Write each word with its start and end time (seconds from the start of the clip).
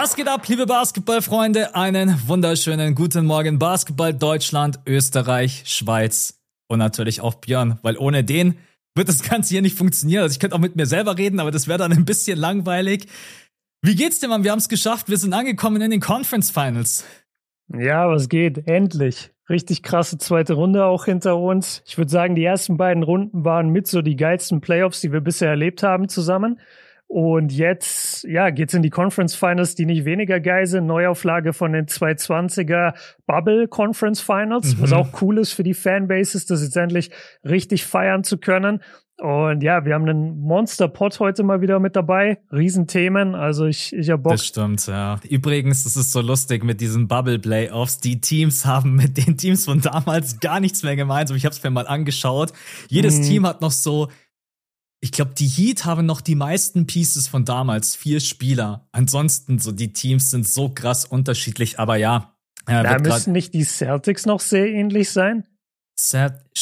Was 0.00 0.14
geht 0.14 0.28
ab, 0.28 0.46
liebe 0.46 0.64
Basketballfreunde? 0.64 1.74
Einen 1.74 2.14
wunderschönen 2.28 2.94
guten 2.94 3.26
Morgen 3.26 3.58
Basketball 3.58 4.14
Deutschland, 4.14 4.78
Österreich, 4.86 5.64
Schweiz 5.66 6.40
und 6.68 6.78
natürlich 6.78 7.20
auch 7.20 7.34
Björn, 7.34 7.80
weil 7.82 7.96
ohne 7.96 8.22
den 8.22 8.54
wird 8.94 9.08
das 9.08 9.28
Ganze 9.28 9.54
hier 9.54 9.60
nicht 9.60 9.76
funktionieren. 9.76 10.22
Also 10.22 10.34
ich 10.34 10.38
könnte 10.38 10.54
auch 10.54 10.60
mit 10.60 10.76
mir 10.76 10.86
selber 10.86 11.18
reden, 11.18 11.40
aber 11.40 11.50
das 11.50 11.66
wäre 11.66 11.78
dann 11.78 11.90
ein 11.90 12.04
bisschen 12.04 12.38
langweilig. 12.38 13.08
Wie 13.82 13.96
geht's 13.96 14.20
dir, 14.20 14.28
Mann? 14.28 14.44
Wir 14.44 14.52
haben 14.52 14.60
es 14.60 14.68
geschafft. 14.68 15.08
Wir 15.08 15.16
sind 15.16 15.32
angekommen 15.32 15.82
in 15.82 15.90
den 15.90 16.00
Conference 16.00 16.52
Finals. 16.52 17.04
Ja, 17.76 18.08
was 18.08 18.28
geht? 18.28 18.68
Endlich. 18.68 19.32
Richtig 19.50 19.82
krasse 19.82 20.16
zweite 20.16 20.54
Runde 20.54 20.84
auch 20.84 21.06
hinter 21.06 21.36
uns. 21.38 21.82
Ich 21.86 21.98
würde 21.98 22.12
sagen, 22.12 22.36
die 22.36 22.44
ersten 22.44 22.76
beiden 22.76 23.02
Runden 23.02 23.44
waren 23.44 23.70
mit 23.70 23.88
so 23.88 24.00
die 24.00 24.14
geilsten 24.14 24.60
Playoffs, 24.60 25.00
die 25.00 25.10
wir 25.10 25.22
bisher 25.22 25.48
erlebt 25.50 25.82
haben 25.82 26.08
zusammen. 26.08 26.60
Und 27.08 27.52
jetzt, 27.52 28.24
ja, 28.24 28.50
geht's 28.50 28.74
in 28.74 28.82
die 28.82 28.90
Conference 28.90 29.34
Finals, 29.34 29.74
die 29.74 29.86
nicht 29.86 30.04
weniger 30.04 30.40
geil 30.40 30.66
sind. 30.66 30.86
Neuauflage 30.86 31.54
von 31.54 31.72
den 31.72 31.86
220er 31.86 32.92
Bubble 33.26 33.66
Conference 33.66 34.20
Finals, 34.20 34.76
mhm. 34.76 34.82
was 34.82 34.92
auch 34.92 35.22
cool 35.22 35.38
ist 35.38 35.54
für 35.54 35.62
die 35.62 35.72
Fanbases, 35.72 36.44
das 36.44 36.62
jetzt 36.62 36.76
endlich 36.76 37.10
richtig 37.42 37.86
feiern 37.86 38.24
zu 38.24 38.36
können. 38.36 38.80
Und 39.20 39.64
ja, 39.64 39.84
wir 39.84 39.94
haben 39.94 40.08
einen 40.08 40.38
Monster-Pot 40.42 41.18
heute 41.18 41.42
mal 41.42 41.60
wieder 41.60 41.80
mit 41.80 41.96
dabei. 41.96 42.38
Riesenthemen. 42.52 43.34
Also 43.34 43.66
ich, 43.66 43.92
ich 43.92 44.10
hab 44.10 44.22
Bock. 44.22 44.32
Das 44.32 44.46
stimmt, 44.46 44.86
ja. 44.86 45.18
Übrigens, 45.28 45.82
das 45.82 45.96
ist 45.96 46.12
so 46.12 46.20
lustig 46.20 46.62
mit 46.62 46.80
diesen 46.80 47.08
Bubble-Playoffs. 47.08 47.98
Die 47.98 48.20
Teams 48.20 48.64
haben 48.64 48.94
mit 48.94 49.16
den 49.16 49.36
Teams 49.36 49.64
von 49.64 49.80
damals 49.80 50.38
gar 50.38 50.60
nichts 50.60 50.84
mehr 50.84 50.94
gemeinsam. 50.94 51.36
Ich 51.36 51.44
habe 51.46 51.54
es 51.54 51.62
mir 51.62 51.70
mal 51.70 51.88
angeschaut. 51.88 52.52
Jedes 52.88 53.18
mhm. 53.18 53.22
Team 53.22 53.46
hat 53.46 53.60
noch 53.60 53.72
so 53.72 54.08
ich 55.00 55.12
glaube, 55.12 55.32
die 55.34 55.46
Heat 55.46 55.84
haben 55.84 56.06
noch 56.06 56.20
die 56.20 56.34
meisten 56.34 56.86
Pieces 56.86 57.28
von 57.28 57.44
damals, 57.44 57.94
vier 57.94 58.20
Spieler. 58.20 58.88
Ansonsten, 58.92 59.58
so 59.58 59.70
die 59.70 59.92
Teams 59.92 60.30
sind 60.30 60.46
so 60.46 60.70
krass 60.70 61.04
unterschiedlich, 61.04 61.78
aber 61.78 61.96
ja. 61.96 62.34
ja 62.68 62.82
da 62.82 62.98
müssen 62.98 63.32
nicht 63.32 63.54
die 63.54 63.64
Celtics 63.64 64.26
noch 64.26 64.40
sehr 64.40 64.66
ähnlich 64.66 65.10
sein? 65.10 65.46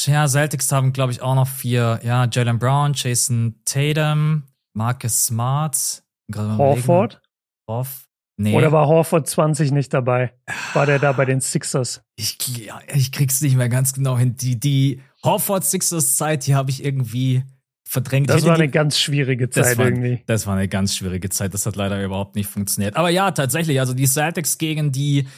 ja, 0.07 0.29
Celtics 0.29 0.73
haben, 0.73 0.93
glaube 0.93 1.13
ich, 1.13 1.23
auch 1.23 1.35
noch 1.35 1.49
vier. 1.49 2.01
Ja, 2.03 2.27
Jalen 2.31 2.59
Brown, 2.59 2.93
Jason 2.95 3.61
Tatum, 3.65 4.45
Marcus 4.75 5.27
Smart. 5.27 6.03
Horford? 6.35 7.21
Hoff. 7.69 8.07
Nee. 8.39 8.55
Oder 8.55 8.71
war 8.71 8.87
Horford 8.87 9.27
20 9.27 9.73
nicht 9.73 9.95
dabei? 9.95 10.35
War 10.75 10.85
der 10.85 10.99
da 10.99 11.13
bei 11.13 11.25
den 11.25 11.41
Sixers? 11.41 12.03
Ich, 12.17 12.37
ja, 12.59 12.81
ich 12.95 13.13
krieg's 13.13 13.41
nicht 13.41 13.57
mehr 13.57 13.71
ganz 13.71 13.95
genau 13.95 14.19
hin. 14.19 14.37
Die, 14.37 14.61
die 14.61 15.01
Horford 15.25 15.65
Sixers 15.65 16.17
Zeit, 16.17 16.47
die 16.47 16.55
habe 16.55 16.71
ich 16.71 16.85
irgendwie 16.85 17.45
verdrängt. 17.89 18.29
Das 18.29 18.45
war 18.45 18.55
eine 18.55 18.69
ganz 18.69 18.99
schwierige 18.99 19.49
Zeit 19.49 19.65
das 19.65 19.79
war, 19.79 19.87
irgendwie. 19.87 20.23
Das 20.27 20.47
war 20.47 20.57
eine 20.57 20.69
ganz 20.69 20.97
schwierige 20.97 21.31
Zeit. 21.31 21.55
Das 21.55 21.67
hat 21.67 21.77
leider 21.77 22.03
überhaupt 22.05 22.35
nicht 22.35 22.49
funktioniert. 22.49 22.97
Aber 22.97 23.11
ja, 23.11 23.31
tatsächlich. 23.31 23.79
Also 23.81 23.95
die 23.95 24.07
Celtics 24.07 24.59
gegen 24.59 24.91
die 24.91 25.29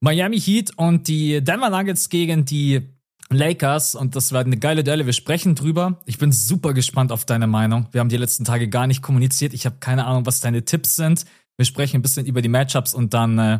Miami 0.00 0.40
Heat 0.40 0.72
und 0.76 1.06
die 1.06 1.42
Denver 1.42 1.70
Nuggets 1.70 2.08
gegen 2.08 2.44
die 2.44 2.88
Lakers. 3.30 3.94
Und 3.94 4.16
das 4.16 4.32
war 4.32 4.40
eine 4.40 4.56
geile 4.58 4.82
Duelle. 4.82 5.06
Wir 5.06 5.12
sprechen 5.12 5.54
drüber. 5.54 6.00
Ich 6.04 6.18
bin 6.18 6.32
super 6.32 6.74
gespannt 6.74 7.12
auf 7.12 7.24
deine 7.24 7.46
Meinung. 7.46 7.86
Wir 7.92 8.00
haben 8.00 8.08
die 8.08 8.16
letzten 8.16 8.44
Tage 8.44 8.68
gar 8.68 8.88
nicht 8.88 9.00
kommuniziert. 9.00 9.54
Ich 9.54 9.64
habe 9.64 9.76
keine 9.78 10.04
Ahnung, 10.04 10.26
was 10.26 10.40
deine 10.40 10.64
Tipps 10.64 10.96
sind. 10.96 11.24
Wir 11.56 11.66
sprechen 11.66 11.98
ein 11.98 12.02
bisschen 12.02 12.26
über 12.26 12.42
die 12.42 12.48
Matchups 12.48 12.94
und 12.94 13.14
dann 13.14 13.38
äh, 13.38 13.58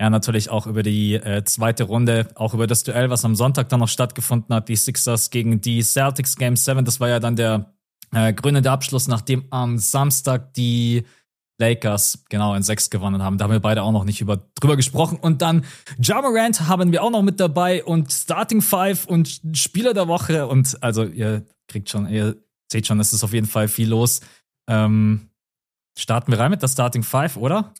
ja 0.00 0.10
natürlich 0.10 0.50
auch 0.50 0.66
über 0.66 0.82
die 0.82 1.14
äh, 1.14 1.44
zweite 1.44 1.84
Runde, 1.84 2.28
auch 2.34 2.54
über 2.54 2.66
das 2.66 2.82
Duell, 2.82 3.10
was 3.10 3.24
am 3.24 3.34
Sonntag 3.34 3.68
dann 3.68 3.80
noch 3.80 3.88
stattgefunden 3.88 4.54
hat, 4.54 4.68
die 4.68 4.76
Sixers 4.76 5.30
gegen 5.30 5.60
die 5.60 5.82
Celtics 5.82 6.36
Game 6.36 6.56
7. 6.56 6.84
Das 6.84 7.00
war 7.00 7.08
ja 7.08 7.20
dann 7.20 7.36
der 7.36 7.74
äh, 8.12 8.32
grünende 8.32 8.70
Abschluss, 8.70 9.08
nachdem 9.08 9.44
am 9.50 9.78
Samstag 9.78 10.52
die 10.54 11.04
Lakers 11.58 12.24
genau 12.28 12.54
in 12.54 12.62
sechs 12.62 12.90
gewonnen 12.90 13.22
haben. 13.22 13.38
Da 13.38 13.44
haben 13.44 13.52
wir 13.52 13.60
beide 13.60 13.82
auch 13.82 13.92
noch 13.92 14.04
nicht 14.04 14.20
über, 14.20 14.42
drüber 14.60 14.76
gesprochen. 14.76 15.18
Und 15.18 15.40
dann 15.40 15.64
Jamarant 15.98 16.68
haben 16.68 16.92
wir 16.92 17.02
auch 17.02 17.10
noch 17.10 17.22
mit 17.22 17.40
dabei 17.40 17.82
und 17.82 18.12
Starting 18.12 18.60
Five 18.60 19.06
und 19.06 19.40
Spieler 19.54 19.94
der 19.94 20.08
Woche. 20.08 20.46
Und 20.46 20.82
also 20.82 21.04
ihr 21.04 21.46
kriegt 21.68 21.88
schon, 21.88 22.08
ihr 22.08 22.36
seht 22.70 22.86
schon, 22.86 23.00
es 23.00 23.12
ist 23.12 23.24
auf 23.24 23.32
jeden 23.32 23.46
Fall 23.46 23.68
viel 23.68 23.88
los. 23.88 24.20
Ähm, 24.68 25.30
starten 25.98 26.30
wir 26.30 26.38
rein 26.38 26.50
mit 26.50 26.62
der 26.62 26.68
Starting 26.68 27.02
Five, 27.02 27.36
oder? 27.36 27.72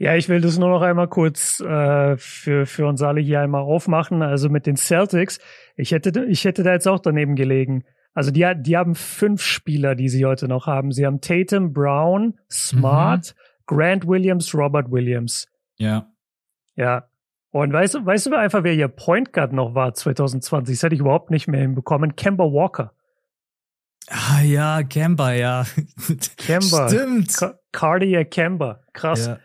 Ja, 0.00 0.14
ich 0.16 0.30
will 0.30 0.40
das 0.40 0.56
nur 0.56 0.70
noch 0.70 0.80
einmal 0.80 1.08
kurz 1.08 1.60
äh, 1.60 2.16
für, 2.16 2.64
für 2.64 2.86
uns 2.86 3.02
alle 3.02 3.20
hier 3.20 3.42
einmal 3.42 3.60
aufmachen. 3.60 4.22
Also 4.22 4.48
mit 4.48 4.64
den 4.64 4.76
Celtics, 4.76 5.40
ich 5.76 5.92
hätte, 5.92 6.24
ich 6.24 6.46
hätte 6.46 6.62
da 6.62 6.72
jetzt 6.72 6.88
auch 6.88 7.00
daneben 7.00 7.36
gelegen. 7.36 7.84
Also 8.14 8.30
die, 8.30 8.50
die 8.56 8.78
haben 8.78 8.94
fünf 8.94 9.42
Spieler, 9.42 9.94
die 9.94 10.08
sie 10.08 10.24
heute 10.24 10.48
noch 10.48 10.66
haben. 10.66 10.90
Sie 10.90 11.04
haben 11.04 11.20
Tatum, 11.20 11.74
Brown, 11.74 12.38
Smart, 12.50 13.34
mhm. 13.36 13.66
Grant 13.66 14.06
Williams, 14.06 14.54
Robert 14.54 14.90
Williams. 14.90 15.48
Ja. 15.76 16.10
Ja. 16.76 17.10
Und 17.50 17.70
weißt 17.70 17.96
du, 17.96 18.06
weißt 18.06 18.24
du 18.24 18.34
einfach, 18.34 18.64
wer 18.64 18.72
ihr 18.72 18.88
Point 18.88 19.34
Guard 19.34 19.52
noch 19.52 19.74
war 19.74 19.92
2020? 19.92 20.76
Das 20.76 20.82
hätte 20.82 20.94
ich 20.94 21.02
überhaupt 21.02 21.30
nicht 21.30 21.46
mehr 21.46 21.60
hinbekommen. 21.60 22.16
Kemba 22.16 22.44
Walker. 22.44 22.94
Ah 24.08 24.40
ja, 24.40 24.82
Kemba, 24.82 25.34
ja. 25.34 25.66
Kemba. 26.38 26.88
Stimmt. 26.88 27.38
Cardiac 27.70 28.30
Kemba. 28.30 28.80
Krass. 28.94 29.26
Ja. 29.26 29.38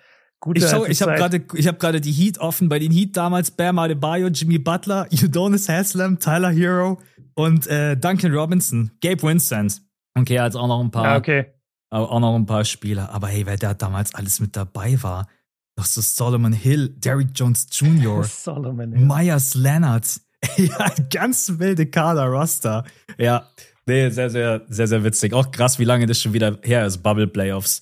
Gute 0.45 0.59
ich 0.63 0.69
schau, 0.69 0.85
ich 0.85 1.01
habe 1.01 1.15
gerade 1.15 1.43
ich 1.55 1.67
habe 1.67 1.79
gerade 1.79 1.99
die 1.99 2.11
Heat 2.11 2.37
offen. 2.37 2.69
Bei 2.69 2.77
den 2.77 2.91
Heat 2.91 3.17
damals 3.17 3.49
Bam 3.49 3.79
Adebayo, 3.79 4.27
Jimmy 4.27 4.59
Butler, 4.59 5.07
Udonis 5.23 5.67
Haslam, 5.67 6.19
Tyler 6.19 6.51
Hero 6.51 6.99
und 7.33 7.65
äh, 7.65 7.97
Duncan 7.97 8.31
Robinson, 8.31 8.91
Gabe 9.01 9.23
Vincent. 9.23 9.81
Okay, 10.13 10.37
als 10.37 10.55
auch 10.55 10.67
noch 10.67 10.81
ein 10.81 10.91
paar. 10.91 11.05
Ja, 11.05 11.17
okay. 11.17 11.45
Auch 11.89 12.19
noch 12.19 12.35
ein 12.35 12.45
paar 12.45 12.63
Spieler. 12.63 13.09
Aber 13.09 13.27
hey, 13.27 13.47
wer 13.47 13.57
da 13.57 13.73
damals 13.73 14.13
alles 14.13 14.39
mit 14.39 14.55
dabei 14.55 15.01
war, 15.01 15.27
das 15.75 15.97
ist 15.97 16.15
Solomon 16.15 16.53
Hill, 16.53 16.89
Derrick 16.89 17.29
Jones 17.33 17.67
Jr., 17.71 18.23
Solomon 18.23 18.93
Hill. 18.93 19.03
Myers 19.03 19.55
Leonard. 19.55 20.05
ja, 20.57 20.93
ganz 21.09 21.57
wilde 21.57 21.87
Kader 21.87 22.27
Roster. 22.27 22.83
Ja, 23.17 23.49
nee, 23.87 24.09
sehr, 24.09 24.29
sehr, 24.29 24.61
sehr, 24.67 24.87
sehr 24.87 25.03
witzig. 25.03 25.33
Auch 25.33 25.49
krass, 25.49 25.79
wie 25.79 25.85
lange 25.85 26.05
das 26.05 26.21
schon 26.21 26.33
wieder 26.33 26.59
her 26.61 26.85
ist, 26.85 26.99
Bubble 26.99 27.25
Playoffs. 27.25 27.81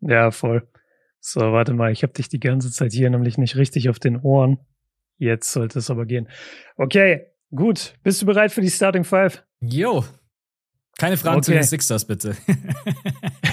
Ja, 0.00 0.30
voll. 0.30 0.68
So, 1.24 1.40
warte 1.40 1.72
mal, 1.72 1.92
ich 1.92 2.02
habe 2.02 2.12
dich 2.12 2.28
die 2.28 2.40
ganze 2.40 2.72
Zeit 2.72 2.92
hier 2.92 3.08
nämlich 3.08 3.38
nicht 3.38 3.54
richtig 3.54 3.88
auf 3.88 4.00
den 4.00 4.20
Ohren. 4.20 4.58
Jetzt 5.18 5.52
sollte 5.52 5.78
es 5.78 5.88
aber 5.88 6.04
gehen. 6.04 6.28
Okay, 6.76 7.26
gut. 7.54 7.94
Bist 8.02 8.20
du 8.20 8.26
bereit 8.26 8.50
für 8.50 8.60
die 8.60 8.70
Starting 8.70 9.04
Five? 9.04 9.44
Jo. 9.60 10.04
Keine 10.98 11.16
Fragen 11.16 11.36
okay. 11.36 11.44
zu 11.44 11.52
den 11.52 11.62
Sixers, 11.62 12.04
bitte. 12.06 12.36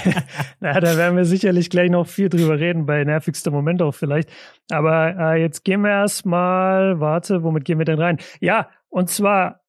Na, 0.60 0.80
da 0.80 0.96
werden 0.96 1.16
wir 1.16 1.24
sicherlich 1.24 1.70
gleich 1.70 1.90
noch 1.90 2.08
viel 2.08 2.28
drüber 2.28 2.58
reden, 2.58 2.86
bei 2.86 3.04
nervigster 3.04 3.52
Moment 3.52 3.82
auch 3.82 3.94
vielleicht. 3.94 4.30
Aber 4.68 5.16
äh, 5.16 5.40
jetzt 5.40 5.64
gehen 5.64 5.82
wir 5.82 5.90
erstmal, 5.90 6.98
warte, 6.98 7.44
womit 7.44 7.64
gehen 7.64 7.78
wir 7.78 7.84
denn 7.84 8.00
rein? 8.00 8.18
Ja, 8.40 8.68
und 8.88 9.10
zwar 9.10 9.60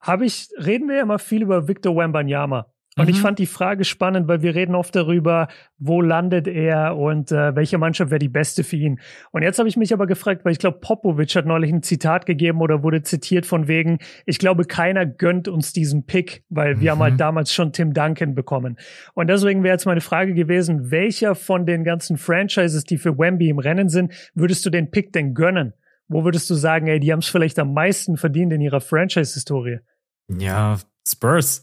habe 0.00 0.26
ich, 0.26 0.50
reden 0.58 0.86
wir 0.86 0.96
ja 0.96 1.02
immer 1.02 1.18
viel 1.18 1.40
über 1.40 1.66
Victor 1.66 1.96
Wembanyama. 1.96 2.66
Und 2.98 3.04
mhm. 3.04 3.10
ich 3.10 3.20
fand 3.20 3.38
die 3.38 3.46
Frage 3.46 3.84
spannend, 3.84 4.28
weil 4.28 4.42
wir 4.42 4.54
reden 4.54 4.74
oft 4.74 4.94
darüber, 4.94 5.48
wo 5.78 6.02
landet 6.02 6.48
er 6.48 6.96
und 6.96 7.30
äh, 7.32 7.54
welche 7.54 7.78
Mannschaft 7.78 8.10
wäre 8.10 8.18
die 8.18 8.28
beste 8.28 8.64
für 8.64 8.76
ihn. 8.76 9.00
Und 9.30 9.42
jetzt 9.42 9.58
habe 9.58 9.68
ich 9.68 9.76
mich 9.76 9.92
aber 9.92 10.06
gefragt, 10.06 10.44
weil 10.44 10.52
ich 10.52 10.58
glaube, 10.58 10.78
Popovic 10.80 11.34
hat 11.36 11.46
neulich 11.46 11.72
ein 11.72 11.82
Zitat 11.82 12.26
gegeben 12.26 12.60
oder 12.60 12.82
wurde 12.82 13.02
zitiert 13.02 13.46
von 13.46 13.68
wegen, 13.68 13.98
ich 14.26 14.38
glaube, 14.38 14.64
keiner 14.64 15.06
gönnt 15.06 15.48
uns 15.48 15.72
diesen 15.72 16.04
Pick, 16.06 16.44
weil 16.48 16.76
mhm. 16.76 16.80
wir 16.80 16.90
haben 16.90 17.00
halt 17.00 17.14
mhm. 17.14 17.18
damals 17.18 17.52
schon 17.52 17.72
Tim 17.72 17.94
Duncan 17.94 18.34
bekommen. 18.34 18.76
Und 19.14 19.28
deswegen 19.28 19.62
wäre 19.62 19.74
jetzt 19.74 19.86
meine 19.86 20.00
Frage 20.00 20.34
gewesen, 20.34 20.90
welcher 20.90 21.34
von 21.34 21.64
den 21.64 21.84
ganzen 21.84 22.16
Franchises, 22.16 22.84
die 22.84 22.98
für 22.98 23.16
Wemby 23.16 23.48
im 23.48 23.58
Rennen 23.58 23.88
sind, 23.88 24.12
würdest 24.34 24.66
du 24.66 24.70
den 24.70 24.90
Pick 24.90 25.12
denn 25.12 25.34
gönnen? 25.34 25.74
Wo 26.08 26.24
würdest 26.24 26.48
du 26.48 26.54
sagen, 26.54 26.86
ey, 26.86 27.00
die 27.00 27.12
haben 27.12 27.20
es 27.20 27.28
vielleicht 27.28 27.58
am 27.58 27.74
meisten 27.74 28.16
verdient 28.16 28.52
in 28.52 28.62
ihrer 28.62 28.80
Franchise-Historie? 28.80 29.80
Ja, 30.28 30.78
Spurs. 31.10 31.62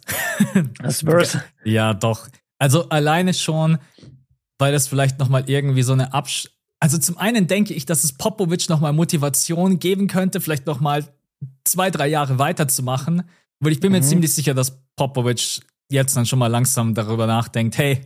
Spurs. 0.89 1.37
Ja, 1.63 1.93
doch. 1.93 2.27
Also 2.57 2.89
alleine 2.89 3.33
schon, 3.33 3.77
weil 4.57 4.71
das 4.71 4.87
vielleicht 4.87 5.19
noch 5.19 5.29
mal 5.29 5.43
irgendwie 5.47 5.83
so 5.83 5.93
eine 5.93 6.13
Absch 6.13 6.49
also 6.79 6.97
zum 6.97 7.17
einen 7.17 7.47
denke 7.47 7.73
ich, 7.73 7.85
dass 7.85 8.03
es 8.03 8.13
Popovic 8.13 8.69
noch 8.69 8.79
mal 8.79 8.93
Motivation 8.93 9.79
geben 9.79 10.07
könnte, 10.07 10.41
vielleicht 10.41 10.65
noch 10.67 10.79
mal 10.79 11.03
zwei, 11.63 11.89
drei 11.89 12.07
Jahre 12.07 12.37
weiterzumachen. 12.37 13.23
Weil 13.59 13.71
ich 13.71 13.79
bin 13.79 13.91
mhm. 13.91 13.99
mir 13.99 14.03
ziemlich 14.03 14.33
sicher, 14.33 14.53
dass 14.53 14.83
Popovic 14.95 15.61
jetzt 15.89 16.15
dann 16.15 16.25
schon 16.25 16.39
mal 16.39 16.47
langsam 16.47 16.93
darüber 16.93 17.27
nachdenkt, 17.27 17.77
hey, 17.77 18.01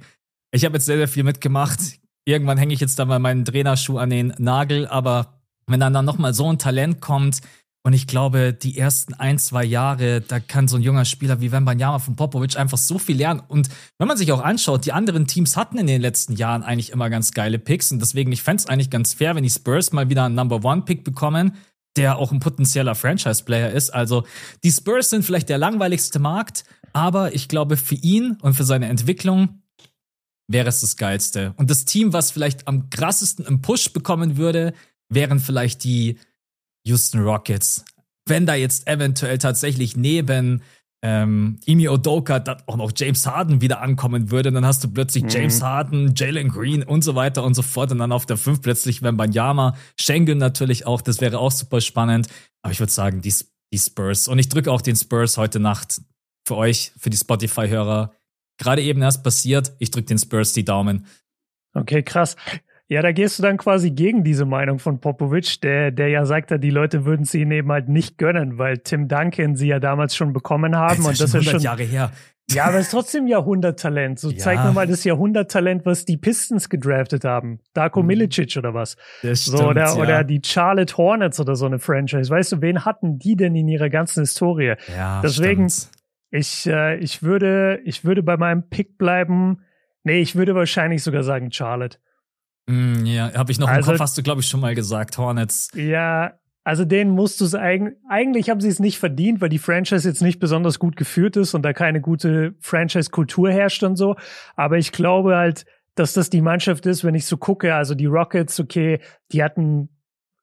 ich 0.51 0.65
habe 0.65 0.75
jetzt 0.75 0.85
sehr, 0.85 0.97
sehr 0.97 1.07
viel 1.07 1.24
mitgemacht. 1.24 1.80
Irgendwann 2.25 2.57
hänge 2.57 2.74
ich 2.74 2.80
jetzt 2.80 3.00
da 3.00 3.06
mal 3.06 3.19
meinen 3.19 3.45
Trainerschuh 3.45 3.97
an 3.97 4.12
den 4.12 4.33
Nagel, 4.38 4.88
aber 4.88 5.42
wenn 5.68 5.80
dann, 5.80 5.94
dann 5.94 6.06
noch 6.06 6.18
mal 6.18 6.33
so 6.33 6.50
ein 6.50 6.57
Talent 6.57 7.01
kommt, 7.01 7.42
und 7.83 7.93
ich 7.93 8.07
glaube, 8.07 8.53
die 8.53 8.77
ersten 8.77 9.13
ein, 9.13 9.39
zwei 9.39 9.63
Jahre, 9.63 10.19
da 10.19 10.41
kann 10.41 10.67
so 10.67 10.75
ein 10.75 10.81
junger 10.81 11.05
Spieler 11.05 11.39
wie 11.39 11.51
Wembanyama 11.51 11.99
von 11.99 12.15
Popovic 12.17 12.57
einfach 12.57 12.77
so 12.77 12.99
viel 12.99 13.15
lernen. 13.15 13.41
Und 13.47 13.69
wenn 13.97 14.07
man 14.07 14.17
sich 14.17 14.31
auch 14.33 14.41
anschaut, 14.41 14.85
die 14.85 14.91
anderen 14.91 15.27
Teams 15.27 15.55
hatten 15.55 15.77
in 15.77 15.87
den 15.87 16.01
letzten 16.01 16.33
Jahren 16.35 16.63
eigentlich 16.63 16.91
immer 16.91 17.09
ganz 17.09 17.31
geile 17.31 17.57
Picks. 17.57 17.91
Und 17.91 17.99
deswegen, 17.99 18.33
ich 18.33 18.43
fände 18.43 18.61
es 18.61 18.67
eigentlich 18.67 18.89
ganz 18.89 19.13
fair, 19.13 19.33
wenn 19.35 19.43
die 19.43 19.49
Spurs 19.49 19.93
mal 19.93 20.09
wieder 20.09 20.25
einen 20.25 20.35
Number 20.35 20.63
One 20.65 20.81
Pick 20.81 21.05
bekommen, 21.05 21.53
der 21.95 22.17
auch 22.17 22.33
ein 22.33 22.41
potenzieller 22.41 22.95
Franchise-Player 22.95 23.71
ist. 23.71 23.91
Also, 23.91 24.25
die 24.63 24.71
Spurs 24.71 25.09
sind 25.09 25.23
vielleicht 25.23 25.47
der 25.47 25.57
langweiligste 25.57 26.19
Markt, 26.19 26.65
aber 26.91 27.33
ich 27.33 27.47
glaube, 27.47 27.77
für 27.77 27.95
ihn 27.95 28.37
und 28.41 28.55
für 28.55 28.65
seine 28.65 28.87
Entwicklung 28.89 29.61
wäre 30.47 30.67
es 30.67 30.81
das 30.81 30.97
Geilste. 30.97 31.53
Und 31.55 31.69
das 31.69 31.85
Team, 31.85 32.11
was 32.11 32.31
vielleicht 32.31 32.67
am 32.67 32.89
krassesten 32.89 33.45
im 33.45 33.61
Push 33.61 33.93
bekommen 33.93 34.35
würde, 34.35 34.73
wären 35.07 35.39
vielleicht 35.39 35.83
die 35.83 36.19
Houston 36.85 37.21
Rockets. 37.21 37.85
Wenn 38.25 38.45
da 38.45 38.55
jetzt 38.55 38.87
eventuell 38.87 39.37
tatsächlich 39.37 39.95
neben 39.95 40.61
ähm, 41.01 41.59
Imi 41.65 41.87
Odoka 41.87 42.39
dann 42.39 42.61
auch 42.67 42.75
noch 42.75 42.91
James 42.95 43.25
Harden 43.25 43.61
wieder 43.61 43.81
ankommen 43.81 44.31
würde, 44.31 44.51
dann 44.51 44.65
hast 44.65 44.83
du 44.83 44.89
plötzlich 44.89 45.23
mhm. 45.23 45.29
James 45.29 45.61
Harden, 45.61 46.13
Jalen 46.15 46.49
Green 46.49 46.83
und 46.83 47.03
so 47.03 47.15
weiter 47.15 47.43
und 47.43 47.53
so 47.53 47.61
fort 47.61 47.91
und 47.91 47.99
dann 47.99 48.11
auf 48.11 48.25
der 48.25 48.37
5 48.37 48.61
plötzlich 48.61 49.01
Wembanyama, 49.01 49.77
Schengen 49.99 50.37
natürlich 50.37 50.85
auch, 50.85 51.01
das 51.01 51.21
wäre 51.21 51.39
auch 51.39 51.51
super 51.51 51.79
spannend. 51.79 52.27
Aber 52.61 52.73
ich 52.73 52.79
würde 52.79 52.91
sagen, 52.91 53.21
die, 53.21 53.33
die 53.71 53.77
Spurs 53.77 54.27
und 54.27 54.39
ich 54.39 54.49
drücke 54.49 54.71
auch 54.71 54.81
den 54.81 54.95
Spurs 54.95 55.37
heute 55.37 55.59
Nacht 55.59 56.01
für 56.45 56.57
euch, 56.57 56.91
für 56.97 57.09
die 57.09 57.17
Spotify-Hörer. 57.17 58.13
Gerade 58.57 58.81
eben 58.81 59.01
erst 59.01 59.23
passiert, 59.23 59.71
ich 59.79 59.91
drücke 59.91 60.07
den 60.07 60.17
Spurs 60.17 60.51
die 60.51 60.65
Daumen. 60.65 61.05
Okay, 61.73 62.03
krass. 62.03 62.35
Ja, 62.91 63.03
da 63.03 63.12
gehst 63.12 63.38
du 63.38 63.44
dann 63.44 63.57
quasi 63.57 63.91
gegen 63.91 64.24
diese 64.24 64.45
Meinung 64.45 64.80
von 64.80 65.00
Popovic, 65.00 65.62
der, 65.62 65.91
der 65.91 66.07
ja 66.07 66.25
sagte, 66.25 66.59
die 66.59 66.71
Leute 66.71 67.06
würden 67.06 67.24
sie 67.24 67.41
ihn 67.41 67.51
eben 67.51 67.71
halt 67.71 67.88
nicht 67.88 68.18
gönnen, 68.18 68.57
weil 68.57 68.80
Tim 68.80 69.07
Duncan 69.07 69.56
sie 69.56 69.68
ja 69.68 69.80
damals 69.80 70.15
schon 70.15 70.33
bekommen 70.33 70.75
haben. 70.75 70.97
Das 70.97 71.06
und 71.06 71.21
das 71.21 71.36
ist 71.36 71.51
schon 71.51 71.62
Jahre 71.62 71.83
her. 71.83 72.12
Ja, 72.51 72.65
aber 72.65 72.77
es 72.77 72.86
ist 72.88 72.91
trotzdem 72.91 73.27
Jahrhunderttalent. 73.27 74.19
So 74.19 74.31
ja. 74.31 74.38
zeig 74.38 74.63
mir 74.63 74.71
mal 74.71 74.88
das 74.88 75.03
Jahrhunderttalent, 75.03 75.86
was 75.86 76.06
die 76.06 76.18
Pistons 76.18 76.68
gedraftet 76.68 77.25
haben. 77.25 77.59
Darko 77.75 78.01
mhm. 78.01 78.07
Milicic 78.07 78.57
oder 78.57 78.74
was. 78.74 78.97
Das 79.21 79.44
stimmt, 79.44 79.59
so, 79.59 79.68
oder, 79.68 79.85
ja. 79.85 79.94
oder 79.94 80.24
die 80.24 80.42
Charlotte 80.44 80.97
Hornets 80.97 81.39
oder 81.39 81.56
so 81.56 81.68
eine 81.68 81.77
Franchise. 81.77 82.31
Weißt 82.31 82.53
du, 82.53 82.62
wen 82.62 82.85
hatten 82.85 83.19
die 83.19 83.35
denn 83.35 83.53
in 83.53 83.68
ihrer 83.68 83.89
ganzen 83.89 84.21
Historie? 84.21 84.74
Ja, 84.95 85.21
Deswegen, 85.21 85.71
ich, 86.31 86.65
äh, 86.65 86.97
ich 86.97 87.21
würde, 87.21 87.81
ich 87.85 88.03
würde 88.03 88.24
bei 88.24 88.35
meinem 88.35 88.68
Pick 88.68 88.97
bleiben. 88.97 89.62
Nee, 90.03 90.21
ich 90.21 90.35
würde 90.35 90.56
wahrscheinlich 90.56 91.03
sogar 91.03 91.21
sagen 91.21 91.51
Charlotte. 91.51 92.00
Mm, 92.69 93.04
ja, 93.06 93.33
habe 93.33 93.51
ich 93.51 93.57
noch 93.57 93.68
also, 93.68 93.92
im 93.92 93.98
Kopf, 93.98 94.01
hast 94.01 94.16
du, 94.16 94.21
glaube 94.21 94.42
ich, 94.42 94.48
schon 94.48 94.60
mal 94.60 94.75
gesagt, 94.75 95.18
Hornets. 95.18 95.69
Ja, 95.74 96.33
also 96.63 96.86
denen 96.86 97.10
musst 97.10 97.42
du 97.42 97.45
es 97.45 97.56
eigentlich, 97.56 97.98
eigentlich 98.07 98.51
haben 98.51 98.62
sie 98.62 98.68
es 98.68 98.80
nicht 98.80 99.00
verdient, 99.00 99.42
weil 99.42 99.50
die 99.50 99.57
Franchise 99.57 100.07
jetzt 100.07 100.21
nicht 100.21 100.39
besonders 100.39 100.77
gut 100.77 100.95
geführt 100.95 101.36
ist 101.36 101.56
und 101.56 101.63
da 101.63 101.74
keine 101.74 102.00
gute 102.00 102.54
Franchise-Kultur 102.60 103.50
herrscht 103.51 103.81
und 103.81 103.95
so. 103.95 104.18
Aber 104.56 104.77
ich 104.77 104.92
glaube 104.92 105.36
halt, 105.36 105.66
dass 105.95 106.13
das 106.13 106.30
die 106.30 106.42
Mannschaft 106.42 106.86
ist, 106.86 107.04
wenn 107.04 107.16
ich 107.16 107.25
so 107.25 107.38
gucke, 107.38 107.74
also 107.74 107.95
die 107.95 108.06
Rockets, 108.06 108.60
okay, 108.60 109.00
die 109.31 109.44
hatten 109.44 109.89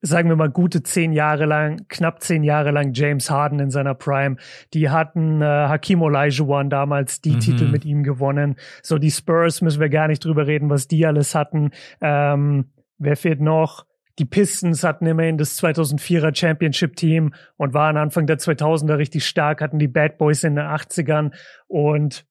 sagen 0.02 0.28
wir 0.28 0.36
mal, 0.36 0.50
gute 0.50 0.82
zehn 0.82 1.12
Jahre 1.12 1.46
lang, 1.46 1.86
knapp 1.88 2.22
zehn 2.22 2.44
Jahre 2.44 2.70
lang 2.70 2.92
James 2.92 3.30
Harden 3.30 3.58
in 3.60 3.70
seiner 3.70 3.94
Prime. 3.94 4.36
Die 4.74 4.90
hatten 4.90 5.40
äh, 5.40 5.44
Hakim 5.44 6.02
Olajuwon 6.02 6.70
damals 6.70 7.20
die 7.20 7.32
mhm. 7.32 7.40
Titel 7.40 7.68
mit 7.68 7.84
ihm 7.84 8.02
gewonnen. 8.02 8.56
So 8.82 8.98
die 8.98 9.10
Spurs 9.10 9.62
müssen 9.62 9.80
wir 9.80 9.88
gar 9.88 10.08
nicht 10.08 10.24
drüber 10.24 10.46
reden, 10.46 10.70
was 10.70 10.88
die 10.88 11.06
alles 11.06 11.34
hatten. 11.34 11.70
Ähm, 12.00 12.66
wer 12.98 13.16
fehlt 13.16 13.40
noch? 13.40 13.86
Die 14.18 14.24
Pistons 14.24 14.82
hatten 14.82 15.06
immerhin 15.06 15.36
das 15.36 15.62
2004er 15.62 16.34
Championship 16.34 16.96
Team 16.96 17.34
und 17.56 17.74
waren 17.74 17.98
Anfang 17.98 18.26
der 18.26 18.38
2000er 18.38 18.96
richtig 18.96 19.26
stark, 19.26 19.60
hatten 19.60 19.78
die 19.78 19.88
Bad 19.88 20.16
Boys 20.16 20.42
in 20.42 20.56
den 20.56 20.64
80ern 20.64 21.32
und 21.66 22.24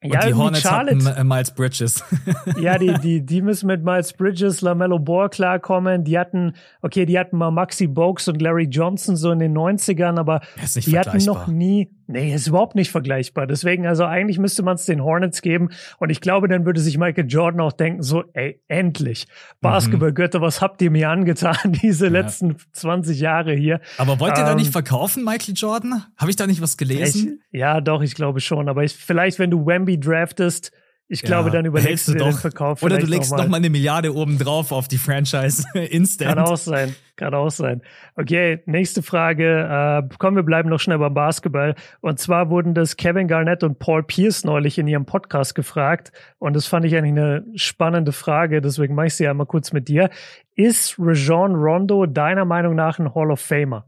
und 0.00 0.14
ja, 0.14 0.26
die 0.26 0.34
Hornets 0.34 0.62
Charlotte, 0.62 1.04
hatten 1.04 1.20
äh, 1.20 1.24
Miles 1.24 1.50
Bridges. 1.50 2.04
ja, 2.60 2.78
die, 2.78 2.94
die, 3.02 3.26
die 3.26 3.42
müssen 3.42 3.66
mit 3.66 3.82
Miles 3.82 4.12
Bridges, 4.12 4.60
LaMelo 4.60 5.00
Ball 5.00 5.28
klarkommen. 5.28 6.04
Die 6.04 6.16
hatten, 6.16 6.54
okay, 6.82 7.04
die 7.04 7.18
hatten 7.18 7.36
mal 7.36 7.50
Maxi 7.50 7.88
Bogues 7.88 8.28
und 8.28 8.40
Larry 8.40 8.68
Johnson 8.70 9.16
so 9.16 9.32
in 9.32 9.40
den 9.40 9.58
90ern, 9.58 10.16
aber 10.16 10.40
die 10.76 10.96
hatten 10.96 11.24
noch 11.24 11.48
nie, 11.48 11.90
Nee, 12.10 12.34
ist 12.34 12.46
überhaupt 12.46 12.74
nicht 12.74 12.90
vergleichbar. 12.90 13.46
Deswegen, 13.46 13.86
also 13.86 14.06
eigentlich 14.06 14.38
müsste 14.38 14.62
man 14.62 14.76
es 14.76 14.86
den 14.86 15.04
Hornets 15.04 15.42
geben. 15.42 15.68
Und 15.98 16.08
ich 16.08 16.22
glaube, 16.22 16.48
dann 16.48 16.64
würde 16.64 16.80
sich 16.80 16.96
Michael 16.96 17.26
Jordan 17.28 17.60
auch 17.60 17.72
denken, 17.72 18.02
so, 18.02 18.24
ey, 18.32 18.62
endlich. 18.66 19.26
Basketballgötter, 19.60 20.40
was 20.40 20.62
habt 20.62 20.80
ihr 20.80 20.90
mir 20.90 21.10
angetan, 21.10 21.56
diese 21.82 22.06
ja. 22.06 22.12
letzten 22.12 22.56
20 22.72 23.20
Jahre 23.20 23.52
hier? 23.52 23.82
Aber 23.98 24.18
wollt 24.20 24.38
ihr 24.38 24.40
ähm, 24.40 24.46
da 24.46 24.54
nicht 24.54 24.68
ähm, 24.68 24.72
verkaufen, 24.72 25.22
Michael 25.22 25.52
Jordan? 25.54 26.02
Habe 26.16 26.30
ich 26.30 26.36
da 26.36 26.46
nicht 26.46 26.62
was 26.62 26.78
gelesen? 26.78 27.42
Ich, 27.50 27.60
ja, 27.60 27.82
doch, 27.82 28.00
ich 28.00 28.14
glaube 28.14 28.40
schon. 28.40 28.70
Aber 28.70 28.84
ich, 28.84 28.94
vielleicht, 28.94 29.38
wenn 29.38 29.50
du 29.50 29.66
Wemby 29.66 30.00
draftest, 30.00 30.72
ich 31.10 31.22
glaube, 31.22 31.48
ja, 31.48 31.54
dann 31.54 31.64
überlegst 31.64 32.06
du 32.08 32.14
doch. 32.14 32.28
den 32.28 32.36
Verkauf. 32.36 32.82
Oder 32.82 32.98
du 32.98 33.06
legst 33.06 33.30
noch 33.30 33.38
mal. 33.38 33.44
noch 33.44 33.50
mal 33.50 33.56
eine 33.56 33.70
Milliarde 33.70 34.14
oben 34.14 34.38
drauf 34.38 34.72
auf 34.72 34.88
die 34.88 34.98
Franchise 34.98 35.64
instant. 35.74 36.36
Kann 36.36 36.44
auch 36.44 36.56
sein. 36.58 36.94
Kann 37.16 37.32
auch 37.32 37.50
sein. 37.50 37.80
Okay, 38.14 38.60
nächste 38.66 39.02
Frage. 39.02 40.02
Äh, 40.04 40.14
komm, 40.18 40.36
wir 40.36 40.42
bleiben 40.42 40.68
noch 40.68 40.80
schnell 40.80 40.98
beim 40.98 41.14
Basketball. 41.14 41.74
Und 42.00 42.18
zwar 42.18 42.50
wurden 42.50 42.74
das 42.74 42.98
Kevin 42.98 43.26
Garnett 43.26 43.64
und 43.64 43.78
Paul 43.78 44.02
Pierce 44.02 44.44
neulich 44.44 44.76
in 44.78 44.86
ihrem 44.86 45.06
Podcast 45.06 45.54
gefragt. 45.54 46.12
Und 46.38 46.54
das 46.54 46.66
fand 46.66 46.84
ich 46.84 46.94
eigentlich 46.94 47.12
eine 47.12 47.44
spannende 47.54 48.12
Frage. 48.12 48.60
Deswegen 48.60 48.94
mache 48.94 49.06
ich 49.06 49.14
sie 49.14 49.26
einmal 49.26 49.46
kurz 49.46 49.72
mit 49.72 49.88
dir. 49.88 50.10
Ist 50.56 50.96
Rajon 50.98 51.54
Rondo 51.54 52.04
deiner 52.04 52.44
Meinung 52.44 52.74
nach 52.74 52.98
ein 52.98 53.14
Hall 53.14 53.30
of 53.30 53.40
Famer? 53.40 53.86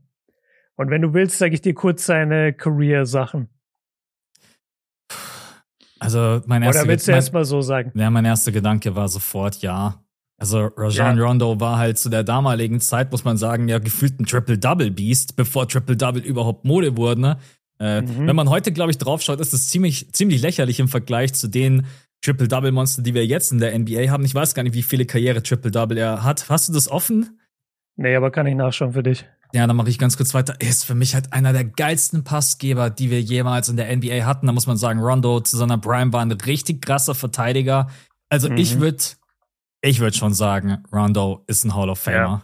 Und 0.77 0.89
wenn 0.89 1.03
du 1.03 1.13
willst, 1.13 1.37
sage 1.37 1.53
ich 1.53 1.61
dir 1.61 1.75
kurz 1.75 2.07
seine 2.07 2.55
Career-Sachen. 2.55 3.51
Also 6.01 6.41
mein 6.47 6.63
erster 6.63 6.83
Oder 6.83 6.89
willst 6.91 7.07
du 7.07 7.13
erst 7.13 7.33
mal 7.33 7.45
so 7.45 7.61
sagen? 7.61 7.93
Ja, 7.95 8.11
mein 8.11 8.25
erster 8.25 8.53
Gedanke 8.53 8.97
war 8.97 9.09
sofort 9.09 9.63
ja. 9.63 10.03
Also 10.39 10.71
Rajon 10.75 11.19
ja. 11.19 11.25
Rondo 11.25 11.61
war 11.61 11.77
halt 11.77 11.99
zu 11.99 12.09
der 12.09 12.25
damaligen 12.25 12.81
Zeit, 12.81 13.13
muss 13.13 13.25
man 13.25 13.37
sagen, 13.37 13.69
ja 13.69 13.79
gefühlt 13.79 14.19
ein 14.19 14.25
Triple-Double-Beast, 14.25 15.37
bevor 15.37 15.69
Triple-Double 15.69 16.23
überhaupt 16.23 16.65
Mode 16.65 16.97
wurde. 16.97 17.21
Ne? 17.21 17.37
Äh, 17.79 18.01
mhm. 18.01 18.27
Wenn 18.27 18.37
man 18.37 18.49
heute, 18.49 18.73
glaube 18.73 18.91
ich, 18.91 18.97
draufschaut, 18.97 19.39
ist 19.41 19.53
das 19.53 19.69
ziemlich, 19.69 20.11
ziemlich 20.15 20.41
lächerlich 20.41 20.81
im 20.81 20.89
Vergleich 20.89 21.35
zu 21.35 21.49
den 21.49 21.87
Triple-Double-Monster, 22.23 23.03
die 23.03 23.13
wir 23.13 23.27
jetzt 23.27 23.53
in 23.53 23.59
der 23.59 23.79
NBA 23.79 24.09
haben. 24.11 24.25
Ich 24.25 24.35
weiß 24.35 24.55
gar 24.55 24.63
nicht, 24.63 24.75
wie 24.75 24.83
viele 24.83 25.05
Karriere 25.05 25.43
Triple-Double 25.43 25.99
er 25.99 26.25
hat. 26.25 26.49
Hast 26.49 26.71
du 26.71 26.73
das 26.73 26.91
offen? 26.91 27.39
Nee, 27.97 28.17
aber 28.17 28.31
kann 28.31 28.47
ich 28.47 28.55
nachschauen 28.55 28.95
für 28.95 29.03
dich. 29.03 29.27
Ja, 29.53 29.67
dann 29.67 29.77
mache 29.77 29.89
ich 29.89 29.99
ganz 29.99 30.17
kurz 30.17 30.33
weiter. 30.35 30.55
Er 30.59 30.69
ist 30.69 30.85
für 30.85 30.95
mich 30.95 31.15
halt 31.15 31.33
einer 31.33 31.53
der 31.53 31.65
geilsten 31.65 32.25
Passgeber, 32.25 32.91
die 32.91 33.11
wir 33.11 33.21
jemals 33.21 33.69
in 33.69 33.77
der 33.77 33.95
NBA 33.95 34.25
hatten. 34.25 34.47
Da 34.47 34.53
muss 34.53 34.67
man 34.67 34.77
sagen, 34.77 35.01
Rondo 35.01 35.41
zu 35.41 35.57
seiner 35.57 35.79
Prime 35.79 36.13
war 36.13 36.23
ein 36.23 36.33
richtig 36.33 36.83
krasser 36.83 37.15
Verteidiger. 37.15 37.89
Also 38.29 38.49
mhm. 38.49 38.57
ich 38.57 38.81
würde, 38.81 39.03
ich 39.81 40.01
würde 40.01 40.17
schon 40.17 40.35
sagen, 40.35 40.85
Rondo 40.93 41.45
ist 41.47 41.65
ein 41.65 41.75
Hall 41.75 41.91
of 41.91 41.99
Famer. 41.99 42.43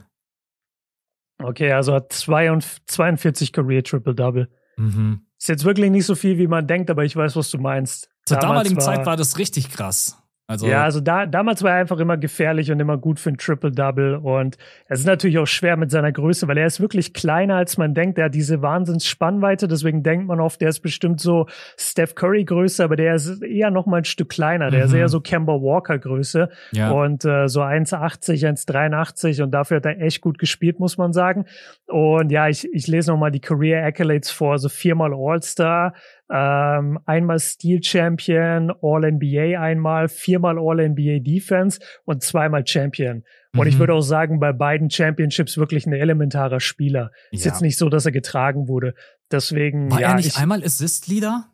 Ja. 1.40 1.46
Okay, 1.46 1.72
also 1.72 1.94
hat 1.94 2.12
42 2.12 3.52
Career 3.52 3.84
Triple 3.84 4.14
Double. 4.14 4.48
Mhm. 4.76 5.26
Ist 5.38 5.48
jetzt 5.48 5.64
wirklich 5.64 5.90
nicht 5.90 6.06
so 6.06 6.14
viel, 6.14 6.38
wie 6.38 6.46
man 6.46 6.66
denkt, 6.66 6.90
aber 6.90 7.04
ich 7.04 7.14
weiß, 7.14 7.36
was 7.36 7.50
du 7.50 7.58
meinst. 7.58 8.08
Zur 8.24 8.38
damaligen 8.38 8.76
war, 8.76 8.82
Zeit 8.82 9.06
war 9.06 9.16
das 9.16 9.38
richtig 9.38 9.70
krass. 9.70 10.18
Also 10.48 10.68
ja, 10.68 10.84
also 10.84 11.00
da, 11.00 11.26
damals 11.26 11.64
war 11.64 11.72
er 11.72 11.78
einfach 11.78 11.98
immer 11.98 12.16
gefährlich 12.16 12.70
und 12.70 12.78
immer 12.78 12.96
gut 12.96 13.18
für 13.18 13.30
ein 13.30 13.36
Triple-Double. 13.36 14.16
Und 14.16 14.56
es 14.86 15.00
ist 15.00 15.06
natürlich 15.06 15.38
auch 15.38 15.46
schwer 15.46 15.76
mit 15.76 15.90
seiner 15.90 16.12
Größe, 16.12 16.46
weil 16.46 16.56
er 16.56 16.66
ist 16.66 16.78
wirklich 16.78 17.12
kleiner, 17.12 17.56
als 17.56 17.78
man 17.78 17.94
denkt. 17.94 18.16
Er 18.18 18.26
hat 18.26 18.34
diese 18.34 18.62
Wahnsinns-Spannweite, 18.62 19.66
deswegen 19.66 20.04
denkt 20.04 20.28
man 20.28 20.38
oft, 20.38 20.60
der 20.60 20.68
ist 20.68 20.80
bestimmt 20.80 21.20
so 21.20 21.46
Steph 21.76 22.14
Curry-Größe, 22.14 22.84
aber 22.84 22.94
der 22.94 23.16
ist 23.16 23.42
eher 23.42 23.72
noch 23.72 23.86
mal 23.86 23.98
ein 23.98 24.04
Stück 24.04 24.28
kleiner. 24.28 24.70
Der 24.70 24.80
mhm. 24.80 24.86
ist 24.86 24.92
eher 24.92 25.08
so 25.08 25.20
Kemba 25.20 25.54
Walker-Größe. 25.54 26.48
Ja. 26.70 26.92
Und 26.92 27.24
äh, 27.24 27.48
so 27.48 27.62
1,80, 27.62 28.46
1,83 28.46 29.42
und 29.42 29.50
dafür 29.50 29.78
hat 29.78 29.86
er 29.86 30.00
echt 30.00 30.20
gut 30.20 30.38
gespielt, 30.38 30.78
muss 30.78 30.96
man 30.96 31.12
sagen. 31.12 31.46
Und 31.88 32.30
ja, 32.30 32.48
ich, 32.48 32.72
ich 32.72 32.86
lese 32.86 33.10
noch 33.10 33.18
mal 33.18 33.32
die 33.32 33.40
Career 33.40 33.84
Accolades 33.84 34.30
vor. 34.30 34.58
So 34.58 34.68
viermal 34.68 35.12
All-Star, 35.12 35.92
ähm, 36.30 36.98
einmal 37.06 37.38
Steel 37.38 37.82
Champion, 37.82 38.72
All-NBA 38.82 39.60
einmal, 39.60 40.08
viermal 40.08 40.58
All-NBA 40.58 41.20
Defense 41.20 41.80
und 42.04 42.22
zweimal 42.22 42.66
Champion. 42.66 43.24
Und 43.52 43.62
mhm. 43.62 43.66
ich 43.68 43.78
würde 43.78 43.94
auch 43.94 44.02
sagen, 44.02 44.40
bei 44.40 44.52
beiden 44.52 44.90
Championships 44.90 45.56
wirklich 45.56 45.86
ein 45.86 45.92
elementarer 45.92 46.60
Spieler. 46.60 47.10
Ja. 47.30 47.38
Ist 47.38 47.44
jetzt 47.44 47.62
nicht 47.62 47.78
so, 47.78 47.88
dass 47.88 48.06
er 48.06 48.12
getragen 48.12 48.68
wurde. 48.68 48.94
Deswegen. 49.30 49.90
War 49.90 50.00
ja, 50.00 50.10
er 50.10 50.14
nicht 50.16 50.26
ich, 50.26 50.36
einmal 50.36 50.62
Assist-Leader? 50.62 51.46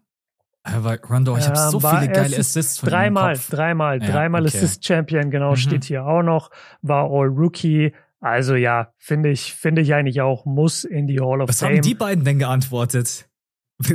Aber 0.64 0.98
Rondo, 1.00 1.36
ich 1.36 1.46
habe 1.48 1.58
so 1.58 1.80
viele 1.80 2.08
geile 2.08 2.38
Assists 2.38 2.78
von 2.78 2.88
Dreimal, 2.88 3.36
dreimal, 3.50 4.00
ja, 4.00 4.08
dreimal 4.08 4.46
okay. 4.46 4.56
Assist-Champion, 4.56 5.30
genau, 5.30 5.50
mhm. 5.50 5.56
steht 5.56 5.84
hier 5.84 6.06
auch 6.06 6.22
noch. 6.22 6.50
War 6.82 7.10
All-Rookie. 7.10 7.92
Also 8.20 8.54
ja, 8.54 8.92
finde 8.96 9.30
ich, 9.30 9.54
finde 9.54 9.82
ich 9.82 9.94
eigentlich 9.94 10.20
auch, 10.20 10.44
muss 10.44 10.84
in 10.84 11.08
die 11.08 11.18
Hall 11.18 11.42
of 11.42 11.48
Was 11.48 11.58
Fame. 11.58 11.70
Was 11.70 11.76
haben 11.78 11.82
die 11.82 11.94
beiden 11.94 12.24
denn 12.24 12.38
geantwortet? 12.38 13.28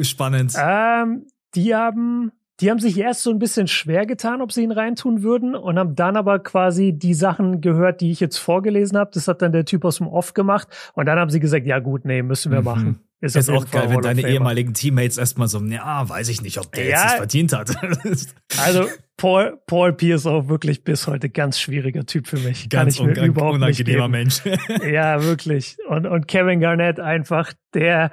Spannend. 0.04 0.54
Ähm, 0.58 1.28
die 1.56 1.76
haben, 1.76 2.32
die 2.60 2.70
haben 2.70 2.80
sich 2.80 2.98
erst 2.98 3.24
so 3.24 3.30
ein 3.32 3.40
bisschen 3.40 3.68
schwer 3.68 4.06
getan, 4.06 4.42
ob 4.42 4.52
sie 4.52 4.64
ihn 4.64 4.72
reintun 4.72 5.24
würden 5.24 5.56
und 5.56 5.78
haben 5.78 5.96
dann 5.96 6.18
aber 6.18 6.40
quasi 6.40 6.94
die 6.94 7.14
Sachen 7.14 7.62
gehört, 7.62 8.02
die 8.02 8.12
ich 8.12 8.20
jetzt 8.20 8.38
vorgelesen 8.38 8.98
habe. 8.98 9.12
Das 9.14 9.28
hat 9.28 9.42
dann 9.42 9.52
der 9.52 9.66
Typ 9.66 9.86
aus 9.86 9.98
dem 9.98 10.08
Off 10.08 10.34
gemacht 10.34 10.68
und 10.94 11.06
dann 11.06 11.20
haben 11.20 11.30
sie 11.30 11.40
gesagt, 11.40 11.66
ja 11.66 11.80
gut, 11.80 12.06
nee, 12.06 12.22
müssen 12.22 12.52
wir 12.52 12.60
mhm. 12.60 12.66
machen. 12.66 13.07
Ist, 13.20 13.36
ist 13.36 13.50
auch 13.50 13.70
geil, 13.72 13.90
wenn 13.90 14.02
deine 14.02 14.30
ehemaligen 14.30 14.76
Teammates 14.76 15.18
erstmal 15.18 15.48
so, 15.48 15.60
ja, 15.64 16.08
weiß 16.08 16.30
ich 16.30 16.44
nicht, 16.44 16.60
ob 16.60 16.72
der 16.72 16.86
ja, 16.86 16.90
jetzt 16.90 17.06
es 17.06 17.14
verdient 17.14 17.54
hat. 17.54 17.76
also 18.64 18.86
Paul, 19.18 19.58
Paul 19.66 19.94
Pierce 19.94 20.28
auch 20.28 20.48
wirklich 20.48 20.84
bis 20.84 21.08
heute 21.08 21.28
ganz 21.30 21.60
schwieriger 21.60 22.06
Typ 22.06 22.28
für 22.28 22.38
mich. 22.38 22.70
Ganz 22.70 22.98
Kann 22.98 23.10
ich 23.10 23.18
mir 23.18 23.26
überhaupt 23.26 23.56
unangenehmer 23.56 24.08
Mensch. 24.08 24.42
ja, 24.88 25.24
wirklich. 25.24 25.78
Und, 25.88 26.06
und 26.06 26.28
Kevin 26.28 26.60
Garnett 26.60 27.00
einfach 27.00 27.52
der, 27.74 28.12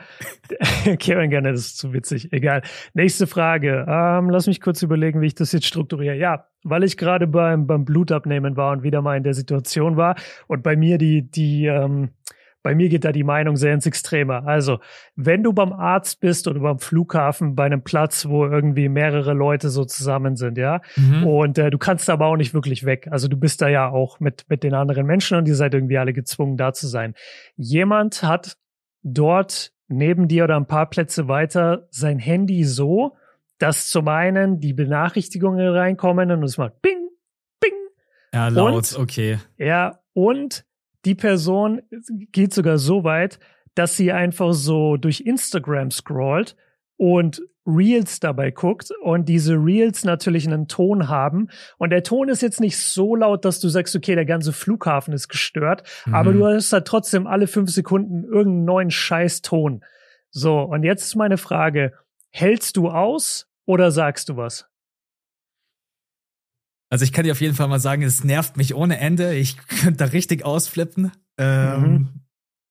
der 0.86 0.96
Kevin 0.96 1.30
Garnett 1.30 1.54
ist 1.54 1.76
zu 1.76 1.92
witzig. 1.92 2.32
Egal. 2.32 2.62
Nächste 2.94 3.26
Frage. 3.26 3.84
Ähm, 3.86 4.30
lass 4.30 4.46
mich 4.46 4.62
kurz 4.62 4.80
überlegen, 4.80 5.20
wie 5.20 5.26
ich 5.26 5.34
das 5.34 5.52
jetzt 5.52 5.66
strukturiere. 5.66 6.16
Ja, 6.16 6.46
weil 6.62 6.82
ich 6.82 6.96
gerade 6.96 7.26
beim, 7.26 7.66
beim 7.66 7.84
Blutabnehmen 7.84 8.56
war 8.56 8.72
und 8.72 8.82
wieder 8.82 9.02
mal 9.02 9.18
in 9.18 9.22
der 9.22 9.34
Situation 9.34 9.98
war 9.98 10.16
und 10.46 10.62
bei 10.62 10.74
mir 10.76 10.96
die, 10.96 11.30
die, 11.30 11.66
ähm, 11.66 12.12
bei 12.64 12.74
mir 12.74 12.88
geht 12.88 13.04
da 13.04 13.12
die 13.12 13.24
Meinung 13.24 13.56
sehr 13.56 13.74
ins 13.74 13.84
Extreme. 13.84 14.46
Also, 14.46 14.80
wenn 15.16 15.42
du 15.42 15.52
beim 15.52 15.74
Arzt 15.74 16.20
bist 16.20 16.48
oder 16.48 16.60
beim 16.60 16.78
Flughafen 16.78 17.54
bei 17.54 17.66
einem 17.66 17.84
Platz, 17.84 18.26
wo 18.26 18.46
irgendwie 18.46 18.88
mehrere 18.88 19.34
Leute 19.34 19.68
so 19.68 19.84
zusammen 19.84 20.34
sind, 20.34 20.56
ja, 20.56 20.80
mhm. 20.96 21.26
und 21.26 21.58
äh, 21.58 21.70
du 21.70 21.76
kannst 21.76 22.08
aber 22.08 22.26
auch 22.26 22.36
nicht 22.36 22.54
wirklich 22.54 22.86
weg. 22.86 23.06
Also 23.10 23.28
du 23.28 23.36
bist 23.36 23.60
da 23.60 23.68
ja 23.68 23.90
auch 23.90 24.18
mit, 24.18 24.46
mit 24.48 24.62
den 24.62 24.72
anderen 24.72 25.04
Menschen 25.04 25.36
und 25.36 25.46
ihr 25.46 25.56
seid 25.56 25.74
irgendwie 25.74 25.98
alle 25.98 26.14
gezwungen, 26.14 26.56
da 26.56 26.72
zu 26.72 26.86
sein. 26.86 27.14
Jemand 27.56 28.22
hat 28.22 28.56
dort 29.02 29.72
neben 29.88 30.26
dir 30.26 30.44
oder 30.44 30.56
ein 30.56 30.66
paar 30.66 30.88
Plätze 30.88 31.28
weiter 31.28 31.86
sein 31.90 32.18
Handy 32.18 32.64
so, 32.64 33.14
dass 33.58 33.90
zum 33.90 34.08
einen 34.08 34.58
die 34.58 34.72
Benachrichtigungen 34.72 35.68
reinkommen 35.68 36.30
und 36.30 36.42
es 36.42 36.56
macht 36.56 36.80
Bing, 36.80 37.10
Bing. 37.60 37.74
Ja, 38.32 38.48
laut, 38.48 38.74
und, 38.74 38.98
okay. 38.98 39.38
Ja, 39.58 40.00
und 40.14 40.64
die 41.04 41.14
Person 41.14 41.82
geht 42.32 42.52
sogar 42.54 42.78
so 42.78 43.04
weit, 43.04 43.38
dass 43.74 43.96
sie 43.96 44.12
einfach 44.12 44.52
so 44.52 44.96
durch 44.96 45.20
Instagram 45.20 45.90
scrollt 45.90 46.56
und 46.96 47.42
Reels 47.66 48.20
dabei 48.20 48.50
guckt 48.50 48.90
und 49.02 49.28
diese 49.28 49.54
Reels 49.54 50.04
natürlich 50.04 50.46
einen 50.46 50.68
Ton 50.68 51.08
haben. 51.08 51.48
Und 51.78 51.90
der 51.90 52.02
Ton 52.02 52.28
ist 52.28 52.42
jetzt 52.42 52.60
nicht 52.60 52.78
so 52.78 53.16
laut, 53.16 53.44
dass 53.44 53.60
du 53.60 53.68
sagst, 53.68 53.96
okay, 53.96 54.14
der 54.14 54.26
ganze 54.26 54.52
Flughafen 54.52 55.14
ist 55.14 55.28
gestört, 55.28 55.82
mhm. 56.04 56.14
aber 56.14 56.32
du 56.32 56.46
hast 56.46 56.72
halt 56.72 56.86
trotzdem 56.86 57.26
alle 57.26 57.46
fünf 57.46 57.70
Sekunden 57.70 58.24
irgendeinen 58.24 58.64
neuen 58.64 58.90
Scheiß-Ton. 58.90 59.82
So, 60.30 60.60
und 60.60 60.82
jetzt 60.82 61.04
ist 61.04 61.16
meine 61.16 61.38
Frage, 61.38 61.94
hältst 62.30 62.76
du 62.76 62.90
aus 62.90 63.48
oder 63.66 63.90
sagst 63.90 64.28
du 64.28 64.36
was? 64.36 64.66
Also 66.94 67.04
ich 67.04 67.12
kann 67.12 67.24
dir 67.24 67.32
auf 67.32 67.40
jeden 67.40 67.56
Fall 67.56 67.66
mal 67.66 67.80
sagen, 67.80 68.04
es 68.04 68.22
nervt 68.22 68.56
mich 68.56 68.72
ohne 68.72 69.00
Ende. 69.00 69.34
Ich 69.34 69.56
könnte 69.66 69.96
da 69.96 70.04
richtig 70.04 70.44
ausflippen. 70.44 71.10
Ähm, 71.36 71.80
mhm. 71.80 72.08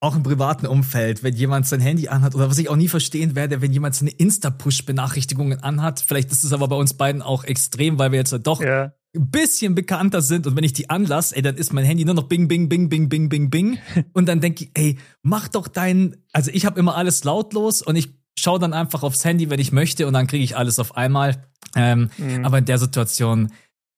Auch 0.00 0.16
im 0.16 0.22
privaten 0.22 0.66
Umfeld, 0.66 1.22
wenn 1.22 1.36
jemand 1.36 1.66
sein 1.66 1.80
Handy 1.80 2.08
anhat 2.08 2.34
oder 2.34 2.48
was 2.48 2.56
ich 2.56 2.70
auch 2.70 2.76
nie 2.76 2.88
verstehen 2.88 3.34
werde, 3.34 3.60
wenn 3.60 3.70
jemand 3.70 3.96
seine 3.96 4.12
Insta-Push-Benachrichtigungen 4.12 5.62
anhat. 5.62 6.00
Vielleicht 6.00 6.32
ist 6.32 6.42
es 6.42 6.54
aber 6.54 6.68
bei 6.68 6.76
uns 6.76 6.94
beiden 6.94 7.20
auch 7.20 7.44
extrem, 7.44 7.98
weil 7.98 8.12
wir 8.12 8.18
jetzt 8.18 8.32
halt 8.32 8.46
doch 8.46 8.62
ja. 8.62 8.94
ein 9.14 9.30
bisschen 9.30 9.74
bekannter 9.74 10.22
sind 10.22 10.46
und 10.46 10.56
wenn 10.56 10.64
ich 10.64 10.72
die 10.72 10.88
anlasse, 10.88 11.36
ey, 11.36 11.42
dann 11.42 11.56
ist 11.56 11.74
mein 11.74 11.84
Handy 11.84 12.06
nur 12.06 12.14
noch 12.14 12.26
bing, 12.26 12.48
bing, 12.48 12.70
bing, 12.70 12.88
bing, 12.88 13.10
bing, 13.10 13.28
bing, 13.28 13.50
bing. 13.50 13.78
und 14.14 14.26
dann 14.26 14.40
denke 14.40 14.64
ich, 14.64 14.70
ey, 14.72 14.98
mach 15.20 15.48
doch 15.48 15.68
deinen, 15.68 16.16
also 16.32 16.50
ich 16.50 16.64
habe 16.64 16.80
immer 16.80 16.96
alles 16.96 17.24
lautlos 17.24 17.82
und 17.82 17.96
ich 17.96 18.08
schaue 18.38 18.58
dann 18.58 18.72
einfach 18.72 19.02
aufs 19.02 19.22
Handy, 19.22 19.50
wenn 19.50 19.60
ich 19.60 19.70
möchte 19.70 20.06
und 20.06 20.14
dann 20.14 20.26
kriege 20.26 20.44
ich 20.44 20.56
alles 20.56 20.78
auf 20.78 20.96
einmal. 20.96 21.44
Ähm, 21.76 22.10
mhm. 22.18 22.44
Aber 22.44 22.58
in 22.58 22.64
der 22.64 22.78
Situation, 22.78 23.52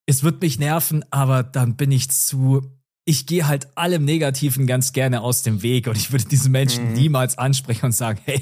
es 0.07 0.23
wird 0.23 0.41
mich 0.41 0.57
nerven, 0.57 1.05
aber 1.11 1.43
dann 1.43 1.75
bin 1.75 1.91
ich 1.91 2.09
zu. 2.09 2.61
Ich 3.05 3.25
gehe 3.25 3.47
halt 3.47 3.77
allem 3.77 4.03
Negativen 4.03 4.67
ganz 4.67 4.91
gerne 4.91 5.21
aus 5.21 5.43
dem 5.43 5.61
Weg 5.61 5.87
und 5.87 5.95
ich 5.95 6.11
würde 6.11 6.25
diesen 6.25 6.51
Menschen 6.51 6.89
mhm. 6.89 6.93
niemals 6.93 7.37
ansprechen 7.37 7.85
und 7.85 7.91
sagen, 7.93 8.19
hey, 8.25 8.41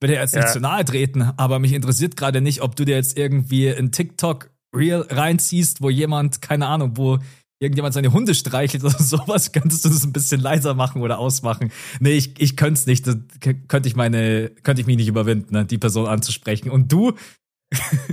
bitte 0.00 0.14
jetzt 0.14 0.34
nicht 0.34 0.46
ja. 0.46 0.52
zu 0.52 0.60
nahe 0.60 0.84
treten, 0.84 1.22
aber 1.22 1.58
mich 1.58 1.72
interessiert 1.72 2.16
gerade 2.16 2.40
nicht, 2.40 2.62
ob 2.62 2.76
du 2.76 2.84
dir 2.84 2.96
jetzt 2.96 3.18
irgendwie 3.18 3.66
in 3.66 3.92
TikTok 3.92 4.50
Real 4.74 5.06
reinziehst, 5.10 5.82
wo 5.82 5.90
jemand, 5.90 6.40
keine 6.40 6.66
Ahnung, 6.68 6.96
wo 6.96 7.18
irgendjemand 7.60 7.92
seine 7.92 8.12
Hunde 8.12 8.34
streichelt 8.34 8.84
oder 8.84 8.98
sowas, 8.98 9.52
könntest 9.52 9.84
du 9.84 9.90
das 9.90 10.04
ein 10.04 10.12
bisschen 10.12 10.40
leiser 10.40 10.74
machen 10.74 11.02
oder 11.02 11.18
ausmachen. 11.18 11.70
Nee, 12.00 12.12
ich, 12.12 12.40
ich 12.40 12.56
könnte 12.56 12.80
es 12.80 12.86
nicht. 12.86 13.06
Das 13.06 13.16
könnte 13.40 13.88
ich 13.88 13.96
meine, 13.96 14.50
könnte 14.62 14.80
ich 14.80 14.86
mich 14.86 14.96
nicht 14.96 15.08
überwinden, 15.08 15.54
ne, 15.54 15.64
die 15.66 15.78
Person 15.78 16.06
anzusprechen. 16.06 16.70
Und 16.70 16.90
du, 16.90 17.12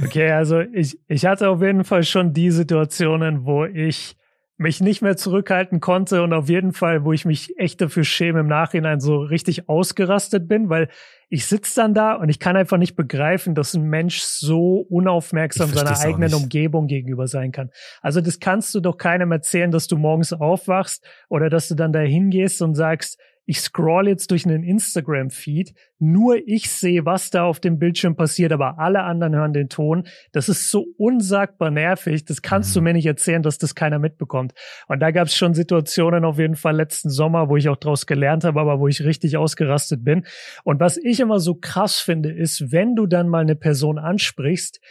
Okay, 0.04 0.32
also 0.32 0.60
ich, 0.60 1.00
ich 1.08 1.26
hatte 1.26 1.50
auf 1.50 1.62
jeden 1.62 1.84
Fall 1.84 2.04
schon 2.04 2.34
die 2.34 2.52
Situationen, 2.52 3.46
wo 3.46 3.66
ich 3.66 4.16
mich 4.58 4.82
nicht 4.82 5.04
mehr 5.04 5.16
zurückhalten 5.16 5.80
konnte 5.80 6.24
und 6.24 6.34
auf 6.34 6.50
jeden 6.50 6.74
Fall, 6.74 7.06
wo 7.06 7.14
ich 7.14 7.26
mich 7.26 7.54
echt 7.60 7.80
dafür 7.80 8.04
schäme, 8.04 8.40
im 8.40 8.48
Nachhinein 8.48 9.00
so 9.00 9.18
richtig 9.18 9.70
ausgerastet 9.70 10.48
bin, 10.48 10.70
weil 10.70 10.90
ich 11.30 11.46
sitze 11.46 11.82
dann 11.82 11.94
da 11.94 12.14
und 12.14 12.30
ich 12.30 12.40
kann 12.40 12.56
einfach 12.56 12.78
nicht 12.78 12.96
begreifen, 12.96 13.54
dass 13.54 13.76
ein 13.76 13.84
Mensch 13.84 14.22
so 14.22 14.86
unaufmerksam 14.90 15.70
seiner 15.70 16.00
eigenen 16.00 16.34
Umgebung 16.34 16.88
gegenüber 16.88 17.28
sein 17.28 17.52
kann. 17.52 17.70
Also 18.02 18.20
das 18.20 18.40
kannst 18.40 18.74
du 18.74 18.80
doch 18.80 18.98
keinem 18.98 19.32
erzählen, 19.32 19.70
dass 19.70 19.88
du 19.88 19.98
morgens 19.98 20.34
aufwachst 20.34 21.06
oder 21.30 21.50
dass 21.50 21.68
du 21.68 21.76
dann 21.76 21.94
da 21.94 22.00
hingehst 22.00 22.62
und 22.62 22.74
sagst, 22.74 23.20
ich 23.48 23.62
scroll 23.62 24.10
jetzt 24.10 24.30
durch 24.32 24.46
einen 24.46 24.62
Instagram-Feed, 24.62 25.74
nur 26.00 26.36
ich 26.46 26.70
sehe, 26.70 27.06
was 27.06 27.30
da 27.30 27.46
auf 27.46 27.62
dem 27.62 27.80
Bildschirm 27.80 28.18
passiert, 28.18 28.51
aber 28.51 28.77
alle 28.77 29.04
anderen 29.04 29.36
hören 29.36 29.54
den 29.54 29.70
Ton. 29.70 30.06
Das 30.34 30.50
ist 30.50 30.70
so 30.70 30.86
unsagbar 30.98 31.72
nervig. 31.72 32.25
Das 32.25 32.42
kannst 32.42 32.72
mhm. 32.72 32.74
du 32.74 32.82
mir 32.82 32.94
nicht 32.94 33.06
erzählen, 33.06 33.42
dass 33.42 33.58
das 33.58 33.74
keiner 33.74 34.00
mitbekommt. 34.00 34.54
Und 34.89 35.00
da 35.00 35.12
gab 35.12 35.27
es 35.27 35.36
schon 35.36 35.54
Situationen 35.54 36.25
auf 36.25 36.38
jeden 36.38 36.58
Fall 36.58 36.75
letzten 36.75 37.10
Sommer, 37.10 37.48
wo 37.48 37.56
ich 37.56 37.70
auch 37.70 37.77
draus 37.77 38.06
gelernt 38.06 38.44
habe, 38.44 38.60
aber 38.60 38.82
wo 38.82 38.89
ich 38.89 39.06
richtig 39.06 39.38
ausgerastet 39.38 40.04
bin. 40.04 40.25
Und 40.66 40.82
was 40.82 40.98
ich 40.98 41.22
immer 41.22 41.39
so 41.39 41.56
krass 41.56 42.00
finde, 42.00 42.32
ist, 42.32 42.74
wenn 42.74 42.96
du 42.96 43.08
dann 43.08 43.30
mal 43.30 43.44
eine 43.44 43.56
Person 43.56 43.98
ansprichst, 43.98 44.82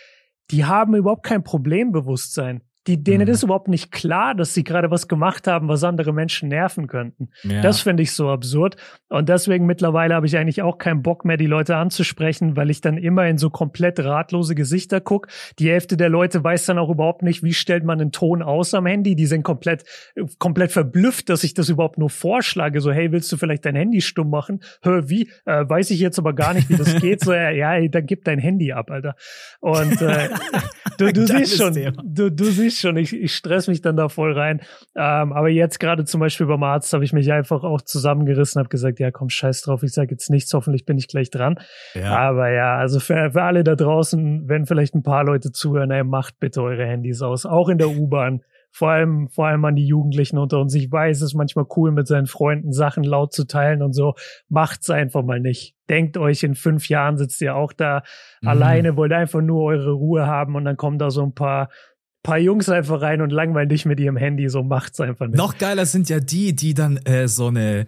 die 0.50 0.64
haben 0.64 0.94
überhaupt 0.96 1.26
kein 1.26 1.44
Problembewusstsein. 1.44 2.62
Die, 2.86 3.02
denen 3.02 3.26
mhm. 3.26 3.32
ist 3.32 3.42
überhaupt 3.42 3.68
nicht 3.68 3.90
klar, 3.90 4.34
dass 4.34 4.54
sie 4.54 4.64
gerade 4.64 4.90
was 4.90 5.08
gemacht 5.08 5.46
haben, 5.46 5.68
was 5.68 5.82
andere 5.84 6.12
Menschen 6.12 6.48
nerven 6.48 6.86
könnten. 6.86 7.30
Ja. 7.42 7.60
Das 7.62 7.80
finde 7.80 8.02
ich 8.02 8.12
so 8.12 8.30
absurd. 8.30 8.76
Und 9.08 9.28
deswegen 9.28 9.66
mittlerweile 9.66 10.14
habe 10.14 10.26
ich 10.26 10.36
eigentlich 10.36 10.62
auch 10.62 10.78
keinen 10.78 11.02
Bock 11.02 11.24
mehr, 11.24 11.36
die 11.36 11.46
Leute 11.46 11.76
anzusprechen, 11.76 12.56
weil 12.56 12.70
ich 12.70 12.80
dann 12.80 12.96
immer 12.96 13.26
in 13.26 13.38
so 13.38 13.50
komplett 13.50 13.98
ratlose 14.00 14.54
Gesichter 14.54 15.00
gucke. 15.00 15.28
Die 15.58 15.68
Hälfte 15.68 15.96
der 15.96 16.08
Leute 16.08 16.42
weiß 16.42 16.66
dann 16.66 16.78
auch 16.78 16.90
überhaupt 16.90 17.22
nicht, 17.22 17.42
wie 17.42 17.54
stellt 17.54 17.84
man 17.84 18.00
einen 18.00 18.12
Ton 18.12 18.42
aus 18.42 18.74
am 18.74 18.86
Handy. 18.86 19.16
Die 19.16 19.26
sind 19.26 19.42
komplett, 19.42 19.84
komplett 20.38 20.72
verblüfft, 20.72 21.28
dass 21.28 21.44
ich 21.44 21.54
das 21.54 21.68
überhaupt 21.68 21.98
nur 21.98 22.10
vorschlage. 22.10 22.80
So, 22.80 22.92
hey, 22.92 23.10
willst 23.10 23.30
du 23.32 23.36
vielleicht 23.36 23.64
dein 23.64 23.74
Handy 23.74 24.00
stumm 24.00 24.30
machen? 24.30 24.60
Hör, 24.82 25.08
wie? 25.08 25.30
Äh, 25.44 25.68
weiß 25.68 25.90
ich 25.90 26.00
jetzt 26.00 26.18
aber 26.18 26.34
gar 26.34 26.54
nicht, 26.54 26.68
wie 26.68 26.76
das 26.76 26.96
geht. 27.00 27.20
So, 27.22 27.32
ja, 27.32 27.50
ja, 27.50 27.88
dann 27.88 28.06
gib 28.06 28.24
dein 28.24 28.38
Handy 28.38 28.72
ab, 28.72 28.90
Alter. 28.90 29.16
Und 29.60 30.00
äh, 30.02 30.28
du, 30.98 31.12
du 31.12 31.26
siehst 31.26 31.56
schon, 31.56 31.74
du, 32.04 32.30
du 32.30 32.44
siehst 32.44 32.75
siehst 32.76 32.82
schon, 32.82 32.96
ich, 32.96 33.12
ich 33.12 33.34
stress 33.34 33.68
mich 33.68 33.80
dann 33.80 33.96
da 33.96 34.08
voll 34.08 34.32
rein. 34.32 34.60
Ähm, 34.94 35.32
aber 35.32 35.48
jetzt 35.48 35.80
gerade 35.80 36.04
zum 36.04 36.20
Beispiel 36.20 36.46
beim 36.46 36.62
Arzt 36.62 36.92
habe 36.92 37.04
ich 37.04 37.12
mich 37.12 37.32
einfach 37.32 37.64
auch 37.64 37.82
zusammengerissen, 37.82 38.58
habe 38.58 38.68
gesagt, 38.68 39.00
ja 39.00 39.10
komm, 39.10 39.28
scheiß 39.28 39.62
drauf, 39.62 39.82
ich 39.82 39.92
sage 39.92 40.12
jetzt 40.12 40.30
nichts, 40.30 40.52
hoffentlich 40.54 40.84
bin 40.84 40.98
ich 40.98 41.08
gleich 41.08 41.30
dran. 41.30 41.58
Ja. 41.94 42.16
Aber 42.16 42.50
ja, 42.50 42.76
also 42.76 43.00
für, 43.00 43.30
für 43.32 43.42
alle 43.42 43.64
da 43.64 43.74
draußen, 43.74 44.48
wenn 44.48 44.66
vielleicht 44.66 44.94
ein 44.94 45.02
paar 45.02 45.24
Leute 45.24 45.52
zuhören, 45.52 45.90
ey, 45.90 46.04
macht 46.04 46.38
bitte 46.38 46.62
eure 46.62 46.86
Handys 46.86 47.22
aus, 47.22 47.46
auch 47.46 47.68
in 47.68 47.78
der 47.78 47.88
U-Bahn 47.88 48.42
vor 48.76 48.90
allem, 48.90 49.28
vor 49.30 49.46
allem 49.46 49.64
an 49.64 49.74
die 49.74 49.86
Jugendlichen 49.86 50.36
unter 50.36 50.60
uns. 50.60 50.74
Ich 50.74 50.92
weiß, 50.92 51.16
es 51.16 51.22
ist 51.22 51.34
manchmal 51.34 51.64
cool, 51.76 51.92
mit 51.92 52.06
seinen 52.06 52.26
Freunden 52.26 52.72
Sachen 52.72 53.04
laut 53.04 53.32
zu 53.32 53.46
teilen 53.46 53.80
und 53.80 53.94
so. 53.94 54.12
Macht's 54.50 54.90
einfach 54.90 55.22
mal 55.22 55.40
nicht. 55.40 55.74
Denkt 55.88 56.18
euch, 56.18 56.42
in 56.42 56.54
fünf 56.54 56.90
Jahren 56.90 57.16
sitzt 57.16 57.40
ihr 57.40 57.56
auch 57.56 57.72
da 57.72 58.02
mhm. 58.42 58.48
alleine, 58.48 58.96
wollt 58.98 59.12
einfach 59.12 59.40
nur 59.40 59.62
eure 59.62 59.92
Ruhe 59.92 60.26
haben 60.26 60.56
und 60.56 60.66
dann 60.66 60.76
kommen 60.76 60.98
da 60.98 61.08
so 61.08 61.22
ein 61.22 61.32
paar 61.32 61.70
paar 62.26 62.38
Jungs 62.38 62.68
einfach 62.68 63.00
rein 63.00 63.22
und 63.22 63.30
langweilen 63.30 63.68
dich 63.68 63.86
mit 63.86 64.00
ihrem 64.00 64.16
Handy, 64.16 64.48
so 64.48 64.62
macht's 64.62 65.00
einfach 65.00 65.26
nicht. 65.26 65.36
Noch 65.36 65.58
geiler 65.58 65.86
sind 65.86 66.08
ja 66.08 66.20
die, 66.20 66.54
die 66.54 66.74
dann 66.74 66.98
äh, 66.98 67.28
so 67.28 67.48
eine 67.48 67.86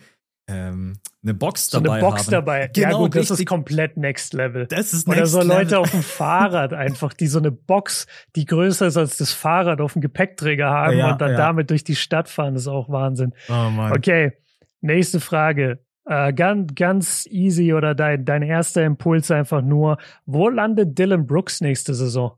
ähm, 0.48 0.94
eine 1.22 1.34
Box 1.34 1.68
dabei 1.68 1.86
so 1.86 1.92
eine 1.92 2.00
Box 2.00 2.22
haben. 2.22 2.30
dabei. 2.30 2.70
Genau, 2.72 2.90
ja 2.90 2.96
gut, 2.96 3.16
das 3.16 3.30
ist 3.30 3.44
komplett 3.44 3.96
next 3.98 4.32
level. 4.32 4.66
Das 4.66 4.94
ist 4.94 5.06
next 5.06 5.18
Oder 5.18 5.26
so 5.26 5.42
Leute 5.42 5.64
level. 5.64 5.78
auf 5.78 5.90
dem 5.90 6.02
Fahrrad 6.02 6.72
einfach, 6.72 7.12
die 7.12 7.26
so 7.26 7.38
eine 7.38 7.50
Box, 7.50 8.06
die 8.34 8.46
größer 8.46 8.86
ist 8.86 8.96
als 8.96 9.18
das 9.18 9.32
Fahrrad 9.32 9.80
auf 9.80 9.92
dem 9.92 10.00
Gepäckträger 10.00 10.70
haben 10.70 10.96
ja, 10.96 11.12
und 11.12 11.20
dann 11.20 11.32
ja. 11.32 11.36
damit 11.36 11.70
durch 11.70 11.84
die 11.84 11.96
Stadt 11.96 12.28
fahren, 12.28 12.54
das 12.54 12.62
ist 12.62 12.68
auch 12.68 12.88
Wahnsinn. 12.88 13.34
Oh 13.48 13.70
Mann. 13.70 13.92
Okay, 13.92 14.32
nächste 14.80 15.20
Frage. 15.20 15.80
Äh, 16.06 16.32
ganz, 16.32 16.74
ganz 16.74 17.26
easy 17.26 17.74
oder 17.74 17.94
dein, 17.94 18.24
dein 18.24 18.42
erster 18.42 18.82
Impuls 18.84 19.30
einfach 19.30 19.60
nur, 19.60 19.98
wo 20.24 20.48
landet 20.48 20.98
Dylan 20.98 21.26
Brooks 21.26 21.60
nächste 21.60 21.92
Saison? 21.92 22.32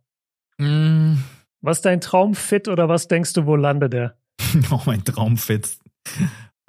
Mm, 0.59 1.19
was 1.63 1.79
ist 1.79 1.85
dein 1.85 2.01
Traumfit 2.01 2.69
oder 2.69 2.89
was 2.89 3.09
denkst 3.09 3.33
du, 3.35 3.47
wo 3.47 3.57
landet 3.57 3.95
er? 3.95 4.17
oh, 4.71 4.81
mein 4.87 5.05
Traumfit. 5.05 5.79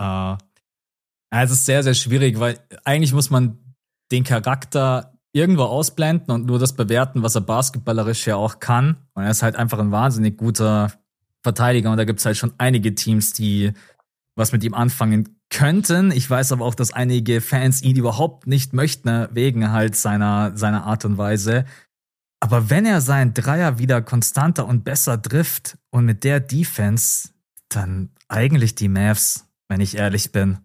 uh, 0.02 0.36
es 1.30 1.52
ist 1.52 1.66
sehr, 1.66 1.84
sehr 1.84 1.94
schwierig, 1.94 2.40
weil 2.40 2.60
eigentlich 2.84 3.14
muss 3.14 3.30
man 3.30 3.58
den 4.12 4.24
Charakter 4.24 5.14
irgendwo 5.34 5.64
ausblenden 5.64 6.32
und 6.32 6.46
nur 6.46 6.60
das 6.60 6.74
bewerten, 6.74 7.24
was 7.24 7.36
er 7.36 7.42
basketballerisch 7.42 8.28
ja 8.28 8.36
auch 8.36 8.60
kann. 8.60 8.98
Und 9.14 9.24
er 9.24 9.32
ist 9.32 9.44
halt 9.44 9.56
einfach 9.56 9.80
ein 9.80 9.92
wahnsinnig 9.92 10.38
guter 10.38 10.92
Verteidiger 11.42 11.90
und 11.92 11.98
da 11.98 12.04
gibt 12.04 12.20
es 12.20 12.26
halt 12.26 12.38
schon 12.38 12.54
einige 12.58 12.94
Teams, 12.94 13.34
die 13.34 13.72
was 14.36 14.52
mit 14.52 14.64
ihm 14.64 14.74
anfangen 14.74 15.38
könnten. 15.50 16.12
Ich 16.12 16.30
weiß 16.30 16.52
aber 16.52 16.66
auch, 16.66 16.76
dass 16.76 16.94
einige 16.94 17.42
Fans 17.42 17.82
ihn 17.82 17.98
überhaupt 17.98 18.48
nicht 18.48 18.74
möchten, 18.74 19.28
wegen 19.32 19.72
halt 19.72 19.96
seiner, 19.96 20.58
seiner 20.58 20.86
Art 20.86 21.06
und 21.06 21.18
Weise. 21.18 21.66
Aber 22.44 22.70
wenn 22.70 22.86
er 22.86 23.02
seinen 23.02 23.34
Dreier 23.34 23.78
wieder 23.78 24.02
konstanter 24.02 24.66
und 24.66 24.84
besser 24.84 25.22
trifft 25.22 25.78
und 25.92 26.06
mit 26.06 26.24
der 26.24 26.40
Defense, 26.40 27.30
dann 27.70 28.10
eigentlich 28.28 28.76
die 28.76 28.88
Mavs, 28.88 29.48
wenn 29.70 29.80
ich 29.80 29.96
ehrlich 29.96 30.32
bin. 30.32 30.58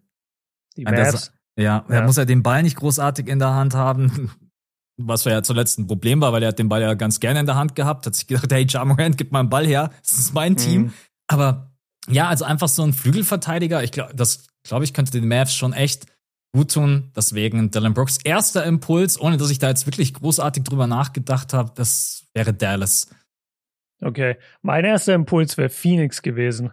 Die 0.77 0.85
Mavs? 0.85 1.33
Ja, 1.59 1.65
ja, 1.65 1.85
er 1.89 2.03
muss 2.03 2.17
ja 2.17 2.25
den 2.25 2.43
Ball 2.43 2.63
nicht 2.63 2.77
großartig 2.77 3.29
in 3.29 3.39
der 3.39 3.55
Hand 3.55 3.75
haben. 3.75 4.31
Was 4.99 5.25
ja 5.25 5.43
zuletzt 5.43 5.79
ein 5.79 5.87
Problem 5.87 6.23
war, 6.23 6.33
weil 6.33 6.43
er 6.43 6.49
hat 6.49 6.59
den 6.59 6.71
Ball 6.71 6.81
ja 6.81 6.95
ganz 6.95 7.21
gerne 7.21 7.41
in 7.41 7.47
der 7.47 7.57
Hand 7.57 7.75
gehabt, 7.75 8.07
hat 8.07 8.15
sich 8.15 8.27
gedacht, 8.27 8.51
hey, 8.51 8.65
Jamorant, 8.67 9.19
gib 9.19 9.31
mal 9.31 9.41
einen 9.41 9.51
Ball 9.51 9.67
her, 9.67 9.91
das 10.01 10.13
ist 10.13 10.33
mein 10.33 10.53
mhm. 10.53 10.57
Team. 10.57 10.93
Aber 11.27 11.77
ja, 12.09 12.29
also 12.29 12.47
einfach 12.47 12.69
so 12.69 12.83
ein 12.83 12.95
Flügelverteidiger, 12.95 13.83
ich 13.83 13.93
glaube, 13.93 14.15
das 14.15 14.47
glaube 14.67 14.85
ich, 14.85 14.93
könnte 14.93 15.13
den 15.13 15.29
Mavs 15.29 15.55
schon 15.55 15.73
echt 15.73 16.07
gut 16.57 16.73
tun. 16.73 17.13
Deswegen 17.15 17.71
Dylan 17.71 17.95
Brooks 17.95 18.19
erster 18.25 18.65
Impuls, 18.65 19.21
ohne 19.21 19.37
dass 19.37 19.51
ich 19.51 19.59
da 19.59 19.69
jetzt 19.69 19.87
wirklich 19.87 20.15
großartig 20.15 20.65
drüber 20.65 20.87
nachgedacht 20.87 21.53
habe, 21.53 21.73
das 21.75 22.27
wäre 22.35 22.53
Dallas. 22.53 23.11
Okay, 24.03 24.37
mein 24.63 24.85
erster 24.85 25.15
Impuls 25.15 25.57
wäre 25.57 25.69
Phoenix 25.69 26.23
gewesen. 26.23 26.73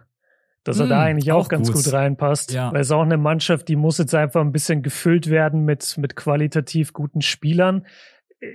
Dass 0.64 0.78
er 0.78 0.86
mm, 0.86 0.88
da 0.88 1.00
hm, 1.02 1.08
eigentlich 1.08 1.32
auch, 1.32 1.44
auch 1.44 1.48
ganz 1.48 1.70
gut, 1.70 1.84
gut 1.84 1.92
reinpasst. 1.92 2.52
Ja. 2.52 2.72
Weil 2.72 2.80
es 2.80 2.90
auch 2.90 3.02
eine 3.02 3.18
Mannschaft, 3.18 3.68
die 3.68 3.76
muss 3.76 3.98
jetzt 3.98 4.14
einfach 4.14 4.40
ein 4.40 4.52
bisschen 4.52 4.82
gefüllt 4.82 5.28
werden 5.28 5.64
mit, 5.64 5.98
mit 5.98 6.16
qualitativ 6.16 6.94
guten 6.94 7.20
Spielern 7.20 7.86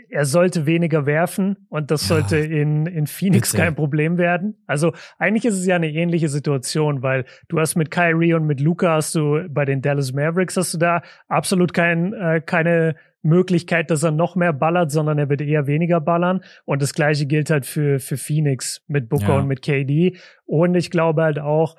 er 0.09 0.25
sollte 0.25 0.65
weniger 0.65 1.05
werfen 1.05 1.67
und 1.69 1.91
das 1.91 2.07
ja, 2.07 2.15
sollte 2.15 2.37
in, 2.37 2.85
in 2.85 3.07
Phoenix 3.07 3.53
kein 3.53 3.75
Problem 3.75 4.17
werden. 4.17 4.57
Also 4.67 4.93
eigentlich 5.17 5.45
ist 5.45 5.55
es 5.55 5.65
ja 5.65 5.75
eine 5.75 5.91
ähnliche 5.91 6.29
Situation, 6.29 7.01
weil 7.01 7.25
du 7.47 7.59
hast 7.59 7.75
mit 7.75 7.91
Kyrie 7.91 8.33
und 8.33 8.45
mit 8.45 8.59
Luca 8.59 8.95
hast 8.95 9.15
du 9.15 9.45
bei 9.49 9.65
den 9.65 9.81
Dallas 9.81 10.13
Mavericks 10.13 10.57
hast 10.57 10.73
du 10.73 10.77
da 10.77 11.01
absolut 11.27 11.73
kein, 11.73 12.13
äh, 12.13 12.41
keine 12.45 12.95
Möglichkeit, 13.21 13.91
dass 13.91 14.03
er 14.03 14.11
noch 14.11 14.35
mehr 14.35 14.53
ballert, 14.53 14.91
sondern 14.91 15.17
er 15.17 15.29
wird 15.29 15.41
eher 15.41 15.67
weniger 15.67 15.99
ballern. 15.99 16.41
Und 16.65 16.81
das 16.81 16.93
gleiche 16.93 17.25
gilt 17.25 17.49
halt 17.49 17.65
für, 17.65 17.99
für 17.99 18.17
Phoenix 18.17 18.83
mit 18.87 19.09
Booker 19.09 19.29
ja. 19.29 19.39
und 19.39 19.47
mit 19.47 19.61
KD. 19.61 20.17
Und 20.45 20.75
ich 20.75 20.89
glaube 20.89 21.23
halt 21.23 21.39
auch, 21.39 21.75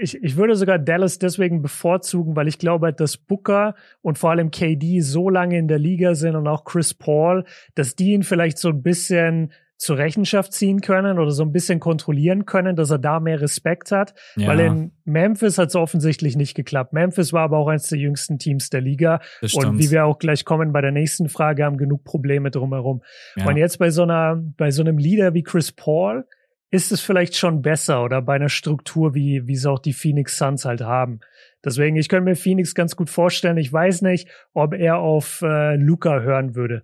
ich, 0.00 0.22
ich 0.22 0.36
würde 0.36 0.56
sogar 0.56 0.78
Dallas 0.78 1.18
deswegen 1.18 1.62
bevorzugen, 1.62 2.36
weil 2.36 2.48
ich 2.48 2.58
glaube, 2.58 2.92
dass 2.92 3.16
Booker 3.16 3.74
und 4.00 4.18
vor 4.18 4.30
allem 4.30 4.50
KD 4.50 5.00
so 5.00 5.28
lange 5.28 5.58
in 5.58 5.68
der 5.68 5.78
Liga 5.78 6.14
sind 6.14 6.36
und 6.36 6.46
auch 6.48 6.64
Chris 6.64 6.94
Paul, 6.94 7.44
dass 7.74 7.94
die 7.94 8.12
ihn 8.12 8.22
vielleicht 8.22 8.58
so 8.58 8.70
ein 8.70 8.82
bisschen 8.82 9.52
zur 9.82 9.98
Rechenschaft 9.98 10.52
ziehen 10.52 10.80
können 10.80 11.18
oder 11.18 11.32
so 11.32 11.42
ein 11.42 11.50
bisschen 11.50 11.80
kontrollieren 11.80 12.46
können, 12.46 12.76
dass 12.76 12.90
er 12.90 13.00
da 13.00 13.18
mehr 13.18 13.40
Respekt 13.40 13.90
hat. 13.90 14.14
Ja. 14.36 14.46
Weil 14.46 14.60
in 14.60 14.92
Memphis 15.04 15.58
hat 15.58 15.70
es 15.70 15.74
offensichtlich 15.74 16.36
nicht 16.36 16.54
geklappt. 16.54 16.92
Memphis 16.92 17.32
war 17.32 17.42
aber 17.42 17.58
auch 17.58 17.66
eines 17.66 17.88
der 17.88 17.98
jüngsten 17.98 18.38
Teams 18.38 18.70
der 18.70 18.80
Liga. 18.80 19.20
Und 19.54 19.80
wie 19.80 19.90
wir 19.90 20.04
auch 20.04 20.20
gleich 20.20 20.44
kommen 20.44 20.72
bei 20.72 20.82
der 20.82 20.92
nächsten 20.92 21.28
Frage, 21.28 21.64
haben 21.64 21.78
genug 21.78 22.04
Probleme 22.04 22.52
drumherum. 22.52 23.02
Ja. 23.34 23.48
Und 23.48 23.56
jetzt 23.56 23.80
bei 23.80 23.90
so 23.90 24.04
einer, 24.04 24.40
bei 24.56 24.70
so 24.70 24.82
einem 24.82 24.98
Leader 24.98 25.34
wie 25.34 25.42
Chris 25.42 25.72
Paul, 25.72 26.26
ist 26.72 26.90
es 26.90 27.02
vielleicht 27.02 27.36
schon 27.36 27.60
besser 27.60 28.02
oder 28.02 28.22
bei 28.22 28.34
einer 28.34 28.48
Struktur, 28.48 29.14
wie, 29.14 29.46
wie 29.46 29.52
es 29.52 29.66
auch 29.66 29.78
die 29.78 29.92
Phoenix 29.92 30.38
Suns 30.38 30.64
halt 30.64 30.80
haben. 30.80 31.20
Deswegen, 31.64 31.96
ich 31.96 32.08
könnte 32.08 32.24
mir 32.24 32.34
Phoenix 32.34 32.74
ganz 32.74 32.96
gut 32.96 33.10
vorstellen. 33.10 33.58
Ich 33.58 33.72
weiß 33.72 34.02
nicht, 34.02 34.26
ob 34.54 34.72
er 34.72 34.96
auf 34.96 35.42
äh, 35.42 35.76
Luca 35.76 36.20
hören 36.20 36.56
würde. 36.56 36.82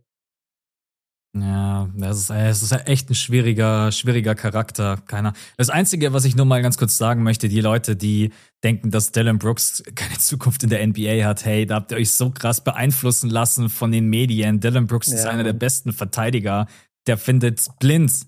Ja, 1.34 1.88
das 1.96 2.18
ist, 2.18 2.30
das 2.30 2.62
ist 2.62 2.72
echt 2.86 3.10
ein 3.10 3.14
schwieriger, 3.14 3.90
schwieriger 3.90 4.34
Charakter. 4.34 4.98
Keiner. 5.06 5.32
Das 5.56 5.70
Einzige, 5.70 6.12
was 6.12 6.26
ich 6.26 6.36
nur 6.36 6.46
mal 6.46 6.60
ganz 6.62 6.76
kurz 6.76 6.98
sagen 6.98 7.22
möchte, 7.22 7.48
die 7.48 7.60
Leute, 7.60 7.96
die 7.96 8.32
denken, 8.62 8.90
dass 8.90 9.12
Dylan 9.12 9.38
Brooks 9.38 9.82
keine 9.94 10.18
Zukunft 10.18 10.64
in 10.64 10.70
der 10.70 10.86
NBA 10.86 11.24
hat, 11.24 11.46
hey, 11.46 11.64
da 11.64 11.76
habt 11.76 11.92
ihr 11.92 11.98
euch 11.98 12.10
so 12.10 12.30
krass 12.30 12.62
beeinflussen 12.62 13.30
lassen 13.30 13.70
von 13.70 13.90
den 13.90 14.08
Medien. 14.08 14.60
Dylan 14.60 14.86
Brooks 14.86 15.08
ja. 15.08 15.14
ist 15.14 15.26
einer 15.26 15.44
der 15.44 15.54
besten 15.54 15.92
Verteidiger. 15.92 16.66
Der 17.06 17.16
findet 17.16 17.66
blind 17.78 18.26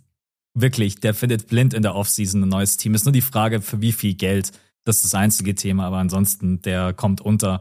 wirklich, 0.54 1.00
der 1.00 1.14
findet 1.14 1.47
blind 1.49 1.75
in 1.75 1.83
der 1.83 1.95
Offseason 1.95 2.42
ein 2.42 2.49
neues 2.49 2.76
Team. 2.76 2.95
Ist 2.95 3.04
nur 3.04 3.12
die 3.12 3.21
Frage, 3.21 3.61
für 3.61 3.80
wie 3.80 3.92
viel 3.92 4.14
Geld. 4.14 4.52
Das 4.85 4.97
ist 4.97 5.04
das 5.04 5.14
einzige 5.14 5.54
Thema, 5.54 5.86
aber 5.86 5.99
ansonsten, 5.99 6.63
der 6.63 6.93
kommt 6.93 7.21
unter. 7.21 7.60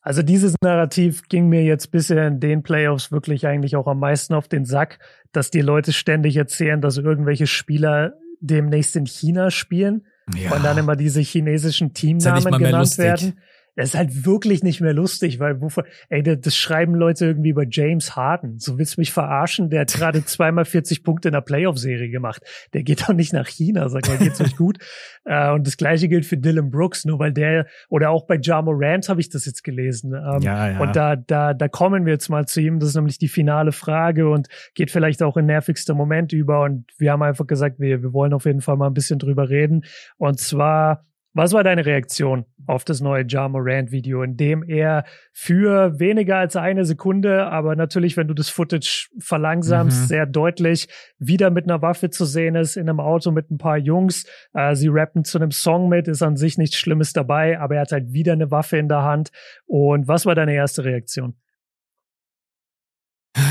Also 0.00 0.22
dieses 0.22 0.54
Narrativ 0.62 1.28
ging 1.28 1.48
mir 1.48 1.64
jetzt 1.64 1.90
bisher 1.90 2.26
in 2.26 2.38
den 2.38 2.62
Playoffs 2.62 3.10
wirklich 3.10 3.46
eigentlich 3.46 3.74
auch 3.76 3.86
am 3.86 3.98
meisten 3.98 4.34
auf 4.34 4.48
den 4.48 4.64
Sack, 4.64 4.98
dass 5.32 5.50
die 5.50 5.62
Leute 5.62 5.92
ständig 5.92 6.36
erzählen, 6.36 6.80
dass 6.80 6.98
irgendwelche 6.98 7.46
Spieler 7.46 8.14
demnächst 8.40 8.96
in 8.96 9.06
China 9.06 9.50
spielen 9.50 10.06
ja. 10.34 10.54
und 10.54 10.62
dann 10.64 10.76
immer 10.76 10.96
diese 10.96 11.20
chinesischen 11.20 11.94
Teamnamen 11.94 12.52
ja 12.52 12.58
genannt 12.58 12.98
werden. 12.98 13.40
Das 13.76 13.90
ist 13.90 13.94
halt 13.96 14.24
wirklich 14.24 14.62
nicht 14.62 14.80
mehr 14.80 14.94
lustig, 14.94 15.40
weil 15.40 15.60
wofür, 15.60 15.84
ey, 16.08 16.22
das 16.22 16.56
schreiben 16.56 16.94
Leute 16.94 17.26
irgendwie 17.26 17.50
über 17.50 17.64
James 17.68 18.14
Harden. 18.14 18.58
So 18.58 18.78
willst 18.78 18.96
du 18.96 19.00
mich 19.00 19.12
verarschen? 19.12 19.70
Der 19.70 19.82
hat 19.82 19.92
gerade 19.92 20.24
zweimal 20.24 20.64
40 20.64 21.02
Punkte 21.02 21.28
in 21.28 21.32
der 21.32 21.40
Playoff-Serie 21.40 22.08
gemacht. 22.10 22.42
Der 22.72 22.82
geht 22.82 23.02
doch 23.02 23.14
nicht 23.14 23.32
nach 23.32 23.48
China, 23.48 23.88
sag 23.88 24.08
mal, 24.08 24.18
geht's 24.18 24.40
euch 24.40 24.56
gut? 24.56 24.78
Äh, 25.26 25.52
und 25.52 25.66
das 25.66 25.78
gleiche 25.78 26.06
gilt 26.08 26.26
für 26.26 26.36
Dylan 26.36 26.70
Brooks, 26.70 27.06
nur 27.06 27.18
weil 27.18 27.32
der, 27.32 27.66
oder 27.88 28.10
auch 28.10 28.26
bei 28.26 28.38
Ja 28.42 28.60
Morant 28.60 29.08
habe 29.08 29.22
ich 29.22 29.30
das 29.30 29.46
jetzt 29.46 29.64
gelesen. 29.64 30.12
Ähm, 30.12 30.42
ja, 30.42 30.70
ja. 30.72 30.80
Und 30.80 30.94
da, 30.94 31.16
da, 31.16 31.54
da 31.54 31.68
kommen 31.68 32.04
wir 32.04 32.12
jetzt 32.12 32.28
mal 32.28 32.46
zu 32.46 32.60
ihm. 32.60 32.78
Das 32.78 32.90
ist 32.90 32.94
nämlich 32.94 33.16
die 33.16 33.28
finale 33.28 33.72
Frage 33.72 34.28
und 34.28 34.48
geht 34.74 34.90
vielleicht 34.90 35.22
auch 35.22 35.38
in 35.38 35.46
nervigster 35.46 35.94
Moment 35.94 36.34
über. 36.34 36.62
Und 36.62 36.84
wir 36.98 37.12
haben 37.12 37.22
einfach 37.22 37.46
gesagt, 37.46 37.80
wir, 37.80 38.02
wir 38.02 38.12
wollen 38.12 38.34
auf 38.34 38.44
jeden 38.44 38.60
Fall 38.60 38.76
mal 38.76 38.88
ein 38.88 38.94
bisschen 38.94 39.18
drüber 39.18 39.48
reden. 39.48 39.86
Und 40.18 40.38
zwar, 40.38 41.06
was 41.34 41.52
war 41.52 41.64
deine 41.64 41.84
Reaktion 41.84 42.46
auf 42.66 42.84
das 42.84 43.00
neue 43.00 43.24
Ja 43.28 43.48
Morant 43.48 43.90
Video, 43.90 44.22
in 44.22 44.36
dem 44.36 44.62
er 44.62 45.04
für 45.32 45.98
weniger 45.98 46.38
als 46.38 46.54
eine 46.54 46.84
Sekunde, 46.84 47.46
aber 47.46 47.74
natürlich, 47.74 48.16
wenn 48.16 48.28
du 48.28 48.34
das 48.34 48.48
Footage 48.48 49.08
verlangsamst, 49.18 50.02
mhm. 50.02 50.06
sehr 50.06 50.26
deutlich 50.26 50.88
wieder 51.18 51.50
mit 51.50 51.64
einer 51.64 51.82
Waffe 51.82 52.10
zu 52.10 52.24
sehen 52.24 52.54
ist, 52.54 52.76
in 52.76 52.88
einem 52.88 53.00
Auto 53.00 53.32
mit 53.32 53.50
ein 53.50 53.58
paar 53.58 53.76
Jungs. 53.76 54.26
Äh, 54.52 54.76
sie 54.76 54.88
rappen 54.88 55.24
zu 55.24 55.38
einem 55.38 55.50
Song 55.50 55.88
mit, 55.88 56.06
ist 56.06 56.22
an 56.22 56.36
sich 56.36 56.56
nichts 56.56 56.76
Schlimmes 56.76 57.12
dabei, 57.12 57.58
aber 57.58 57.74
er 57.74 57.80
hat 57.82 57.92
halt 57.92 58.12
wieder 58.12 58.32
eine 58.32 58.52
Waffe 58.52 58.78
in 58.78 58.88
der 58.88 59.02
Hand. 59.02 59.30
Und 59.66 60.06
was 60.06 60.26
war 60.26 60.36
deine 60.36 60.54
erste 60.54 60.84
Reaktion? 60.84 61.34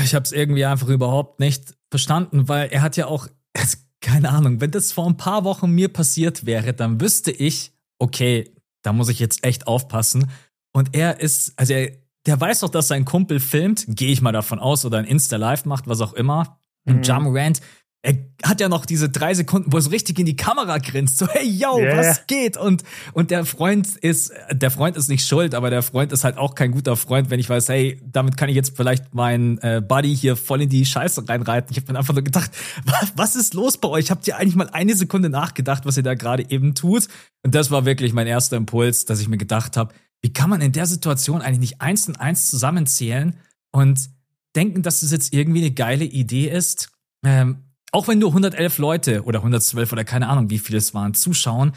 Ich 0.02 0.14
habe 0.14 0.24
es 0.24 0.32
irgendwie 0.32 0.64
einfach 0.64 0.88
überhaupt 0.88 1.38
nicht 1.38 1.74
verstanden, 1.90 2.48
weil 2.48 2.68
er 2.70 2.80
hat 2.80 2.96
ja 2.96 3.06
auch, 3.06 3.28
keine 4.00 4.30
Ahnung, 4.30 4.62
wenn 4.62 4.70
das 4.70 4.92
vor 4.92 5.06
ein 5.06 5.18
paar 5.18 5.44
Wochen 5.44 5.70
mir 5.70 5.92
passiert 5.92 6.46
wäre, 6.46 6.72
dann 6.72 7.00
wüsste 7.00 7.30
ich, 7.30 7.73
okay, 7.98 8.52
da 8.82 8.92
muss 8.92 9.08
ich 9.08 9.18
jetzt 9.18 9.44
echt 9.44 9.66
aufpassen. 9.66 10.30
Und 10.72 10.94
er 10.94 11.20
ist, 11.20 11.52
also 11.56 11.72
er, 11.72 11.92
der 12.26 12.40
weiß 12.40 12.60
doch, 12.60 12.70
dass 12.70 12.88
sein 12.88 13.04
Kumpel 13.04 13.40
filmt, 13.40 13.84
gehe 13.88 14.10
ich 14.10 14.22
mal 14.22 14.32
davon 14.32 14.58
aus, 14.58 14.84
oder 14.84 14.98
ein 14.98 15.04
Insta-Live 15.04 15.64
macht, 15.64 15.86
was 15.86 16.00
auch 16.00 16.14
immer. 16.14 16.58
Und 16.86 16.98
mhm. 16.98 17.02
Jamorant 17.02 17.60
er 18.04 18.18
hat 18.42 18.60
ja 18.60 18.68
noch 18.68 18.84
diese 18.84 19.08
drei 19.08 19.32
Sekunden, 19.32 19.72
wo 19.72 19.78
er 19.78 19.80
so 19.80 19.88
richtig 19.88 20.18
in 20.18 20.26
die 20.26 20.36
Kamera 20.36 20.76
grinst, 20.76 21.16
so 21.16 21.26
hey 21.26 21.48
yo, 21.48 21.78
yeah. 21.78 21.96
was 21.96 22.26
geht? 22.26 22.58
Und 22.58 22.82
und 23.14 23.30
der 23.30 23.46
Freund 23.46 23.96
ist, 23.96 24.30
der 24.52 24.70
Freund 24.70 24.98
ist 24.98 25.08
nicht 25.08 25.26
schuld, 25.26 25.54
aber 25.54 25.70
der 25.70 25.82
Freund 25.82 26.12
ist 26.12 26.22
halt 26.22 26.36
auch 26.36 26.54
kein 26.54 26.72
guter 26.72 26.96
Freund, 26.96 27.30
wenn 27.30 27.40
ich 27.40 27.48
weiß, 27.48 27.70
hey, 27.70 27.98
damit 28.04 28.36
kann 28.36 28.50
ich 28.50 28.56
jetzt 28.56 28.76
vielleicht 28.76 29.14
meinen 29.14 29.56
äh, 29.58 29.80
Buddy 29.80 30.14
hier 30.14 30.36
voll 30.36 30.60
in 30.60 30.68
die 30.68 30.84
Scheiße 30.84 31.26
reinreiten. 31.26 31.70
Ich 31.70 31.78
habe 31.78 31.92
mir 31.92 31.98
einfach 31.98 32.12
nur 32.12 32.22
gedacht, 32.22 32.50
was, 32.84 33.12
was 33.16 33.36
ist 33.36 33.54
los 33.54 33.78
bei 33.78 33.88
euch? 33.88 34.10
Habt 34.10 34.28
ihr 34.28 34.36
eigentlich 34.36 34.56
mal 34.56 34.68
eine 34.70 34.94
Sekunde 34.94 35.30
nachgedacht, 35.30 35.86
was 35.86 35.96
ihr 35.96 36.02
da 36.02 36.12
gerade 36.12 36.50
eben 36.50 36.74
tut? 36.74 37.08
Und 37.42 37.54
das 37.54 37.70
war 37.70 37.86
wirklich 37.86 38.12
mein 38.12 38.26
erster 38.26 38.58
Impuls, 38.58 39.06
dass 39.06 39.20
ich 39.20 39.28
mir 39.28 39.38
gedacht 39.38 39.78
habe, 39.78 39.94
wie 40.20 40.32
kann 40.32 40.50
man 40.50 40.60
in 40.60 40.72
der 40.72 40.86
Situation 40.86 41.40
eigentlich 41.40 41.70
nicht 41.70 41.80
eins 41.80 42.06
und 42.06 42.20
eins 42.20 42.50
zusammenzählen 42.50 43.34
und 43.72 44.10
denken, 44.54 44.82
dass 44.82 45.00
das 45.00 45.10
jetzt 45.10 45.32
irgendwie 45.32 45.60
eine 45.60 45.70
geile 45.70 46.04
Idee 46.04 46.48
ist? 46.48 46.90
Ähm, 47.24 47.63
auch 47.94 48.08
wenn 48.08 48.18
nur 48.18 48.30
111 48.30 48.78
Leute 48.78 49.22
oder 49.22 49.38
112 49.38 49.92
oder 49.92 50.04
keine 50.04 50.28
Ahnung, 50.28 50.50
wie 50.50 50.58
viele 50.58 50.78
es 50.78 50.94
waren, 50.94 51.14
zuschauen, 51.14 51.72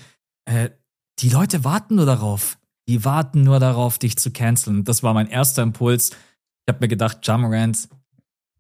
äh, 0.45 0.71
die 1.19 1.30
Leute 1.30 1.63
warten 1.63 1.95
nur 1.95 2.08
darauf. 2.08 2.58
Die 2.88 3.06
warten 3.06 3.43
nur 3.43 3.60
darauf, 3.60 3.99
dich 3.99 4.17
zu 4.17 4.32
canceln. 4.32 4.84
Das 4.84 5.03
war 5.03 5.13
mein 5.13 5.27
erster 5.27 5.62
Impuls. 5.62 6.10
Ich 6.10 6.73
habe 6.73 6.80
mir 6.80 6.88
gedacht, 6.88 7.19
Jamarant, 7.21 7.88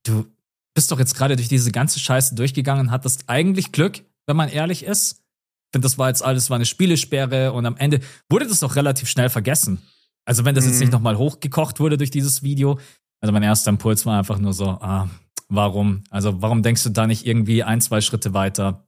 du 0.03 0.27
bist 0.75 0.91
doch 0.91 0.99
jetzt 0.99 1.15
gerade 1.15 1.35
durch 1.35 1.47
diese 1.47 1.71
ganze 1.71 1.99
Scheiße 1.99 2.35
durchgegangen 2.35 2.87
und 2.87 2.91
hattest 2.91 3.23
eigentlich 3.27 3.71
Glück, 3.71 4.03
wenn 4.27 4.37
man 4.37 4.49
ehrlich 4.49 4.83
ist. 4.83 5.13
Ich 5.13 5.71
finde, 5.73 5.85
das 5.87 5.97
war 5.97 6.09
jetzt 6.09 6.23
alles, 6.23 6.51
war 6.51 6.55
eine 6.55 6.65
Spielesperre 6.65 7.53
und 7.53 7.65
am 7.65 7.77
Ende 7.77 8.01
wurde 8.29 8.45
das 8.45 8.59
doch 8.59 8.75
relativ 8.75 9.09
schnell 9.09 9.29
vergessen. 9.29 9.81
Also 10.25 10.45
wenn 10.45 10.53
das 10.53 10.65
jetzt 10.65 10.79
nicht 10.79 10.89
mhm. 10.89 10.93
nochmal 10.93 11.17
hochgekocht 11.17 11.79
wurde 11.79 11.97
durch 11.97 12.11
dieses 12.11 12.43
Video. 12.43 12.79
Also 13.19 13.33
mein 13.33 13.43
erster 13.43 13.69
Impuls 13.69 14.05
war 14.05 14.19
einfach 14.19 14.37
nur 14.37 14.53
so, 14.53 14.65
ah, 14.65 15.09
Warum? 15.49 16.03
Also 16.09 16.41
warum 16.41 16.61
denkst 16.63 16.83
du 16.83 16.89
da 16.89 17.07
nicht 17.07 17.25
irgendwie 17.25 17.63
ein, 17.63 17.81
zwei 17.81 18.01
Schritte 18.01 18.33
weiter? 18.33 18.87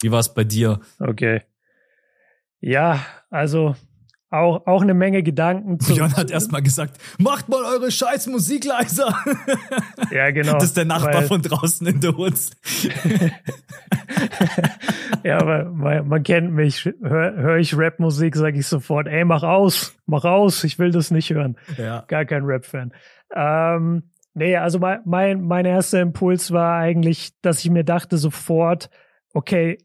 Wie 0.00 0.10
war 0.10 0.20
es 0.20 0.34
bei 0.34 0.44
dir? 0.44 0.80
Okay. 0.98 1.42
Ja, 2.60 3.04
also 3.30 3.76
auch, 4.30 4.64
auch 4.66 4.82
eine 4.82 4.94
Menge 4.94 5.24
Gedanken 5.24 5.80
zu. 5.80 5.94
Björn 5.94 6.16
hat 6.16 6.30
erstmal 6.30 6.62
gesagt, 6.62 7.00
macht 7.18 7.48
mal 7.48 7.64
eure 7.64 7.90
scheiß 7.90 8.28
Musik 8.28 8.64
leiser. 8.64 9.16
Ja, 10.10 10.30
genau. 10.32 10.54
Das 10.54 10.64
ist 10.64 10.76
der 10.76 10.86
Nachbar 10.86 11.22
von 11.22 11.40
draußen 11.40 11.86
in 11.86 12.00
der 12.00 12.16
Woods. 12.16 12.50
ja, 15.22 15.38
aber 15.38 15.66
man, 15.66 16.08
man 16.08 16.22
kennt 16.24 16.52
mich. 16.52 16.84
Höre 16.84 17.36
hör 17.36 17.56
ich 17.58 17.76
Rap-Musik, 17.76 18.34
sage 18.34 18.58
ich 18.58 18.66
sofort, 18.66 19.06
ey, 19.06 19.24
mach 19.24 19.44
aus, 19.44 19.94
mach 20.06 20.24
aus, 20.24 20.64
ich 20.64 20.80
will 20.80 20.90
das 20.90 21.12
nicht 21.12 21.30
hören. 21.30 21.56
Ja. 21.78 22.04
Gar 22.08 22.24
kein 22.24 22.42
Rap-Fan. 22.42 22.92
Ähm, 23.32 24.10
nee, 24.34 24.56
also 24.56 24.78
mein, 24.78 25.00
mein, 25.04 25.42
mein 25.42 25.66
erster 25.66 26.00
Impuls 26.00 26.52
war 26.52 26.78
eigentlich, 26.78 27.32
dass 27.42 27.64
ich 27.64 27.70
mir 27.70 27.84
dachte 27.84 28.16
sofort, 28.18 28.90
okay, 29.32 29.78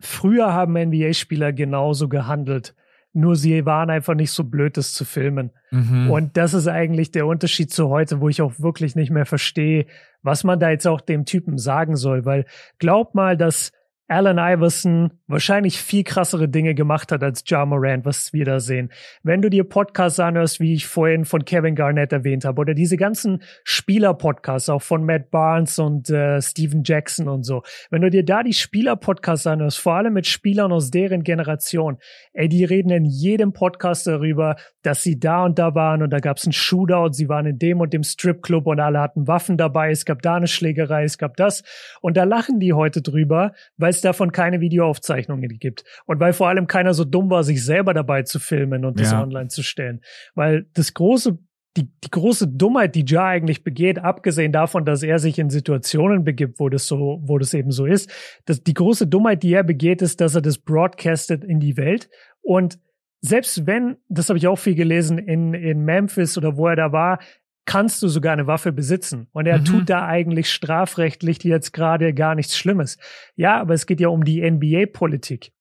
früher 0.00 0.52
haben 0.52 0.74
NBA-Spieler 0.74 1.52
genauso 1.52 2.08
gehandelt. 2.08 2.74
Nur 3.12 3.34
sie 3.34 3.64
waren 3.64 3.88
einfach 3.88 4.14
nicht 4.14 4.30
so 4.30 4.44
blöd, 4.44 4.76
das 4.76 4.92
zu 4.92 5.06
filmen. 5.06 5.50
Mhm. 5.70 6.10
Und 6.10 6.36
das 6.36 6.52
ist 6.52 6.68
eigentlich 6.68 7.12
der 7.12 7.26
Unterschied 7.26 7.72
zu 7.72 7.88
heute, 7.88 8.20
wo 8.20 8.28
ich 8.28 8.42
auch 8.42 8.60
wirklich 8.60 8.94
nicht 8.94 9.10
mehr 9.10 9.24
verstehe, 9.24 9.86
was 10.22 10.44
man 10.44 10.60
da 10.60 10.68
jetzt 10.68 10.86
auch 10.86 11.00
dem 11.00 11.24
Typen 11.24 11.56
sagen 11.56 11.96
soll. 11.96 12.26
Weil 12.26 12.44
glaub 12.78 13.14
mal, 13.14 13.38
dass 13.38 13.72
Allen 14.08 14.38
Iverson 14.38 15.10
wahrscheinlich 15.26 15.80
viel 15.80 16.04
krassere 16.04 16.48
Dinge 16.48 16.74
gemacht 16.74 17.10
hat 17.10 17.24
als 17.24 17.42
Ja 17.46 17.66
Morant, 17.66 18.04
was 18.04 18.32
wir 18.32 18.44
da 18.44 18.60
sehen. 18.60 18.92
Wenn 19.24 19.42
du 19.42 19.50
dir 19.50 19.64
Podcasts 19.64 20.20
anhörst, 20.20 20.60
wie 20.60 20.74
ich 20.74 20.86
vorhin 20.86 21.24
von 21.24 21.44
Kevin 21.44 21.74
Garnett 21.74 22.12
erwähnt 22.12 22.44
habe, 22.44 22.60
oder 22.60 22.74
diese 22.74 22.96
ganzen 22.96 23.42
Spieler-Podcasts, 23.64 24.68
auch 24.68 24.82
von 24.82 25.04
Matt 25.04 25.32
Barnes 25.32 25.80
und 25.80 26.08
äh, 26.08 26.40
Steven 26.40 26.82
Jackson 26.84 27.28
und 27.28 27.42
so, 27.42 27.62
wenn 27.90 28.02
du 28.02 28.10
dir 28.10 28.24
da 28.24 28.44
die 28.44 28.52
Spieler-Podcasts 28.52 29.48
anhörst, 29.48 29.80
vor 29.80 29.94
allem 29.94 30.12
mit 30.12 30.28
Spielern 30.28 30.70
aus 30.70 30.92
deren 30.92 31.24
Generation, 31.24 31.98
ey, 32.32 32.48
die 32.48 32.64
reden 32.64 32.90
in 32.90 33.04
jedem 33.04 33.52
Podcast 33.52 34.06
darüber, 34.06 34.54
dass 34.82 35.02
sie 35.02 35.18
da 35.18 35.44
und 35.44 35.58
da 35.58 35.74
waren 35.74 36.04
und 36.04 36.10
da 36.10 36.20
gab 36.20 36.36
es 36.36 36.44
einen 36.44 36.52
Shootout, 36.52 37.14
sie 37.14 37.28
waren 37.28 37.46
in 37.46 37.58
dem 37.58 37.80
und 37.80 37.92
dem 37.92 38.04
Stripclub 38.04 38.68
und 38.68 38.78
alle 38.78 39.00
hatten 39.00 39.26
Waffen 39.26 39.56
dabei, 39.56 39.90
es 39.90 40.04
gab 40.04 40.22
da 40.22 40.36
eine 40.36 40.46
Schlägerei, 40.46 41.02
es 41.02 41.18
gab 41.18 41.36
das. 41.36 41.64
Und 42.00 42.16
da 42.16 42.22
lachen 42.22 42.60
die 42.60 42.72
heute 42.72 43.02
drüber, 43.02 43.52
weil 43.76 43.95
es 43.96 44.02
davon 44.02 44.32
keine 44.32 44.60
Videoaufzeichnungen 44.60 45.58
gibt. 45.58 45.84
Und 46.06 46.20
weil 46.20 46.32
vor 46.32 46.48
allem 46.48 46.66
keiner 46.66 46.94
so 46.94 47.04
dumm 47.04 47.30
war, 47.30 47.44
sich 47.44 47.64
selber 47.64 47.94
dabei 47.94 48.22
zu 48.22 48.38
filmen 48.38 48.84
und 48.84 49.00
das 49.00 49.12
ja. 49.12 49.22
online 49.22 49.48
zu 49.48 49.62
stellen. 49.62 50.00
Weil 50.34 50.66
das 50.74 50.94
große 50.94 51.38
die, 51.76 51.90
die 52.02 52.10
große 52.10 52.48
Dummheit, 52.48 52.94
die 52.94 53.04
Ja 53.06 53.26
eigentlich 53.26 53.62
begeht, 53.62 53.98
abgesehen 53.98 54.50
davon, 54.50 54.86
dass 54.86 55.02
er 55.02 55.18
sich 55.18 55.38
in 55.38 55.50
Situationen 55.50 56.24
begibt, 56.24 56.58
wo 56.58 56.70
das 56.70 56.86
so, 56.86 57.20
wo 57.22 57.36
das 57.36 57.52
eben 57.52 57.70
so 57.70 57.84
ist, 57.84 58.10
dass 58.46 58.62
die 58.62 58.72
große 58.72 59.06
Dummheit, 59.06 59.42
die 59.42 59.52
er 59.52 59.62
begeht, 59.62 60.00
ist, 60.00 60.22
dass 60.22 60.34
er 60.34 60.40
das 60.40 60.56
broadcastet 60.56 61.44
in 61.44 61.60
die 61.60 61.76
Welt 61.76 62.08
und 62.40 62.78
selbst 63.20 63.66
wenn, 63.66 63.96
das 64.08 64.28
habe 64.28 64.38
ich 64.38 64.46
auch 64.46 64.56
viel 64.56 64.74
gelesen, 64.74 65.18
in, 65.18 65.54
in 65.54 65.84
Memphis 65.84 66.38
oder 66.38 66.56
wo 66.56 66.68
er 66.68 66.76
da 66.76 66.92
war, 66.92 67.18
kannst 67.66 68.02
du 68.02 68.08
sogar 68.08 68.32
eine 68.32 68.46
Waffe 68.46 68.72
besitzen. 68.72 69.28
Und 69.32 69.46
er 69.46 69.58
mhm. 69.58 69.64
tut 69.64 69.90
da 69.90 70.06
eigentlich 70.06 70.50
strafrechtlich 70.50 71.42
jetzt 71.42 71.72
gerade 71.72 72.14
gar 72.14 72.34
nichts 72.34 72.56
Schlimmes. 72.56 72.96
Ja, 73.34 73.60
aber 73.60 73.74
es 73.74 73.86
geht 73.86 74.00
ja 74.00 74.08
um 74.08 74.24
die 74.24 74.48
NBA-Politik. 74.48 75.52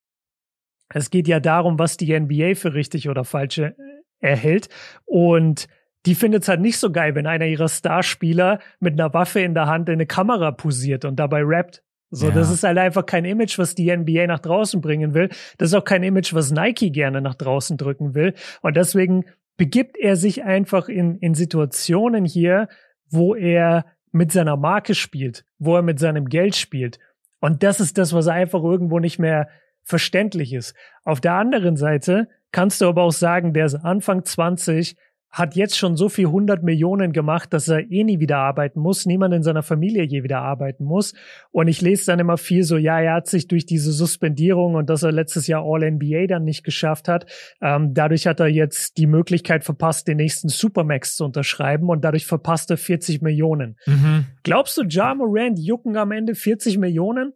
Es 0.94 1.10
geht 1.10 1.28
ja 1.28 1.40
darum, 1.40 1.80
was 1.80 1.98
die 1.98 2.18
NBA 2.18 2.56
für 2.56 2.74
richtig 2.74 3.10
oder 3.10 3.26
falsch 3.26 3.58
äh, 3.58 3.74
erhält. 4.20 4.70
Und 5.06 5.68
die 6.06 6.16
findet 6.16 6.44
es 6.44 6.50
halt 6.50 6.62
nicht 6.62 6.78
so 6.78 6.92
geil, 6.92 7.16
wenn 7.16 7.26
einer 7.26 7.48
ihrer 7.48 7.68
Starspieler 7.68 8.60
mit 8.80 8.94
einer 8.94 9.14
Waffe 9.14 9.40
in 9.40 9.56
der 9.56 9.66
Hand 9.66 9.90
in 9.90 9.94
eine 9.94 10.06
Kamera 10.06 10.52
posiert 10.52 11.04
und 11.04 11.16
dabei 11.16 11.42
rappt. 11.44 11.82
So, 12.12 12.28
ja. 12.28 12.36
das 12.36 12.52
ist 12.52 12.64
halt 12.64 12.78
einfach 12.78 13.08
kein 13.08 13.26
Image, 13.26 13.58
was 13.58 13.74
die 13.74 13.96
NBA 13.96 14.28
nach 14.28 14.40
draußen 14.40 14.80
bringen 14.80 15.16
will. 15.16 15.30
Das 15.58 15.70
ist 15.70 15.74
auch 15.74 15.84
kein 15.84 16.04
Image, 16.04 16.34
was 16.36 16.52
Nike 16.52 16.92
gerne 16.92 17.20
nach 17.20 17.34
draußen 17.34 17.78
drücken 17.78 18.14
will. 18.14 18.36
Und 18.62 18.78
deswegen 18.78 19.26
begibt 19.58 19.98
er 19.98 20.16
sich 20.16 20.44
einfach 20.44 20.90
in, 20.90 21.18
in 21.20 21.34
Situationen 21.34 22.26
hier, 22.26 22.68
wo 23.10 23.36
er 23.36 23.86
mit 24.12 24.32
seiner 24.32 24.58
Marke 24.58 24.96
spielt, 24.96 25.46
wo 25.60 25.76
er 25.76 25.82
mit 25.82 26.00
seinem 26.00 26.26
Geld 26.26 26.56
spielt. 26.56 27.00
Und 27.40 27.64
das 27.64 27.80
ist 27.80 27.98
das, 27.98 28.14
was 28.14 28.28
einfach 28.28 28.64
irgendwo 28.64 29.00
nicht 29.00 29.20
mehr 29.20 29.50
verständlich 29.84 30.54
ist. 30.54 30.76
Auf 31.04 31.22
der 31.22 31.34
anderen 31.34 31.78
Seite 31.78 32.28
kannst 32.52 32.82
du 32.82 32.88
aber 32.88 33.04
auch 33.04 33.12
sagen, 33.12 33.54
der 33.54 33.66
ist 33.66 33.76
Anfang 33.76 34.24
20, 34.24 34.96
hat 35.36 35.54
jetzt 35.58 35.78
schon 35.78 35.98
so 35.98 36.08
viel 36.08 36.28
100 36.28 36.64
Millionen 36.64 37.12
gemacht, 37.12 37.52
dass 37.52 37.68
er 37.68 37.92
eh 37.92 38.06
nie 38.06 38.22
wieder 38.22 38.38
arbeiten 38.38 38.80
muss, 38.80 39.06
niemand 39.06 39.34
in 39.34 39.44
seiner 39.44 39.64
Familie 39.64 40.04
je 40.04 40.24
wieder 40.24 40.40
arbeiten 40.40 40.86
muss. 40.86 41.14
Und 41.52 41.68
ich 41.68 41.82
lese 41.82 42.06
dann 42.06 42.20
immer 42.20 42.38
viel 42.38 42.64
so, 42.64 42.78
ja, 42.78 43.02
er 43.02 43.16
hat 43.16 43.28
sich 43.28 43.50
durch 43.50 43.66
diese 43.66 43.92
Suspendierung 43.92 44.76
und 44.76 44.90
dass 44.90 45.04
er 45.04 45.12
letztes 45.12 45.48
Jahr 45.48 45.66
All-NBA 45.66 46.28
dann 46.28 46.46
nicht 46.46 46.64
geschafft 46.64 47.10
hat, 47.10 47.26
ähm, 47.62 47.94
dadurch 47.94 48.28
hat 48.28 48.40
er 48.40 48.48
jetzt 48.48 48.98
die 48.98 49.08
Möglichkeit 49.08 49.66
verpasst, 49.66 50.08
den 50.08 50.18
nächsten 50.18 50.48
Supermax 50.48 51.18
zu 51.18 51.26
unterschreiben 51.26 51.90
und 51.90 52.06
dadurch 52.06 52.26
verpasst 52.26 52.72
er 52.72 52.78
40 52.78 53.22
Millionen. 53.22 53.76
Mhm. 53.88 54.28
Glaubst 54.44 54.78
du, 54.78 54.84
Ja 54.88 55.14
Morant 55.14 55.60
jucken 55.60 55.98
am 55.98 56.14
Ende 56.14 56.34
40 56.34 56.78
Millionen? 56.78 57.34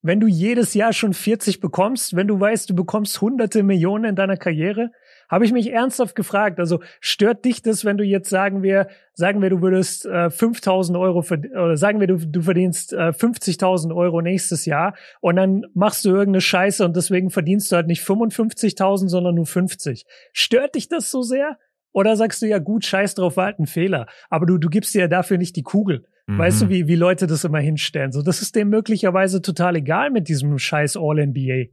Wenn 0.00 0.20
du 0.20 0.28
jedes 0.28 0.72
Jahr 0.72 0.94
schon 0.94 1.12
40 1.12 1.60
bekommst, 1.60 2.16
wenn 2.16 2.26
du 2.26 2.40
weißt, 2.40 2.70
du 2.70 2.74
bekommst 2.74 3.20
hunderte 3.20 3.62
Millionen 3.62 4.04
in 4.04 4.16
deiner 4.16 4.38
Karriere, 4.38 4.92
habe 5.28 5.44
ich 5.44 5.52
mich 5.52 5.72
ernsthaft 5.72 6.14
gefragt. 6.14 6.58
Also 6.58 6.80
stört 7.00 7.44
dich 7.44 7.62
das, 7.62 7.84
wenn 7.84 7.96
du 7.96 8.04
jetzt 8.04 8.30
sagen 8.30 8.62
wir, 8.62 8.88
sagen 9.14 9.42
wir, 9.42 9.50
du 9.50 9.62
würdest 9.62 10.06
äh, 10.06 10.30
5000 10.30 10.96
Euro 10.98 11.18
oder 11.18 11.76
sagen 11.76 12.00
wir, 12.00 12.06
du, 12.06 12.16
du 12.16 12.42
verdienst 12.42 12.92
äh, 12.92 13.08
50.000 13.08 13.94
Euro 13.94 14.20
nächstes 14.20 14.64
Jahr 14.64 14.94
und 15.20 15.36
dann 15.36 15.64
machst 15.74 16.04
du 16.04 16.10
irgendeine 16.10 16.40
Scheiße 16.40 16.84
und 16.84 16.96
deswegen 16.96 17.30
verdienst 17.30 17.70
du 17.70 17.76
halt 17.76 17.86
nicht 17.86 18.02
55.000, 18.02 19.08
sondern 19.08 19.34
nur 19.34 19.46
50. 19.46 20.04
Stört 20.32 20.74
dich 20.74 20.88
das 20.88 21.10
so 21.10 21.22
sehr? 21.22 21.58
Oder 21.92 22.16
sagst 22.16 22.42
du 22.42 22.46
ja 22.46 22.58
gut, 22.58 22.84
scheiß 22.84 23.14
drauf, 23.14 23.36
war 23.36 23.46
halt 23.46 23.58
ein 23.58 23.66
Fehler. 23.66 24.06
Aber 24.28 24.46
du, 24.46 24.58
du 24.58 24.68
gibst 24.68 24.94
dir 24.94 25.00
ja 25.00 25.08
dafür 25.08 25.38
nicht 25.38 25.56
die 25.56 25.62
Kugel. 25.62 26.04
Mhm. 26.26 26.38
Weißt 26.38 26.62
du, 26.62 26.68
wie, 26.68 26.86
wie 26.86 26.94
Leute 26.94 27.26
das 27.26 27.44
immer 27.44 27.60
hinstellen? 27.60 28.12
So, 28.12 28.22
das 28.22 28.42
ist 28.42 28.54
dem 28.54 28.68
möglicherweise 28.68 29.42
total 29.42 29.76
egal 29.76 30.10
mit 30.10 30.28
diesem 30.28 30.58
scheiß 30.58 30.96
All-NBA. 30.96 31.72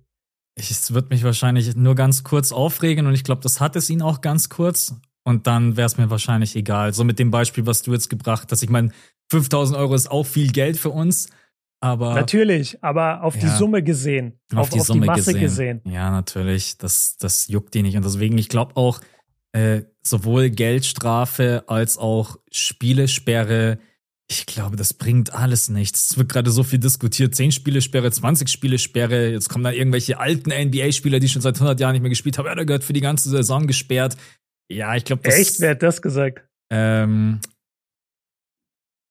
Es 0.55 0.93
wird 0.93 1.09
mich 1.09 1.23
wahrscheinlich 1.23 1.75
nur 1.75 1.95
ganz 1.95 2.23
kurz 2.23 2.51
aufregen 2.51 3.07
und 3.07 3.13
ich 3.13 3.23
glaube, 3.23 3.41
das 3.41 3.59
hat 3.59 3.75
es 3.75 3.89
ihn 3.89 4.01
auch 4.01 4.21
ganz 4.21 4.49
kurz. 4.49 4.95
Und 5.23 5.47
dann 5.47 5.75
wäre 5.75 5.87
es 5.87 5.97
mir 5.97 6.09
wahrscheinlich 6.09 6.55
egal. 6.55 6.93
So 6.93 7.03
mit 7.03 7.19
dem 7.19 7.31
Beispiel, 7.31 7.65
was 7.65 7.81
du 7.81 7.91
jetzt 7.93 8.09
gebracht 8.09 8.47
hast. 8.51 8.61
Ich 8.61 8.69
meine, 8.69 8.91
5000 9.31 9.77
Euro 9.77 9.95
ist 9.95 10.09
auch 10.09 10.25
viel 10.25 10.51
Geld 10.51 10.77
für 10.77 10.91
uns. 10.91 11.29
Aber 11.81 12.13
natürlich, 12.13 12.83
aber 12.83 13.23
auf 13.23 13.35
ja, 13.35 13.41
die 13.41 13.47
Summe 13.47 13.83
gesehen, 13.83 14.39
auf, 14.53 14.59
auf 14.59 14.69
die 14.69 14.79
auf 14.79 14.87
Summe 14.87 15.01
die 15.01 15.07
Masse 15.07 15.33
gesehen. 15.33 15.81
gesehen. 15.81 15.93
Ja, 15.93 16.09
natürlich, 16.09 16.77
das, 16.77 17.17
das 17.17 17.47
juckt 17.47 17.73
die 17.73 17.81
nicht. 17.81 17.97
Und 17.97 18.05
deswegen, 18.05 18.37
ich 18.37 18.49
glaube 18.49 18.75
auch, 18.77 19.01
äh, 19.51 19.83
sowohl 20.01 20.49
Geldstrafe 20.49 21.63
als 21.67 21.97
auch 21.97 22.37
Spielesperre 22.51 23.79
ich 24.27 24.45
glaube, 24.47 24.75
das 24.75 24.93
bringt 24.93 25.33
alles 25.33 25.69
nichts. 25.69 26.11
Es 26.11 26.17
wird 26.17 26.29
gerade 26.29 26.49
so 26.49 26.63
viel 26.63 26.79
diskutiert. 26.79 27.35
10 27.35 27.51
Spiele-Sperre, 27.51 28.11
20 28.11 28.49
Spiele-Sperre. 28.49 29.29
Jetzt 29.29 29.49
kommen 29.49 29.63
dann 29.63 29.75
irgendwelche 29.75 30.19
alten 30.19 30.49
NBA-Spieler, 30.51 31.19
die 31.19 31.29
schon 31.29 31.43
seit 31.43 31.55
100 31.55 31.79
Jahren 31.79 31.93
nicht 31.93 32.01
mehr 32.01 32.09
gespielt 32.09 32.37
haben. 32.37 32.47
Ja, 32.47 32.55
der 32.55 32.65
gehört 32.65 32.83
für 32.83 32.93
die 32.93 33.01
ganze 33.01 33.29
Saison 33.29 33.67
gesperrt. 33.67 34.17
Ja, 34.67 34.95
ich 34.95 35.05
glaube, 35.05 35.21
das. 35.23 35.35
Echt? 35.35 35.59
Wer 35.59 35.71
hat 35.71 35.83
das 35.83 36.01
gesagt? 36.01 36.43
Ähm, 36.71 37.39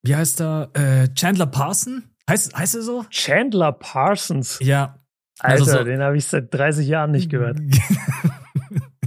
wie 0.05 0.17
heißt 0.17 0.41
er? 0.41 0.71
Äh, 0.75 1.15
Chandler 1.15 1.47
Parson? 1.47 2.03
Heißt, 2.29 2.57
heißt 2.57 2.75
er 2.75 2.83
so? 2.83 3.05
Chandler 3.11 3.73
Parsons? 3.73 4.59
Ja. 4.61 5.01
Also 5.39 5.65
Alter, 5.65 5.79
so, 5.79 5.85
den 5.85 6.01
habe 6.01 6.17
ich 6.17 6.25
seit 6.27 6.53
30 6.53 6.89
Jahren 6.89 7.13
nicht 7.13 7.31
gehört. 7.31 7.59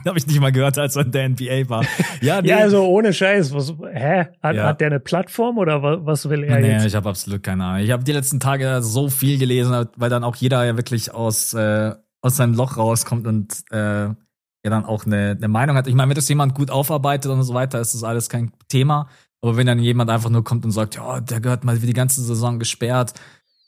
habe 0.05 0.17
ich 0.17 0.27
nicht 0.27 0.39
mal 0.39 0.51
gehört, 0.51 0.77
als 0.77 0.95
er 0.95 1.05
in 1.05 1.11
der 1.11 1.29
NBA 1.29 1.69
war. 1.69 1.83
Ja, 2.21 2.41
nee. 2.41 2.49
ja 2.49 2.57
also 2.57 2.83
ohne 2.85 3.13
Scheiß. 3.13 3.53
Was, 3.53 3.73
hä? 3.93 4.27
Hat, 4.41 4.55
ja. 4.55 4.65
hat 4.65 4.81
der 4.81 4.87
eine 4.87 4.99
Plattform 4.99 5.57
oder 5.57 6.05
was 6.05 6.29
will 6.29 6.43
er 6.43 6.59
nee, 6.59 6.71
jetzt? 6.71 6.81
Nee, 6.81 6.87
ich 6.87 6.95
habe 6.95 7.09
absolut 7.09 7.43
keine 7.43 7.65
Ahnung. 7.65 7.83
Ich 7.83 7.91
habe 7.91 8.03
die 8.03 8.11
letzten 8.11 8.39
Tage 8.39 8.81
so 8.81 9.09
viel 9.09 9.37
gelesen, 9.37 9.87
weil 9.95 10.09
dann 10.09 10.23
auch 10.23 10.35
jeder 10.35 10.63
ja 10.65 10.75
wirklich 10.77 11.13
aus, 11.13 11.53
äh, 11.53 11.93
aus 12.21 12.37
seinem 12.37 12.53
Loch 12.53 12.77
rauskommt 12.77 13.27
und 13.27 13.63
äh, 13.71 14.07
ja 14.07 14.15
dann 14.63 14.85
auch 14.85 15.05
eine, 15.05 15.35
eine 15.37 15.47
Meinung 15.47 15.75
hat. 15.75 15.87
Ich 15.87 15.95
meine, 15.95 16.09
wenn 16.09 16.15
das 16.15 16.29
jemand 16.29 16.55
gut 16.55 16.71
aufarbeitet 16.71 17.31
und 17.31 17.43
so 17.43 17.53
weiter, 17.53 17.79
ist 17.79 17.93
das 17.93 18.03
alles 18.03 18.29
kein 18.29 18.51
Thema. 18.67 19.07
Aber 19.41 19.55
wenn 19.55 19.67
dann 19.67 19.79
jemand 19.79 20.09
einfach 20.09 20.29
nur 20.29 20.43
kommt 20.43 20.65
und 20.65 20.71
sagt, 20.71 20.95
ja, 20.95 21.21
der 21.21 21.39
gehört 21.39 21.63
mal 21.63 21.81
wie 21.81 21.85
die 21.85 21.93
ganze 21.93 22.21
Saison 22.21 22.59
gesperrt, 22.59 23.13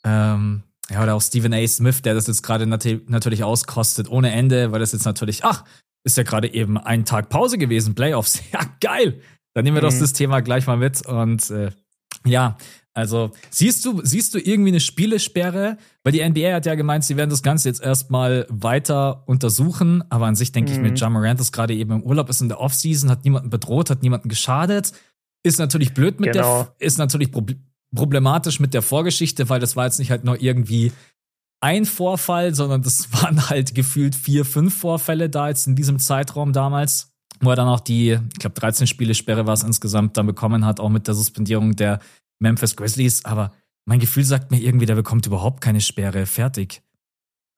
ähm, 0.04 0.64
ja, 0.90 1.02
oder 1.02 1.14
auch 1.14 1.22
Stephen 1.22 1.54
A. 1.54 1.66
Smith, 1.66 2.02
der 2.02 2.14
das 2.14 2.26
jetzt 2.26 2.42
gerade 2.42 2.66
nat 2.66 2.86
natürlich 3.06 3.44
auskostet 3.44 4.10
ohne 4.10 4.32
Ende, 4.32 4.72
weil 4.72 4.80
das 4.80 4.92
jetzt 4.92 5.04
natürlich, 5.04 5.44
ach, 5.44 5.64
ist 6.04 6.16
ja 6.16 6.22
gerade 6.22 6.52
eben 6.52 6.78
ein 6.78 7.04
Tag 7.04 7.28
Pause 7.28 7.58
gewesen, 7.58 7.94
Playoffs. 7.94 8.40
Ja, 8.52 8.60
geil. 8.80 9.20
Dann 9.54 9.64
nehmen 9.64 9.76
wir 9.76 9.82
mhm. 9.82 9.92
doch 9.92 9.98
das 9.98 10.12
Thema 10.12 10.40
gleich 10.40 10.66
mal 10.66 10.76
mit. 10.76 11.04
Und 11.06 11.50
äh, 11.50 11.70
ja, 12.24 12.56
also 12.92 13.30
siehst 13.50 13.84
du, 13.84 14.00
siehst 14.04 14.34
du 14.34 14.38
irgendwie 14.38 14.70
eine 14.70 14.80
Spielesperre? 14.80 15.78
Weil 16.02 16.12
die 16.12 16.28
NBA 16.28 16.54
hat 16.54 16.66
ja 16.66 16.74
gemeint, 16.74 17.04
sie 17.04 17.16
werden 17.16 17.30
das 17.30 17.42
Ganze 17.42 17.68
jetzt 17.68 17.82
erstmal 17.82 18.46
weiter 18.48 19.22
untersuchen. 19.26 20.04
Aber 20.10 20.26
an 20.26 20.36
sich 20.36 20.52
denke 20.52 20.72
mhm. 20.72 20.76
ich 20.76 20.82
mit 20.82 21.00
John 21.00 21.12
Morant 21.12 21.40
ist 21.40 21.52
gerade 21.52 21.74
eben 21.74 21.92
im 21.92 22.02
Urlaub, 22.02 22.28
ist 22.28 22.40
in 22.40 22.48
der 22.48 22.60
Offseason, 22.60 23.10
hat 23.10 23.24
niemanden 23.24 23.50
bedroht, 23.50 23.90
hat 23.90 24.02
niemanden 24.02 24.28
geschadet. 24.28 24.92
Ist 25.42 25.58
natürlich 25.58 25.94
blöd 25.94 26.20
mit 26.20 26.32
genau. 26.32 26.64
der, 26.64 26.86
ist 26.86 26.98
natürlich 26.98 27.30
problematisch 27.94 28.60
mit 28.60 28.74
der 28.74 28.82
Vorgeschichte, 28.82 29.48
weil 29.48 29.60
das 29.60 29.76
war 29.76 29.86
jetzt 29.86 29.98
nicht 29.98 30.10
halt 30.10 30.24
nur 30.24 30.40
irgendwie 30.40 30.92
ein 31.60 31.84
Vorfall, 31.84 32.54
sondern 32.54 32.82
das 32.82 33.12
waren 33.22 33.48
halt 33.48 33.74
gefühlt 33.74 34.14
vier, 34.14 34.44
fünf 34.44 34.76
Vorfälle 34.76 35.30
da 35.30 35.48
jetzt 35.48 35.66
in 35.66 35.76
diesem 35.76 35.98
Zeitraum 35.98 36.52
damals, 36.52 37.12
wo 37.40 37.50
er 37.50 37.56
dann 37.56 37.68
auch 37.68 37.80
die, 37.80 38.18
ich 38.32 38.38
glaube, 38.38 38.58
13 38.58 38.86
Spiele 38.86 39.14
Sperre 39.14 39.46
war 39.46 39.54
es 39.54 39.62
insgesamt 39.62 40.16
dann 40.16 40.26
bekommen 40.26 40.64
hat, 40.64 40.80
auch 40.80 40.90
mit 40.90 41.06
der 41.06 41.14
Suspendierung 41.14 41.76
der 41.76 42.00
Memphis 42.38 42.76
Grizzlies. 42.76 43.24
Aber 43.24 43.52
mein 43.86 44.00
Gefühl 44.00 44.24
sagt 44.24 44.50
mir 44.50 44.60
irgendwie, 44.60 44.86
der 44.86 44.94
bekommt 44.94 45.26
überhaupt 45.26 45.60
keine 45.60 45.80
Sperre. 45.80 46.26
Fertig. 46.26 46.82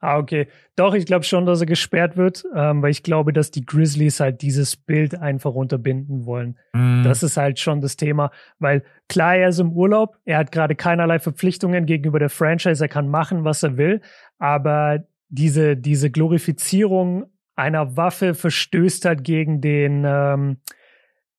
Ah, 0.03 0.19
okay. 0.19 0.49
Doch, 0.75 0.95
ich 0.95 1.07
glaube 1.07 1.25
schon, 1.25 1.47
dass 1.47 1.61
er 1.61 1.67
gesperrt 1.67 2.17
wird, 2.17 2.45
ähm, 2.57 2.83
weil 2.83 2.91
ich 2.91 3.05
glaube, 3.05 3.33
dass 3.33 3.53
die 3.53 3.65
Grizzlies 3.65 4.19
halt 4.19 4.43
dieses 4.43 4.77
Bild 4.77 5.15
einfach 5.15 5.55
unterbinden 5.55 6.27
wollen. 6.27 6.59
Mm. 6.73 7.05
Das 7.05 7.23
ist 7.23 7.37
halt 7.37 7.61
schon 7.61 7.81
das 7.81 7.97
Thema, 7.97 8.33
weil 8.59 8.83
klar, 9.09 9.37
er 9.37 9.51
ist 9.51 9.61
im 9.61 9.71
Urlaub, 9.73 10.17
er 10.25 10.39
hat 10.39 10.51
gerade 10.51 10.75
keinerlei 10.75 11.21
Verpflichtungen 11.21 11.87
gegenüber 11.87 12.19
der 12.19 12.31
Franchise, 12.31 12.83
er 12.83 12.89
kann 12.89 13.09
machen, 13.09 13.45
was 13.45 13.63
er 13.63 13.77
will, 13.77 14.01
aber 14.39 15.05
diese, 15.29 15.77
diese 15.77 16.11
Glorifizierung 16.11 17.27
einer 17.55 17.97
Waffe 17.97 18.35
verstößt 18.35 19.05
halt 19.05 19.23
gegen 19.23 19.61
den, 19.61 20.03
ähm, 20.05 20.57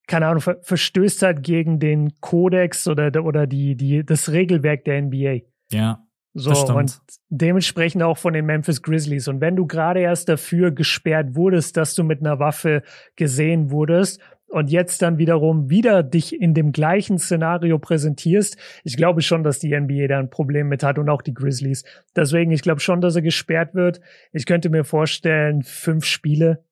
keine 0.07 0.27
Ahnung, 0.27 0.41
ver 0.41 0.59
verstößt 0.61 1.21
halt 1.21 1.43
gegen 1.43 1.79
den 1.79 2.13
Kodex 2.21 2.87
oder, 2.87 3.25
oder 3.25 3.45
die, 3.45 3.75
die, 3.75 4.05
das 4.05 4.31
Regelwerk 4.31 4.85
der 4.85 5.01
NBA. 5.01 5.39
Ja. 5.69 6.07
So, 6.35 6.51
und 6.73 6.99
dementsprechend 7.29 8.01
auch 8.01 8.17
von 8.17 8.33
den 8.33 8.45
Memphis 8.45 8.81
Grizzlies. 8.81 9.27
Und 9.27 9.39
wenn 9.39 9.55
du 9.55 9.67
gerade 9.67 9.99
erst 9.99 10.29
dafür 10.29 10.71
gesperrt 10.71 11.35
wurdest, 11.35 11.77
dass 11.77 11.93
du 11.93 12.03
mit 12.03 12.21
einer 12.21 12.39
Waffe 12.39 12.81
gesehen 13.15 13.69
wurdest 13.69 14.19
und 14.47 14.71
jetzt 14.71 15.03
dann 15.03 15.19
wiederum 15.19 15.69
wieder 15.69 16.01
dich 16.01 16.39
in 16.39 16.55
dem 16.55 16.71
gleichen 16.71 17.19
Szenario 17.19 17.77
präsentierst, 17.77 18.57
ich 18.83 18.97
glaube 18.97 19.21
schon, 19.21 19.43
dass 19.43 19.59
die 19.59 19.79
NBA 19.79 20.07
da 20.07 20.17
ein 20.17 20.31
Problem 20.31 20.69
mit 20.69 20.81
hat 20.81 20.97
und 20.97 21.07
auch 21.07 21.21
die 21.21 21.35
Grizzlies. 21.35 21.83
Deswegen, 22.15 22.51
ich 22.51 22.63
glaube 22.63 22.79
schon, 22.79 22.99
dass 22.99 23.15
er 23.15 23.21
gesperrt 23.21 23.75
wird. 23.75 24.01
Ich 24.31 24.47
könnte 24.47 24.69
mir 24.69 24.85
vorstellen, 24.85 25.61
fünf 25.61 26.05
Spiele. 26.05 26.63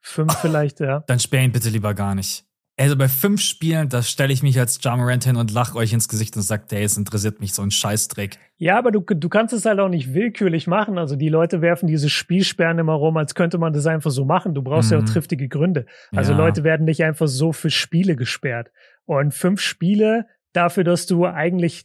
Fünf 0.00 0.34
vielleicht, 0.38 0.78
ja. 0.78 1.00
Dann 1.08 1.18
sperr 1.18 1.42
ihn 1.42 1.52
bitte 1.52 1.70
lieber 1.70 1.94
gar 1.94 2.14
nicht. 2.14 2.44
Also 2.78 2.96
bei 2.96 3.08
fünf 3.08 3.42
Spielen, 3.42 3.90
da 3.90 4.02
stelle 4.02 4.32
ich 4.32 4.42
mich 4.42 4.58
als 4.58 4.78
Jamarant 4.82 5.24
hin 5.24 5.36
und 5.36 5.52
lach 5.52 5.74
euch 5.74 5.92
ins 5.92 6.08
Gesicht 6.08 6.36
und 6.36 6.42
sage, 6.42 6.64
hey, 6.70 6.84
es 6.84 6.96
interessiert 6.96 7.38
mich 7.38 7.52
so 7.52 7.62
ein 7.62 7.70
Scheißdreck. 7.70 8.38
Ja, 8.56 8.78
aber 8.78 8.90
du, 8.90 9.00
du 9.00 9.28
kannst 9.28 9.52
es 9.52 9.66
halt 9.66 9.78
auch 9.78 9.90
nicht 9.90 10.14
willkürlich 10.14 10.66
machen. 10.66 10.96
Also 10.96 11.14
die 11.14 11.28
Leute 11.28 11.60
werfen 11.60 11.86
diese 11.86 12.08
Spielsperren 12.08 12.78
immer 12.78 12.94
rum, 12.94 13.18
als 13.18 13.34
könnte 13.34 13.58
man 13.58 13.74
das 13.74 13.86
einfach 13.86 14.10
so 14.10 14.24
machen. 14.24 14.54
Du 14.54 14.62
brauchst 14.62 14.90
mhm. 14.90 14.94
ja 14.94 14.98
auch 14.98 15.06
mhm. 15.06 15.12
triftige 15.12 15.48
Gründe. 15.48 15.84
Also 16.12 16.32
ja. 16.32 16.38
Leute 16.38 16.64
werden 16.64 16.86
nicht 16.86 17.04
einfach 17.04 17.28
so 17.28 17.52
für 17.52 17.70
Spiele 17.70 18.16
gesperrt. 18.16 18.70
Und 19.04 19.34
fünf 19.34 19.60
Spiele 19.60 20.26
dafür, 20.54 20.84
dass 20.84 21.06
du 21.06 21.26
eigentlich 21.26 21.84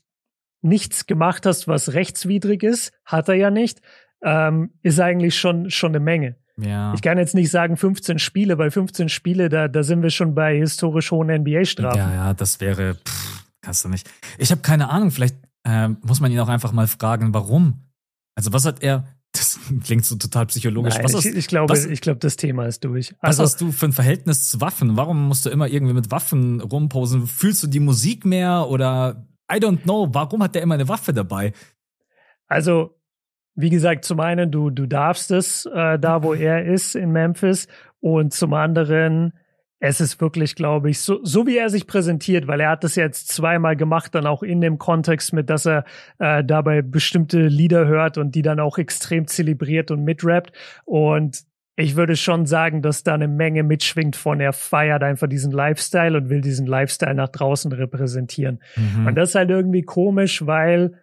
nichts 0.62 1.06
gemacht 1.06 1.46
hast, 1.46 1.68
was 1.68 1.94
rechtswidrig 1.94 2.64
ist, 2.64 2.94
hat 3.04 3.28
er 3.28 3.36
ja 3.36 3.52
nicht, 3.52 3.82
ähm, 4.24 4.72
ist 4.84 5.00
eigentlich 5.00 5.38
schon, 5.38 5.70
schon 5.70 5.92
eine 5.92 6.00
Menge. 6.00 6.38
Ja. 6.60 6.94
Ich 6.96 7.02
kann 7.02 7.18
jetzt 7.18 7.36
nicht 7.36 7.52
sagen 7.52 7.78
15 7.78 8.20
Spiele, 8.20 8.58
weil 8.58 8.72
15 8.72 9.10
Spiele, 9.10 9.50
da, 9.50 9.68
da 9.68 9.84
sind 9.84 10.02
wir 10.02 10.10
schon 10.10 10.34
bei 10.34 10.58
historisch 10.58 11.12
hohen 11.12 11.28
NBA-Strafen. 11.28 11.98
Ja, 11.98 12.14
ja, 12.14 12.34
das 12.34 12.60
wäre, 12.60 12.96
pff, 12.96 13.46
kannst 13.62 13.86
du 13.86 13.90
nicht. 13.90 14.10
Ich 14.38 14.52
habe 14.52 14.62
keine 14.62 14.90
Ahnung, 14.90 15.12
vielleicht 15.12 15.36
äh, 15.64 15.90
muss 15.90 16.20
man 16.20 16.32
ihn 16.32 16.40
auch 16.40 16.48
einfach 16.48 16.72
mal 16.72 16.88
fragen, 16.88 17.34
warum. 17.34 17.84
Also 18.36 18.54
was 18.54 18.66
hat 18.66 18.82
er, 18.82 19.06
das 19.34 19.60
klingt 19.84 20.06
so 20.06 20.16
total 20.16 20.48
psychologisch. 20.48 20.96
Nein, 20.96 21.04
was 21.04 21.12
ich, 21.12 21.18
hast, 21.18 21.26
ich, 21.26 21.48
glaube, 21.48 21.72
was, 21.72 21.86
ich 21.86 22.02
glaube, 22.02 22.20
das 22.20 22.38
Thema 22.38 22.66
ist 22.66 22.84
durch. 22.84 23.14
Also, 23.20 23.44
was 23.44 23.52
hast 23.52 23.62
du 23.62 23.72
für 23.72 23.86
ein 23.86 23.94
Verhältnis 23.94 24.50
zu 24.50 24.60
Waffen? 24.60 24.98
Warum 24.98 25.28
musst 25.28 25.46
du 25.46 25.50
immer 25.52 25.68
irgendwie 25.68 25.94
mit 25.94 26.10
Waffen 26.10 26.62
rumposen? 26.62 27.28
Fühlst 27.28 27.62
du 27.62 27.68
die 27.68 27.80
Musik 27.80 28.26
mehr 28.26 28.68
oder 28.68 29.28
I 29.52 29.58
don't 29.58 29.84
know, 29.84 30.10
warum 30.12 30.42
hat 30.44 30.56
der 30.56 30.64
immer 30.64 30.74
eine 30.74 30.88
Waffe 30.88 31.14
dabei? 31.14 31.54
Also 32.48 32.97
wie 33.58 33.72
gesagt, 33.72 34.06
zum 34.06 34.20
einen, 34.20 34.52
du, 34.52 34.70
du 34.70 34.86
darfst 34.86 35.32
es 35.32 35.66
äh, 35.66 35.98
da, 35.98 36.22
wo 36.22 36.34
er 36.36 36.64
ist 36.64 36.96
in 36.96 37.12
Memphis. 37.12 37.68
Und 38.00 38.32
zum 38.32 38.54
anderen, 38.54 39.34
es 39.80 40.00
ist 40.00 40.22
wirklich, 40.22 40.56
glaube 40.56 40.92
ich, 40.92 41.02
so, 41.02 41.20
so 41.24 41.48
wie 41.48 41.58
er 41.58 41.70
sich 41.70 41.88
präsentiert, 41.88 42.48
weil 42.48 42.60
er 42.60 42.70
hat 42.70 42.84
das 42.84 42.96
jetzt 42.96 43.30
zweimal 43.30 43.76
gemacht, 43.76 44.14
dann 44.14 44.28
auch 44.28 44.44
in 44.44 44.62
dem 44.62 44.78
Kontext 44.78 45.34
mit, 45.34 45.50
dass 45.50 45.66
er 45.66 45.86
äh, 46.20 46.44
dabei 46.44 46.84
bestimmte 46.84 47.48
Lieder 47.48 47.88
hört 47.88 48.20
und 48.20 48.36
die 48.36 48.44
dann 48.44 48.60
auch 48.60 48.78
extrem 48.78 49.26
zelebriert 49.26 49.90
und 49.90 50.04
mitrappt. 50.04 50.52
Und 50.86 51.42
ich 51.76 51.96
würde 51.96 52.16
schon 52.16 52.46
sagen, 52.46 52.84
dass 52.84 53.02
da 53.02 53.16
eine 53.16 53.28
Menge 53.28 53.64
mitschwingt 53.64 54.16
von, 54.16 54.40
er 54.40 54.54
feiert 54.54 55.02
einfach 55.02 55.28
diesen 55.28 55.52
Lifestyle 55.52 56.16
und 56.16 56.30
will 56.30 56.42
diesen 56.42 56.68
Lifestyle 56.68 57.16
nach 57.16 57.30
draußen 57.30 57.72
repräsentieren. 57.72 58.62
Mhm. 58.76 59.08
Und 59.08 59.16
das 59.16 59.30
ist 59.30 59.36
halt 59.36 59.50
irgendwie 59.50 59.82
komisch, 59.82 60.46
weil 60.46 60.94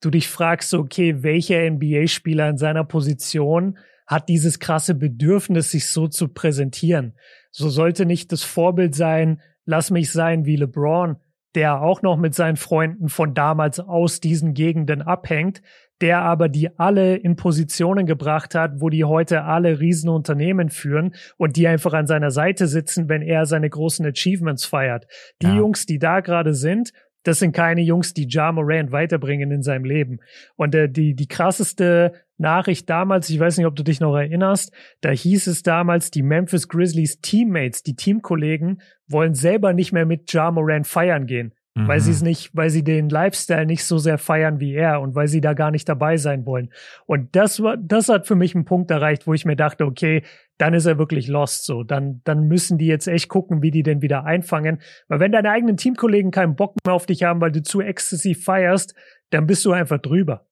du 0.00 0.10
dich 0.10 0.28
fragst, 0.28 0.74
okay, 0.74 1.22
welcher 1.22 1.70
NBA-Spieler 1.70 2.48
in 2.48 2.58
seiner 2.58 2.84
Position 2.84 3.78
hat 4.06 4.28
dieses 4.28 4.58
krasse 4.58 4.94
Bedürfnis, 4.94 5.70
sich 5.70 5.88
so 5.88 6.08
zu 6.08 6.28
präsentieren. 6.28 7.14
So 7.50 7.68
sollte 7.68 8.04
nicht 8.04 8.32
das 8.32 8.42
Vorbild 8.42 8.94
sein, 8.94 9.40
lass 9.64 9.90
mich 9.90 10.12
sein 10.12 10.44
wie 10.44 10.56
LeBron, 10.56 11.16
der 11.54 11.80
auch 11.80 12.02
noch 12.02 12.16
mit 12.16 12.34
seinen 12.34 12.56
Freunden 12.56 13.08
von 13.08 13.32
damals 13.32 13.80
aus 13.80 14.20
diesen 14.20 14.54
Gegenden 14.54 15.02
abhängt, 15.02 15.62
der 16.00 16.22
aber 16.22 16.48
die 16.48 16.76
alle 16.78 17.16
in 17.16 17.36
Positionen 17.36 18.04
gebracht 18.04 18.54
hat, 18.54 18.80
wo 18.80 18.90
die 18.90 19.04
heute 19.04 19.44
alle 19.44 19.78
Riesenunternehmen 19.78 20.68
führen 20.68 21.14
und 21.36 21.56
die 21.56 21.68
einfach 21.68 21.92
an 21.92 22.06
seiner 22.06 22.32
Seite 22.32 22.66
sitzen, 22.66 23.08
wenn 23.08 23.22
er 23.22 23.46
seine 23.46 23.70
großen 23.70 24.04
Achievements 24.04 24.64
feiert. 24.64 25.06
Die 25.40 25.46
ja. 25.46 25.56
Jungs, 25.56 25.86
die 25.86 26.00
da 26.00 26.20
gerade 26.20 26.54
sind, 26.54 26.92
das 27.24 27.40
sind 27.40 27.52
keine 27.52 27.82
Jungs, 27.82 28.14
die 28.14 28.28
Ja 28.28 28.52
Morant 28.52 28.92
weiterbringen 28.92 29.50
in 29.50 29.62
seinem 29.62 29.84
Leben. 29.84 30.20
Und 30.56 30.74
äh, 30.74 30.88
die, 30.88 31.14
die 31.14 31.26
krasseste 31.26 32.12
Nachricht 32.38 32.88
damals, 32.88 33.28
ich 33.30 33.40
weiß 33.40 33.58
nicht, 33.58 33.66
ob 33.66 33.76
du 33.76 33.82
dich 33.82 34.00
noch 34.00 34.16
erinnerst, 34.16 34.72
da 35.00 35.10
hieß 35.10 35.48
es 35.48 35.62
damals, 35.62 36.10
die 36.10 36.22
Memphis 36.22 36.68
Grizzlies 36.68 37.20
Teammates, 37.20 37.82
die 37.82 37.96
Teamkollegen, 37.96 38.80
wollen 39.08 39.34
selber 39.34 39.72
nicht 39.72 39.92
mehr 39.92 40.06
mit 40.06 40.32
Ja 40.32 40.50
Morant 40.50 40.86
feiern 40.86 41.26
gehen 41.26 41.52
mhm. 41.74 41.88
weil 41.88 42.00
sie 42.00 42.12
es 42.12 42.22
nicht, 42.22 42.50
weil 42.54 42.70
sie 42.70 42.82
den 42.82 43.08
Lifestyle 43.08 43.66
nicht 43.66 43.84
so 43.84 43.98
sehr 43.98 44.18
feiern 44.18 44.60
wie 44.60 44.74
er 44.74 45.00
und 45.00 45.14
weil 45.14 45.28
sie 45.28 45.40
da 45.40 45.52
gar 45.52 45.70
nicht 45.70 45.88
dabei 45.88 46.16
sein 46.16 46.46
wollen. 46.46 46.70
Und 47.06 47.34
das 47.36 47.62
war, 47.62 47.76
das 47.76 48.08
hat 48.08 48.26
für 48.26 48.36
mich 48.36 48.54
einen 48.54 48.64
Punkt 48.64 48.90
erreicht, 48.90 49.26
wo 49.26 49.34
ich 49.34 49.44
mir 49.44 49.56
dachte, 49.56 49.84
okay, 49.84 50.22
dann 50.58 50.74
ist 50.74 50.86
er 50.86 50.98
wirklich 50.98 51.26
lost 51.26 51.64
so. 51.64 51.82
Dann, 51.82 52.20
dann 52.24 52.46
müssen 52.46 52.78
die 52.78 52.86
jetzt 52.86 53.08
echt 53.08 53.28
gucken, 53.28 53.62
wie 53.62 53.70
die 53.70 53.82
den 53.82 54.02
wieder 54.02 54.24
einfangen. 54.24 54.80
Weil 55.08 55.20
wenn 55.20 55.32
deine 55.32 55.50
eigenen 55.50 55.76
Teamkollegen 55.76 56.30
keinen 56.30 56.56
Bock 56.56 56.76
mehr 56.84 56.94
auf 56.94 57.06
dich 57.06 57.24
haben, 57.24 57.40
weil 57.40 57.52
du 57.52 57.62
zu 57.62 57.80
exzessiv 57.80 58.44
feierst, 58.44 58.94
dann 59.30 59.46
bist 59.46 59.64
du 59.64 59.72
einfach 59.72 59.98
drüber. 59.98 60.46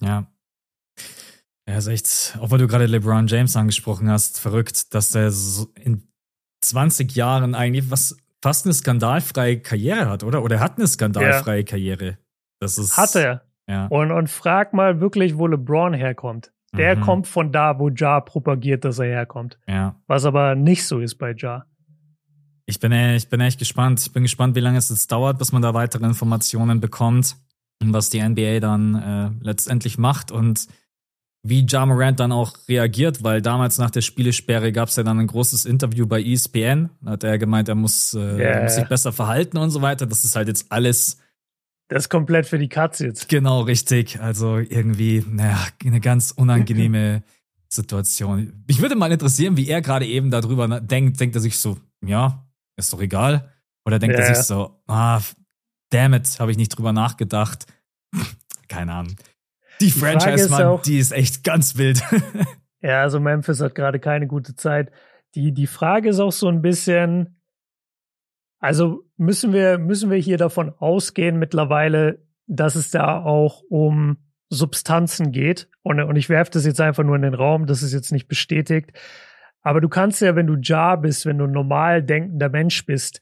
Ja. 0.00 0.30
Ja, 1.68 1.76
ist 1.76 1.86
echt, 1.88 2.38
auch 2.40 2.50
weil 2.50 2.58
du 2.58 2.66
gerade 2.66 2.86
LeBron 2.86 3.26
James 3.26 3.54
angesprochen 3.54 4.08
hast, 4.08 4.40
verrückt, 4.40 4.94
dass 4.94 5.10
der 5.10 5.30
so 5.30 5.66
in 5.74 6.08
20 6.62 7.14
Jahren 7.14 7.54
eigentlich, 7.54 7.90
was 7.90 8.16
fast 8.42 8.66
eine 8.66 8.74
skandalfreie 8.74 9.60
Karriere 9.60 10.08
hat, 10.08 10.24
oder? 10.24 10.42
Oder 10.42 10.56
er 10.56 10.60
hat 10.60 10.78
eine 10.78 10.86
skandalfreie 10.86 11.60
ja. 11.60 11.64
Karriere. 11.64 12.18
Das 12.60 12.78
ist. 12.78 12.96
Hat 12.96 13.14
er. 13.14 13.42
Ja. 13.68 13.86
Und, 13.86 14.10
und 14.10 14.30
frag 14.30 14.72
mal 14.72 15.00
wirklich, 15.00 15.36
wo 15.36 15.46
LeBron 15.46 15.92
herkommt. 15.92 16.52
Der 16.76 16.96
mhm. 16.96 17.00
kommt 17.00 17.26
von 17.26 17.52
da, 17.52 17.78
wo 17.78 17.88
Ja 17.88 18.20
propagiert, 18.20 18.84
dass 18.84 18.98
er 18.98 19.06
herkommt. 19.06 19.58
Ja. 19.66 19.96
Was 20.06 20.24
aber 20.24 20.54
nicht 20.54 20.86
so 20.86 21.00
ist 21.00 21.16
bei 21.16 21.34
Ja. 21.36 21.64
Ich 22.66 22.80
bin, 22.80 22.92
ich 22.92 23.28
bin 23.30 23.40
echt 23.40 23.58
gespannt. 23.58 24.00
Ich 24.00 24.12
bin 24.12 24.22
gespannt, 24.22 24.54
wie 24.54 24.60
lange 24.60 24.76
es 24.76 24.90
jetzt 24.90 25.10
dauert, 25.10 25.38
bis 25.38 25.52
man 25.52 25.62
da 25.62 25.72
weitere 25.72 26.04
Informationen 26.04 26.80
bekommt 26.80 27.36
und 27.80 27.94
was 27.94 28.10
die 28.10 28.20
NBA 28.20 28.60
dann 28.60 28.94
äh, 28.94 29.30
letztendlich 29.42 29.96
macht. 29.96 30.30
Und 30.30 30.66
wie 31.42 31.64
Ja 31.66 31.86
Morant 31.86 32.20
dann 32.20 32.32
auch 32.32 32.54
reagiert, 32.68 33.22
weil 33.22 33.40
damals 33.40 33.78
nach 33.78 33.90
der 33.90 34.00
Spielesperre 34.00 34.72
gab 34.72 34.88
es 34.88 34.96
ja 34.96 35.02
dann 35.02 35.18
ein 35.18 35.26
großes 35.26 35.64
Interview 35.64 36.06
bei 36.06 36.22
ESPN. 36.22 36.90
Da 37.00 37.12
hat 37.12 37.24
er 37.24 37.38
gemeint, 37.38 37.68
er 37.68 37.74
muss, 37.74 38.14
äh, 38.14 38.18
yeah. 38.18 38.38
er 38.38 38.62
muss 38.64 38.74
sich 38.74 38.88
besser 38.88 39.12
verhalten 39.12 39.56
und 39.56 39.70
so 39.70 39.80
weiter. 39.80 40.06
Das 40.06 40.24
ist 40.24 40.36
halt 40.36 40.48
jetzt 40.48 40.70
alles. 40.70 41.18
Das 41.88 42.04
ist 42.04 42.08
komplett 42.08 42.46
für 42.46 42.58
die 42.58 42.68
Katze 42.68 43.06
jetzt. 43.06 43.28
Genau, 43.28 43.62
richtig. 43.62 44.20
Also 44.20 44.58
irgendwie, 44.58 45.24
naja, 45.26 45.58
eine 45.84 46.00
ganz 46.00 46.32
unangenehme 46.32 47.22
Situation. 47.68 48.64
Mich 48.66 48.82
würde 48.82 48.96
mal 48.96 49.12
interessieren, 49.12 49.56
wie 49.56 49.68
er 49.68 49.80
gerade 49.80 50.06
eben 50.06 50.30
darüber 50.30 50.80
denkt. 50.80 51.20
Denkt 51.20 51.36
er 51.36 51.40
sich 51.40 51.58
so, 51.58 51.78
ja, 52.04 52.46
ist 52.76 52.92
doch 52.92 53.00
egal? 53.00 53.52
Oder 53.86 53.98
denkt 53.98 54.18
yeah. 54.18 54.26
er 54.26 54.34
sich 54.34 54.44
so, 54.44 54.82
ah, 54.86 55.20
damn 55.90 56.14
it, 56.14 56.40
habe 56.40 56.50
ich 56.50 56.58
nicht 56.58 56.76
drüber 56.76 56.92
nachgedacht. 56.92 57.66
Keine 58.68 58.92
Ahnung. 58.92 59.16
Die, 59.80 59.90
Franchise, 59.90 60.48
Mann, 60.50 60.62
auch, 60.64 60.82
die 60.82 60.98
ist 60.98 61.12
echt 61.12 61.44
ganz 61.44 61.76
wild. 61.76 62.02
ja, 62.80 63.02
also 63.02 63.20
Memphis 63.20 63.60
hat 63.60 63.74
gerade 63.74 64.00
keine 64.00 64.26
gute 64.26 64.54
Zeit. 64.54 64.90
Die, 65.34 65.52
die 65.52 65.66
Frage 65.66 66.08
ist 66.08 66.20
auch 66.20 66.32
so 66.32 66.48
ein 66.48 66.62
bisschen, 66.62 67.40
also 68.58 69.04
müssen 69.16 69.52
wir, 69.52 69.78
müssen 69.78 70.10
wir 70.10 70.18
hier 70.18 70.38
davon 70.38 70.72
ausgehen 70.78 71.38
mittlerweile, 71.38 72.26
dass 72.46 72.74
es 72.74 72.90
da 72.90 73.22
auch 73.22 73.62
um 73.68 74.18
Substanzen 74.50 75.32
geht. 75.32 75.68
Und, 75.82 76.00
und 76.00 76.16
ich 76.16 76.28
werfe 76.28 76.50
das 76.50 76.64
jetzt 76.64 76.80
einfach 76.80 77.04
nur 77.04 77.16
in 77.16 77.22
den 77.22 77.34
Raum, 77.34 77.66
das 77.66 77.82
ist 77.82 77.92
jetzt 77.92 78.12
nicht 78.12 78.28
bestätigt. 78.28 78.92
Aber 79.60 79.80
du 79.80 79.88
kannst 79.88 80.20
ja, 80.22 80.34
wenn 80.34 80.46
du 80.46 80.56
Ja 80.56 80.96
bist, 80.96 81.26
wenn 81.26 81.38
du 81.38 81.44
ein 81.44 81.52
normal 81.52 82.02
denkender 82.02 82.48
Mensch 82.48 82.86
bist, 82.86 83.20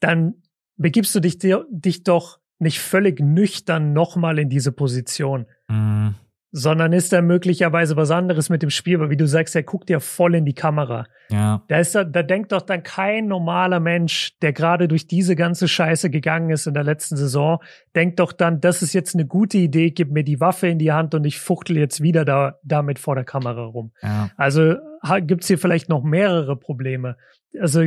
dann 0.00 0.34
begibst 0.76 1.14
du 1.14 1.20
dich, 1.20 1.38
dich 1.38 2.02
doch 2.02 2.38
nicht 2.58 2.80
völlig 2.80 3.20
nüchtern 3.20 3.92
nochmal 3.92 4.38
in 4.38 4.48
diese 4.48 4.72
Position. 4.72 5.46
Mhm. 5.68 6.14
sondern 6.52 6.92
ist 6.94 7.12
da 7.12 7.20
möglicherweise 7.20 7.96
was 7.96 8.10
anderes 8.10 8.48
mit 8.48 8.62
dem 8.62 8.70
Spiel, 8.70 8.98
weil 9.00 9.10
wie 9.10 9.16
du 9.16 9.26
sagst, 9.26 9.54
er 9.56 9.62
guckt 9.62 9.90
ja 9.90 10.00
voll 10.00 10.34
in 10.34 10.44
die 10.46 10.54
Kamera. 10.54 11.06
Ja. 11.28 11.62
Da 11.68 11.78
ist 11.80 11.94
da, 11.94 12.04
da 12.04 12.22
denkt 12.22 12.52
doch 12.52 12.62
dann 12.62 12.82
kein 12.82 13.26
normaler 13.26 13.80
Mensch, 13.80 14.38
der 14.40 14.52
gerade 14.52 14.88
durch 14.88 15.06
diese 15.06 15.36
ganze 15.36 15.68
Scheiße 15.68 16.08
gegangen 16.08 16.50
ist 16.50 16.66
in 16.66 16.72
der 16.74 16.84
letzten 16.84 17.16
Saison, 17.16 17.58
denkt 17.94 18.20
doch 18.20 18.32
dann, 18.32 18.60
das 18.60 18.80
ist 18.80 18.92
jetzt 18.94 19.14
eine 19.14 19.26
gute 19.26 19.58
Idee, 19.58 19.90
gib 19.90 20.12
mir 20.12 20.22
die 20.24 20.40
Waffe 20.40 20.68
in 20.68 20.78
die 20.78 20.92
Hand 20.92 21.14
und 21.14 21.24
ich 21.24 21.40
fuchtel 21.40 21.76
jetzt 21.76 22.00
wieder 22.00 22.24
da 22.24 22.54
damit 22.62 22.98
vor 23.00 23.16
der 23.16 23.24
Kamera 23.24 23.64
rum. 23.64 23.92
Ja. 24.00 24.30
Also 24.36 24.76
gibt's 25.22 25.48
hier 25.48 25.58
vielleicht 25.58 25.88
noch 25.88 26.04
mehrere 26.04 26.56
Probleme. 26.56 27.16
Also 27.60 27.80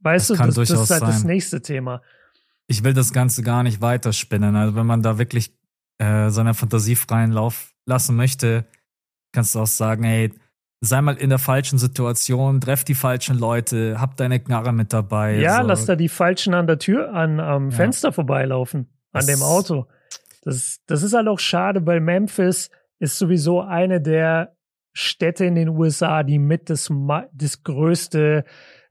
weißt 0.00 0.30
Das 0.30 0.38
du, 0.38 0.44
das, 0.44 0.54
das 0.54 0.70
ist 0.70 0.90
halt 0.90 1.02
das 1.02 1.18
sein. 1.20 1.26
nächste 1.26 1.60
Thema. 1.60 2.00
Ich 2.68 2.84
will 2.84 2.94
das 2.94 3.12
Ganze 3.12 3.42
gar 3.42 3.62
nicht 3.64 3.82
weiterspinnen. 3.82 4.56
Also 4.56 4.76
wenn 4.76 4.86
man 4.86 5.02
da 5.02 5.18
wirklich 5.18 5.52
äh, 5.98 6.30
seiner 6.30 6.54
Fantasie 6.54 6.96
freien 6.96 7.32
Lauf 7.32 7.72
lassen 7.86 8.16
möchte, 8.16 8.64
kannst 9.32 9.54
du 9.54 9.60
auch 9.60 9.66
sagen, 9.66 10.04
hey, 10.04 10.32
sei 10.80 11.00
mal 11.00 11.16
in 11.16 11.30
der 11.30 11.38
falschen 11.38 11.78
Situation, 11.78 12.60
treff 12.60 12.84
die 12.84 12.94
falschen 12.94 13.38
Leute, 13.38 14.00
hab 14.00 14.16
deine 14.16 14.40
Knarre 14.40 14.72
mit 14.72 14.92
dabei. 14.92 15.38
Ja, 15.38 15.62
so. 15.62 15.68
lass 15.68 15.86
da 15.86 15.96
die 15.96 16.08
Falschen 16.08 16.52
an 16.54 16.66
der 16.66 16.78
Tür, 16.78 17.12
an, 17.14 17.40
am 17.40 17.70
Ja. 17.70 17.76
Fenster 17.76 18.12
vorbeilaufen, 18.12 18.80
an 19.12 19.20
Das- 19.20 19.26
dem 19.26 19.42
Auto. 19.42 19.86
Das, 20.42 20.80
das 20.86 21.02
ist 21.02 21.14
halt 21.14 21.26
auch 21.28 21.38
schade, 21.38 21.86
weil 21.86 22.00
Memphis 22.00 22.70
ist 22.98 23.16
sowieso 23.18 23.62
eine 23.62 24.00
der 24.00 24.54
Städte 24.92 25.46
in 25.46 25.54
den 25.54 25.70
USA, 25.70 26.22
die 26.22 26.38
mit 26.38 26.68
das, 26.70 26.90
das 27.32 27.62
größte 27.62 28.44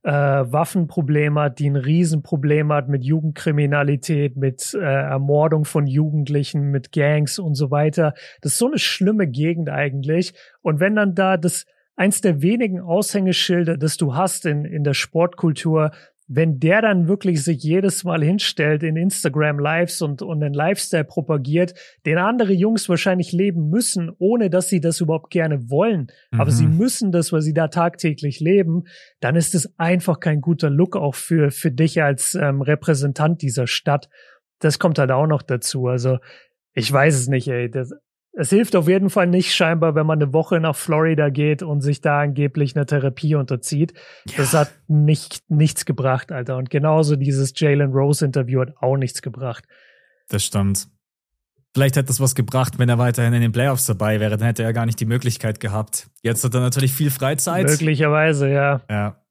äh, 0.03 0.11
Waffenproblem 0.11 1.39
hat, 1.39 1.59
die 1.59 1.69
ein 1.69 1.75
Riesenproblem 1.75 2.71
hat 2.71 2.89
mit 2.89 3.03
Jugendkriminalität, 3.03 4.35
mit 4.35 4.73
äh, 4.73 4.79
Ermordung 4.79 5.65
von 5.65 5.87
Jugendlichen, 5.87 6.71
mit 6.71 6.91
Gangs 6.91 7.39
und 7.39 7.55
so 7.55 7.71
weiter. 7.71 8.13
Das 8.41 8.53
ist 8.53 8.57
so 8.59 8.67
eine 8.67 8.79
schlimme 8.79 9.27
Gegend 9.27 9.69
eigentlich. 9.69 10.33
Und 10.61 10.79
wenn 10.79 10.95
dann 10.95 11.15
da 11.15 11.37
das 11.37 11.65
eins 11.95 12.21
der 12.21 12.41
wenigen 12.41 12.79
Aushängeschilder, 12.79 13.77
das 13.77 13.97
du 13.97 14.15
hast 14.15 14.45
in, 14.45 14.65
in 14.65 14.83
der 14.83 14.93
Sportkultur, 14.93 15.91
wenn 16.35 16.59
der 16.59 16.81
dann 16.81 17.07
wirklich 17.07 17.43
sich 17.43 17.61
jedes 17.63 18.03
Mal 18.03 18.23
hinstellt 18.23 18.81
in 18.83 18.95
Instagram 18.95 19.59
Lives 19.59 20.01
und, 20.01 20.21
und 20.21 20.43
einen 20.43 20.53
Lifestyle 20.53 21.03
propagiert, 21.03 21.73
den 22.05 22.17
andere 22.17 22.53
Jungs 22.53 22.89
wahrscheinlich 22.89 23.31
leben 23.31 23.69
müssen, 23.69 24.11
ohne 24.17 24.49
dass 24.49 24.67
sie 24.69 24.81
das 24.81 24.99
überhaupt 24.99 25.29
gerne 25.29 25.69
wollen, 25.69 26.07
aber 26.31 26.45
Mhm. 26.45 26.55
sie 26.55 26.67
müssen 26.67 27.11
das, 27.11 27.31
weil 27.31 27.41
sie 27.41 27.53
da 27.53 27.67
tagtäglich 27.67 28.39
leben, 28.39 28.83
dann 29.19 29.35
ist 29.35 29.53
es 29.53 29.77
einfach 29.77 30.19
kein 30.19 30.41
guter 30.41 30.69
Look 30.69 30.95
auch 30.95 31.15
für, 31.15 31.51
für 31.51 31.71
dich 31.71 32.01
als 32.01 32.35
ähm, 32.35 32.61
Repräsentant 32.61 33.41
dieser 33.41 33.67
Stadt. 33.67 34.09
Das 34.59 34.79
kommt 34.79 34.97
halt 34.99 35.11
auch 35.11 35.27
noch 35.27 35.41
dazu. 35.43 35.87
Also 35.87 36.17
ich 36.73 36.91
weiß 36.91 37.15
es 37.15 37.27
nicht, 37.27 37.47
ey. 37.47 37.69
Das, 37.69 37.93
es 38.35 38.49
hilft 38.49 38.75
auf 38.75 38.87
jeden 38.87 39.11
Fall 39.11 39.27
nicht 39.27 39.53
scheinbar, 39.53 39.93
wenn 39.93 40.07
man 40.07 40.21
eine 40.21 40.33
Woche 40.33 40.59
nach 40.59 40.75
Florida 40.75 41.29
geht 41.29 41.61
und 41.61 41.81
sich 41.81 42.01
da 42.01 42.21
angeblich 42.21 42.75
eine 42.75 42.85
Therapie 42.85 43.35
unterzieht. 43.35 43.93
Das 44.37 44.53
hat 44.53 44.71
nicht, 44.87 45.43
nichts 45.49 45.85
gebracht, 45.85 46.31
Alter. 46.31 46.57
Und 46.57 46.71
genauso 46.71 47.15
dieses 47.15 47.53
Jalen 47.55 47.91
Rose 47.91 48.25
Interview 48.25 48.61
hat 48.61 48.73
auch 48.77 48.97
nichts 48.97 49.21
gebracht. 49.21 49.65
Das 50.29 50.43
stimmt. 50.43 50.87
Vielleicht 51.75 51.95
hätte 51.95 52.07
das 52.07 52.19
was 52.19 52.33
gebracht, 52.33 52.79
wenn 52.79 52.89
er 52.89 52.97
weiterhin 52.97 53.33
in 53.33 53.41
den 53.41 53.51
Playoffs 53.51 53.85
dabei 53.85 54.19
wäre. 54.19 54.37
Dann 54.37 54.47
hätte 54.47 54.63
er 54.63 54.73
gar 54.73 54.85
nicht 54.85 54.99
die 54.99 55.05
Möglichkeit 55.05 55.59
gehabt. 55.59 56.07
Jetzt 56.23 56.43
hat 56.43 56.53
er 56.55 56.61
natürlich 56.61 56.93
viel 56.93 57.11
Freizeit. 57.11 57.65
Möglicherweise, 57.65 58.49
ja. 58.49 58.81
Ja, 58.89 59.23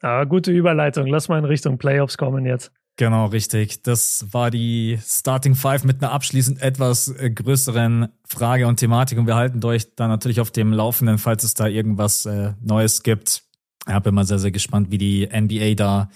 Aber 0.00 0.26
gute 0.26 0.52
Überleitung. 0.52 1.06
Lass 1.06 1.28
mal 1.28 1.38
in 1.38 1.44
Richtung 1.44 1.76
Playoffs 1.76 2.16
kommen 2.16 2.46
jetzt. 2.46 2.72
Genau, 2.98 3.26
richtig. 3.26 3.82
Das 3.82 4.26
war 4.32 4.50
die 4.50 4.98
Starting 5.02 5.54
Five 5.54 5.84
mit 5.84 6.02
einer 6.02 6.12
abschließend 6.12 6.60
etwas 6.60 7.08
äh, 7.08 7.30
größeren 7.30 8.08
Frage 8.26 8.66
und 8.68 8.76
Thematik. 8.76 9.18
Und 9.18 9.26
wir 9.26 9.36
halten 9.36 9.64
euch 9.64 9.94
da 9.94 10.06
natürlich 10.06 10.40
auf 10.40 10.50
dem 10.50 10.74
Laufenden, 10.74 11.16
falls 11.16 11.44
es 11.44 11.54
da 11.54 11.66
irgendwas 11.66 12.26
äh, 12.26 12.52
Neues 12.60 13.02
gibt. 13.02 13.42
Ich 13.88 13.98
bin 14.00 14.14
mal 14.14 14.26
sehr, 14.26 14.38
sehr 14.38 14.50
gespannt, 14.50 14.90
wie 14.90 14.98
die 14.98 15.26
NBA 15.26 15.72
da 15.74 16.10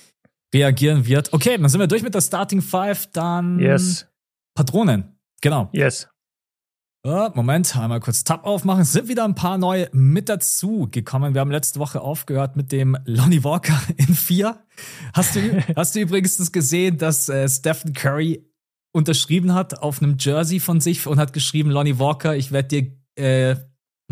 reagieren 0.55 1.07
wird. 1.07 1.33
Okay, 1.33 1.57
dann 1.57 1.71
sind 1.71 1.81
wir 1.81 1.87
durch 1.87 2.03
mit 2.03 2.14
der 2.14 2.21
Starting 2.21 2.61
Five. 2.61 3.07
Dann 3.12 3.59
Yes. 3.59 4.07
Patronen. 4.55 5.16
Genau. 5.40 5.71
Yes. 5.73 6.09
Ja, 7.05 7.33
Moment, 7.35 7.77
einmal 7.77 7.99
kurz 7.99 8.23
Tab 8.23 8.45
aufmachen. 8.47 8.85
Sind 8.85 9.09
wieder 9.09 9.25
ein 9.25 9.35
paar 9.35 9.59
neue 9.59 9.88
mit 9.93 10.29
dazu 10.29 10.87
gekommen. 10.88 11.35
Wir 11.35 11.41
haben 11.41 11.51
letzte 11.51 11.81
Woche 11.81 12.01
aufgehört 12.01 12.55
mit 12.55 12.71
dem 12.71 12.97
Lonnie 13.07 13.43
Walker 13.43 13.77
in 13.97 14.15
vier. 14.15 14.61
Hast 15.12 15.35
du, 15.35 15.41
hast 15.75 15.97
du 15.97 16.01
übrigens 16.01 16.37
das 16.37 16.53
gesehen, 16.53 16.99
dass 16.99 17.29
äh, 17.29 17.49
Stephen 17.49 17.93
Curry 17.93 18.49
unterschrieben 18.93 19.53
hat 19.53 19.83
auf 19.83 20.01
einem 20.01 20.17
Jersey 20.17 20.61
von 20.61 20.81
sich 20.81 21.05
und 21.09 21.19
hat 21.19 21.33
geschrieben, 21.33 21.71
Lonnie 21.71 21.99
Walker, 21.99 22.37
ich 22.37 22.53
werde 22.53 22.69
dir 22.69 22.93
äh, 23.17 23.57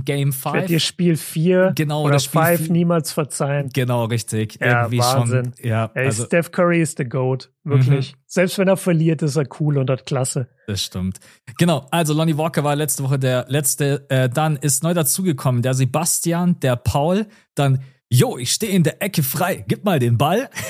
Game 0.04 0.30
Ich 0.30 0.44
werde 0.44 0.58
5. 0.60 0.68
dir 0.68 0.80
Spiel 0.80 1.16
4 1.16 1.72
Genau, 1.74 2.02
oder 2.04 2.14
das 2.14 2.24
Spiel 2.24 2.42
5 2.42 2.60
vier- 2.62 2.72
niemals 2.72 3.12
verzeihen. 3.12 3.70
Genau, 3.72 4.04
richtig. 4.04 4.58
Ja, 4.60 4.82
Irgendwie 4.82 4.98
Wahnsinn. 4.98 5.52
schon. 5.56 5.68
Ja, 5.68 5.90
Ey, 5.94 6.06
also 6.06 6.24
Steph 6.26 6.50
Curry 6.52 6.80
ist 6.80 6.98
der 6.98 7.06
GOAT. 7.06 7.50
Wirklich. 7.64 8.14
Selbst 8.26 8.58
wenn 8.58 8.68
er 8.68 8.76
verliert, 8.76 9.22
ist 9.22 9.36
er 9.36 9.46
cool 9.60 9.78
und 9.78 9.90
hat 9.90 10.06
Klasse. 10.06 10.48
Das 10.66 10.82
stimmt. 10.82 11.18
Genau, 11.58 11.86
also 11.90 12.12
Lonnie 12.14 12.36
Walker 12.36 12.64
war 12.64 12.74
letzte 12.76 13.02
Woche 13.02 13.18
der 13.18 13.46
letzte. 13.48 14.06
Äh, 14.08 14.28
dann 14.28 14.56
ist 14.56 14.82
neu 14.82 14.94
dazugekommen 14.94 15.62
der 15.62 15.74
Sebastian, 15.74 16.58
der 16.60 16.76
Paul, 16.76 17.26
dann, 17.54 17.82
jo, 18.08 18.38
ich 18.38 18.52
stehe 18.52 18.72
in 18.72 18.82
der 18.82 19.02
Ecke 19.02 19.22
frei, 19.22 19.64
gib 19.68 19.84
mal 19.84 19.98
den 19.98 20.16
Ball. 20.18 20.48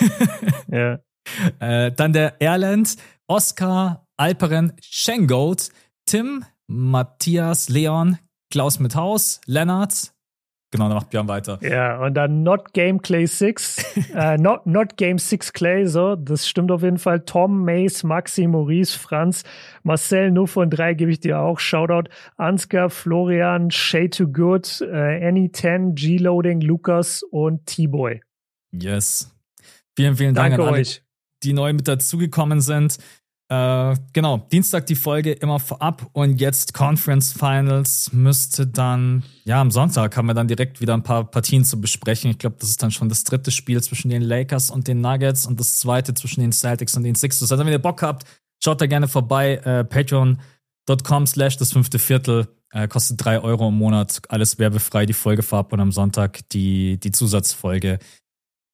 Ja. 0.73 0.99
Äh, 1.59 1.91
dann 1.93 2.13
der 2.13 2.41
Erland, 2.41 2.97
Oskar, 3.27 4.07
Alperen, 4.17 4.73
Schengoat, 4.81 5.71
Tim, 6.07 6.45
Matthias, 6.69 7.69
Leon, 7.69 8.19
Klaus 8.51 8.81
mit 8.81 8.95
Haus, 8.95 9.41
Lennart. 9.47 10.13
Genau, 10.73 10.87
dann 10.87 10.99
macht 10.99 11.11
Björn 11.11 11.27
weiter. 11.27 11.59
Ja, 11.63 12.01
und 12.01 12.15
dann 12.15 12.45
Not 12.45 12.73
Game 12.73 13.03
Clay 13.03 13.27
6. 13.27 13.97
äh, 14.15 14.39
not, 14.39 14.67
not 14.67 14.97
Game 14.97 15.19
6 15.19 15.53
Clay, 15.53 15.87
so. 15.87 16.15
Das 16.15 16.49
stimmt 16.49 16.71
auf 16.71 16.83
jeden 16.83 16.99
Fall. 16.99 17.25
Tom, 17.25 17.65
Mace, 17.65 18.05
Maxi, 18.05 18.47
Maurice, 18.47 18.97
Franz, 18.97 19.43
Marcel, 19.83 20.31
nur 20.31 20.47
von 20.47 20.71
drei 20.71 20.95
gebe 20.95 21.11
ich 21.11 21.19
dir 21.19 21.41
auch. 21.41 21.59
Shoutout. 21.59 22.09
Ansgar, 22.37 22.89
Florian, 22.89 23.73
Shay 23.73 24.09
to 24.09 24.29
Good, 24.29 24.81
äh, 24.83 25.27
Annie 25.27 25.51
10, 25.51 25.97
G-Loading, 25.97 26.61
Lukas 26.61 27.25
und 27.25 27.67
T-Boy. 27.67 28.21
Yes. 28.71 29.35
Vielen, 29.97 30.15
vielen 30.15 30.35
Dank 30.37 30.51
Danke 30.51 30.63
an 30.63 30.69
alle, 30.69 30.81
euch. 30.83 31.03
die 31.43 31.53
neu 31.53 31.73
mit 31.73 31.89
dazugekommen 31.89 32.61
sind. 32.61 32.99
Äh, 33.51 33.97
genau, 34.13 34.39
Dienstag 34.53 34.87
die 34.87 34.95
Folge 34.95 35.33
immer 35.33 35.59
vorab 35.59 36.09
und 36.13 36.41
jetzt 36.41 36.73
Conference 36.73 37.33
Finals 37.33 38.13
müsste 38.13 38.69
dann, 38.69 39.25
ja, 39.45 39.61
am 39.61 39.73
Sonntag 39.73 40.17
haben 40.17 40.27
wir 40.27 40.35
dann 40.35 40.47
direkt 40.47 40.81
wieder 40.81 40.95
ein 40.95 41.03
paar 41.03 41.29
Partien 41.29 41.65
zu 41.65 41.81
besprechen. 41.81 42.31
Ich 42.31 42.39
glaube, 42.39 42.57
das 42.61 42.69
ist 42.69 42.81
dann 42.81 42.93
schon 42.93 43.09
das 43.09 43.25
dritte 43.25 43.51
Spiel 43.51 43.83
zwischen 43.83 44.09
den 44.09 44.23
Lakers 44.23 44.71
und 44.71 44.87
den 44.87 45.01
Nuggets 45.01 45.47
und 45.47 45.59
das 45.59 45.81
zweite 45.81 46.15
zwischen 46.15 46.43
den 46.43 46.53
Celtics 46.53 46.97
und 46.97 47.03
den 47.03 47.17
Sixers. 47.17 47.51
Also 47.51 47.65
wenn 47.65 47.73
ihr 47.73 47.81
Bock 47.81 48.03
habt, 48.03 48.25
schaut 48.63 48.81
da 48.81 48.87
gerne 48.87 49.09
vorbei. 49.09 49.55
Äh, 49.65 49.83
Patreon.com 49.83 51.27
slash 51.27 51.57
das 51.57 51.73
fünfte 51.73 51.99
Viertel. 51.99 52.47
Äh, 52.73 52.87
kostet 52.87 53.25
drei 53.25 53.41
Euro 53.41 53.67
im 53.71 53.75
Monat. 53.75 54.23
Alles 54.29 54.61
werbefrei, 54.61 55.07
die 55.07 55.13
Folge 55.13 55.43
vorab 55.43 55.73
und 55.73 55.81
am 55.81 55.91
Sonntag 55.91 56.49
die, 56.51 57.01
die 57.01 57.11
Zusatzfolge. 57.11 57.99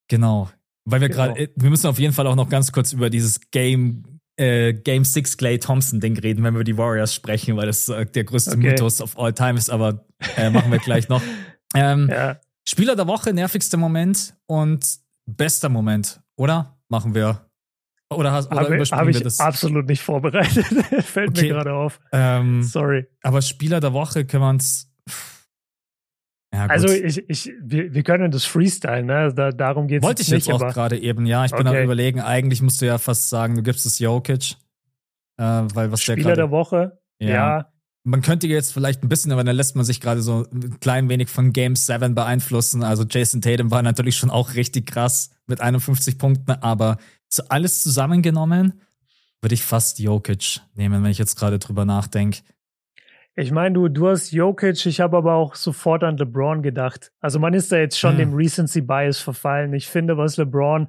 Genau. 0.09 0.51
Weil 0.85 1.01
wir 1.01 1.09
Genau. 1.09 1.29
gerade, 1.29 1.41
äh, 1.41 1.49
wir 1.57 1.71
müssen 1.71 1.87
auf 1.87 1.99
jeden 1.99 2.13
Fall 2.13 2.27
auch 2.27 2.37
noch 2.37 2.51
ganz 2.51 2.73
kurz 2.73 2.93
über 2.93 3.09
dieses 3.09 3.41
Game, 3.51 4.16
äh, 4.37 4.73
Game 4.75 5.05
6 5.05 5.37
Clay 5.37 5.59
Thompson 5.59 6.01
Ding 6.01 6.19
reden, 6.19 6.45
wenn 6.45 6.55
wir 6.55 6.59
über 6.61 6.65
die 6.65 6.77
Warriors 6.77 7.15
sprechen, 7.15 7.57
weil 7.57 7.67
das 7.67 7.89
äh, 7.89 8.07
der 8.07 8.25
größte 8.25 8.53
Okay. 8.53 8.71
Mythos 8.71 9.01
of 9.01 9.19
all 9.19 9.33
time 9.33 9.59
ist, 9.59 9.71
aber 9.71 10.05
äh, 10.37 10.51
machen 10.51 10.71
wir 10.71 10.79
gleich 10.79 11.09
noch. 11.09 11.23
Ähm, 11.75 12.09
Ja. 12.11 12.41
Spieler 12.67 12.97
der 12.97 13.07
Woche, 13.07 13.33
nervigster 13.35 13.77
Moment 13.77 14.35
und 14.47 14.87
bester 15.27 15.69
Moment, 15.69 16.21
oder? 16.37 16.79
Machen 16.89 17.15
wir. 17.15 17.47
Oder, 18.09 18.31
hast, 18.31 18.47
oder 18.53 18.61
Habe 18.61 18.77
überspringen 18.77 19.01
hab 19.01 19.07
wir 19.09 19.17
ich 19.17 19.23
das? 19.23 19.41
absolut 19.41 19.87
nicht 19.87 20.01
vorbereitet. 20.01 20.65
Fällt 21.05 21.31
Okay. 21.31 21.43
mir 21.43 21.49
gerade 21.49 21.73
auf. 21.75 21.99
Ähm, 22.13 22.63
Sorry. 22.63 23.07
aber 23.23 23.43
Spieler 23.43 23.81
der 23.81 23.93
Woche 23.93 24.25
können 24.25 24.45
wir 24.45 24.51
uns. 24.51 24.86
Ja. 26.53 26.67
Also 26.67 26.89
ich, 26.89 27.29
ich, 27.29 27.53
wir, 27.61 27.93
wir 27.93 28.03
können 28.03 28.31
das 28.31 28.45
Freestyle, 28.45 29.03
ne? 29.03 29.33
Da, 29.35 29.51
darum 29.51 29.89
geht 29.89 30.03
es 30.03 30.07
Wollte 30.07 30.23
ich 30.23 30.31
nicht. 30.31 30.47
jetzt 30.47 30.55
auch 30.55 30.61
aber 30.63 30.73
gerade 30.73 30.99
eben, 30.99 31.27
ja. 31.27 31.45
Ich 31.45 31.53
bin 31.53 31.67
am 31.67 31.75
Okay. 31.75 31.85
überlegen, 31.85 32.21
eigentlich 32.21 32.63
musst 32.63 32.81
du 32.81 32.87
ja 32.87 32.99
fast 32.99 33.29
sagen, 33.29 33.57
du 33.57 33.63
gibst 33.63 33.85
es 33.85 33.99
Jokic. 33.99 34.57
Äh, 35.39 35.43
weil 35.43 35.93
was 35.93 36.01
der 36.05 36.13
Spieler 36.13 36.29
gerade. 36.31 36.37
der 36.43 36.51
Woche. 36.51 36.99
Ja. 37.19 37.71
Man 38.05 38.23
könnte 38.23 38.47
jetzt 38.47 38.73
vielleicht 38.73 39.03
ein 39.03 39.09
bisschen, 39.09 39.33
aber 39.33 39.43
dann 39.43 39.57
lässt 39.57 39.75
man 39.75 39.85
sich 39.85 40.01
gerade 40.01 40.23
so 40.23 40.47
ein 40.53 40.79
klein 40.81 41.09
wenig 41.09 41.29
von 41.29 41.53
Game 41.53 41.75
7 41.75 42.15
beeinflussen. 42.15 42.85
Also 42.85 43.05
Jason 43.05 43.43
Tatum 43.43 43.71
war 43.73 43.83
natürlich 43.83 44.17
schon 44.17 44.31
auch 44.31 44.55
richtig 44.55 44.87
krass 44.87 45.31
mit 45.49 45.61
51 45.61 46.17
Punkten, 46.17 46.53
aber 46.53 46.99
so 47.29 47.43
alles 47.49 47.83
zusammengenommen 47.83 48.81
würde 49.43 49.55
ich 49.55 49.63
fast 49.65 49.99
Jokic 49.99 50.61
nehmen, 50.75 51.03
wenn 51.03 51.11
ich 51.11 51.19
jetzt 51.19 51.37
gerade 51.37 51.59
drüber 51.59 51.85
nachdenke. 51.85 52.41
Ich 53.39 53.53
meine, 53.53 53.75
du, 53.75 53.89
du 53.89 54.09
hast 54.09 54.33
Jokic, 54.33 54.87
ich 54.87 55.01
habe 55.01 55.19
aber 55.19 55.35
auch 55.35 55.55
sofort 55.55 56.03
an 56.03 56.17
LeBron 56.17 56.63
gedacht. 56.63 57.13
Also 57.21 57.39
man 57.39 57.53
ist 57.53 57.71
da 57.71 57.77
jetzt 57.77 57.99
schon 57.99 58.13
Hm. 58.13 58.19
dem 58.19 58.35
Recency 58.35 58.81
Bias 58.81 59.21
verfallen. 59.21 59.75
Ich 59.75 59.89
finde, 59.89 60.17
was 60.17 60.39
LeBron 60.39 60.89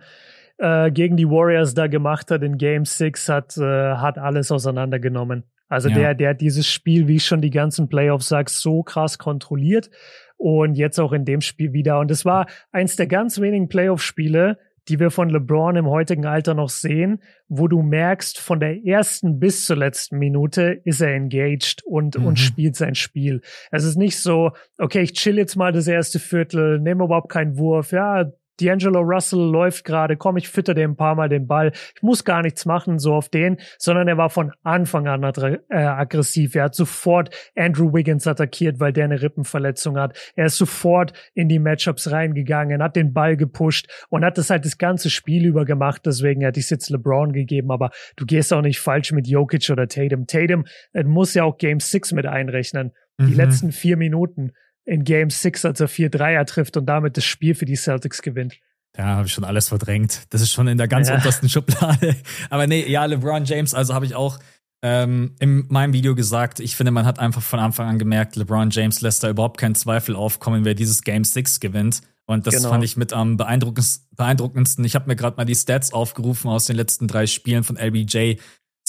äh, 0.57 0.89
gegen 0.91 1.17
die 1.17 1.29
Warriors 1.29 1.73
da 1.73 1.87
gemacht 1.87 2.31
hat 2.31 2.43
in 2.43 2.57
Game 2.57 2.85
6, 2.85 3.27
hat, 3.27 3.57
äh, 3.57 3.95
hat 3.95 4.17
alles 4.17 4.49
auseinandergenommen. 4.51 5.43
Also 5.67 5.89
ja. 5.89 5.95
der, 5.95 6.15
der 6.15 6.29
hat 6.29 6.41
dieses 6.41 6.65
Spiel, 6.67 7.09
wie 7.09 7.17
ich 7.17 7.25
schon 7.25 7.41
die 7.41 7.49
ganzen 7.49 7.89
Playoffs 7.89 8.29
sag, 8.29 8.49
so 8.49 8.81
krass 8.81 9.17
kontrolliert 9.17 9.89
und 10.37 10.75
jetzt 10.75 10.99
auch 10.99 11.11
in 11.11 11.25
dem 11.25 11.41
Spiel 11.41 11.73
wieder. 11.73 11.99
Und 11.99 12.09
es 12.11 12.23
war 12.23 12.47
eins 12.71 12.95
der 12.95 13.07
ganz 13.07 13.41
wenigen 13.41 13.67
Playoff-Spiele, 13.67 14.57
die 14.89 14.99
wir 14.99 15.11
von 15.11 15.29
LeBron 15.29 15.75
im 15.75 15.87
heutigen 15.87 16.25
Alter 16.25 16.53
noch 16.53 16.69
sehen, 16.69 17.21
wo 17.47 17.67
du 17.67 17.81
merkst, 17.81 18.39
von 18.39 18.59
der 18.59 18.85
ersten 18.85 19.39
bis 19.39 19.65
zur 19.65 19.77
letzten 19.77 20.17
Minute 20.17 20.81
ist 20.83 21.01
er 21.01 21.13
engaged 21.13 21.83
und, 21.85 22.17
mhm. 22.17 22.25
und 22.25 22.39
spielt 22.39 22.75
sein 22.75 22.95
Spiel. 22.95 23.41
Es 23.71 23.83
ist 23.83 23.97
nicht 23.97 24.19
so, 24.19 24.51
okay, 24.77 25.01
ich 25.01 25.13
chill 25.13 25.37
jetzt 25.37 25.55
mal 25.55 25.71
das 25.71 25.87
erste 25.87 26.19
Viertel, 26.19 26.79
nehme 26.79 27.05
überhaupt 27.05 27.29
keinen 27.29 27.57
Wurf, 27.57 27.91
ja, 27.91 28.31
D'Angelo 28.59 28.99
Russell 28.99 29.39
läuft 29.39 29.85
gerade, 29.85 30.17
komm, 30.17 30.37
ich 30.37 30.49
fütter 30.49 30.73
dem 30.73 30.91
ein 30.91 30.95
paar 30.95 31.15
Mal 31.15 31.29
den 31.29 31.47
Ball. 31.47 31.71
Ich 31.95 32.01
muss 32.01 32.23
gar 32.23 32.41
nichts 32.41 32.65
machen, 32.65 32.99
so 32.99 33.13
auf 33.13 33.29
den, 33.29 33.57
sondern 33.77 34.07
er 34.07 34.17
war 34.17 34.29
von 34.29 34.51
Anfang 34.63 35.07
an 35.07 35.23
äh, 35.23 35.59
aggressiv. 35.77 36.55
Er 36.55 36.65
hat 36.65 36.75
sofort 36.75 37.29
Andrew 37.55 37.93
Wiggins 37.93 38.27
attackiert, 38.27 38.79
weil 38.79 38.93
der 38.93 39.05
eine 39.05 39.21
Rippenverletzung 39.21 39.97
hat. 39.97 40.17
Er 40.35 40.47
ist 40.47 40.57
sofort 40.57 41.13
in 41.33 41.49
die 41.49 41.59
Matchups 41.59 42.11
reingegangen, 42.11 42.81
hat 42.81 42.95
den 42.95 43.13
Ball 43.13 43.37
gepusht 43.37 43.87
und 44.09 44.25
hat 44.25 44.37
das 44.37 44.49
halt 44.49 44.65
das 44.65 44.77
ganze 44.77 45.09
Spiel 45.09 45.45
über 45.45 45.65
gemacht. 45.65 46.01
Deswegen 46.05 46.41
hätte 46.41 46.59
ich 46.59 46.65
es 46.65 46.69
jetzt 46.69 46.89
LeBron 46.89 47.33
gegeben, 47.33 47.71
aber 47.71 47.91
du 48.15 48.25
gehst 48.25 48.53
auch 48.53 48.61
nicht 48.61 48.79
falsch 48.79 49.11
mit 49.11 49.27
Jokic 49.27 49.69
oder 49.69 49.87
Tatum. 49.87 50.27
Tatum 50.27 50.65
äh, 50.93 51.03
muss 51.03 51.33
ja 51.33 51.43
auch 51.43 51.57
Game 51.57 51.79
6 51.79 52.13
mit 52.13 52.25
einrechnen. 52.25 52.91
Die 53.19 53.31
mhm. 53.31 53.33
letzten 53.33 53.71
vier 53.71 53.97
Minuten 53.97 54.51
in 54.87 55.03
Game 55.03 55.29
6, 55.29 55.65
als 55.65 55.79
er 55.79 55.87
vier 55.87 56.09
Dreier 56.09 56.45
trifft 56.45 56.77
und 56.77 56.85
damit 56.85 57.17
das 57.17 57.25
Spiel 57.25 57.53
für 57.55 57.65
die 57.65 57.75
Celtics 57.75 58.21
gewinnt. 58.21 58.57
Ja, 58.97 59.05
habe 59.05 59.27
ich 59.27 59.33
schon 59.33 59.43
alles 59.43 59.67
verdrängt. 59.69 60.23
Das 60.29 60.41
ist 60.41 60.51
schon 60.51 60.67
in 60.67 60.77
der 60.77 60.87
ganz 60.87 61.09
ja. 61.09 61.15
untersten 61.15 61.49
Schublade. 61.49 62.15
Aber 62.49 62.65
nee, 62.65 62.89
ja, 62.89 63.05
LeBron 63.05 63.45
James, 63.45 63.73
also 63.73 63.93
habe 63.93 64.05
ich 64.05 64.15
auch 64.15 64.39
ähm, 64.81 65.35
in 65.39 65.65
meinem 65.69 65.93
Video 65.93 66.15
gesagt, 66.15 66.59
ich 66.59 66.75
finde, 66.75 66.91
man 66.91 67.05
hat 67.05 67.19
einfach 67.19 67.41
von 67.41 67.59
Anfang 67.59 67.87
an 67.87 67.99
gemerkt, 67.99 68.35
LeBron 68.37 68.69
James 68.69 69.01
lässt 69.01 69.23
da 69.23 69.29
überhaupt 69.29 69.59
keinen 69.59 69.75
Zweifel 69.75 70.15
aufkommen, 70.15 70.65
wer 70.65 70.73
dieses 70.73 71.03
Game 71.03 71.23
6 71.23 71.59
gewinnt. 71.59 72.01
Und 72.25 72.47
das 72.47 72.55
genau. 72.55 72.69
fand 72.69 72.83
ich 72.83 72.97
mit 72.97 73.13
am 73.13 73.37
beeindruckendsten. 73.37 74.85
Ich 74.85 74.95
habe 74.95 75.07
mir 75.07 75.15
gerade 75.15 75.37
mal 75.37 75.45
die 75.45 75.55
Stats 75.55 75.93
aufgerufen 75.93 76.49
aus 76.49 76.65
den 76.65 76.75
letzten 76.75 77.07
drei 77.07 77.25
Spielen 77.25 77.63
von 77.63 77.77
LBJ. 77.77 78.35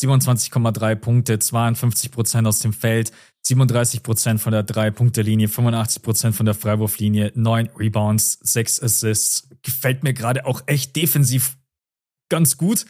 27,3 0.01 0.95
Punkte, 0.95 1.39
52 1.39 2.11
Prozent 2.13 2.47
aus 2.47 2.61
dem 2.61 2.73
Feld, 2.73 3.13
37 3.49 4.03
Prozent 4.03 4.41
von 4.41 4.53
der 4.53 4.63
Drei-Punkte-Linie, 4.63 5.49
85 5.49 6.03
Prozent 6.03 6.37
von 6.37 6.45
der 6.45 6.55
Freiwurflinie, 6.55 7.33
9 7.35 7.71
Rebounds, 7.77 8.39
6 8.43 8.83
Assists. 8.83 9.49
Gefällt 9.63 10.03
mir 10.05 10.13
gerade 10.13 10.45
auch 10.45 10.63
echt 10.67 10.95
defensiv 10.97 11.57
ganz 12.29 12.59
gut. 12.59 12.85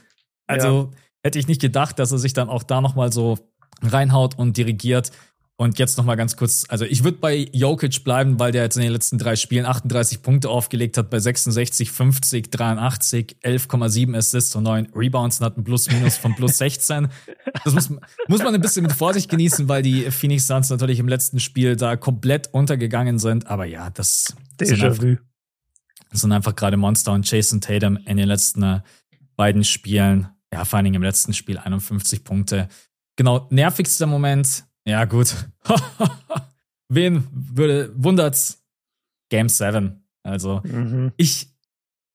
Also 0.48 0.90
ja. 0.92 0.98
hätte 1.22 1.38
ich 1.38 1.46
nicht 1.46 1.60
gedacht, 1.60 1.98
dass 1.98 2.10
er 2.10 2.18
sich 2.18 2.32
dann 2.32 2.48
auch 2.48 2.64
da 2.64 2.80
nochmal 2.80 3.12
so 3.12 3.38
reinhaut 3.82 4.36
und 4.36 4.56
dirigiert. 4.56 5.12
Und 5.60 5.80
jetzt 5.80 5.98
noch 5.98 6.04
mal 6.04 6.14
ganz 6.14 6.36
kurz, 6.36 6.66
also 6.68 6.84
ich 6.84 7.02
würde 7.02 7.18
bei 7.18 7.48
Jokic 7.52 8.04
bleiben, 8.04 8.38
weil 8.38 8.52
der 8.52 8.62
jetzt 8.62 8.76
in 8.76 8.82
den 8.84 8.92
letzten 8.92 9.18
drei 9.18 9.34
Spielen 9.34 9.66
38 9.66 10.22
Punkte 10.22 10.50
aufgelegt 10.50 10.96
hat 10.96 11.10
bei 11.10 11.18
66, 11.18 11.90
50, 11.90 12.48
83, 12.52 13.38
11,7 13.42 14.16
Assists 14.16 14.54
und 14.54 14.62
9 14.62 14.92
Rebounds 14.94 15.40
und 15.40 15.46
hat 15.46 15.56
ein 15.56 15.64
Plus-Minus 15.64 16.16
von 16.16 16.36
plus 16.36 16.58
16. 16.58 17.08
Das 17.64 17.74
muss, 17.74 17.90
muss 18.28 18.40
man 18.40 18.54
ein 18.54 18.60
bisschen 18.60 18.84
mit 18.84 18.92
Vorsicht 18.92 19.28
genießen, 19.28 19.68
weil 19.68 19.82
die 19.82 20.12
Phoenix 20.12 20.46
Suns 20.46 20.70
natürlich 20.70 21.00
im 21.00 21.08
letzten 21.08 21.40
Spiel 21.40 21.74
da 21.74 21.96
komplett 21.96 22.54
untergegangen 22.54 23.18
sind. 23.18 23.48
Aber 23.48 23.64
ja, 23.64 23.90
das 23.90 24.36
sind 24.62 24.80
einfach, 24.80 25.02
das 26.12 26.20
sind 26.20 26.30
einfach 26.30 26.54
gerade 26.54 26.76
Monster 26.76 27.12
und 27.12 27.28
Jason 27.28 27.60
Tatum 27.60 27.96
in 28.06 28.16
den 28.16 28.28
letzten 28.28 28.62
äh, 28.62 28.80
beiden 29.34 29.64
Spielen. 29.64 30.28
Ja, 30.52 30.64
vor 30.64 30.76
allen 30.76 30.84
Dingen 30.84 30.96
im 30.96 31.02
letzten 31.02 31.32
Spiel 31.32 31.58
51 31.58 32.22
Punkte. 32.22 32.68
Genau, 33.16 33.48
nervigster 33.50 34.06
Moment 34.06 34.67
ja, 34.88 35.04
gut. 35.04 35.34
Wen 36.88 37.26
würde, 37.30 37.92
wundert's? 37.94 38.62
Game 39.28 39.48
7. 39.48 40.02
Also, 40.22 40.62
mhm. 40.64 41.12
ich, 41.16 41.48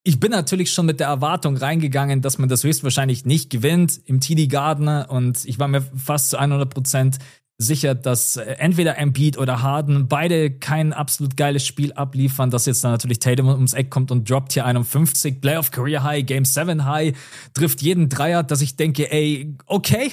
ich 0.04 0.20
bin 0.20 0.32
natürlich 0.32 0.72
schon 0.74 0.88
mit 0.88 1.00
der 1.00 1.08
Erwartung 1.08 1.56
reingegangen, 1.56 2.22
dass 2.22 2.40
man 2.40 2.50
das 2.50 2.64
höchstwahrscheinlich 2.64 3.26
nicht 3.26 3.52
gewinnt 3.52 4.02
im 4.06 4.20
TD 4.20 4.48
Garden 4.48 4.88
und 5.06 5.46
ich 5.46 5.60
war 5.60 5.68
mir 5.68 5.82
fast 5.82 6.32
zu 6.32 6.38
100 6.38 6.74
Prozent 6.74 7.20
sicher, 7.60 7.94
dass 7.94 8.38
äh, 8.38 8.56
entweder 8.58 8.98
Embiid 8.98 9.38
oder 9.38 9.62
Harden 9.62 10.08
beide 10.08 10.50
kein 10.52 10.94
absolut 10.94 11.38
geiles 11.38 11.66
Spiel 11.66 11.94
abliefern, 11.94 12.50
dass 12.50 12.66
jetzt 12.66 12.84
dann 12.84 12.92
natürlich 12.92 13.20
Tatum 13.20 13.50
ums 13.50 13.74
Eck 13.74 13.92
kommt 13.92 14.10
und 14.10 14.28
droppt 14.28 14.54
hier 14.54 14.66
51, 14.66 15.40
Playoff 15.40 15.70
Career 15.70 16.04
High, 16.04 16.26
Game 16.26 16.46
7 16.46 16.86
High, 16.86 17.16
trifft 17.54 17.84
jeden 17.84 18.10
Dreier, 18.10 18.42
dass 18.42 18.62
ich 18.62 18.76
denke, 18.76 19.12
ey, 19.12 19.56
okay, 19.68 20.12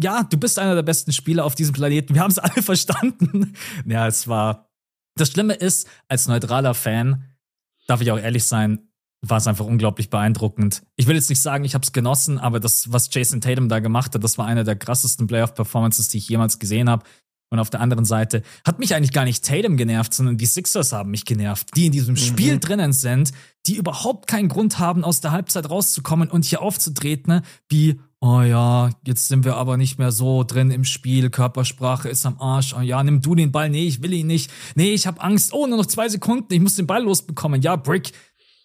ja, 0.00 0.22
du 0.22 0.36
bist 0.36 0.58
einer 0.58 0.74
der 0.74 0.82
besten 0.82 1.12
Spieler 1.12 1.44
auf 1.44 1.54
diesem 1.54 1.74
Planeten. 1.74 2.14
Wir 2.14 2.22
haben 2.22 2.30
es 2.30 2.38
alle 2.38 2.62
verstanden. 2.62 3.54
ja, 3.86 4.06
es 4.06 4.28
war. 4.28 4.68
Das 5.16 5.30
Schlimme 5.30 5.54
ist, 5.54 5.86
als 6.08 6.26
neutraler 6.26 6.74
Fan, 6.74 7.24
darf 7.86 8.00
ich 8.00 8.10
auch 8.10 8.18
ehrlich 8.18 8.44
sein, 8.44 8.88
war 9.20 9.38
es 9.38 9.46
einfach 9.46 9.66
unglaublich 9.66 10.10
beeindruckend. 10.10 10.82
Ich 10.96 11.06
will 11.06 11.14
jetzt 11.14 11.28
nicht 11.28 11.40
sagen, 11.40 11.64
ich 11.64 11.74
habe 11.74 11.84
es 11.84 11.92
genossen, 11.92 12.38
aber 12.38 12.58
das, 12.58 12.92
was 12.92 13.08
Jason 13.12 13.40
Tatum 13.40 13.68
da 13.68 13.78
gemacht 13.78 14.14
hat, 14.14 14.24
das 14.24 14.36
war 14.36 14.46
eine 14.46 14.64
der 14.64 14.74
krassesten 14.74 15.26
Playoff-Performances, 15.26 16.08
die 16.08 16.18
ich 16.18 16.28
jemals 16.28 16.58
gesehen 16.58 16.90
habe. 16.90 17.04
Und 17.50 17.58
auf 17.58 17.70
der 17.70 17.80
anderen 17.80 18.06
Seite 18.06 18.42
hat 18.64 18.78
mich 18.78 18.94
eigentlich 18.94 19.12
gar 19.12 19.26
nicht 19.26 19.44
Tatum 19.44 19.76
genervt, 19.76 20.14
sondern 20.14 20.38
die 20.38 20.46
Sixers 20.46 20.92
haben 20.92 21.10
mich 21.10 21.26
genervt, 21.26 21.68
die 21.76 21.86
in 21.86 21.92
diesem 21.92 22.14
mhm. 22.14 22.18
Spiel 22.18 22.58
drinnen 22.58 22.94
sind, 22.94 23.32
die 23.66 23.76
überhaupt 23.76 24.26
keinen 24.26 24.48
Grund 24.48 24.78
haben, 24.78 25.04
aus 25.04 25.20
der 25.20 25.32
Halbzeit 25.32 25.68
rauszukommen 25.68 26.30
und 26.30 26.46
hier 26.46 26.62
aufzutreten, 26.62 27.42
wie 27.68 28.00
oh 28.22 28.40
ja, 28.40 28.90
jetzt 29.04 29.26
sind 29.26 29.44
wir 29.44 29.56
aber 29.56 29.76
nicht 29.76 29.98
mehr 29.98 30.12
so 30.12 30.44
drin 30.44 30.70
im 30.70 30.84
Spiel, 30.84 31.28
Körpersprache 31.28 32.08
ist 32.08 32.24
am 32.24 32.40
Arsch, 32.40 32.72
oh 32.72 32.80
ja, 32.80 33.02
nimm 33.02 33.20
du 33.20 33.34
den 33.34 33.50
Ball, 33.50 33.68
nee, 33.68 33.86
ich 33.86 34.00
will 34.00 34.12
ihn 34.12 34.28
nicht, 34.28 34.48
nee, 34.76 34.92
ich 34.92 35.08
habe 35.08 35.20
Angst, 35.20 35.52
oh, 35.52 35.66
nur 35.66 35.76
noch 35.76 35.86
zwei 35.86 36.08
Sekunden, 36.08 36.54
ich 36.54 36.60
muss 36.60 36.76
den 36.76 36.86
Ball 36.86 37.02
losbekommen, 37.02 37.60
ja, 37.62 37.74
Brick. 37.74 38.12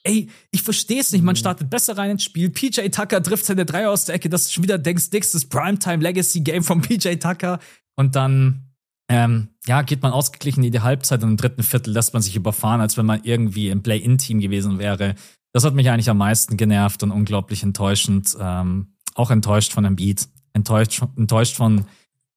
Ey, 0.03 0.29
ich 0.51 0.61
verstehe 0.61 1.01
es 1.01 1.11
nicht, 1.11 1.23
man 1.23 1.33
mhm. 1.33 1.39
startet 1.39 1.71
besser 1.71 1.97
rein 1.97 2.11
ins 2.11 2.23
Spiel, 2.23 2.51
PJ 2.51 2.87
Tucker 2.89 3.21
trifft 3.21 3.45
seine 3.45 3.65
Dreier 3.65 3.89
aus 3.89 4.05
der 4.05 4.15
Ecke, 4.15 4.29
das 4.29 4.43
ist 4.43 4.53
schon 4.53 4.63
wieder 4.63 4.77
Denkst 4.77 5.09
Dix, 5.09 5.31
das 5.31 5.45
Primetime 5.45 6.03
Legacy 6.03 6.41
Game 6.41 6.63
von 6.63 6.81
PJ 6.81 7.15
Tucker. 7.15 7.59
Und 7.95 8.15
dann 8.15 8.75
ähm, 9.09 9.49
ja, 9.65 9.81
geht 9.81 10.03
man 10.03 10.11
ausgeglichen 10.11 10.63
in 10.63 10.71
die 10.71 10.81
Halbzeit 10.81 11.23
und 11.23 11.31
im 11.31 11.37
dritten 11.37 11.63
Viertel 11.63 11.93
lässt 11.93 12.13
man 12.13 12.21
sich 12.21 12.35
überfahren, 12.35 12.79
als 12.79 12.95
wenn 12.95 13.07
man 13.07 13.21
irgendwie 13.23 13.69
im 13.69 13.81
Play-In-Team 13.81 14.39
gewesen 14.39 14.77
wäre. 14.77 15.15
Das 15.51 15.63
hat 15.63 15.73
mich 15.73 15.89
eigentlich 15.89 16.11
am 16.11 16.19
meisten 16.19 16.57
genervt 16.57 17.01
und 17.01 17.11
unglaublich 17.11 17.63
enttäuschend. 17.63 18.37
Ähm, 18.39 18.93
auch 19.18 19.32
enttäuscht 19.32 19.74
von 19.74 19.95
Beat, 19.95 20.28
enttäuscht, 20.53 21.01
enttäuscht 21.15 21.55
von 21.55 21.86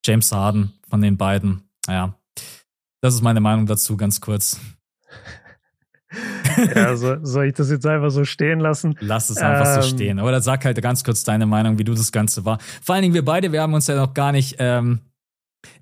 James 0.05 0.31
Harden, 0.31 0.73
von 0.89 1.01
den 1.01 1.17
beiden. 1.17 1.63
Naja, 1.87 2.15
das 3.01 3.13
ist 3.13 3.21
meine 3.21 3.39
Meinung 3.39 3.65
dazu, 3.65 3.97
ganz 3.97 4.21
kurz. 4.21 4.59
ja, 6.75 6.95
so, 6.95 7.17
soll 7.23 7.47
ich 7.47 7.53
das 7.53 7.69
jetzt 7.69 7.85
einfach 7.85 8.11
so 8.11 8.25
stehen 8.25 8.59
lassen? 8.59 8.95
Lass 8.99 9.29
es 9.29 9.37
einfach 9.37 9.75
ähm, 9.75 9.81
so 9.81 9.87
stehen. 9.87 10.17
Dann 10.17 10.41
sag 10.41 10.65
halt 10.65 10.81
ganz 10.81 11.03
kurz 11.03 11.23
deine 11.23 11.45
Meinung, 11.45 11.77
wie 11.77 11.83
du 11.83 11.93
das 11.93 12.11
Ganze 12.11 12.45
war. 12.45 12.59
Vor 12.81 12.95
allen 12.95 13.03
Dingen 13.03 13.13
wir 13.13 13.25
beide, 13.25 13.51
wir 13.51 13.61
haben 13.61 13.73
uns 13.73 13.87
ja 13.87 13.95
noch 13.95 14.13
gar 14.13 14.31
nicht 14.31 14.55
ähm, 14.59 14.99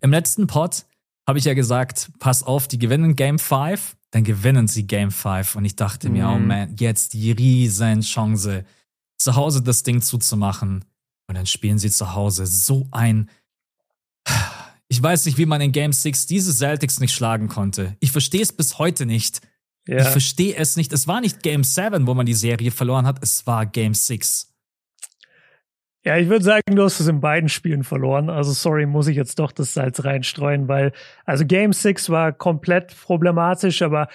im 0.02 0.12
letzten 0.12 0.48
Pod 0.48 0.86
habe 1.28 1.38
ich 1.38 1.46
ja 1.46 1.54
gesagt, 1.54 2.12
pass 2.20 2.44
auf, 2.44 2.68
die 2.68 2.80
gewinnen 2.80 3.16
Game 3.16 3.38
5, 3.38 3.96
dann 4.12 4.24
gewinnen 4.24 4.68
sie 4.68 4.88
Game 4.88 5.12
5. 5.12 5.56
Und 5.56 5.66
ich 5.66 5.76
dachte 5.76 6.10
mir, 6.10 6.28
oh 6.28 6.40
mhm. 6.40 6.48
man, 6.48 6.76
jetzt 6.78 7.14
die 7.14 7.32
riesen 7.32 8.02
Chance, 8.02 8.66
zu 9.18 9.36
Hause 9.36 9.62
das 9.62 9.84
Ding 9.84 10.02
zuzumachen. 10.02 10.86
Und 11.30 11.36
dann 11.36 11.46
spielen 11.46 11.78
sie 11.78 11.92
zu 11.92 12.16
Hause 12.16 12.48
so 12.48 12.88
ein. 12.90 13.30
Ich 14.88 15.02
weiß 15.02 15.28
nicht, 15.28 15.38
wie 15.38 15.46
man 15.46 15.62
in 15.62 15.72
Game 15.72 15.94
6 15.94 16.26
diese 16.26 16.52
Celtics 16.52 17.00
nicht 17.00 17.14
schlagen 17.14 17.48
konnte. 17.48 17.96
Ich 18.00 18.12
verstehe 18.12 18.42
es 18.42 18.52
bis 18.52 18.80
heute 18.80 19.06
nicht. 19.06 19.40
Ja. 19.88 19.98
Ich 19.98 20.08
verstehe 20.08 20.56
es 20.56 20.76
nicht. 20.76 20.92
Es 20.92 21.08
war 21.08 21.22
nicht 21.22 21.44
Game 21.44 21.64
7, 21.64 22.08
wo 22.08 22.16
man 22.16 22.26
die 22.26 22.34
Serie 22.34 22.72
verloren 22.72 23.06
hat, 23.06 23.20
es 23.22 23.46
war 23.46 23.68
Game 23.68 23.94
6. 23.94 24.52
Ja, 26.04 26.18
ich 26.18 26.30
würde 26.30 26.44
sagen, 26.44 26.76
du 26.76 26.84
hast 26.84 27.00
es 27.00 27.08
in 27.08 27.22
beiden 27.22 27.50
Spielen 27.50 27.84
verloren. 27.84 28.32
Also 28.32 28.52
sorry, 28.52 28.88
muss 28.88 29.08
ich 29.08 29.16
jetzt 29.16 29.38
doch 29.38 29.52
das 29.52 29.74
Salz 29.74 30.04
reinstreuen, 30.04 30.68
weil 30.68 30.94
also 31.26 31.46
Game 31.46 31.74
6 31.74 32.10
war 32.10 32.32
komplett 32.32 32.96
problematisch, 33.00 33.84
aber 33.84 34.08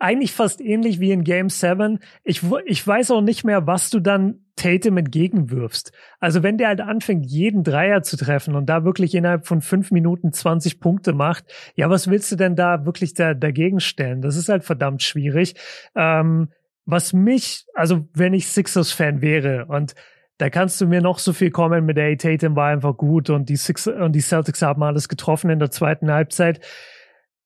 eigentlich 0.00 0.32
fast 0.32 0.60
ähnlich 0.60 0.98
wie 0.98 1.12
in 1.12 1.24
Game 1.24 1.50
7. 1.50 1.98
Ich, 2.24 2.42
ich 2.64 2.84
weiß 2.84 3.10
auch 3.10 3.20
nicht 3.20 3.44
mehr, 3.44 3.66
was 3.66 3.90
du 3.90 4.00
dann 4.00 4.46
Tatum 4.56 4.96
entgegenwirfst. 4.96 5.92
Also 6.18 6.42
wenn 6.42 6.58
der 6.58 6.68
halt 6.68 6.80
anfängt, 6.80 7.26
jeden 7.26 7.64
Dreier 7.64 8.02
zu 8.02 8.16
treffen 8.16 8.54
und 8.54 8.66
da 8.66 8.84
wirklich 8.84 9.14
innerhalb 9.14 9.46
von 9.46 9.60
fünf 9.60 9.90
Minuten 9.90 10.32
20 10.32 10.80
Punkte 10.80 11.12
macht, 11.12 11.44
ja, 11.76 11.88
was 11.90 12.08
willst 12.08 12.32
du 12.32 12.36
denn 12.36 12.56
da 12.56 12.86
wirklich 12.86 13.14
da, 13.14 13.34
dagegen 13.34 13.78
stellen? 13.78 14.22
Das 14.22 14.36
ist 14.36 14.48
halt 14.48 14.64
verdammt 14.64 15.02
schwierig. 15.02 15.54
Ähm, 15.94 16.48
was 16.86 17.12
mich, 17.12 17.66
also 17.74 18.08
wenn 18.14 18.32
ich 18.34 18.48
Sixers-Fan 18.48 19.20
wäre 19.20 19.66
und 19.66 19.94
da 20.38 20.48
kannst 20.48 20.80
du 20.80 20.86
mir 20.86 21.02
noch 21.02 21.18
so 21.18 21.34
viel 21.34 21.50
kommen 21.50 21.84
mit, 21.84 21.98
ey, 21.98 22.16
Tatum 22.16 22.56
war 22.56 22.68
einfach 22.68 22.96
gut 22.96 23.28
und 23.28 23.50
die, 23.50 23.56
Six 23.56 23.86
und 23.86 24.12
die 24.12 24.20
Celtics 24.20 24.62
haben 24.62 24.82
alles 24.82 25.10
getroffen 25.10 25.50
in 25.50 25.58
der 25.58 25.70
zweiten 25.70 26.10
Halbzeit. 26.10 26.60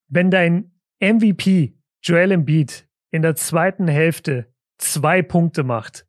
Wenn 0.07 0.31
dein 0.31 0.71
MVP 1.01 1.75
Joel 2.05 2.31
Embiid 2.31 2.87
in 3.09 3.23
der 3.23 3.35
zweiten 3.35 3.87
Hälfte 3.87 4.53
zwei 4.77 5.23
Punkte 5.23 5.63
macht, 5.63 6.05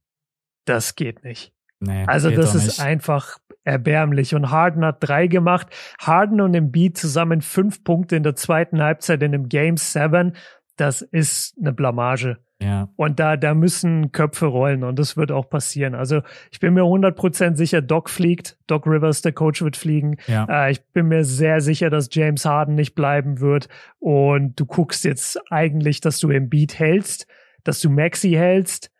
das 0.66 0.94
geht 0.94 1.24
nicht. 1.24 1.55
Nee, 1.80 2.05
also 2.07 2.30
das 2.30 2.55
ist 2.55 2.80
einfach 2.80 3.38
erbärmlich. 3.64 4.34
Und 4.34 4.51
Harden 4.51 4.84
hat 4.84 4.99
drei 5.01 5.26
gemacht. 5.26 5.68
Harden 5.99 6.40
und 6.40 6.55
Embiid 6.55 6.97
zusammen 6.97 7.40
fünf 7.40 7.82
Punkte 7.82 8.16
in 8.16 8.22
der 8.22 8.34
zweiten 8.34 8.82
Halbzeit 8.82 9.22
in 9.22 9.34
einem 9.34 9.49
Game 9.49 9.76
7. 9.76 10.36
Das 10.76 11.03
ist 11.03 11.57
eine 11.59 11.72
Blamage. 11.72 12.38
Ja. 12.61 12.88
Und 12.96 13.20
da, 13.20 13.36
da 13.36 13.54
müssen 13.54 14.12
Köpfe 14.12 14.46
rollen 14.46 14.82
und 14.82 14.98
das 14.98 15.16
wird 15.16 15.30
auch 15.30 15.48
passieren. 15.50 15.94
Also 15.94 16.22
ich 16.50 16.59
bin 16.59 16.72
mir 16.72 16.84
100% 16.84 17.54
sicher, 17.57 17.82
Doc 17.82 18.09
fliegt. 18.09 18.59
Doc 18.66 18.86
Rivers, 18.86 19.20
der 19.20 19.32
Coach, 19.32 19.62
wird 19.62 19.76
fliegen. 19.76 20.16
Ja. 20.26 20.46
Äh, 20.48 20.72
ich 20.72 20.82
bin 20.86 21.09
mir 21.09 21.24
sehr 21.24 21.61
sicher, 21.61 21.90
dass 21.90 22.09
James 22.11 22.46
Harden 22.46 22.74
nicht 22.74 22.94
bleiben 22.94 23.40
wird. 23.40 23.68
Und 23.98 24.59
du 24.59 24.64
guckst 24.64 25.04
jetzt 25.04 25.38
eigentlich, 25.50 26.00
dass 26.00 26.18
du 26.18 26.30
Embiid 26.30 26.78
hältst, 26.78 27.26
dass 27.62 27.80
du 27.80 27.90
Maxi 27.90 28.30
hältst, 28.30 28.90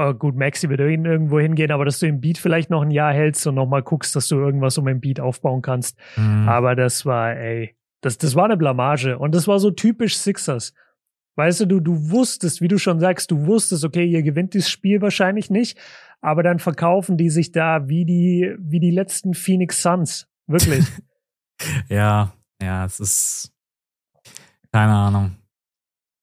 Oh, 0.00 0.14
gut, 0.14 0.36
Maxi 0.36 0.68
wird 0.68 0.78
irgendwo 0.78 1.40
hingehen, 1.40 1.72
aber 1.72 1.84
dass 1.84 1.98
du 1.98 2.06
im 2.06 2.20
Beat 2.20 2.38
vielleicht 2.38 2.70
noch 2.70 2.82
ein 2.82 2.92
Jahr 2.92 3.12
hältst 3.12 3.44
und 3.48 3.56
nochmal 3.56 3.82
guckst, 3.82 4.14
dass 4.14 4.28
du 4.28 4.36
irgendwas 4.36 4.78
um 4.78 4.86
den 4.86 5.00
Beat 5.00 5.18
aufbauen 5.18 5.60
kannst. 5.60 5.98
Mhm. 6.16 6.48
Aber 6.48 6.76
das 6.76 7.04
war, 7.04 7.34
ey, 7.34 7.74
das, 8.00 8.16
das 8.16 8.36
war 8.36 8.44
eine 8.44 8.56
Blamage. 8.56 9.18
Und 9.18 9.34
das 9.34 9.48
war 9.48 9.58
so 9.58 9.72
typisch 9.72 10.16
Sixers. 10.16 10.72
Weißt 11.38 11.60
du, 11.60 11.66
du, 11.66 11.78
du 11.78 12.10
wusstest, 12.10 12.60
wie 12.60 12.66
du 12.66 12.78
schon 12.78 12.98
sagst, 12.98 13.30
du 13.30 13.46
wusstest, 13.46 13.84
okay, 13.84 14.04
ihr 14.04 14.22
gewinnt 14.22 14.54
dieses 14.54 14.68
Spiel 14.68 15.00
wahrscheinlich 15.00 15.50
nicht, 15.50 15.78
aber 16.20 16.42
dann 16.42 16.58
verkaufen 16.58 17.16
die 17.16 17.30
sich 17.30 17.52
da 17.52 17.88
wie 17.88 18.04
die, 18.04 18.56
wie 18.58 18.80
die 18.80 18.90
letzten 18.90 19.34
Phoenix 19.34 19.80
Suns. 19.80 20.26
Wirklich. 20.48 20.84
ja, 21.88 22.32
ja, 22.60 22.84
es 22.84 22.98
ist, 22.98 23.52
keine 24.72 24.92
Ahnung. 24.92 25.36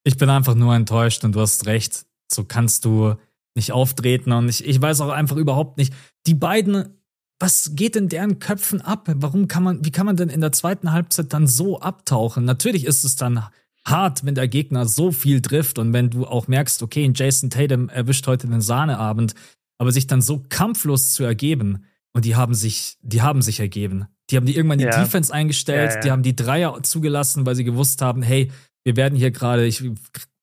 Ich 0.04 0.18
bin 0.18 0.30
einfach 0.30 0.54
nur 0.54 0.76
enttäuscht 0.76 1.24
und 1.24 1.34
du 1.34 1.40
hast 1.40 1.66
recht. 1.66 2.06
So 2.30 2.44
kannst 2.44 2.84
du, 2.84 3.16
nicht 3.56 3.72
auftreten 3.72 4.34
und 4.34 4.50
ich, 4.50 4.66
ich 4.66 4.82
weiß 4.82 5.02
auch 5.02 5.10
einfach 5.10 5.38
überhaupt 5.38 5.78
nicht, 5.78 5.94
die 6.28 6.34
beiden, 6.34 7.00
was 7.40 7.72
geht 7.74 7.96
in 7.96 8.10
deren 8.10 8.40
Köpfen 8.40 8.82
ab? 8.82 9.10
Warum 9.16 9.48
kann 9.48 9.64
man, 9.64 9.86
wie 9.86 9.92
kann 9.92 10.06
man 10.06 10.18
denn 10.18 10.30
in 10.30 10.42
der 10.42 10.52
zweiten 10.52 10.92
Halbzeit 10.92 11.32
dann 11.32 11.48
so 11.48 11.80
abtauchen? 11.80 12.44
Natürlich 12.44 12.86
ist 12.86 13.04
es 13.06 13.16
dann 13.16 13.46
hart, 13.86 14.26
wenn 14.26 14.36
der 14.36 14.48
Gegner 14.48 14.86
so 14.86 15.12
viel 15.12 15.42
trifft 15.42 15.80
und 15.80 15.94
wenn 15.94 16.10
du 16.10 16.26
auch 16.26 16.48
merkst, 16.48 16.82
okay, 16.82 17.12
Jason 17.14 17.50
Tatum 17.50 17.90
erwischt 17.90 18.28
heute 18.28 18.48
den 18.48 18.62
Sahneabend, 18.62 19.36
aber 19.78 19.92
sich 19.92 20.08
dann 20.08 20.22
so 20.22 20.44
kampflos 20.50 21.14
zu 21.14 21.24
ergeben 21.24 21.86
und 22.14 22.26
die 22.26 22.36
haben 22.36 22.54
sich, 22.54 22.98
die 23.02 23.22
haben 23.22 23.42
sich 23.42 23.60
ergeben. 23.60 24.08
Die 24.30 24.38
haben 24.38 24.46
die 24.46 24.56
irgendwann 24.56 24.80
die 24.80 24.86
ja. 24.86 25.04
Defense 25.04 25.32
eingestellt, 25.34 25.92
ja, 25.92 25.96
ja. 25.96 26.02
die 26.02 26.12
haben 26.12 26.24
die 26.24 26.36
Dreier 26.36 26.82
zugelassen, 26.82 27.46
weil 27.46 27.56
sie 27.56 27.64
gewusst 27.64 28.02
haben, 28.02 28.24
hey, 28.24 28.52
wir 28.84 28.96
werden 28.96 29.16
hier 29.16 29.32
gerade, 29.32 29.66
ich 29.66 29.84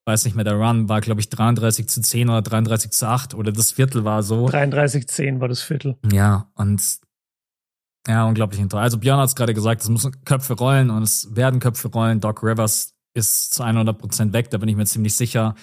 weiß 0.05 0.25
nicht 0.25 0.35
mehr, 0.35 0.45
der 0.45 0.55
Run 0.55 0.89
war, 0.89 1.01
glaube 1.01 1.21
ich, 1.21 1.29
33 1.29 1.89
zu 1.89 2.01
10 2.01 2.29
oder 2.29 2.43
33 2.43 2.91
zu 2.91 3.09
8 3.09 3.35
oder 3.35 3.53
das 3.53 3.73
Viertel 3.73 4.05
war 4.05 4.23
so. 4.23 4.49
33 4.49 5.09
zu 5.09 5.15
10 5.17 5.41
war 5.41 5.49
das 5.49 5.63
Viertel. 5.63 5.97
Ja, 6.13 6.51
und 6.55 6.83
ja, 8.07 8.25
unglaublich 8.25 8.61
interessant. 8.61 8.85
Also 8.85 8.99
Björn 8.99 9.21
hat 9.21 9.29
es 9.29 9.37
gerade 9.37 9.55
gesagt, 9.55 9.83
es 9.83 9.89
müssen 9.89 10.25
Köpfe 10.25 10.55
rollen 10.55 10.91
und 10.91 11.03
es 11.03 11.35
werden 11.37 11.61
Köpfe 11.61 11.89
rollen. 11.89 12.21
Doc 12.21 12.43
Rivers 12.43 12.95
ist 13.15 13.55
zu 13.55 13.63
100 13.63 13.99
Prozent 13.99 14.33
weg, 14.33 14.51
da 14.51 14.59
bin 14.59 14.69
ich 14.69 14.77
mir 14.77 14.87
ziemlich 14.87 15.15
sicher. 15.15 15.55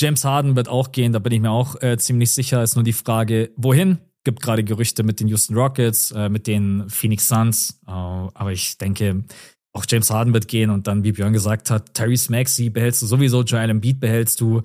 James 0.00 0.24
Harden 0.24 0.56
wird 0.56 0.68
auch 0.68 0.92
gehen, 0.92 1.12
da 1.12 1.18
bin 1.18 1.32
ich 1.32 1.40
mir 1.40 1.50
auch 1.50 1.80
äh, 1.82 1.98
ziemlich 1.98 2.30
sicher. 2.30 2.62
Ist 2.62 2.74
nur 2.74 2.84
die 2.84 2.92
Frage, 2.92 3.50
wohin? 3.56 3.98
Gibt 4.24 4.42
gerade 4.42 4.64
Gerüchte 4.64 5.02
mit 5.02 5.20
den 5.20 5.28
Houston 5.28 5.54
Rockets, 5.54 6.10
äh, 6.12 6.28
mit 6.28 6.46
den 6.46 6.88
Phoenix 6.88 7.28
Suns. 7.28 7.80
Äh, 7.86 7.90
aber 7.90 8.52
ich 8.52 8.78
denke, 8.78 9.24
auch 9.72 9.84
James 9.88 10.10
Harden 10.10 10.34
wird 10.34 10.48
gehen 10.48 10.70
und 10.70 10.86
dann, 10.86 11.04
wie 11.04 11.12
Björn 11.12 11.32
gesagt 11.32 11.70
hat, 11.70 11.94
Tyrese 11.94 12.32
Maxey 12.32 12.70
behältst 12.70 13.02
du 13.02 13.06
sowieso, 13.06 13.42
Joel 13.42 13.70
Embiid 13.70 14.00
behältst 14.00 14.40
du. 14.40 14.58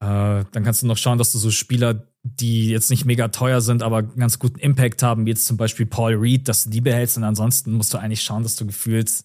Äh, 0.00 0.44
dann 0.52 0.64
kannst 0.64 0.82
du 0.82 0.86
noch 0.86 0.96
schauen, 0.96 1.18
dass 1.18 1.32
du 1.32 1.38
so 1.38 1.50
Spieler, 1.50 2.06
die 2.22 2.68
jetzt 2.68 2.90
nicht 2.90 3.04
mega 3.04 3.28
teuer 3.28 3.60
sind, 3.60 3.82
aber 3.82 4.02
ganz 4.02 4.38
guten 4.38 4.58
Impact 4.60 5.02
haben, 5.02 5.26
wie 5.26 5.30
jetzt 5.30 5.46
zum 5.46 5.56
Beispiel 5.56 5.86
Paul 5.86 6.14
Reed, 6.14 6.46
dass 6.46 6.64
du 6.64 6.70
die 6.70 6.80
behältst 6.80 7.16
und 7.16 7.24
ansonsten 7.24 7.72
musst 7.72 7.92
du 7.94 7.98
eigentlich 7.98 8.22
schauen, 8.22 8.42
dass 8.42 8.54
du 8.56 8.66
gefühlt 8.66 9.24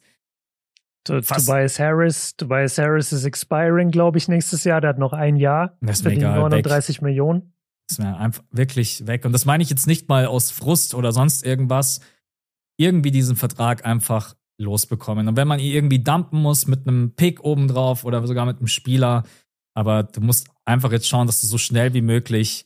Tobias 1.03 1.79
Harris, 1.79 2.35
Tobias 2.37 2.77
Harris 2.77 3.11
ist 3.11 3.25
expiring, 3.25 3.91
glaube 3.91 4.17
ich, 4.17 4.27
nächstes 4.27 4.63
Jahr. 4.63 4.81
Der 4.81 4.91
hat 4.91 4.99
noch 4.99 5.13
ein 5.13 5.35
Jahr. 5.35 5.77
Das 5.81 5.99
ist 5.99 6.05
egal. 6.05 6.39
39 6.39 6.97
weg. 6.97 7.01
Millionen. 7.01 7.53
Das 7.87 7.97
ist 7.97 8.03
mir 8.03 8.17
einfach 8.17 8.43
wirklich 8.51 9.05
weg. 9.05 9.25
Und 9.25 9.33
das 9.33 9.45
meine 9.45 9.63
ich 9.63 9.69
jetzt 9.69 9.87
nicht 9.87 10.07
mal 10.07 10.25
aus 10.25 10.51
Frust 10.51 10.93
oder 10.93 11.11
sonst 11.11 11.45
irgendwas. 11.45 11.99
Irgendwie 12.77 13.11
diesen 13.11 13.35
Vertrag 13.35 13.85
einfach 13.85 14.35
losbekommen. 14.57 15.27
Und 15.27 15.35
wenn 15.35 15.47
man 15.47 15.59
ihn 15.59 15.73
irgendwie 15.73 15.99
dumpen 15.99 16.41
muss 16.41 16.67
mit 16.67 16.87
einem 16.87 17.13
Pick 17.15 17.43
obendrauf 17.43 18.05
oder 18.05 18.25
sogar 18.25 18.45
mit 18.45 18.57
einem 18.57 18.67
Spieler, 18.67 19.23
aber 19.75 20.03
du 20.03 20.21
musst 20.21 20.47
einfach 20.65 20.91
jetzt 20.91 21.07
schauen, 21.07 21.27
dass 21.27 21.41
du 21.41 21.47
so 21.47 21.57
schnell 21.57 21.93
wie 21.93 22.01
möglich 22.01 22.65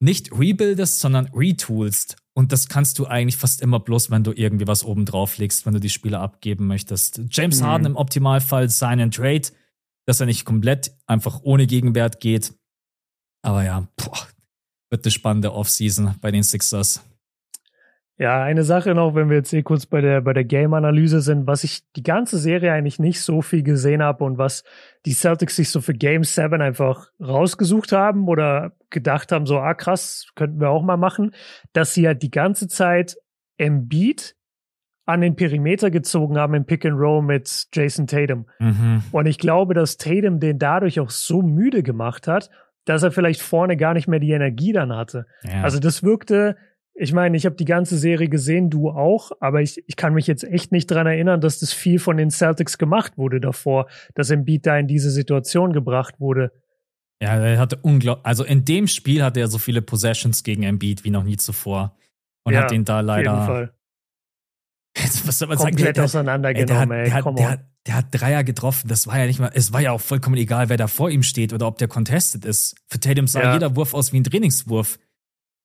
nicht 0.00 0.32
rebuildest, 0.32 1.00
sondern 1.00 1.30
retoolst. 1.34 2.16
Und 2.34 2.52
das 2.52 2.68
kannst 2.68 2.98
du 2.98 3.06
eigentlich 3.06 3.36
fast 3.36 3.60
immer 3.60 3.80
bloß, 3.80 4.10
wenn 4.10 4.24
du 4.24 4.32
irgendwie 4.32 4.66
was 4.66 4.84
obendrauf 4.84 5.38
legst, 5.38 5.66
wenn 5.66 5.74
du 5.74 5.80
die 5.80 5.90
Spieler 5.90 6.20
abgeben 6.20 6.66
möchtest. 6.66 7.20
James 7.30 7.60
mhm. 7.60 7.66
Harden 7.66 7.86
im 7.86 7.96
Optimalfall 7.96 8.70
sign 8.70 9.00
and 9.00 9.14
trade, 9.14 9.48
dass 10.06 10.20
er 10.20 10.26
nicht 10.26 10.44
komplett 10.44 10.96
einfach 11.06 11.40
ohne 11.42 11.66
Gegenwert 11.66 12.20
geht. 12.20 12.54
Aber 13.42 13.64
ja, 13.64 13.88
boah, 13.96 14.28
wird 14.90 15.04
eine 15.04 15.10
spannende 15.10 15.52
Offseason 15.52 16.14
bei 16.20 16.30
den 16.30 16.42
Sixers. 16.42 17.02
Ja, 18.20 18.42
eine 18.42 18.64
Sache 18.64 18.94
noch, 18.94 19.14
wenn 19.14 19.30
wir 19.30 19.38
jetzt 19.38 19.48
hier 19.48 19.62
kurz 19.62 19.86
bei 19.86 20.02
der, 20.02 20.20
bei 20.20 20.34
der 20.34 20.44
Game-Analyse 20.44 21.22
sind, 21.22 21.46
was 21.46 21.64
ich 21.64 21.90
die 21.96 22.02
ganze 22.02 22.36
Serie 22.36 22.70
eigentlich 22.70 22.98
nicht 22.98 23.22
so 23.22 23.40
viel 23.40 23.62
gesehen 23.62 24.02
habe 24.02 24.24
und 24.24 24.36
was 24.36 24.62
die 25.06 25.14
Celtics 25.14 25.56
sich 25.56 25.70
so 25.70 25.80
für 25.80 25.94
Game 25.94 26.22
7 26.22 26.60
einfach 26.60 27.08
rausgesucht 27.18 27.92
haben 27.92 28.28
oder 28.28 28.72
gedacht 28.90 29.32
haben, 29.32 29.46
so, 29.46 29.58
ah 29.58 29.72
krass, 29.72 30.26
könnten 30.34 30.60
wir 30.60 30.68
auch 30.68 30.82
mal 30.82 30.98
machen, 30.98 31.30
dass 31.72 31.94
sie 31.94 32.06
halt 32.06 32.22
die 32.22 32.30
ganze 32.30 32.68
Zeit 32.68 33.16
Embiid 33.56 34.36
an 35.06 35.22
den 35.22 35.34
Perimeter 35.34 35.90
gezogen 35.90 36.36
haben 36.36 36.52
im 36.52 36.66
Pick 36.66 36.84
and 36.84 37.00
Roll 37.00 37.22
mit 37.22 37.68
Jason 37.72 38.06
Tatum. 38.06 38.44
Mhm. 38.58 39.02
Und 39.12 39.24
ich 39.24 39.38
glaube, 39.38 39.72
dass 39.72 39.96
Tatum 39.96 40.40
den 40.40 40.58
dadurch 40.58 41.00
auch 41.00 41.08
so 41.08 41.40
müde 41.40 41.82
gemacht 41.82 42.28
hat, 42.28 42.50
dass 42.84 43.02
er 43.02 43.12
vielleicht 43.12 43.40
vorne 43.40 43.78
gar 43.78 43.94
nicht 43.94 44.08
mehr 44.08 44.20
die 44.20 44.32
Energie 44.32 44.74
dann 44.74 44.94
hatte. 44.94 45.26
Ja. 45.42 45.62
Also 45.62 45.80
das 45.80 46.02
wirkte, 46.02 46.56
ich 46.94 47.12
meine, 47.12 47.36
ich 47.36 47.46
habe 47.46 47.56
die 47.56 47.64
ganze 47.64 47.96
Serie 47.96 48.28
gesehen, 48.28 48.68
du 48.68 48.90
auch, 48.90 49.32
aber 49.40 49.62
ich, 49.62 49.82
ich 49.86 49.96
kann 49.96 50.12
mich 50.12 50.26
jetzt 50.26 50.44
echt 50.44 50.72
nicht 50.72 50.86
dran 50.90 51.06
erinnern, 51.06 51.40
dass 51.40 51.58
das 51.58 51.72
viel 51.72 51.98
von 51.98 52.16
den 52.16 52.30
Celtics 52.30 52.78
gemacht 52.78 53.16
wurde 53.16 53.40
davor, 53.40 53.88
dass 54.14 54.30
Embiid 54.30 54.66
da 54.66 54.76
in 54.76 54.86
diese 54.86 55.10
Situation 55.10 55.72
gebracht 55.72 56.20
wurde. 56.20 56.52
Ja, 57.22 57.36
er 57.36 57.58
hatte 57.58 57.76
unglaublich, 57.76 58.26
also 58.26 58.44
in 58.44 58.64
dem 58.64 58.86
Spiel 58.86 59.22
hatte 59.22 59.40
er 59.40 59.48
so 59.48 59.58
viele 59.58 59.82
Possessions 59.82 60.42
gegen 60.42 60.62
Embiid 60.62 61.04
wie 61.04 61.10
noch 61.10 61.24
nie 61.24 61.36
zuvor 61.36 61.96
und 62.44 62.54
ja, 62.54 62.62
hat 62.62 62.72
ihn 62.72 62.84
da 62.84 63.00
leider 63.00 63.32
auf 63.32 63.38
jeden 63.38 63.46
Fall. 63.46 63.74
Jetzt, 64.96 65.26
was 65.26 65.38
soll 65.38 65.48
man 65.48 65.58
Komplett 65.58 65.96
sagen? 65.96 66.04
auseinandergenommen, 66.04 66.98
ey. 66.98 67.04
Der, 67.04 67.14
hat, 67.14 67.24
der, 67.24 67.34
der, 67.34 67.50
hat, 67.50 67.60
der 67.86 67.94
hat 67.94 68.06
Dreier 68.10 68.44
getroffen. 68.44 68.88
Das 68.88 69.06
war 69.06 69.18
ja 69.18 69.26
nicht 69.26 69.38
mal, 69.38 69.50
es 69.54 69.72
war 69.72 69.80
ja 69.80 69.92
auch 69.92 70.00
vollkommen 70.00 70.36
egal, 70.36 70.68
wer 70.68 70.76
da 70.76 70.88
vor 70.88 71.10
ihm 71.10 71.22
steht 71.22 71.52
oder 71.52 71.66
ob 71.66 71.78
der 71.78 71.88
contested 71.88 72.44
ist. 72.44 72.74
Für 72.88 72.98
Tatum 72.98 73.26
sah 73.26 73.42
ja. 73.42 73.52
jeder 73.54 73.76
Wurf 73.76 73.94
aus 73.94 74.12
wie 74.12 74.18
ein 74.18 74.24
Trainingswurf. 74.24 74.98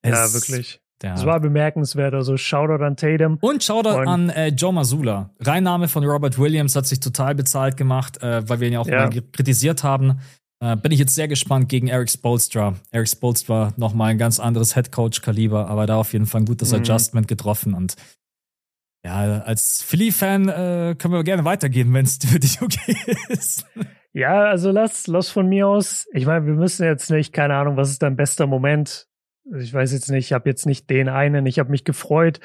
Es, 0.04 0.12
ja, 0.12 0.34
wirklich. 0.34 0.82
Das 1.00 1.26
war 1.26 1.40
bemerkenswert. 1.40 2.14
Also 2.14 2.38
Shoutout 2.38 2.84
an 2.84 2.96
Tatum. 2.96 3.38
Und 3.42 3.64
Shoutout 3.64 4.00
und 4.00 4.08
an 4.08 4.30
äh, 4.30 4.48
Joe 4.48 4.74
Masula. 4.74 5.30
Reinnahme 5.40 5.88
von 5.88 6.06
Robert 6.06 6.40
Williams 6.40 6.76
hat 6.76 6.86
sich 6.86 7.00
total 7.00 7.36
bezahlt 7.36 7.78
gemacht, 7.78 8.22
äh, 8.24 8.48
weil 8.48 8.60
wir 8.60 8.68
ihn 8.68 8.74
ja 8.74 8.80
auch 8.80 8.88
ja. 8.88 9.10
kritisiert 9.10 9.84
haben. 9.84 10.20
Äh, 10.62 10.78
bin 10.78 10.92
ich 10.92 11.00
jetzt 11.00 11.16
sehr 11.16 11.28
gespannt 11.28 11.68
gegen 11.70 11.90
Eric 11.90 12.10
Spolstra. 12.10 12.76
Eric 12.92 13.10
Spolstra 13.10 13.74
nochmal 13.76 14.12
ein 14.12 14.18
ganz 14.18 14.40
anderes 14.40 14.76
Headcoach-Kaliber, 14.76 15.68
aber 15.68 15.86
da 15.86 15.98
auf 15.98 16.14
jeden 16.14 16.26
Fall 16.26 16.42
ein 16.42 16.46
gutes 16.46 16.72
mhm. 16.72 16.80
Adjustment 16.80 17.28
getroffen. 17.28 17.74
Und 17.74 17.96
ja, 19.06 19.42
als 19.42 19.82
Philly-Fan 19.84 20.50
äh, 20.50 20.96
können 20.98 21.14
wir 21.14 21.24
gerne 21.24 21.46
weitergehen, 21.46 21.94
wenn 21.94 22.06
es 22.06 22.18
für 22.26 22.40
dich 22.40 22.62
okay 22.62 22.96
ist. 23.28 23.66
Ja, 24.14 24.46
also 24.46 24.72
lass, 24.72 25.08
lass 25.08 25.30
von 25.30 25.48
mir 25.48 25.68
aus. 25.68 26.08
Ich 26.14 26.26
meine, 26.26 26.46
wir 26.46 26.54
müssen 26.54 26.86
jetzt 26.86 27.12
nicht, 27.12 27.34
keine 27.34 27.56
Ahnung, 27.56 27.76
was 27.76 27.90
ist 27.90 28.02
dein 28.02 28.16
bester 28.16 28.48
Moment? 28.48 29.08
Ich 29.54 29.74
weiß 29.74 29.94
jetzt 29.94 30.10
nicht, 30.10 30.26
ich 30.26 30.34
habe 30.34 30.50
jetzt 30.50 30.66
nicht 30.66 30.90
den 30.90 31.10
einen. 31.10 31.46
Ich 31.46 31.60
habe 31.60 31.70
mich 31.70 31.84
gefreut, 31.84 32.40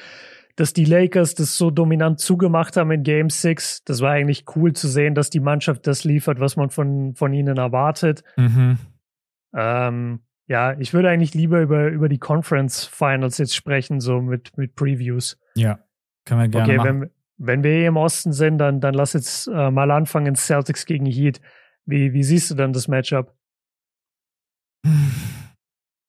dass 0.55 0.73
die 0.73 0.85
Lakers 0.85 1.35
das 1.35 1.57
so 1.57 1.71
dominant 1.71 2.19
zugemacht 2.19 2.77
haben 2.77 2.91
in 2.91 3.03
Game 3.03 3.29
6. 3.29 3.83
Das 3.83 4.01
war 4.01 4.11
eigentlich 4.11 4.45
cool 4.55 4.73
zu 4.73 4.87
sehen, 4.87 5.15
dass 5.15 5.29
die 5.29 5.39
Mannschaft 5.39 5.87
das 5.87 6.03
liefert, 6.03 6.39
was 6.39 6.55
man 6.55 6.69
von, 6.69 7.15
von 7.15 7.33
ihnen 7.33 7.57
erwartet. 7.57 8.23
Mhm. 8.37 8.77
Ähm, 9.55 10.19
ja, 10.47 10.77
ich 10.77 10.93
würde 10.93 11.09
eigentlich 11.09 11.33
lieber 11.33 11.61
über, 11.61 11.87
über 11.87 12.09
die 12.09 12.19
Conference 12.19 12.85
Finals 12.85 13.37
jetzt 13.37 13.55
sprechen, 13.55 13.99
so 13.99 14.21
mit, 14.21 14.57
mit 14.57 14.75
Previews. 14.75 15.39
Ja, 15.55 15.79
können 16.25 16.41
wir 16.41 16.47
gerne 16.49 16.67
okay, 16.67 16.77
machen. 16.77 17.01
Wenn, 17.01 17.09
wenn 17.37 17.63
wir 17.63 17.71
hier 17.71 17.87
im 17.87 17.97
Osten 17.97 18.33
sind, 18.33 18.57
dann, 18.57 18.81
dann 18.81 18.93
lass 18.93 19.13
jetzt 19.13 19.47
äh, 19.47 19.71
mal 19.71 19.89
anfangen, 19.91 20.35
Celtics 20.35 20.85
gegen 20.85 21.05
Heat. 21.05 21.41
Wie, 21.85 22.13
wie 22.13 22.23
siehst 22.23 22.51
du 22.51 22.55
dann 22.55 22.73
das 22.73 22.87
Matchup? 22.87 23.33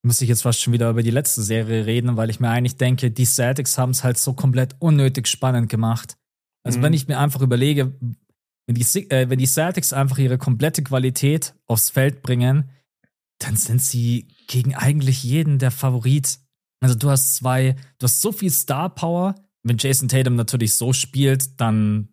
müsste 0.02 0.24
ich 0.24 0.28
jetzt 0.28 0.42
fast 0.42 0.60
schon 0.60 0.72
wieder 0.72 0.90
über 0.90 1.02
die 1.02 1.10
letzte 1.10 1.42
Serie 1.42 1.86
reden, 1.86 2.16
weil 2.16 2.30
ich 2.30 2.40
mir 2.40 2.50
eigentlich 2.50 2.76
denke, 2.76 3.10
die 3.10 3.24
Celtics 3.24 3.78
haben 3.78 3.90
es 3.90 4.02
halt 4.02 4.18
so 4.18 4.34
komplett 4.34 4.74
unnötig 4.80 5.28
spannend 5.28 5.68
gemacht. 5.68 6.16
Also 6.64 6.78
mhm. 6.78 6.82
wenn 6.82 6.92
ich 6.92 7.08
mir 7.08 7.18
einfach 7.18 7.40
überlege, 7.40 7.92
wenn 8.66 8.74
die, 8.74 9.10
äh, 9.10 9.28
wenn 9.30 9.38
die 9.38 9.46
Celtics 9.46 9.92
einfach 9.92 10.18
ihre 10.18 10.38
komplette 10.38 10.82
Qualität 10.82 11.54
aufs 11.66 11.90
Feld 11.90 12.22
bringen, 12.22 12.70
dann 13.38 13.56
sind 13.56 13.82
sie 13.82 14.28
gegen 14.46 14.74
eigentlich 14.74 15.22
jeden 15.22 15.58
der 15.58 15.70
Favorit 15.70 16.38
Also 16.80 16.94
du 16.94 17.10
hast 17.10 17.36
zwei, 17.36 17.76
du 17.98 18.04
hast 18.04 18.20
so 18.20 18.32
viel 18.32 18.50
Star 18.50 18.94
Power. 18.94 19.34
Wenn 19.62 19.78
Jason 19.78 20.08
Tatum 20.08 20.34
natürlich 20.34 20.74
so 20.74 20.92
spielt, 20.92 21.60
dann 21.60 22.08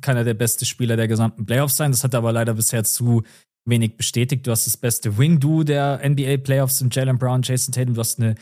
kann 0.00 0.16
er 0.16 0.24
der 0.24 0.34
beste 0.34 0.64
Spieler 0.64 0.96
der 0.96 1.08
gesamten 1.08 1.46
Playoffs 1.46 1.76
sein. 1.76 1.92
Das 1.92 2.02
hat 2.02 2.14
er 2.14 2.18
aber 2.18 2.32
leider 2.32 2.54
bisher 2.54 2.84
zu 2.84 3.22
wenig 3.66 3.96
bestätigt. 3.96 4.46
Du 4.46 4.50
hast 4.50 4.66
das 4.66 4.76
beste 4.76 5.18
Wing-Do 5.18 5.64
der 5.64 6.00
NBA 6.08 6.38
Playoffs 6.38 6.80
in 6.80 6.90
Jalen 6.90 7.18
Brown, 7.18 7.42
Jason 7.42 7.72
Tatum. 7.72 7.94
Du 7.94 8.00
hast 8.00 8.18
eine 8.20 8.34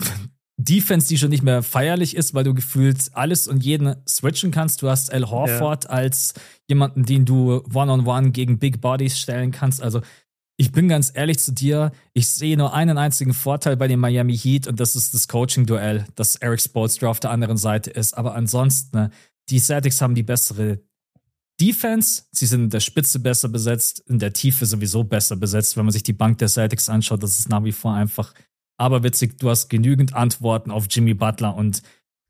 Defense, 0.58 1.08
die 1.08 1.18
schon 1.18 1.30
nicht 1.30 1.42
mehr 1.42 1.62
feierlich 1.62 2.16
ist, 2.16 2.34
weil 2.34 2.44
du 2.44 2.54
gefühlt 2.54 3.10
alles 3.12 3.46
und 3.46 3.64
jeden 3.64 3.94
switchen 4.08 4.50
kannst. 4.50 4.82
Du 4.82 4.88
hast 4.88 5.12
Al 5.12 5.30
Horford 5.30 5.84
ja. 5.84 5.90
als 5.90 6.34
jemanden, 6.68 7.04
den 7.04 7.24
du 7.24 7.62
one-on-one 7.72 8.02
-on 8.02 8.04
-one 8.04 8.30
gegen 8.30 8.58
Big 8.58 8.80
Bodies 8.80 9.18
stellen 9.18 9.52
kannst. 9.52 9.82
Also 9.82 10.00
ich 10.58 10.72
bin 10.72 10.88
ganz 10.88 11.12
ehrlich 11.14 11.38
zu 11.38 11.52
dir, 11.52 11.92
ich 12.14 12.28
sehe 12.28 12.56
nur 12.56 12.72
einen 12.72 12.96
einzigen 12.96 13.34
Vorteil 13.34 13.76
bei 13.76 13.88
dem 13.88 14.00
Miami 14.00 14.36
Heat 14.36 14.66
und 14.66 14.80
das 14.80 14.96
ist 14.96 15.12
das 15.12 15.28
Coaching-Duell, 15.28 16.06
dass 16.14 16.36
Eric 16.36 16.62
Spoelstra 16.62 17.08
auf 17.08 17.20
der 17.20 17.30
anderen 17.30 17.58
Seite 17.58 17.90
ist. 17.90 18.16
Aber 18.16 18.34
ansonsten, 18.34 18.96
ne, 18.96 19.10
die 19.50 19.60
Celtics 19.60 20.00
haben 20.00 20.14
die 20.14 20.22
bessere 20.22 20.80
Defense, 21.60 22.24
sie 22.32 22.46
sind 22.46 22.64
in 22.64 22.70
der 22.70 22.80
Spitze 22.80 23.18
besser 23.18 23.48
besetzt, 23.48 24.02
in 24.08 24.18
der 24.18 24.32
Tiefe 24.32 24.66
sowieso 24.66 25.04
besser 25.04 25.36
besetzt. 25.36 25.76
Wenn 25.76 25.86
man 25.86 25.92
sich 25.92 26.02
die 26.02 26.12
Bank 26.12 26.38
der 26.38 26.48
Celtics 26.48 26.88
anschaut, 26.88 27.22
das 27.22 27.38
ist 27.38 27.48
nach 27.48 27.64
wie 27.64 27.72
vor 27.72 27.94
einfach 27.94 28.34
aberwitzig. 28.76 29.38
Du 29.38 29.48
hast 29.48 29.68
genügend 29.68 30.14
Antworten 30.14 30.70
auf 30.70 30.86
Jimmy 30.90 31.14
Butler 31.14 31.56
und 31.56 31.82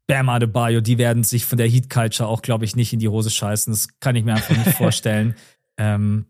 Bam 0.07 0.29
Adebayo, 0.29 0.81
die 0.81 0.99
werden 0.99 1.24
sich 1.24 1.45
von 1.45 1.59
der 1.59 1.68
Heat 1.68 1.91
Culture 1.91 2.29
auch, 2.29 2.43
glaube 2.43 2.64
ich, 2.64 2.77
nicht 2.77 2.93
in 2.93 3.01
die 3.01 3.09
Hose 3.09 3.31
scheißen. 3.31 3.72
Das 3.72 3.99
kann 3.99 4.14
ich 4.14 4.24
mir 4.24 4.35
einfach 4.35 4.57
nicht 4.57 4.77
vorstellen. 4.77 5.35
Ähm, 5.77 6.27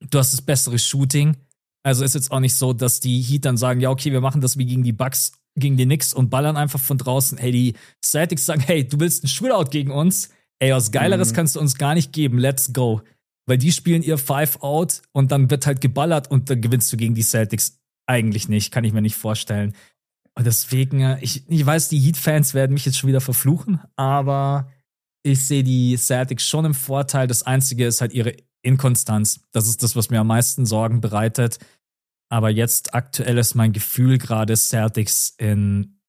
du 0.00 0.18
hast 0.18 0.32
das 0.32 0.42
bessere 0.42 0.78
Shooting. 0.78 1.36
Also 1.84 2.04
ist 2.04 2.14
jetzt 2.14 2.32
auch 2.32 2.40
nicht 2.40 2.54
so, 2.54 2.72
dass 2.72 2.98
die 2.98 3.22
Heat 3.22 3.44
dann 3.44 3.56
sagen, 3.56 3.80
ja, 3.80 3.90
okay, 3.90 4.10
wir 4.10 4.20
machen 4.20 4.40
das 4.40 4.58
wie 4.58 4.66
gegen 4.66 4.82
die 4.82 4.92
Bucks, 4.92 5.32
gegen 5.54 5.76
die 5.76 5.84
Knicks 5.84 6.12
und 6.12 6.28
ballern 6.28 6.56
einfach 6.56 6.80
von 6.80 6.98
draußen. 6.98 7.38
Hey, 7.38 7.52
die 7.52 7.74
Celtics 8.04 8.46
sagen, 8.46 8.60
hey, 8.60 8.86
du 8.86 8.98
willst 8.98 9.22
ein 9.22 9.28
Shootout 9.28 9.70
gegen 9.70 9.92
uns? 9.92 10.30
Ey, 10.60 10.72
was 10.72 10.92
Geileres 10.92 11.32
mhm. 11.32 11.36
kannst 11.36 11.56
du 11.56 11.60
uns 11.60 11.76
gar 11.76 11.94
nicht 11.94 12.12
geben. 12.12 12.38
Let's 12.38 12.72
go. 12.72 13.02
Weil 13.46 13.58
die 13.58 13.72
spielen 13.72 14.02
ihr 14.02 14.18
Five-Out 14.18 15.02
und 15.12 15.32
dann 15.32 15.50
wird 15.50 15.66
halt 15.66 15.80
geballert 15.80 16.30
und 16.30 16.50
dann 16.50 16.60
gewinnst 16.60 16.92
du 16.92 16.96
gegen 16.96 17.14
die 17.14 17.22
Celtics. 17.22 17.80
Eigentlich 18.06 18.48
nicht, 18.48 18.70
kann 18.70 18.84
ich 18.84 18.92
mir 18.92 19.02
nicht 19.02 19.16
vorstellen. 19.16 19.74
Und 20.36 20.46
deswegen, 20.46 21.00
äh, 21.00 21.18
ich, 21.20 21.48
ich 21.48 21.64
weiß, 21.66 21.88
die 21.88 21.98
Heat-Fans 21.98 22.54
werden 22.54 22.74
mich 22.74 22.84
jetzt 22.84 22.98
schon 22.98 23.08
wieder 23.08 23.20
verfluchen, 23.20 23.80
aber 23.96 24.70
ich 25.22 25.44
sehe 25.44 25.64
die 25.64 25.96
Celtics 25.96 26.46
schon 26.46 26.64
im 26.64 26.74
Vorteil. 26.74 27.26
Das 27.26 27.42
Einzige 27.42 27.86
ist 27.86 28.00
halt 28.00 28.12
ihre 28.12 28.34
Inkonstanz. 28.62 29.40
Das 29.52 29.66
ist 29.66 29.82
das, 29.82 29.96
was 29.96 30.10
mir 30.10 30.20
am 30.20 30.26
meisten 30.26 30.66
Sorgen 30.66 31.00
bereitet. 31.00 31.58
Aber 32.30 32.50
jetzt 32.50 32.94
aktuell 32.94 33.38
ist 33.38 33.54
mein 33.54 33.72
Gefühl 33.72 34.18
gerade 34.18 34.56
Celtics 34.56 35.34
in 35.38 36.00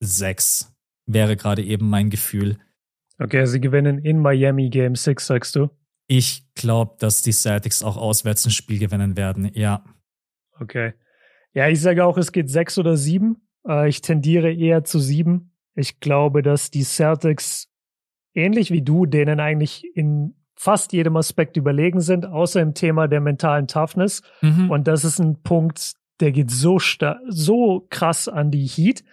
sechs. 0.00 0.72
Wäre 1.06 1.36
gerade 1.36 1.62
eben 1.62 1.88
mein 1.88 2.10
Gefühl. 2.10 2.58
Okay, 3.18 3.46
sie 3.46 3.60
gewinnen 3.60 3.98
in 3.98 4.18
Miami 4.18 4.70
Game 4.70 4.94
6, 4.94 5.26
sagst 5.26 5.56
du? 5.56 5.70
Ich 6.06 6.44
glaube, 6.54 6.94
dass 6.98 7.22
die 7.22 7.32
Celtics 7.32 7.82
auch 7.82 7.96
auswärts 7.96 8.46
ein 8.46 8.50
Spiel 8.50 8.78
gewinnen 8.78 9.16
werden, 9.16 9.50
ja. 9.54 9.84
Okay. 10.58 10.94
Ja, 11.52 11.68
ich 11.68 11.80
sage 11.80 12.04
auch, 12.04 12.16
es 12.16 12.32
geht 12.32 12.48
sechs 12.48 12.78
oder 12.78 12.96
sieben. 12.96 13.48
Äh, 13.66 13.88
ich 13.88 14.00
tendiere 14.00 14.52
eher 14.52 14.84
zu 14.84 14.98
sieben. 14.98 15.52
Ich 15.74 16.00
glaube, 16.00 16.42
dass 16.42 16.70
die 16.70 16.84
Celtics 16.84 17.68
ähnlich 18.34 18.70
wie 18.70 18.82
du, 18.82 19.06
denen 19.06 19.40
eigentlich 19.40 19.84
in 19.94 20.34
fast 20.54 20.92
jedem 20.92 21.16
Aspekt 21.16 21.56
überlegen 21.56 22.00
sind, 22.00 22.26
außer 22.26 22.60
im 22.60 22.74
Thema 22.74 23.06
der 23.06 23.20
mentalen 23.20 23.68
Toughness. 23.68 24.22
Mhm. 24.40 24.70
Und 24.70 24.88
das 24.88 25.04
ist 25.04 25.18
ein 25.18 25.42
Punkt, 25.42 25.94
der 26.20 26.32
geht 26.32 26.50
so 26.50 26.78
so 27.28 27.86
krass 27.90 28.28
an 28.28 28.50
die 28.50 28.66
Heat. 28.66 29.04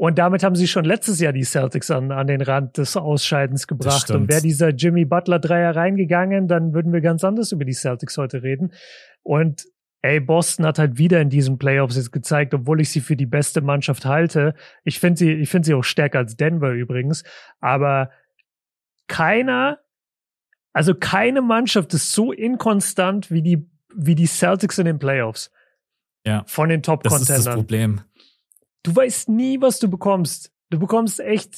Und 0.00 0.18
damit 0.18 0.42
haben 0.42 0.54
sie 0.54 0.66
schon 0.66 0.86
letztes 0.86 1.20
Jahr 1.20 1.34
die 1.34 1.44
Celtics 1.44 1.90
an, 1.90 2.10
an 2.10 2.26
den 2.26 2.40
Rand 2.40 2.78
des 2.78 2.96
Ausscheidens 2.96 3.66
gebracht. 3.66 4.10
Und 4.10 4.30
wäre 4.30 4.40
dieser 4.40 4.70
Jimmy 4.70 5.04
Butler 5.04 5.38
Dreier 5.38 5.76
reingegangen, 5.76 6.48
dann 6.48 6.72
würden 6.72 6.94
wir 6.94 7.02
ganz 7.02 7.22
anders 7.22 7.52
über 7.52 7.66
die 7.66 7.74
Celtics 7.74 8.16
heute 8.16 8.42
reden. 8.42 8.72
Und 9.22 9.66
ey, 10.00 10.18
Boston 10.18 10.64
hat 10.64 10.78
halt 10.78 10.96
wieder 10.96 11.20
in 11.20 11.28
diesen 11.28 11.58
Playoffs 11.58 11.96
jetzt 11.96 12.12
gezeigt, 12.12 12.54
obwohl 12.54 12.80
ich 12.80 12.88
sie 12.88 13.02
für 13.02 13.14
die 13.14 13.26
beste 13.26 13.60
Mannschaft 13.60 14.06
halte. 14.06 14.54
Ich 14.84 14.98
finde 14.98 15.18
sie, 15.18 15.32
ich 15.32 15.50
finde 15.50 15.66
sie 15.66 15.74
auch 15.74 15.84
stärker 15.84 16.20
als 16.20 16.34
Denver 16.34 16.70
übrigens. 16.70 17.22
Aber 17.60 18.10
keiner 19.06 19.80
also 20.72 20.94
keine 20.94 21.42
Mannschaft 21.42 21.92
ist 21.92 22.12
so 22.12 22.32
inkonstant 22.32 23.30
wie 23.30 23.42
die, 23.42 23.68
wie 23.94 24.14
die 24.14 24.26
Celtics 24.26 24.78
in 24.78 24.86
den 24.86 24.98
Playoffs. 24.98 25.50
Ja. 26.24 26.42
Von 26.46 26.70
den 26.70 26.82
Top-Contendern. 26.82 27.26
Das 27.26 27.38
ist 27.38 27.46
das 27.46 27.54
Problem. 27.54 28.00
Du 28.82 28.94
weißt 28.94 29.28
nie, 29.28 29.60
was 29.60 29.78
du 29.78 29.88
bekommst. 29.88 30.52
Du 30.70 30.78
bekommst 30.78 31.20
echt, 31.20 31.54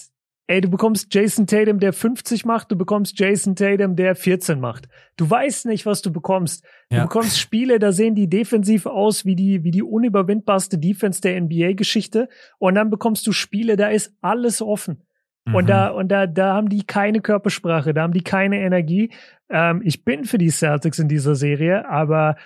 ey, 0.46 0.60
du 0.60 0.68
bekommst 0.68 1.14
Jason 1.14 1.46
Tatum, 1.46 1.78
der 1.78 1.92
50 1.92 2.44
macht, 2.44 2.72
du 2.72 2.76
bekommst 2.76 3.18
Jason 3.18 3.54
Tatum, 3.54 3.94
der 3.94 4.16
14 4.16 4.58
macht. 4.58 4.88
Du 5.16 5.28
weißt 5.28 5.66
nicht, 5.66 5.86
was 5.86 6.02
du 6.02 6.12
bekommst. 6.12 6.64
Du 6.90 6.96
ja. 6.96 7.02
bekommst 7.04 7.38
Spiele, 7.38 7.78
da 7.78 7.92
sehen 7.92 8.14
die 8.14 8.28
defensiv 8.28 8.86
aus 8.86 9.24
wie 9.24 9.36
die, 9.36 9.62
wie 9.64 9.70
die 9.70 9.82
unüberwindbarste 9.82 10.78
Defense 10.78 11.20
der 11.20 11.40
NBA-Geschichte. 11.40 12.28
Und 12.58 12.74
dann 12.74 12.90
bekommst 12.90 13.26
du 13.26 13.32
Spiele, 13.32 13.76
da 13.76 13.88
ist 13.88 14.14
alles 14.20 14.60
offen. 14.60 15.04
Mhm. 15.44 15.54
Und 15.54 15.68
da, 15.68 15.88
und 15.88 16.08
da, 16.08 16.26
da 16.26 16.54
haben 16.54 16.68
die 16.68 16.84
keine 16.84 17.20
Körpersprache, 17.20 17.94
da 17.94 18.02
haben 18.02 18.12
die 18.12 18.24
keine 18.24 18.60
Energie. 18.60 19.12
Ähm, 19.48 19.82
ich 19.84 20.04
bin 20.04 20.24
für 20.24 20.38
die 20.38 20.50
Celtics 20.50 20.98
in 20.98 21.08
dieser 21.08 21.34
Serie, 21.34 21.88
aber 21.88 22.36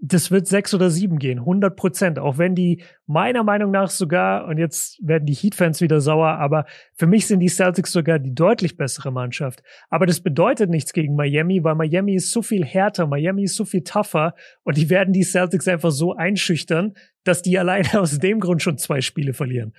das 0.00 0.30
wird 0.30 0.46
sechs 0.46 0.74
oder 0.74 0.90
sieben 0.90 1.18
gehen, 1.18 1.38
100 1.38 1.76
Prozent. 1.76 2.18
Auch 2.18 2.38
wenn 2.38 2.54
die 2.54 2.82
meiner 3.06 3.42
Meinung 3.42 3.70
nach 3.70 3.90
sogar, 3.90 4.46
und 4.46 4.58
jetzt 4.58 4.98
werden 5.06 5.26
die 5.26 5.34
Heat-Fans 5.34 5.80
wieder 5.80 6.00
sauer, 6.00 6.38
aber 6.38 6.66
für 6.94 7.06
mich 7.06 7.26
sind 7.26 7.40
die 7.40 7.48
Celtics 7.48 7.92
sogar 7.92 8.18
die 8.18 8.34
deutlich 8.34 8.76
bessere 8.76 9.12
Mannschaft. 9.12 9.62
Aber 9.90 10.06
das 10.06 10.20
bedeutet 10.20 10.70
nichts 10.70 10.92
gegen 10.92 11.16
Miami, 11.16 11.64
weil 11.64 11.74
Miami 11.74 12.14
ist 12.14 12.30
so 12.30 12.42
viel 12.42 12.64
härter, 12.64 13.06
Miami 13.06 13.44
ist 13.44 13.56
so 13.56 13.64
viel 13.64 13.82
tougher 13.82 14.34
und 14.62 14.76
die 14.76 14.90
werden 14.90 15.12
die 15.12 15.24
Celtics 15.24 15.68
einfach 15.68 15.90
so 15.90 16.14
einschüchtern, 16.14 16.94
dass 17.24 17.42
die 17.42 17.58
alleine 17.58 17.88
aus 18.00 18.18
dem 18.18 18.40
Grund 18.40 18.62
schon 18.62 18.78
zwei 18.78 19.00
Spiele 19.00 19.32
verlieren. 19.32 19.74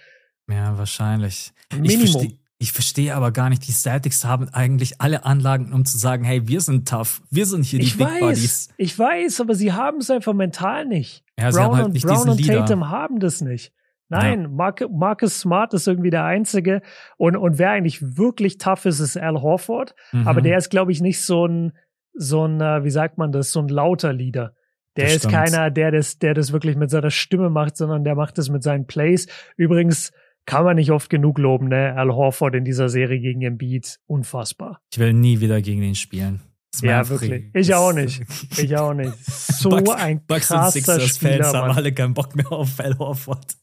Ja, 0.50 0.78
wahrscheinlich. 0.78 1.52
Minimum. 1.76 2.38
Ich 2.58 2.72
verstehe 2.72 3.14
aber 3.14 3.32
gar 3.32 3.50
nicht, 3.50 3.68
die 3.68 3.74
Celtics 3.74 4.24
haben 4.24 4.48
eigentlich 4.54 5.02
alle 5.02 5.26
Anlagen, 5.26 5.74
um 5.74 5.84
zu 5.84 5.98
sagen, 5.98 6.24
hey, 6.24 6.48
wir 6.48 6.62
sind 6.62 6.88
tough, 6.88 7.22
wir 7.30 7.46
sind 7.46 7.66
hier 7.66 7.80
die 7.80 7.86
ich 7.86 7.98
Big 7.98 8.08
weiß, 8.08 8.20
Buddies. 8.22 8.70
Ich 8.78 8.98
weiß, 8.98 9.42
aber 9.42 9.56
sie 9.56 9.74
haben 9.74 9.98
es 9.98 10.10
einfach 10.10 10.34
mental 10.34 10.86
nicht. 10.86 11.26
Ja, 11.38 11.52
Brown 11.52 11.76
halt 11.76 11.86
und, 11.88 12.02
Brown 12.02 12.30
und 12.30 12.46
Tatum 12.46 12.90
haben 12.90 13.20
das 13.20 13.42
nicht. 13.42 13.74
Nein, 14.08 14.44
ja. 14.44 14.48
Mark, 14.48 14.86
Marcus 14.90 15.40
Smart 15.40 15.74
ist 15.74 15.88
irgendwie 15.88 16.12
der 16.12 16.24
Einzige. 16.24 16.82
Und, 17.18 17.36
und 17.36 17.58
wer 17.58 17.72
eigentlich 17.72 18.18
wirklich 18.18 18.58
tough 18.58 18.86
ist, 18.86 19.00
ist 19.00 19.18
Al 19.18 19.42
Horford. 19.42 19.96
Mhm. 20.12 20.28
Aber 20.28 20.42
der 20.42 20.58
ist, 20.58 20.70
glaube 20.70 20.92
ich, 20.92 21.02
nicht 21.02 21.22
so 21.22 21.48
ein, 21.48 21.74
so 22.14 22.46
ein, 22.46 22.62
äh, 22.62 22.84
wie 22.84 22.92
sagt 22.92 23.18
man 23.18 23.32
das, 23.32 23.52
so 23.52 23.60
ein 23.60 23.68
lauter 23.68 24.14
Leader. 24.14 24.54
Der 24.96 25.06
das 25.06 25.16
ist 25.16 25.20
stimmt. 25.24 25.34
keiner, 25.34 25.72
der 25.72 25.92
das, 25.92 26.20
der 26.20 26.34
das 26.34 26.54
wirklich 26.54 26.78
mit 26.78 26.90
seiner 26.90 27.12
Stimme 27.12 27.50
macht, 27.50 27.76
sondern 27.76 28.04
der 28.04 28.16
macht 28.16 28.38
das 28.38 28.50
mit 28.50 28.64
seinen 28.64 28.88
Plays. 28.88 29.28
Übrigens, 29.58 30.14
kann 30.46 30.64
man 30.64 30.76
nicht 30.76 30.92
oft 30.92 31.10
genug 31.10 31.40
loben, 31.40 31.70
ne? 31.70 31.96
Al 31.96 32.10
Horford 32.10 32.56
in 32.56 32.66
dieser 32.66 32.90
Serie 32.90 33.20
gegen 33.20 33.42
Embiid, 33.42 34.00
unfassbar. 34.06 34.82
Ich 34.92 35.00
will 35.00 35.14
nie 35.14 35.40
wieder 35.40 35.62
gegen 35.62 35.82
ihn 35.82 35.96
spielen. 35.96 36.42
Ja, 36.82 37.08
wirklich. 37.08 37.46
Ich 37.54 37.74
auch 37.74 37.94
nicht. 37.94 38.22
Ich 38.58 38.76
auch 38.78 38.94
nicht. 38.96 39.16
So 39.26 39.70
Bugs, 39.70 39.90
ein 39.92 40.26
Bugs 40.26 40.48
krasser 40.48 40.66
und 40.66 40.72
Sixers 40.72 41.16
Spieler, 41.16 41.44
Fans 41.44 41.54
haben 41.54 41.72
alle 41.72 41.94
keinen 41.94 42.14
Bock 42.14 42.36
mehr 42.36 42.52
auf 42.52 42.80
Al 42.80 42.98
Horford. 42.98 43.56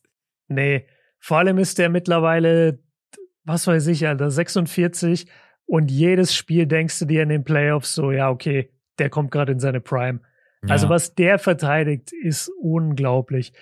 Nee, 0.49 0.87
vor 1.19 1.39
allem 1.39 1.59
ist 1.59 1.79
der 1.79 1.89
mittlerweile, 1.89 2.81
was 3.45 3.67
weiß 3.67 3.87
ich, 3.89 4.07
Alter, 4.07 4.31
46 4.31 5.27
und 5.67 5.91
jedes 5.91 6.35
Spiel 6.35 6.67
denkst 6.67 6.99
du 6.99 7.05
dir 7.05 7.23
in 7.23 7.29
den 7.29 7.45
Playoffs 7.45 7.95
so, 7.95 8.11
ja, 8.13 8.31
okay, 8.31 8.73
der 8.99 9.11
kommt 9.11 9.31
gerade 9.31 9.53
in 9.53 9.59
seine 9.59 9.81
Prime. 9.81 10.21
Ja. 10.65 10.71
Also 10.71 10.89
was 10.89 11.15
der 11.15 11.39
verteidigt, 11.39 12.13
ist 12.13 12.51
unglaublich. 12.61 13.53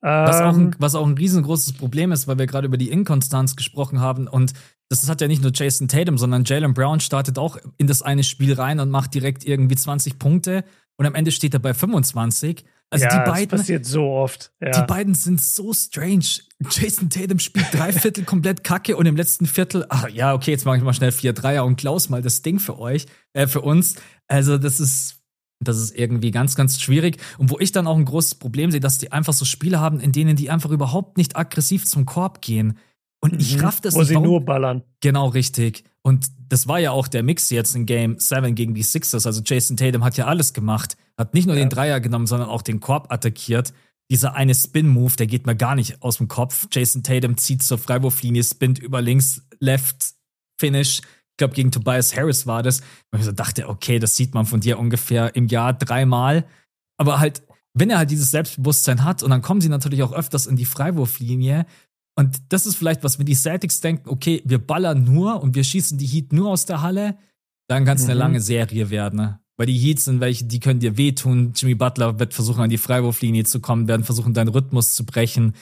Was 0.00 0.40
auch, 0.40 0.54
ein, 0.54 0.60
ähm. 0.60 0.74
was 0.78 0.94
auch 0.94 1.06
ein 1.06 1.14
riesengroßes 1.14 1.72
Problem 1.72 2.12
ist, 2.12 2.28
weil 2.28 2.38
wir 2.38 2.46
gerade 2.46 2.66
über 2.66 2.76
die 2.76 2.90
Inkonstanz 2.90 3.56
gesprochen 3.56 4.00
haben 4.00 4.28
und 4.28 4.52
das 4.88 5.08
hat 5.08 5.20
ja 5.20 5.28
nicht 5.28 5.42
nur 5.42 5.52
Jason 5.54 5.88
Tatum, 5.88 6.16
sondern 6.16 6.44
Jalen 6.44 6.72
Brown 6.72 7.00
startet 7.00 7.38
auch 7.38 7.58
in 7.76 7.86
das 7.86 8.00
eine 8.00 8.24
Spiel 8.24 8.54
rein 8.54 8.80
und 8.80 8.90
macht 8.90 9.12
direkt 9.14 9.44
irgendwie 9.44 9.76
20 9.76 10.18
Punkte 10.18 10.64
und 10.96 11.06
am 11.06 11.14
Ende 11.14 11.30
steht 11.30 11.54
er 11.54 11.60
bei 11.60 11.74
25. 11.74 12.64
Also 12.90 13.04
ja, 13.04 13.10
die 13.10 13.30
beiden, 13.30 13.48
das 13.50 13.60
passiert 13.60 13.84
so 13.84 14.04
oft. 14.04 14.50
Ja. 14.62 14.70
Die 14.70 14.86
beiden 14.86 15.14
sind 15.14 15.42
so 15.42 15.74
strange. 15.74 16.24
Jason 16.70 17.10
Tatum 17.10 17.38
spielt 17.38 17.66
drei 17.72 17.92
Viertel 17.92 18.24
komplett 18.24 18.64
Kacke 18.64 18.96
und 18.96 19.04
im 19.04 19.14
letzten 19.14 19.44
Viertel, 19.44 19.84
ach 19.90 20.08
ja, 20.08 20.32
okay, 20.32 20.52
jetzt 20.52 20.64
mache 20.64 20.78
ich 20.78 20.82
mal 20.82 20.94
schnell 20.94 21.12
vier 21.12 21.34
Dreier 21.34 21.66
und 21.66 21.76
klaus 21.76 22.08
mal 22.08 22.22
das 22.22 22.40
Ding 22.40 22.58
für 22.58 22.78
euch, 22.78 23.04
äh, 23.34 23.46
für 23.46 23.60
uns. 23.60 23.96
Also 24.26 24.56
das 24.56 24.80
ist 24.80 25.17
das 25.60 25.78
ist 25.78 25.96
irgendwie 25.96 26.30
ganz, 26.30 26.54
ganz 26.54 26.80
schwierig. 26.80 27.18
Und 27.36 27.50
wo 27.50 27.58
ich 27.58 27.72
dann 27.72 27.86
auch 27.86 27.96
ein 27.96 28.04
großes 28.04 28.36
Problem 28.36 28.70
sehe, 28.70 28.80
dass 28.80 28.98
die 28.98 29.12
einfach 29.12 29.32
so 29.32 29.44
Spiele 29.44 29.80
haben, 29.80 30.00
in 30.00 30.12
denen 30.12 30.36
die 30.36 30.50
einfach 30.50 30.70
überhaupt 30.70 31.16
nicht 31.16 31.36
aggressiv 31.36 31.86
zum 31.86 32.06
Korb 32.06 32.40
gehen. 32.40 32.78
Und 33.20 33.34
mhm. 33.34 33.40
ich 33.40 33.62
raff 33.62 33.80
das 33.80 33.94
Wo 33.94 34.00
nicht. 34.00 34.08
Sie 34.08 34.18
nur 34.18 34.44
ballern. 34.44 34.82
Genau, 35.00 35.28
richtig. 35.28 35.84
Und 36.02 36.26
das 36.48 36.68
war 36.68 36.78
ja 36.78 36.92
auch 36.92 37.08
der 37.08 37.22
Mix 37.22 37.50
jetzt 37.50 37.74
in 37.74 37.86
Game 37.86 38.18
7 38.18 38.54
gegen 38.54 38.74
die 38.74 38.82
Sixers. 38.82 39.26
Also 39.26 39.42
Jason 39.44 39.76
Tatum 39.76 40.04
hat 40.04 40.16
ja 40.16 40.26
alles 40.26 40.52
gemacht. 40.52 40.96
Hat 41.16 41.34
nicht 41.34 41.46
nur 41.46 41.56
ja. 41.56 41.62
den 41.62 41.70
Dreier 41.70 42.00
genommen, 42.00 42.26
sondern 42.26 42.48
auch 42.48 42.62
den 42.62 42.80
Korb 42.80 43.12
attackiert. 43.12 43.72
dieser 44.10 44.34
eine 44.34 44.54
Spin-Move, 44.54 45.16
der 45.16 45.26
geht 45.26 45.46
mir 45.46 45.56
gar 45.56 45.74
nicht 45.74 46.02
aus 46.02 46.18
dem 46.18 46.28
Kopf. 46.28 46.68
Jason 46.70 47.02
Tatum 47.02 47.36
zieht 47.36 47.62
zur 47.62 47.78
Freiwurflinie, 47.78 48.44
spinnt 48.44 48.78
über 48.78 49.02
links, 49.02 49.42
left, 49.58 50.14
finish. 50.58 51.02
Ich 51.38 51.40
glaube, 51.40 51.54
gegen 51.54 51.70
Tobias 51.70 52.16
Harris 52.16 52.48
war 52.48 52.64
das. 52.64 52.80
Und 53.12 53.20
ich 53.20 53.24
so 53.24 53.30
dachte, 53.30 53.68
okay, 53.68 54.00
das 54.00 54.16
sieht 54.16 54.34
man 54.34 54.44
von 54.44 54.58
dir 54.58 54.76
ungefähr 54.76 55.36
im 55.36 55.46
Jahr 55.46 55.72
dreimal. 55.72 56.44
Aber 56.96 57.20
halt, 57.20 57.42
wenn 57.74 57.90
er 57.90 57.98
halt 57.98 58.10
dieses 58.10 58.32
Selbstbewusstsein 58.32 59.04
hat, 59.04 59.22
und 59.22 59.30
dann 59.30 59.40
kommen 59.40 59.60
sie 59.60 59.68
natürlich 59.68 60.02
auch 60.02 60.12
öfters 60.12 60.48
in 60.48 60.56
die 60.56 60.64
Freiwurflinie. 60.64 61.64
Und 62.16 62.38
das 62.48 62.66
ist 62.66 62.74
vielleicht, 62.74 63.04
was 63.04 63.20
wenn 63.20 63.26
die 63.26 63.36
Celtics 63.36 63.80
denken, 63.80 64.08
okay, 64.08 64.42
wir 64.46 64.58
ballern 64.58 65.04
nur 65.04 65.40
und 65.40 65.54
wir 65.54 65.62
schießen 65.62 65.96
die 65.96 66.06
Heat 66.06 66.32
nur 66.32 66.50
aus 66.50 66.66
der 66.66 66.82
Halle, 66.82 67.16
dann 67.68 67.84
kann 67.84 67.98
es 67.98 68.02
mhm. 68.02 68.10
eine 68.10 68.18
lange 68.18 68.40
Serie 68.40 68.90
werden. 68.90 69.20
Ne? 69.20 69.38
Weil 69.56 69.66
die 69.66 69.78
Heats 69.78 70.06
sind 70.06 70.18
welche, 70.18 70.44
die 70.44 70.58
können 70.58 70.80
dir 70.80 70.96
wehtun. 70.96 71.52
Jimmy 71.54 71.76
Butler 71.76 72.18
wird 72.18 72.34
versuchen, 72.34 72.62
an 72.62 72.70
die 72.70 72.78
Freiwurflinie 72.78 73.44
zu 73.44 73.60
kommen, 73.60 73.86
werden 73.86 74.02
versuchen, 74.02 74.34
deinen 74.34 74.48
Rhythmus 74.48 74.96
zu 74.96 75.06
brechen. 75.06 75.54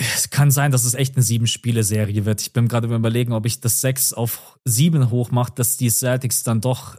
Es 0.00 0.30
kann 0.30 0.50
sein, 0.50 0.72
dass 0.72 0.84
es 0.84 0.94
echt 0.94 1.16
eine 1.16 1.22
Sieben-Spiele-Serie 1.22 2.24
wird. 2.24 2.40
Ich 2.40 2.54
bin 2.54 2.68
gerade 2.68 2.92
überlegen, 2.92 3.34
ob 3.34 3.44
ich 3.44 3.60
das 3.60 3.82
sechs 3.82 4.14
auf 4.14 4.58
sieben 4.64 5.10
hochmache, 5.10 5.52
dass 5.54 5.76
die 5.76 5.90
Celtics 5.90 6.42
dann 6.42 6.62
doch 6.62 6.96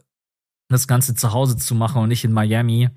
das 0.70 0.88
Ganze 0.88 1.16
zu 1.16 1.34
Hause 1.34 1.58
zu 1.58 1.74
machen 1.74 2.02
und 2.02 2.10
nicht 2.10 2.24
in 2.24 2.32
Miami. 2.32 2.89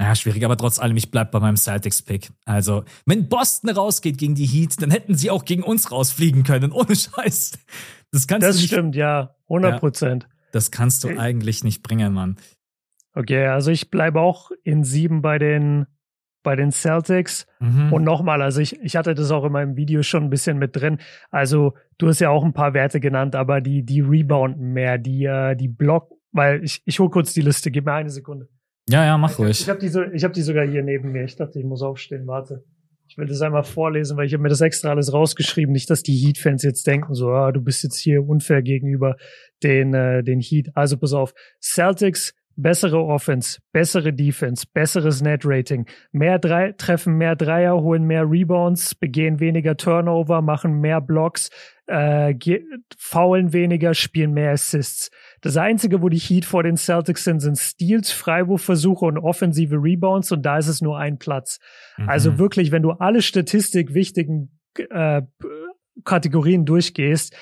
Ja, 0.00 0.16
schwierig, 0.16 0.44
aber 0.44 0.56
trotz 0.56 0.80
allem, 0.80 0.96
ich 0.96 1.12
bleib 1.12 1.30
bei 1.30 1.38
meinem 1.38 1.56
Celtics-Pick. 1.56 2.32
Also, 2.44 2.84
wenn 3.06 3.28
Boston 3.28 3.70
rausgeht 3.70 4.18
gegen 4.18 4.34
die 4.34 4.46
Heat, 4.46 4.82
dann 4.82 4.90
hätten 4.90 5.14
sie 5.14 5.30
auch 5.30 5.44
gegen 5.44 5.62
uns 5.62 5.92
rausfliegen 5.92 6.42
können, 6.42 6.72
ohne 6.72 6.96
Scheiß. 6.96 7.52
Das 8.10 8.26
kannst 8.26 8.48
das 8.48 8.56
du 8.56 8.62
nicht, 8.62 8.72
stimmt, 8.72 8.96
ja, 8.96 9.36
100 9.44 9.78
Prozent. 9.78 10.24
Ja. 10.24 10.28
Das 10.50 10.72
kannst 10.72 11.04
du 11.04 11.16
eigentlich 11.16 11.62
nicht 11.62 11.84
bringen, 11.84 12.12
Mann. 12.12 12.36
Okay, 13.12 13.46
also 13.46 13.70
ich 13.70 13.90
bleibe 13.90 14.20
auch 14.20 14.50
in 14.64 14.82
sieben 14.82 15.22
bei 15.22 15.38
den, 15.38 15.86
bei 16.44 16.54
den 16.54 16.70
Celtics. 16.70 17.48
Mhm. 17.58 17.92
Und 17.92 18.04
nochmal, 18.04 18.40
also 18.40 18.60
ich, 18.60 18.80
ich 18.80 18.94
hatte 18.94 19.14
das 19.14 19.32
auch 19.32 19.44
in 19.44 19.50
meinem 19.50 19.76
Video 19.76 20.04
schon 20.04 20.22
ein 20.22 20.30
bisschen 20.30 20.58
mit 20.58 20.76
drin. 20.76 20.98
Also 21.32 21.74
du 21.98 22.06
hast 22.06 22.20
ja 22.20 22.30
auch 22.30 22.44
ein 22.44 22.52
paar 22.52 22.74
Werte 22.74 23.00
genannt, 23.00 23.34
aber 23.34 23.60
die, 23.60 23.82
die 23.82 24.00
rebounden 24.00 24.72
mehr, 24.72 24.98
die, 24.98 25.24
äh, 25.24 25.56
die 25.56 25.68
Block, 25.68 26.12
weil 26.30 26.62
ich, 26.62 26.82
ich 26.84 27.00
hole 27.00 27.10
kurz 27.10 27.34
die 27.34 27.40
Liste, 27.40 27.72
gib 27.72 27.86
mir 27.86 27.94
eine 27.94 28.10
Sekunde. 28.10 28.48
Ja, 28.88 29.04
ja, 29.04 29.18
mach 29.18 29.38
ruhig. 29.38 29.60
Ich 29.60 29.68
habe 29.68 29.80
die, 29.80 29.88
so, 29.88 30.02
ich 30.02 30.22
hab 30.22 30.32
die 30.32 30.42
sogar 30.42 30.66
hier 30.66 30.82
neben 30.82 31.10
mir. 31.10 31.24
Ich 31.24 31.36
dachte, 31.36 31.58
ich 31.58 31.64
muss 31.64 31.82
aufstehen, 31.82 32.26
warte. 32.26 32.64
Ich 33.06 33.18
will 33.18 33.26
das 33.26 33.42
einmal 33.42 33.64
vorlesen, 33.64 34.16
weil 34.16 34.26
ich 34.26 34.32
habe 34.32 34.42
mir 34.42 34.48
das 34.48 34.60
extra 34.60 34.90
alles 34.90 35.12
rausgeschrieben. 35.12 35.72
Nicht, 35.72 35.88
dass 35.88 36.02
die 36.02 36.16
Heat-Fans 36.16 36.62
jetzt 36.62 36.86
denken, 36.86 37.14
so, 37.14 37.30
ah, 37.30 37.52
du 37.52 37.60
bist 37.60 37.82
jetzt 37.82 37.98
hier 37.98 38.26
unfair 38.26 38.62
gegenüber 38.62 39.16
den, 39.62 39.94
äh, 39.94 40.22
den 40.22 40.40
Heat. 40.40 40.70
Also 40.74 40.98
pass 40.98 41.12
auf. 41.12 41.32
Celtics, 41.62 42.34
bessere 42.56 43.02
Offense, 43.04 43.60
bessere 43.72 44.12
Defense, 44.12 44.66
besseres 44.72 45.22
Net-Rating, 45.22 45.86
mehr 46.12 46.38
drei, 46.38 46.72
treffen 46.72 47.16
mehr 47.16 47.36
Dreier, 47.36 47.80
holen 47.80 48.04
mehr 48.04 48.28
Rebounds, 48.30 48.94
begehen 48.94 49.40
weniger 49.40 49.76
Turnover, 49.76 50.42
machen 50.42 50.80
mehr 50.80 51.00
Blocks, 51.00 51.50
äh, 51.86 52.34
faulen 52.96 53.52
weniger, 53.52 53.94
spielen 53.94 54.32
mehr 54.32 54.52
Assists. 54.52 55.10
Das 55.40 55.56
Einzige, 55.56 56.02
wo 56.02 56.08
die 56.08 56.18
Heat 56.18 56.44
vor 56.44 56.62
den 56.62 56.76
Celtics 56.76 57.24
sind, 57.24 57.40
sind 57.40 57.58
Steals, 57.58 58.10
Freiwurfversuche 58.10 59.04
und 59.04 59.18
offensive 59.18 59.76
Rebounds 59.76 60.32
und 60.32 60.42
da 60.42 60.58
ist 60.58 60.68
es 60.68 60.80
nur 60.80 60.98
ein 60.98 61.18
Platz. 61.18 61.58
Mhm. 61.96 62.08
Also 62.08 62.38
wirklich, 62.38 62.72
wenn 62.72 62.82
du 62.82 62.92
alle 62.92 63.22
Statistik 63.22 63.94
wichtigen 63.94 64.58
äh, 64.90 65.22
Kategorien 66.04 66.64
durchgehst, 66.64 67.36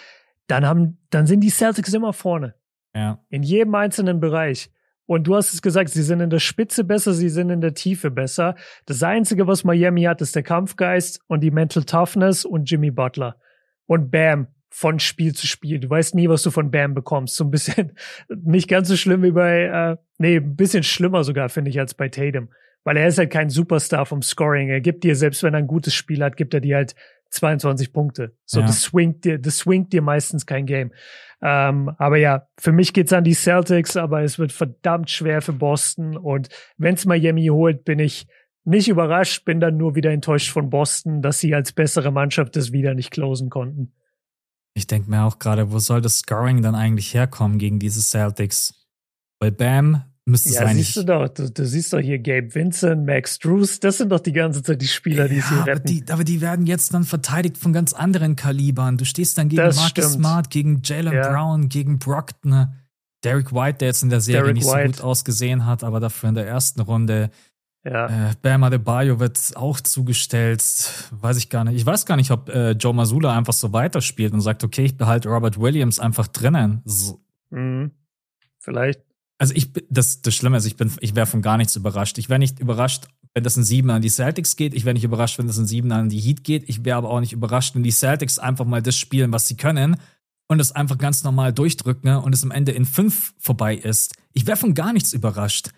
dann 0.47 0.67
haben, 0.67 0.99
dann 1.11 1.27
sind 1.27 1.41
die 1.41 1.51
Celtics 1.51 1.95
immer 1.95 2.13
vorne. 2.13 2.55
Ja. 2.95 3.25
In 3.31 3.43
jedem 3.43 3.75
einzelnen 3.75 4.21
Bereich. 4.21 4.71
Und 5.07 5.27
du 5.27 5.35
hast 5.35 5.53
es 5.53 5.63
gesagt, 5.63 5.91
sie 5.91 6.03
sind 6.03 6.21
in 6.21 6.31
der 6.31 6.39
Spitze 6.39 6.85
besser, 6.85 7.13
sie 7.13 7.29
sind 7.29 7.51
in 7.51 7.61
der 7.61 7.75
Tiefe 7.75 8.11
besser. 8.11 8.55
Das 8.87 9.03
Einzige, 9.03 9.47
was 9.47 9.65
Miami 9.65 10.03
hat, 10.05 10.21
ist 10.21 10.37
der 10.37 10.43
Kampfgeist 10.43 11.21
und 11.27 11.41
die 11.41 11.51
Mental 11.51 11.85
Toughness 11.85 12.45
und 12.45 12.71
Jimmy 12.71 12.91
Butler. 12.91 13.37
Und 13.87 14.11
bam, 14.11 14.47
von 14.73 14.99
Spiel 14.99 15.35
zu 15.35 15.47
Spiel. 15.47 15.81
Du 15.81 15.91
weißt 15.91 16.15
nie, 16.15 16.29
was 16.29 16.43
du 16.43 16.51
von 16.51 16.71
Bam 16.71 16.95
bekommst. 16.95 17.37
So 17.37 17.45
ein 17.45 17.51
bisschen, 17.51 17.93
nicht 18.29 18.69
ganz 18.69 18.89
so 18.89 18.97
schlimm 18.97 19.23
wie 19.23 19.33
bei, 19.33 19.65
äh, 19.65 19.97
nee, 20.19 20.37
ein 20.37 20.57
bisschen 20.57 20.83
schlimmer 20.83 21.25
sogar, 21.25 21.51
finde 21.51 21.71
ich, 21.71 21.79
als 21.79 21.95
bei 21.95 22.09
Tatum. 22.09 22.49
Weil 22.85 22.97
er 22.97 23.07
ist 23.07 23.19
halt 23.19 23.31
kein 23.31 23.51
Superstar 23.51 24.07
vom 24.07 24.23
Scoring. 24.23 24.71
Er 24.71 24.81
gibt 24.81 25.05
dir, 25.05 25.15
selbst 25.15 25.43
wenn 25.43 25.55
er 25.55 25.59
ein 25.59 25.67
gutes 25.67 25.95
Spiel 25.95 26.23
hat, 26.25 26.37
gibt 26.37 26.55
er 26.55 26.61
dir 26.61 26.77
halt 26.77 26.95
22 27.33 27.93
Punkte. 27.93 28.37
So, 28.45 28.61
ja. 28.61 28.67
das 28.67 28.83
swingt 28.83 29.25
dir, 29.25 29.39
das 29.39 29.59
swingt 29.59 29.93
dir 29.93 30.03
meistens 30.03 30.47
kein 30.47 30.67
Game. 30.67 30.93
Ähm, 31.41 31.91
aber 31.99 32.19
ja, 32.19 32.47
für 32.59 32.73
mich 32.73 32.93
geht's 32.93 33.13
an 33.13 33.25
die 33.25 33.35
Celtics, 33.35 33.97
aber 33.97 34.23
es 34.23 34.39
wird 34.39 34.53
verdammt 34.53 35.11
schwer 35.11 35.43
für 35.43 35.53
Boston. 35.53 36.17
Und 36.17 36.49
wenn's 36.77 37.05
Miami 37.05 37.47
holt, 37.47 37.85
bin 37.85 37.99
ich 37.99 38.27
nicht 38.65 38.89
überrascht, 38.89 39.45
bin 39.45 39.59
dann 39.59 39.77
nur 39.77 39.97
wieder 39.97 40.13
enttäuscht 40.13 40.51
von 40.51 40.71
Boston, 40.71 41.21
dass 41.21 41.41
sie 41.41 41.55
als 41.55 41.73
bessere 41.73 42.13
Mannschaft 42.13 42.55
das 42.55 42.71
wieder 42.71 42.95
nicht 42.95 43.11
closen 43.11 43.51
konnten. 43.51 43.93
Ich 44.75 44.87
denke 44.87 45.11
mir 45.11 45.25
auch 45.25 45.39
gerade, 45.39 45.73
wo 45.73 45.79
soll 45.79 46.01
das 46.01 46.19
Scoring 46.19 46.63
dann 46.63 46.75
eigentlich 46.75 47.13
herkommen 47.13 47.59
gegen 47.59 47.79
diese 47.79 48.01
Celtics? 48.01 48.89
Weil 49.41 49.51
Bam 49.51 50.05
müsste 50.25 50.51
es 50.51 50.55
ja, 50.57 50.63
eigentlich. 50.63 50.87
Siehst 50.87 50.97
du 50.97 51.05
doch, 51.05 51.29
du, 51.29 51.51
du, 51.51 51.67
siehst 51.67 51.93
doch 51.93 51.99
hier 51.99 52.19
Gabe 52.19 52.55
Vincent, 52.55 53.07
Max 53.07 53.39
Drews, 53.39 53.81
das 53.81 53.99
sind 53.99 54.11
doch 54.11 54.21
die 54.21 54.33
ganze 54.33 54.63
Zeit 54.63 54.81
die 54.81 54.87
Spieler, 54.87 55.29
die 55.29 55.37
ja, 55.37 55.43
sie 55.43 55.55
retten. 55.55 55.71
Aber 55.71 55.81
die, 55.81 56.05
aber 56.11 56.25
die 56.25 56.41
werden 56.41 56.67
jetzt 56.67 56.95
dann 56.95 57.05
verteidigt 57.05 57.59
von 57.59 57.73
ganz 57.73 57.93
anderen 57.93 58.37
Kalibern. 58.37 58.99
Du 58.99 59.05
stehst 59.05 59.39
dann 59.39 59.49
gegen 59.49 59.63
das 59.63 59.77
Marcus 59.77 59.91
stimmt. 59.91 60.11
Smart, 60.11 60.51
gegen 60.51 60.83
Jalen 60.85 61.13
ja. 61.13 61.29
Brown, 61.29 61.69
gegen 61.69 61.99
Brockton, 61.99 62.69
Derek 63.25 63.53
White, 63.53 63.79
der 63.79 63.89
jetzt 63.89 64.03
in 64.03 64.11
der 64.11 64.21
Serie 64.21 64.43
Derek 64.43 64.57
nicht 64.57 64.67
White. 64.67 64.97
so 64.97 65.03
gut 65.03 65.11
ausgesehen 65.11 65.67
hat, 65.67 65.85
aber 65.85 66.01
dafür 66.01 66.29
in 66.29 66.35
der 66.35 66.47
ersten 66.47 66.81
Runde. 66.81 67.31
Ja. 67.85 68.31
Äh, 68.31 68.35
Bam 68.41 68.63
Adebayo 68.63 69.19
wird 69.19 69.57
auch 69.57 69.81
zugestellt, 69.81 70.63
weiß 71.11 71.37
ich 71.37 71.51
gar 71.51 71.65
nicht. 71.65 71.75
Ich 71.75 71.85
weiß 71.85 72.07
gar 72.07 72.17
nicht, 72.17 72.31
ob 72.31 72.49
äh, 72.49 72.73
Joe 72.73 72.95
Masula 72.95 73.37
einfach 73.37 73.53
so 73.53 73.73
weiterspielt 73.73 74.33
und 74.33 74.41
sagt, 74.41 74.63
okay, 74.63 74.85
ich 74.85 74.97
behalte 74.97 75.29
Robert 75.29 75.59
Williams 75.59 75.99
einfach 75.99 76.29
drinnen. 76.29 76.83
So. 76.85 77.21
Mhm. 77.51 77.91
Vielleicht. 78.61 79.01
Also 79.43 79.55
ich, 79.57 79.73
das, 79.91 80.23
das 80.23 80.37
Schlimme 80.37 80.57
ist, 80.57 80.67
ich 80.67 80.77
bin, 80.77 80.93
ich 81.01 81.17
wäre 81.17 81.27
von 81.27 81.43
gar 81.43 81.57
nichts 81.57 81.75
überrascht. 81.75 82.17
Ich 82.17 82.29
wäre 82.29 82.39
nicht 82.39 82.61
überrascht, 82.61 83.09
wenn 83.35 83.43
das 83.43 83.57
ein 83.57 83.65
7 83.65 83.91
an 83.91 84.01
die 84.01 84.09
Celtics 84.09 84.55
geht. 84.55 84.73
Ich 84.73 84.85
wäre 84.85 84.95
nicht 84.95 85.03
überrascht, 85.03 85.37
wenn 85.37 85.49
das 85.49 85.59
ein 85.59 85.67
7 85.67 85.91
an 85.91 86.09
die 86.09 86.21
Heat 86.21 86.45
geht. 86.45 86.69
Ich 86.69 86.85
wäre 86.85 86.97
aber 86.97 87.11
auch 87.11 87.19
nicht 87.19 87.33
überrascht, 87.33 87.75
wenn 87.75 87.83
die 87.83 87.91
Celtics 87.91 88.39
einfach 88.39 88.67
mal 88.67 88.83
das 88.83 88.97
spielen, 88.97 89.33
was 89.33 89.49
sie 89.49 89.57
können 89.57 89.97
und 90.47 90.61
es 90.61 90.71
einfach 90.71 90.97
ganz 90.97 91.25
normal 91.25 91.53
durchdrücken 91.53 92.19
und 92.19 92.33
es 92.33 92.45
am 92.45 92.53
Ende 92.53 92.71
in 92.71 92.85
5 92.85 93.35
vorbei 93.37 93.75
ist. 93.75 94.15
Ich 94.33 94.47
wäre 94.47 94.57
von 94.57 94.75
gar 94.75 94.93
nichts 94.93 95.13
überrascht. 95.13 95.71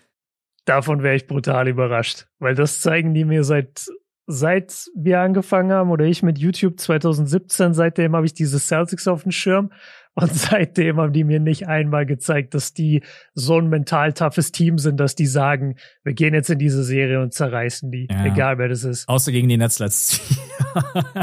Davon 0.65 1.01
wäre 1.01 1.15
ich 1.15 1.25
brutal 1.25 1.67
überrascht, 1.67 2.27
weil 2.37 2.53
das 2.53 2.81
zeigen 2.81 3.15
die 3.15 3.25
mir 3.25 3.43
seit 3.43 3.87
seit 4.27 4.89
wir 4.95 5.21
angefangen 5.21 5.71
haben 5.71 5.89
oder 5.89 6.05
ich 6.05 6.23
mit 6.23 6.37
YouTube 6.37 6.79
2017, 6.79 7.73
seitdem 7.73 8.15
habe 8.15 8.25
ich 8.25 8.33
diese 8.33 8.59
Celtics 8.59 9.07
auf 9.07 9.23
dem 9.23 9.31
Schirm 9.31 9.71
und 10.15 10.33
seitdem 10.33 10.97
haben 10.97 11.11
die 11.11 11.25
mir 11.25 11.41
nicht 11.41 11.67
einmal 11.67 12.05
gezeigt, 12.05 12.53
dass 12.53 12.73
die 12.73 13.03
so 13.33 13.59
ein 13.59 13.67
mental 13.67 14.13
toughes 14.13 14.51
Team 14.53 14.77
sind, 14.77 14.97
dass 14.97 15.15
die 15.15 15.25
sagen, 15.25 15.75
wir 16.03 16.13
gehen 16.13 16.33
jetzt 16.33 16.49
in 16.49 16.57
diese 16.57 16.83
Serie 16.83 17.21
und 17.21 17.33
zerreißen 17.33 17.91
die, 17.91 18.07
ja. 18.09 18.25
egal 18.25 18.57
wer 18.57 18.69
das 18.69 18.85
ist. 18.85 19.09
Außer 19.09 19.33
gegen 19.33 19.49
die 19.49 19.57
Netzlets. 19.57 20.21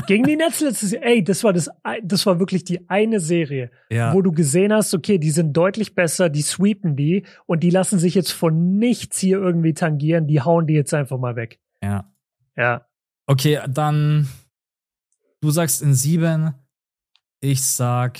gegen 0.06 0.24
die 0.24 0.36
Netzlets, 0.36 0.92
ey, 0.92 1.24
das 1.24 1.42
war 1.42 1.54
das, 1.54 1.70
das 2.02 2.26
war 2.26 2.38
wirklich 2.38 2.64
die 2.64 2.88
eine 2.90 3.18
Serie, 3.18 3.70
ja. 3.90 4.12
wo 4.12 4.20
du 4.20 4.30
gesehen 4.30 4.74
hast, 4.74 4.92
okay, 4.92 5.16
die 5.16 5.30
sind 5.30 5.54
deutlich 5.54 5.94
besser, 5.94 6.28
die 6.28 6.42
sweepen 6.42 6.94
die 6.94 7.24
und 7.46 7.62
die 7.62 7.70
lassen 7.70 7.98
sich 7.98 8.14
jetzt 8.14 8.32
von 8.32 8.76
nichts 8.78 9.18
hier 9.18 9.38
irgendwie 9.38 9.72
tangieren, 9.72 10.26
die 10.26 10.42
hauen 10.42 10.66
die 10.66 10.74
jetzt 10.74 10.92
einfach 10.92 11.18
mal 11.18 11.34
weg. 11.34 11.60
Ja. 11.82 12.12
Ja. 12.56 12.86
Okay, 13.26 13.58
dann 13.68 14.28
du 15.40 15.50
sagst 15.50 15.80
in 15.80 15.94
sieben, 15.94 16.54
ich 17.40 17.62
sag 17.62 18.18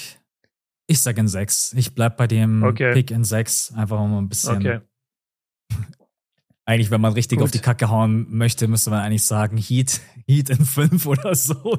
ich 0.87 1.01
sag 1.01 1.19
in 1.19 1.29
sechs. 1.29 1.73
Ich 1.75 1.95
bleib 1.95 2.17
bei 2.17 2.27
dem 2.27 2.63
okay. 2.63 2.93
Pick 2.93 3.11
in 3.11 3.25
sechs, 3.25 3.73
einfach 3.75 4.01
um 4.01 4.17
ein 4.17 4.29
bisschen. 4.29 4.57
Okay. 4.57 4.81
Eigentlich, 6.65 6.93
wenn 6.93 7.01
man 7.01 7.13
richtig 7.13 7.39
Gut. 7.39 7.47
auf 7.47 7.51
die 7.51 7.59
Kacke 7.59 7.91
hauen 7.91 8.27
möchte, 8.31 8.69
müsste 8.69 8.91
man 8.91 9.01
eigentlich 9.01 9.25
sagen, 9.25 9.57
Heat, 9.57 10.01
Heat 10.29 10.49
in 10.49 10.65
fünf 10.65 11.07
oder 11.09 11.35
so. 11.35 11.77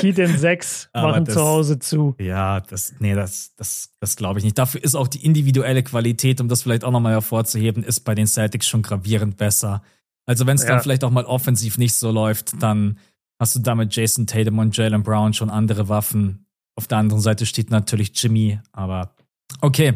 Heat 0.00 0.18
in 0.18 0.38
sechs 0.38 0.88
machen 0.94 1.26
das, 1.26 1.34
zu 1.34 1.42
Hause 1.42 1.78
zu. 1.78 2.14
Ja, 2.18 2.60
das, 2.60 2.94
nee, 2.98 3.14
das, 3.14 3.54
das, 3.56 3.90
das 4.00 4.16
glaube 4.16 4.38
ich 4.38 4.44
nicht. 4.44 4.56
Dafür 4.56 4.82
ist 4.82 4.94
auch 4.94 5.08
die 5.08 5.22
individuelle 5.22 5.82
Qualität, 5.82 6.40
um 6.40 6.48
das 6.48 6.62
vielleicht 6.62 6.82
auch 6.82 6.90
nochmal 6.90 7.12
hervorzuheben, 7.12 7.84
ist 7.84 8.00
bei 8.00 8.14
den 8.14 8.26
Celtics 8.26 8.66
schon 8.66 8.80
gravierend 8.80 9.36
besser. 9.36 9.82
Also 10.24 10.46
wenn 10.46 10.56
es 10.56 10.62
ja. 10.62 10.70
dann 10.70 10.80
vielleicht 10.80 11.04
auch 11.04 11.10
mal 11.10 11.26
offensiv 11.26 11.76
nicht 11.76 11.94
so 11.94 12.10
läuft, 12.10 12.62
dann 12.62 12.98
hast 13.38 13.54
du 13.56 13.58
damit 13.58 13.94
Jason 13.94 14.26
Tatum 14.26 14.58
und 14.60 14.74
Jalen 14.74 15.02
Brown 15.02 15.34
schon 15.34 15.50
andere 15.50 15.90
Waffen, 15.90 16.41
auf 16.74 16.86
der 16.86 16.98
anderen 16.98 17.20
Seite 17.20 17.46
steht 17.46 17.70
natürlich 17.70 18.12
Jimmy, 18.20 18.58
aber 18.72 19.14
okay. 19.60 19.94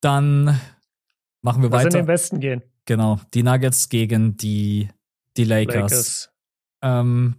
Dann 0.00 0.60
machen 1.42 1.62
wir 1.62 1.70
Lass 1.70 1.84
weiter. 1.84 1.98
in 1.98 2.04
den 2.04 2.08
Westen 2.08 2.40
gehen. 2.40 2.62
Genau, 2.86 3.20
die 3.32 3.42
Nuggets 3.42 3.88
gegen 3.88 4.36
die, 4.36 4.88
die 5.36 5.44
Lakers. 5.44 5.74
Lakers. 5.74 6.30
Ähm, 6.82 7.36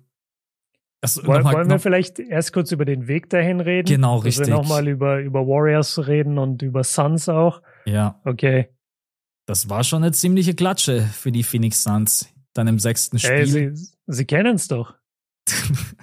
wollen, 1.23 1.43
mal, 1.43 1.53
wollen 1.53 1.69
wir 1.69 1.79
vielleicht 1.79 2.19
erst 2.19 2.51
kurz 2.53 2.71
über 2.71 2.85
den 2.85 3.07
Weg 3.07 3.29
dahin 3.29 3.59
reden? 3.59 3.87
Genau, 3.87 4.17
richtig. 4.17 4.47
Dass 4.47 4.47
wir 4.47 4.55
nochmal 4.55 4.87
über, 4.87 5.19
über 5.19 5.45
Warriors 5.45 6.07
reden 6.07 6.39
und 6.39 6.61
über 6.63 6.83
Suns 6.83 7.29
auch. 7.29 7.61
Ja. 7.85 8.19
Okay. 8.25 8.69
Das 9.45 9.69
war 9.69 9.83
schon 9.83 10.03
eine 10.03 10.11
ziemliche 10.11 10.55
Klatsche 10.55 11.01
für 11.01 11.31
die 11.31 11.43
Phoenix 11.43 11.83
Suns. 11.83 12.33
Dann 12.53 12.67
im 12.67 12.79
sechsten 12.79 13.19
Spiel. 13.19 13.31
Ey, 13.31 13.45
sie, 13.45 13.89
sie 14.07 14.25
kennen 14.25 14.55
es 14.55 14.67
doch. 14.67 14.95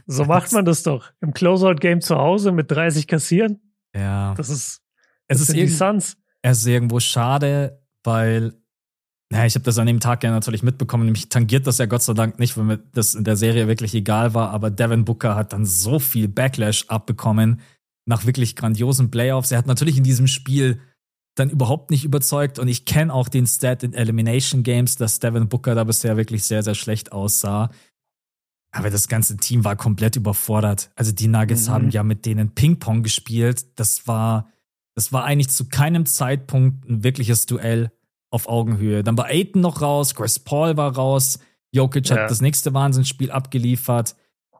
So 0.06 0.24
macht 0.24 0.52
man 0.52 0.64
das 0.64 0.82
doch. 0.82 1.10
Im 1.20 1.32
Closeout-Game 1.32 2.00
zu 2.00 2.16
Hause 2.16 2.52
mit 2.52 2.70
30 2.70 3.06
kassieren. 3.06 3.60
Ja. 3.94 4.34
Das 4.34 4.48
ist, 4.48 4.82
das 5.28 5.40
es 5.40 5.48
ist 5.48 5.56
die 5.56 5.68
Suns. 5.68 6.16
Es 6.42 6.58
ist 6.58 6.66
irgendwo 6.66 7.00
schade, 7.00 7.82
weil 8.04 8.54
naja, 9.32 9.46
ich 9.46 9.54
habe 9.54 9.64
das 9.64 9.78
an 9.78 9.86
dem 9.86 9.98
Tag 9.98 10.22
ja 10.24 10.30
natürlich 10.30 10.62
mitbekommen. 10.62 11.10
Mich 11.10 11.30
tangiert 11.30 11.66
das 11.66 11.78
ja 11.78 11.86
Gott 11.86 12.02
sei 12.02 12.12
Dank 12.12 12.38
nicht, 12.38 12.58
weil 12.58 12.64
mir 12.64 12.78
das 12.92 13.14
in 13.14 13.24
der 13.24 13.36
Serie 13.36 13.66
wirklich 13.66 13.94
egal 13.94 14.34
war. 14.34 14.50
Aber 14.50 14.70
Devin 14.70 15.06
Booker 15.06 15.34
hat 15.34 15.54
dann 15.54 15.64
so 15.64 15.98
viel 15.98 16.28
Backlash 16.28 16.84
abbekommen 16.88 17.60
nach 18.04 18.26
wirklich 18.26 18.56
grandiosen 18.56 19.10
Playoffs. 19.10 19.50
Er 19.50 19.56
hat 19.56 19.66
natürlich 19.66 19.96
in 19.96 20.04
diesem 20.04 20.26
Spiel 20.26 20.80
dann 21.34 21.48
überhaupt 21.48 21.90
nicht 21.90 22.04
überzeugt. 22.04 22.58
Und 22.58 22.68
ich 22.68 22.84
kenne 22.84 23.12
auch 23.12 23.30
den 23.30 23.46
Stat 23.46 23.82
in 23.82 23.94
Elimination 23.94 24.64
Games, 24.64 24.96
dass 24.96 25.18
Devin 25.18 25.48
Booker 25.48 25.74
da 25.74 25.84
bisher 25.84 26.18
wirklich 26.18 26.44
sehr, 26.44 26.62
sehr 26.62 26.74
schlecht 26.74 27.12
aussah. 27.12 27.70
Aber 28.72 28.90
das 28.90 29.06
ganze 29.06 29.36
Team 29.36 29.64
war 29.64 29.76
komplett 29.76 30.16
überfordert. 30.16 30.90
Also 30.96 31.12
die 31.12 31.28
Nuggets 31.28 31.68
mhm. 31.68 31.72
haben 31.72 31.90
ja 31.90 32.02
mit 32.02 32.24
denen 32.24 32.54
Ping-Pong 32.54 33.02
gespielt. 33.02 33.78
Das 33.78 34.08
war, 34.08 34.50
das 34.94 35.12
war 35.12 35.24
eigentlich 35.24 35.50
zu 35.50 35.68
keinem 35.68 36.06
Zeitpunkt 36.06 36.88
ein 36.88 37.04
wirkliches 37.04 37.46
Duell 37.46 37.92
auf 38.30 38.48
Augenhöhe. 38.48 39.04
Dann 39.04 39.16
war 39.18 39.26
Aiton 39.26 39.60
noch 39.60 39.82
raus, 39.82 40.14
Chris 40.14 40.38
Paul 40.38 40.78
war 40.78 40.96
raus, 40.96 41.38
Jokic 41.70 42.08
ja. 42.08 42.16
hat 42.16 42.30
das 42.30 42.40
nächste 42.40 42.72
Wahnsinnsspiel 42.72 43.30
abgeliefert. 43.30 44.16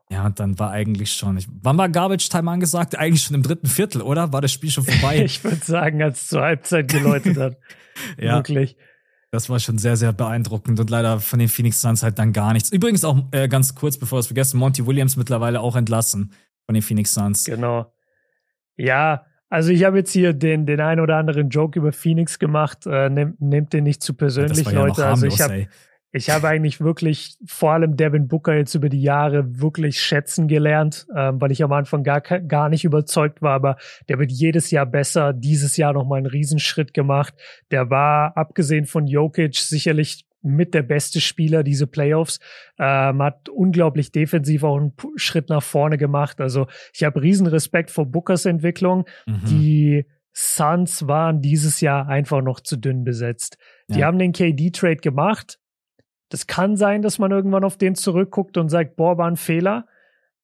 Ja, 0.09 0.27
und 0.27 0.39
dann 0.39 0.59
war 0.59 0.69
eigentlich 0.69 1.13
schon. 1.13 1.37
Ich, 1.37 1.47
wann 1.61 1.77
war 1.77 1.89
Garbage 1.89 2.29
Time 2.29 2.51
angesagt? 2.51 2.95
Eigentlich 2.95 3.23
schon 3.23 3.35
im 3.35 3.41
dritten 3.41 3.67
Viertel, 3.67 4.01
oder? 4.03 4.31
War 4.31 4.41
das 4.41 4.51
Spiel 4.51 4.69
schon 4.69 4.83
vorbei? 4.83 5.23
ich 5.25 5.43
würde 5.43 5.63
sagen, 5.63 6.03
als 6.03 6.21
es 6.21 6.27
zur 6.27 6.41
Halbzeit 6.41 6.91
geläutet 6.91 7.37
hat. 7.37 7.57
ja. 8.19 8.35
Wirklich. 8.35 8.75
Das 9.33 9.49
war 9.49 9.59
schon 9.59 9.79
sehr, 9.79 9.97
sehr 9.97 10.13
beeindruckend 10.13 10.79
und 10.79 10.91
leider 10.91 11.19
von 11.19 11.39
den 11.39 11.47
Phoenix 11.47 11.81
Suns 11.81 12.03
halt 12.03 12.19
dann 12.19 12.33
gar 12.33 12.53
nichts. 12.53 12.71
Übrigens 12.71 13.03
auch 13.03 13.17
äh, 13.31 13.47
ganz 13.47 13.73
kurz, 13.73 13.97
bevor 13.97 14.17
wir 14.17 14.19
es 14.19 14.27
vergessen, 14.27 14.59
Monty 14.59 14.85
Williams 14.85 15.17
mittlerweile 15.17 15.59
auch 15.59 15.75
entlassen 15.75 16.33
von 16.67 16.75
den 16.75 16.83
Phoenix 16.83 17.15
Suns. 17.15 17.45
Genau. 17.45 17.91
Ja, 18.77 19.25
also 19.49 19.71
ich 19.71 19.85
habe 19.85 19.97
jetzt 19.97 20.11
hier 20.11 20.33
den, 20.33 20.67
den 20.67 20.79
einen 20.79 21.01
oder 21.01 21.17
anderen 21.17 21.49
Joke 21.49 21.79
über 21.79 21.91
Phoenix 21.91 22.37
gemacht. 22.37 22.85
Äh, 22.85 23.09
nehmt, 23.09 23.41
nehmt 23.41 23.73
den 23.73 23.85
nicht 23.85 24.03
zu 24.03 24.13
persönlich, 24.13 24.67
ja 24.67 24.85
Leute. 24.85 25.03
also 25.07 25.25
ich 25.25 25.41
habe 25.41 25.67
ich 26.15 26.29
habe 26.29 26.47
eigentlich 26.47 26.79
wirklich 26.79 27.37
vor 27.45 27.71
allem 27.71 27.97
Devin 27.97 28.27
Booker 28.27 28.55
jetzt 28.55 28.75
über 28.75 28.87
die 28.87 29.01
Jahre 29.01 29.59
wirklich 29.59 29.99
schätzen 29.99 30.47
gelernt, 30.47 31.07
ähm, 31.15 31.41
weil 31.41 31.51
ich 31.51 31.63
am 31.63 31.71
Anfang 31.71 32.03
gar, 32.03 32.21
gar 32.21 32.69
nicht 32.69 32.85
überzeugt 32.85 33.41
war, 33.41 33.53
aber 33.53 33.77
der 34.09 34.19
wird 34.19 34.31
jedes 34.31 34.69
Jahr 34.69 34.85
besser, 34.85 35.33
dieses 35.33 35.75
Jahr 35.75 35.91
nochmal 35.91 36.19
einen 36.19 36.27
Riesenschritt 36.27 36.93
gemacht. 36.93 37.33
Der 37.71 37.89
war, 37.89 38.37
abgesehen 38.37 38.85
von 38.85 39.07
Jokic, 39.07 39.55
sicherlich 39.55 40.27
mit 40.43 40.75
der 40.75 40.83
beste 40.83 41.19
Spieler 41.19 41.63
diese 41.63 41.87
Playoffs, 41.87 42.39
ähm, 42.77 43.23
hat 43.23 43.49
unglaublich 43.49 44.11
defensiv 44.11 44.63
auch 44.63 44.77
einen 44.77 44.93
Schritt 45.15 45.49
nach 45.49 45.63
vorne 45.63 45.97
gemacht. 45.97 46.39
Also 46.39 46.67
ich 46.93 47.03
habe 47.03 47.23
riesen 47.23 47.47
Respekt 47.47 47.89
vor 47.89 48.05
Bookers 48.05 48.45
Entwicklung. 48.45 49.05
Mhm. 49.25 49.45
Die 49.47 50.05
Suns 50.31 51.07
waren 51.07 51.41
dieses 51.41 51.81
Jahr 51.81 52.07
einfach 52.07 52.41
noch 52.41 52.59
zu 52.59 52.77
dünn 52.77 53.03
besetzt. 53.03 53.57
Die 53.89 53.99
ja. 53.99 54.07
haben 54.07 54.19
den 54.19 54.31
KD-Trade 54.31 54.97
gemacht, 54.97 55.59
das 56.33 56.47
kann 56.47 56.75
sein, 56.77 57.03
dass 57.03 57.19
man 57.19 57.29
irgendwann 57.29 57.63
auf 57.63 57.77
den 57.77 57.93
zurückguckt 57.93 58.57
und 58.57 58.69
sagt, 58.69 58.95
boah, 58.95 59.19
war 59.19 59.27
ein 59.27 59.37
Fehler. 59.37 59.85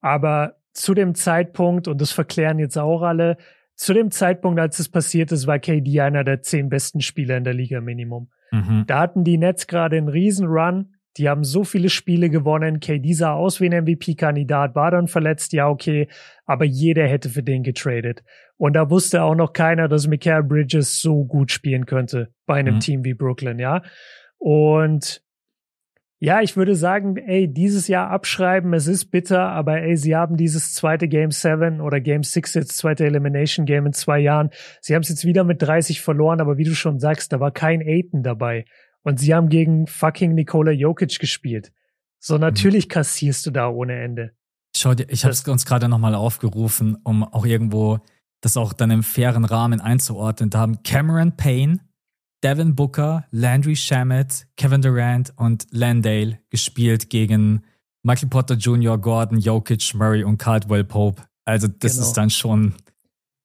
Aber 0.01 0.57
zu 0.71 0.93
dem 0.93 1.15
Zeitpunkt, 1.15 1.87
und 1.87 1.99
das 1.99 2.11
verklären 2.11 2.59
jetzt 2.59 2.77
auch 2.77 3.01
alle, 3.01 3.37
zu 3.73 3.95
dem 3.95 4.11
Zeitpunkt, 4.11 4.59
als 4.59 4.77
es 4.77 4.87
passiert 4.87 5.31
ist, 5.31 5.47
war 5.47 5.57
KD 5.57 5.99
einer 6.01 6.23
der 6.23 6.43
zehn 6.43 6.69
besten 6.69 7.01
Spieler 7.01 7.37
in 7.37 7.43
der 7.43 7.55
Liga 7.55 7.81
Minimum. 7.81 8.29
Mhm. 8.51 8.83
Da 8.85 8.99
hatten 8.99 9.23
die 9.23 9.39
Nets 9.39 9.65
gerade 9.65 9.97
einen 9.97 10.09
riesen 10.09 10.45
Run. 10.45 10.93
Die 11.17 11.27
haben 11.27 11.43
so 11.43 11.63
viele 11.63 11.89
Spiele 11.89 12.29
gewonnen. 12.29 12.79
KD 12.79 13.13
sah 13.13 13.33
aus 13.33 13.59
wie 13.59 13.67
ein 13.67 13.83
MVP-Kandidat, 13.83 14.75
war 14.75 14.91
dann 14.91 15.07
verletzt, 15.07 15.53
ja, 15.53 15.67
okay. 15.67 16.07
Aber 16.45 16.65
jeder 16.65 17.07
hätte 17.07 17.29
für 17.29 17.41
den 17.41 17.63
getradet. 17.63 18.21
Und 18.57 18.73
da 18.73 18.91
wusste 18.91 19.23
auch 19.23 19.33
noch 19.33 19.53
keiner, 19.53 19.87
dass 19.87 20.05
Michael 20.05 20.43
Bridges 20.43 21.01
so 21.01 21.25
gut 21.25 21.51
spielen 21.51 21.87
könnte 21.87 22.31
bei 22.45 22.59
einem 22.59 22.75
mhm. 22.75 22.79
Team 22.79 23.03
wie 23.05 23.15
Brooklyn, 23.15 23.57
ja. 23.57 23.81
Und 24.37 25.23
ja, 26.21 26.41
ich 26.41 26.57
würde 26.57 26.75
sagen, 26.75 27.15
ey, 27.15 27.47
dieses 27.51 27.87
Jahr 27.87 28.09
abschreiben, 28.09 28.73
es 28.73 28.87
ist 28.87 29.05
bitter, 29.05 29.49
aber 29.49 29.81
ey, 29.81 29.95
sie 29.95 30.17
haben 30.17 30.35
dieses 30.35 30.73
zweite 30.73 31.07
Game 31.07 31.31
7 31.31 31.79
oder 31.79 32.01
Game 32.01 32.23
6 32.23 32.55
jetzt, 32.55 32.77
zweite 32.77 33.05
Elimination 33.05 33.65
Game 33.65 33.85
in 33.85 33.93
zwei 33.93 34.19
Jahren. 34.19 34.49
Sie 34.81 34.95
haben 34.95 35.01
es 35.01 35.09
jetzt 35.09 35.23
wieder 35.23 35.45
mit 35.45 35.61
30 35.61 36.01
verloren, 36.01 36.41
aber 36.41 36.57
wie 36.57 36.65
du 36.65 36.75
schon 36.75 36.99
sagst, 36.99 37.31
da 37.31 37.39
war 37.39 37.51
kein 37.51 37.81
Aiden 37.81 38.21
dabei. 38.21 38.65
Und 39.03 39.19
sie 39.19 39.33
haben 39.33 39.47
gegen 39.47 39.87
fucking 39.87 40.35
Nikola 40.35 40.71
Jokic 40.71 41.19
gespielt. 41.19 41.71
So, 42.19 42.35
mhm. 42.35 42.41
natürlich 42.41 42.89
kassierst 42.89 43.45
du 43.45 43.51
da 43.51 43.69
ohne 43.69 44.01
Ende. 44.01 44.31
Schau 44.75 44.93
dir, 44.93 45.07
ich 45.09 45.23
habe 45.23 45.31
es 45.31 45.47
uns 45.47 45.65
gerade 45.65 45.87
nochmal 45.87 46.15
aufgerufen, 46.15 46.97
um 47.03 47.23
auch 47.23 47.45
irgendwo 47.45 47.99
das 48.41 48.57
auch 48.57 48.73
dann 48.73 48.91
im 48.91 49.03
fairen 49.03 49.45
Rahmen 49.45 49.79
einzuordnen. 49.79 50.49
Da 50.49 50.59
haben 50.59 50.83
Cameron 50.83 51.37
Payne, 51.37 51.79
Devin 52.43 52.75
Booker, 52.75 53.25
Landry 53.31 53.75
Shamet, 53.75 54.47
Kevin 54.55 54.81
Durant 54.81 55.33
und 55.35 55.67
Landale 55.71 56.39
gespielt 56.49 57.09
gegen 57.09 57.63
Michael 58.03 58.29
Potter 58.29 58.55
Jr., 58.55 58.97
Gordon, 58.97 59.39
Jokic, 59.39 59.93
Murray 59.93 60.23
und 60.23 60.37
Caldwell 60.37 60.83
Pope. 60.83 61.21
Also 61.45 61.67
das 61.67 61.93
genau. 61.93 62.07
ist 62.07 62.13
dann 62.13 62.29
schon. 62.29 62.75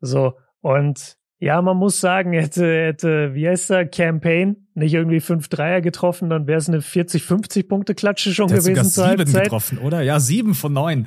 So, 0.00 0.34
und 0.60 1.16
ja, 1.40 1.60
man 1.60 1.76
muss 1.76 2.00
sagen, 2.00 2.32
hätte, 2.32 2.86
hätte, 2.86 3.34
wie 3.34 3.48
heißt 3.48 3.70
der, 3.70 3.86
Campaign 3.86 4.68
nicht 4.74 4.94
irgendwie 4.94 5.20
fünf 5.20 5.48
Dreier 5.48 5.80
getroffen, 5.80 6.30
dann 6.30 6.46
wäre 6.46 6.58
es 6.58 6.68
eine 6.68 6.78
40-50 6.78 7.68
Punkte 7.68 7.94
Klatsche 7.94 8.32
schon 8.32 8.48
der 8.48 8.58
gewesen 8.58 8.84
zur 8.84 9.04
sieben 9.04 9.18
Halbzeit. 9.18 9.44
getroffen, 9.44 9.78
oder? 9.78 10.00
Ja, 10.02 10.20
sieben 10.20 10.54
von 10.54 10.72
neun. 10.72 11.06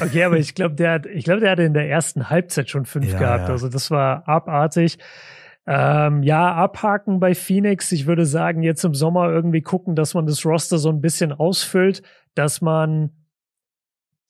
Okay, 0.00 0.24
aber 0.24 0.38
ich 0.38 0.54
glaube, 0.54 0.74
der 0.76 0.92
hat, 0.92 1.06
ich 1.06 1.24
glaube, 1.24 1.40
der 1.40 1.50
hatte 1.50 1.62
in 1.62 1.74
der 1.74 1.88
ersten 1.90 2.30
Halbzeit 2.30 2.70
schon 2.70 2.86
fünf 2.86 3.12
ja, 3.12 3.18
gehabt. 3.18 3.48
Ja. 3.48 3.52
Also 3.52 3.68
das 3.68 3.90
war 3.90 4.26
abartig. 4.26 4.98
Ähm, 5.66 6.22
ja, 6.22 6.54
abhaken 6.54 7.18
bei 7.18 7.34
Phoenix. 7.34 7.90
Ich 7.90 8.06
würde 8.06 8.24
sagen, 8.24 8.62
jetzt 8.62 8.84
im 8.84 8.94
Sommer 8.94 9.30
irgendwie 9.30 9.62
gucken, 9.62 9.96
dass 9.96 10.14
man 10.14 10.26
das 10.26 10.46
Roster 10.46 10.78
so 10.78 10.90
ein 10.90 11.00
bisschen 11.00 11.32
ausfüllt, 11.32 12.02
dass 12.34 12.60
man, 12.60 13.10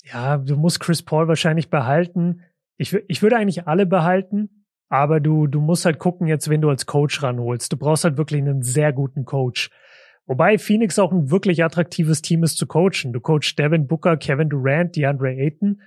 ja, 0.02 0.38
du 0.38 0.56
musst 0.56 0.80
Chris 0.80 1.02
Paul 1.02 1.28
wahrscheinlich 1.28 1.68
behalten. 1.68 2.42
Ich, 2.78 2.94
ich 3.08 3.22
würde 3.22 3.36
eigentlich 3.36 3.66
alle 3.66 3.84
behalten, 3.84 4.64
aber 4.88 5.20
du, 5.20 5.46
du 5.46 5.60
musst 5.60 5.84
halt 5.84 5.98
gucken 5.98 6.26
jetzt, 6.26 6.48
wen 6.48 6.62
du 6.62 6.70
als 6.70 6.86
Coach 6.86 7.22
ranholst. 7.22 7.70
Du 7.72 7.76
brauchst 7.76 8.04
halt 8.04 8.16
wirklich 8.16 8.40
einen 8.40 8.62
sehr 8.62 8.92
guten 8.92 9.26
Coach. 9.26 9.70
Wobei 10.26 10.58
Phoenix 10.58 10.98
auch 10.98 11.12
ein 11.12 11.30
wirklich 11.30 11.62
attraktives 11.62 12.22
Team 12.22 12.42
ist 12.42 12.56
zu 12.56 12.66
coachen. 12.66 13.12
Du 13.12 13.20
coachst 13.20 13.58
Devin 13.58 13.86
Booker, 13.86 14.16
Kevin 14.16 14.48
Durant, 14.48 14.96
DeAndre 14.96 15.30
Ayton. 15.30 15.80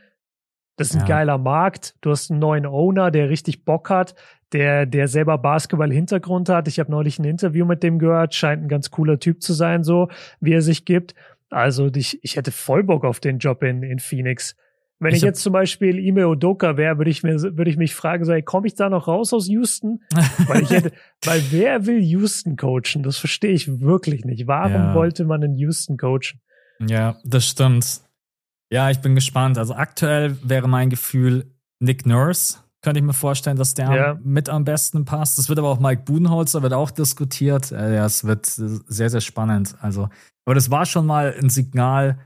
Das 0.80 0.92
ist 0.92 0.96
ein 0.96 1.02
ja. 1.02 1.08
geiler 1.08 1.38
Markt. 1.38 1.96
Du 2.00 2.10
hast 2.10 2.32
einen 2.32 2.40
neuen 2.40 2.66
Owner, 2.66 3.12
der 3.12 3.30
richtig 3.30 3.66
Bock 3.66 3.90
hat, 3.90 4.16
der, 4.54 4.86
der 4.86 5.10
selber 5.10 5.38
Basketball-Hintergrund 5.38 6.48
hat. 6.48 6.70
Ich 6.70 6.80
habe 6.80 6.90
neulich 6.90 7.20
ein 7.20 7.26
Interview 7.26 7.66
mit 7.66 7.84
dem 7.84 8.00
gehört. 8.00 8.34
Scheint 8.34 8.64
ein 8.64 8.70
ganz 8.70 8.90
cooler 8.90 9.20
Typ 9.20 9.44
zu 9.44 9.52
sein, 9.52 9.84
so 9.84 10.08
wie 10.40 10.54
er 10.54 10.62
sich 10.62 10.86
gibt. 10.86 11.16
Also 11.50 11.90
ich, 11.94 12.24
ich 12.24 12.38
hätte 12.38 12.52
voll 12.52 12.84
Bock 12.84 13.04
auf 13.04 13.20
den 13.20 13.40
Job 13.40 13.62
in, 13.64 13.84
in 13.84 14.00
Phoenix. 14.00 14.56
Wenn 15.00 15.12
ich, 15.12 15.18
ich 15.18 15.24
jetzt 15.24 15.42
zum 15.42 15.52
Beispiel 15.52 16.00
Ime 16.00 16.30
Odoka 16.30 16.78
wäre, 16.78 16.98
würde 16.98 17.12
ich 17.12 17.24
mir, 17.24 17.42
würde 17.42 17.70
ich 17.70 17.78
mich 17.78 17.94
fragen, 17.94 18.24
so, 18.24 18.34
komme 18.46 18.68
ich 18.68 18.76
da 18.76 18.90
noch 18.90 19.10
raus 19.10 19.34
aus 19.34 19.50
Houston? 19.50 20.02
weil 20.48 20.64
ich 20.64 20.70
hätte, 20.70 20.94
weil 21.26 21.42
wer 21.52 21.86
will 21.86 22.02
Houston 22.02 22.56
coachen? 22.56 23.04
Das 23.04 23.18
verstehe 23.18 23.52
ich 23.52 23.82
wirklich 23.82 24.24
nicht. 24.24 24.48
Warum 24.48 24.72
ja. 24.72 24.94
wollte 24.94 25.26
man 25.26 25.42
in 25.42 25.56
Houston 25.58 25.98
coachen? 25.98 26.40
Ja, 26.88 27.18
das 27.26 27.48
stimmt. 27.48 28.02
Ja, 28.72 28.90
ich 28.90 29.00
bin 29.00 29.16
gespannt. 29.16 29.58
Also 29.58 29.74
aktuell 29.74 30.38
wäre 30.44 30.68
mein 30.68 30.90
Gefühl 30.90 31.52
Nick 31.80 32.06
Nurse. 32.06 32.58
Könnte 32.82 33.00
ich 33.00 33.06
mir 33.06 33.14
vorstellen, 33.14 33.58
dass 33.58 33.74
der 33.74 33.94
ja. 33.94 34.20
mit 34.24 34.48
am 34.48 34.64
besten 34.64 35.04
passt. 35.04 35.38
Das 35.38 35.50
wird 35.50 35.60
aber 35.60 35.70
auch 35.70 35.80
Mike 35.80 36.04
Budenholzer 36.04 36.62
wird 36.64 36.72
auch 36.72 36.92
diskutiert. 36.92 37.72
Äh, 37.72 37.96
ja, 37.96 38.06
es 38.06 38.24
wird 38.24 38.46
sehr, 38.46 39.10
sehr 39.10 39.20
spannend. 39.20 39.76
Also, 39.82 40.08
aber 40.46 40.56
das 40.56 40.72
war 40.72 40.86
schon 40.86 41.06
mal 41.06 41.36
ein 41.38 41.50
Signal. 41.50 42.20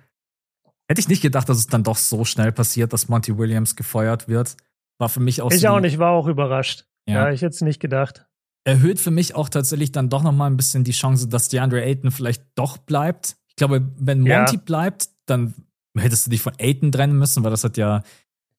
Hätte 0.88 1.02
ich 1.02 1.08
nicht 1.08 1.22
gedacht, 1.22 1.50
dass 1.50 1.58
es 1.58 1.68
dann 1.68 1.84
doch 1.84 1.98
so 1.98 2.24
schnell 2.24 2.52
passiert, 2.52 2.94
dass 2.94 3.10
Monty 3.10 3.36
Williams 3.36 3.76
gefeuert 3.76 4.28
wird. 4.28 4.56
War 5.00 5.10
für 5.10 5.22
mich 5.22 5.42
auch 5.42 5.52
Ich 5.52 5.62
so 5.62 5.70
auch 5.70 5.80
nicht, 5.80 5.98
war 5.98 6.12
auch 6.12 6.28
überrascht. 6.28 6.86
Ja, 7.08 7.26
ja 7.26 7.32
ich 7.32 7.42
hätte 7.42 7.56
es 7.56 7.62
nicht 7.62 7.80
gedacht. 7.80 8.28
Erhöht 8.64 9.00
für 9.00 9.12
mich 9.12 9.36
auch 9.36 9.50
tatsächlich 9.50 9.92
dann 9.92 10.10
doch 10.10 10.22
noch 10.24 10.32
mal 10.32 10.48
ein 10.48 10.56
bisschen 10.56 10.84
die 10.84 10.92
Chance, 10.92 11.28
dass 11.28 11.50
DeAndre 11.50 11.84
Ayton 11.84 12.12
vielleicht 12.12 12.44
doch 12.56 12.78
bleibt. 12.78 13.38
Ich 13.50 13.56
glaube, 13.56 13.92
wenn 13.98 14.20
Monty 14.20 14.56
ja. 14.56 14.62
bleibt, 14.64 15.10
dann 15.26 15.54
hättest 15.98 16.26
du 16.26 16.32
dich 16.32 16.42
von 16.42 16.54
Aiden 16.60 16.92
trennen 16.92 17.18
müssen, 17.18 17.44
weil 17.44 17.52
das 17.52 17.64
hat 17.64 17.78
ja 17.78 18.04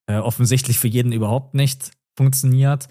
äh, 0.07 0.17
offensichtlich 0.17 0.79
für 0.79 0.87
jeden 0.87 1.11
überhaupt 1.11 1.53
nicht 1.53 1.91
funktioniert. 2.15 2.87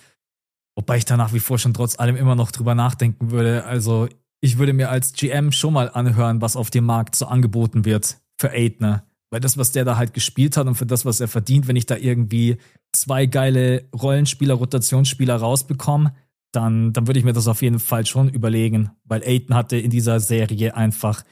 Wobei 0.76 0.96
ich 0.96 1.04
da 1.04 1.16
nach 1.16 1.32
wie 1.32 1.40
vor 1.40 1.58
schon 1.58 1.74
trotz 1.74 1.98
allem 1.98 2.16
immer 2.16 2.34
noch 2.34 2.50
drüber 2.50 2.74
nachdenken 2.74 3.30
würde. 3.30 3.64
Also 3.64 4.08
ich 4.40 4.58
würde 4.58 4.72
mir 4.72 4.90
als 4.90 5.12
GM 5.12 5.52
schon 5.52 5.72
mal 5.72 5.88
anhören, 5.88 6.40
was 6.40 6.56
auf 6.56 6.70
dem 6.70 6.84
Markt 6.84 7.14
so 7.16 7.26
angeboten 7.26 7.84
wird 7.84 8.18
für 8.36 8.50
Aidner. 8.50 9.04
Weil 9.30 9.40
das, 9.40 9.56
was 9.56 9.72
der 9.72 9.84
da 9.84 9.96
halt 9.96 10.14
gespielt 10.14 10.56
hat 10.56 10.66
und 10.66 10.74
für 10.74 10.86
das, 10.86 11.04
was 11.04 11.20
er 11.20 11.28
verdient, 11.28 11.66
wenn 11.66 11.76
ich 11.76 11.86
da 11.86 11.96
irgendwie 11.96 12.58
zwei 12.92 13.26
geile 13.26 13.88
Rollenspieler, 13.94 14.54
Rotationsspieler 14.54 15.36
rausbekomme, 15.36 16.14
dann, 16.52 16.92
dann 16.92 17.06
würde 17.06 17.18
ich 17.18 17.24
mir 17.24 17.32
das 17.32 17.48
auf 17.48 17.62
jeden 17.62 17.80
Fall 17.80 18.06
schon 18.06 18.28
überlegen, 18.28 18.90
weil 19.04 19.22
Aiton 19.22 19.56
hatte 19.56 19.76
in 19.76 19.90
dieser 19.90 20.20
Serie 20.20 20.76
einfach 20.76 21.24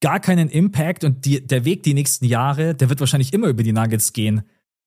gar 0.00 0.20
keinen 0.20 0.48
Impact 0.48 1.04
und 1.04 1.24
die, 1.24 1.46
der 1.46 1.64
Weg 1.64 1.82
die 1.82 1.94
nächsten 1.94 2.26
Jahre, 2.26 2.74
der 2.74 2.88
wird 2.88 3.00
wahrscheinlich 3.00 3.32
immer 3.32 3.48
über 3.48 3.62
die 3.62 3.72
Nuggets 3.72 4.12
gehen. 4.12 4.42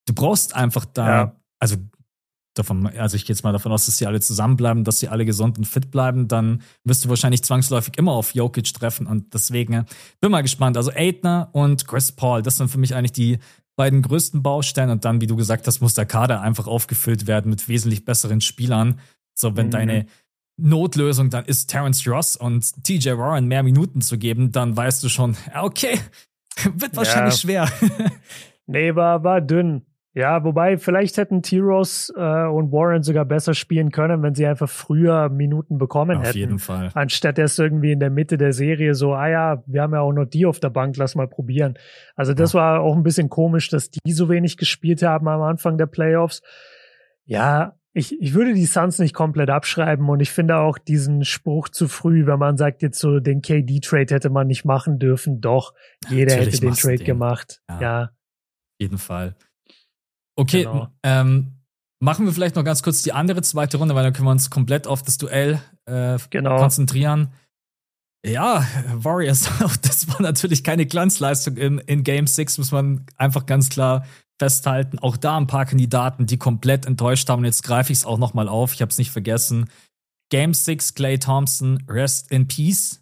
Du 0.06 0.14
brauchst 0.14 0.56
einfach 0.56 0.86
da, 0.86 1.08
ja. 1.08 1.36
also 1.60 1.78
davon, 2.54 2.88
also 2.88 3.16
ich 3.16 3.26
gehe 3.26 3.34
jetzt 3.34 3.44
mal 3.44 3.54
davon 3.54 3.72
aus, 3.72 3.86
dass 3.86 3.98
sie 3.98 4.06
alle 4.06 4.20
zusammenbleiben, 4.20 4.84
dass 4.84 5.00
sie 5.00 5.08
alle 5.08 5.26
gesund 5.26 5.58
und 5.58 5.66
fit 5.66 5.92
bleiben, 5.92 6.28
dann 6.28 6.62
wirst 6.84 7.06
du 7.06 7.10
wahrscheinlich 7.10 7.44
zwangsläufig 7.44 7.98
immer 7.98 8.12
auf 8.12 8.36
Jokic 8.36 8.74
treffen 8.74 9.08
und 9.08 9.34
deswegen 9.34 9.74
äh, 9.74 9.86
bin 10.20 10.32
mal 10.32 10.42
gespannt. 10.42 10.78
Also 10.78 10.92
Aidner 10.92 11.50
und 11.54 11.88
Chris 11.88 12.12
Paul, 12.12 12.42
das 12.42 12.58
sind 12.58 12.70
für 12.70 12.78
mich 12.78 12.96
eigentlich 12.96 13.14
die 13.14 13.40
beiden 13.76 14.02
größten 14.02 14.44
Baustellen 14.44 14.90
und 14.90 15.06
dann, 15.06 15.22
wie 15.22 15.28
du 15.28 15.36
gesagt 15.36 15.66
hast, 15.66 15.80
muss 15.80 15.94
der 15.94 16.06
Kader 16.06 16.42
einfach 16.42 16.68
aufgefüllt 16.68 17.28
werden 17.28 17.50
mit 17.50 17.68
wesentlich 17.70 18.04
besseren 18.04 18.42
Spielern. 18.42 19.00
So, 19.34 19.56
wenn 19.56 19.68
mhm. 19.68 19.72
deine 19.72 20.06
Notlösung 20.62 21.30
dann 21.30 21.46
ist, 21.46 21.68
Terence 21.68 22.08
Ross 22.08 22.36
und 22.36 22.84
TJ 22.84 23.12
Warren 23.18 23.48
mehr 23.48 23.64
Minuten 23.64 24.02
zu 24.02 24.18
geben, 24.18 24.52
dann 24.52 24.76
weißt 24.76 25.04
du 25.04 25.10
schon, 25.10 25.36
okay, 25.60 26.00
wird 26.76 26.96
wahrscheinlich 26.96 27.44
ja. 27.44 27.68
schwer. 27.68 27.90
nee, 28.68 28.96
war, 28.96 29.24
war 29.24 29.42
dünn. 29.42 29.86
Ja, 30.16 30.44
wobei 30.44 30.78
vielleicht 30.78 31.18
hätten 31.18 31.44
T-Ross 31.44 32.12
äh, 32.16 32.20
und 32.20 32.72
Warren 32.72 33.04
sogar 33.04 33.26
besser 33.26 33.54
spielen 33.54 33.92
können, 33.92 34.24
wenn 34.24 34.34
sie 34.34 34.46
einfach 34.48 34.68
früher 34.68 35.30
Minuten 35.30 35.78
bekommen 35.78 36.18
auf 36.18 36.24
hätten. 36.24 36.30
Auf 36.30 36.36
jeden 36.36 36.60
Fall. 36.60 36.90
Anstatt 36.96 37.38
erst 37.38 37.60
irgendwie 37.60 37.92
in 37.92 38.00
der 38.00 38.10
Mitte 38.10 38.38
der 38.38 38.52
Serie 38.52 38.96
so, 38.96 39.14
ah 39.14 39.30
ja, 39.30 39.64
wir 39.68 39.84
haben 39.84 39.94
ja 39.94 40.02
auch 40.02 40.12
noch 40.12 40.26
die 40.26 40.48
auf 40.48 40.60
der 40.60 40.72
Bank, 40.72 40.98
lass 40.98 41.16
mal 41.16 41.28
probieren. 41.28 41.78
Also 42.16 42.34
das 42.34 42.54
ja. 42.54 42.60
war 42.60 42.82
auch 42.82 42.96
ein 42.96 43.04
bisschen 43.04 43.30
komisch, 43.30 43.70
dass 43.70 43.92
die 43.92 44.12
so 44.12 44.30
wenig 44.30 44.58
gespielt 44.58 45.04
haben 45.04 45.28
am 45.28 45.42
Anfang 45.42 45.78
der 45.78 45.86
Playoffs. 45.86 46.42
Ja, 47.26 47.79
ich, 48.00 48.20
ich 48.20 48.34
würde 48.34 48.54
die 48.54 48.66
Suns 48.66 48.98
nicht 48.98 49.14
komplett 49.14 49.50
abschreiben 49.50 50.10
und 50.10 50.22
ich 50.22 50.32
finde 50.32 50.58
auch 50.58 50.78
diesen 50.78 51.26
Spruch 51.26 51.70
zu 51.70 51.88
früh, 51.88 52.26
wenn 52.26 52.40
man 52.40 52.58
sagt, 52.58 52.82
jetzt 52.82 53.00
so 53.00 53.20
den 53.20 53.42
KD-Trade 53.42 54.16
hätte 54.16 54.30
man 54.30 54.48
nicht 54.48 54.66
machen 54.66 54.98
dürfen. 54.98 55.42
Doch, 55.42 55.74
jeder 56.10 56.38
Natürlich 56.38 56.56
hätte 56.56 56.66
den 56.66 56.74
Trade 56.74 56.98
den. 56.98 57.06
gemacht. 57.06 57.62
Ja. 57.70 57.82
ja. 57.82 58.04
Auf 58.04 58.80
jeden 58.80 58.98
Fall. 58.98 59.36
Okay, 60.36 60.64
genau. 60.64 60.88
ähm, 61.04 61.52
machen 62.02 62.26
wir 62.26 62.34
vielleicht 62.34 62.56
noch 62.56 62.64
ganz 62.64 62.82
kurz 62.82 63.04
die 63.04 63.12
andere 63.12 63.42
zweite 63.42 63.78
Runde, 63.78 63.94
weil 63.94 64.04
dann 64.04 64.14
können 64.14 64.28
wir 64.28 64.32
uns 64.32 64.50
komplett 64.50 64.88
auf 64.88 65.04
das 65.04 65.18
Duell 65.18 65.62
äh, 65.86 66.18
genau. 66.30 66.58
konzentrieren. 66.58 67.34
Ja, 68.26 68.66
Warriors, 68.94 69.50
das 69.82 70.08
war 70.08 70.22
natürlich 70.22 70.64
keine 70.64 70.86
Glanzleistung 70.86 71.58
in, 71.58 71.78
in 71.80 72.04
Game 72.04 72.28
6, 72.28 72.58
muss 72.58 72.72
man 72.72 73.06
einfach 73.18 73.46
ganz 73.46 73.70
klar 73.70 74.06
festhalten. 74.40 74.98
Auch 75.00 75.18
da 75.18 75.38
ein 75.38 75.48
paar 75.48 75.66
Kandidaten, 75.66 76.26
die 76.26 76.38
komplett 76.38 76.86
enttäuscht 76.86 77.30
haben. 77.30 77.40
Und 77.40 77.46
jetzt 77.46 77.64
greife 77.64 77.92
ich 77.92 78.00
es 78.00 78.06
auch 78.06 78.18
nochmal 78.18 78.48
auf, 78.48 78.74
ich 78.74 78.82
habe 78.82 78.90
es 78.90 78.98
nicht 78.98 79.12
vergessen. 79.12 79.70
Game 80.32 80.54
6, 80.54 80.96
Clay 80.96 81.20
Thompson, 81.20 81.84
Rest 81.88 82.32
in 82.32 82.48
Peace. 82.48 83.02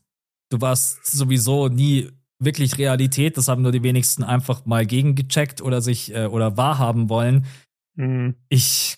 Du 0.49 0.61
warst 0.61 1.05
sowieso 1.05 1.67
nie 1.67 2.09
wirklich 2.39 2.77
Realität. 2.77 3.38
Das 3.38 3.47
haben 3.47 3.61
nur 3.61 3.71
die 3.71 3.83
wenigsten 3.83 4.23
einfach 4.23 4.65
mal 4.65 4.85
gegengecheckt 4.85 5.61
oder 5.61 5.81
sich 5.81 6.13
äh, 6.13 6.25
oder 6.25 6.57
wahrhaben 6.57 7.09
wollen. 7.09 7.45
Mhm. 7.95 8.35
Ich, 8.49 8.97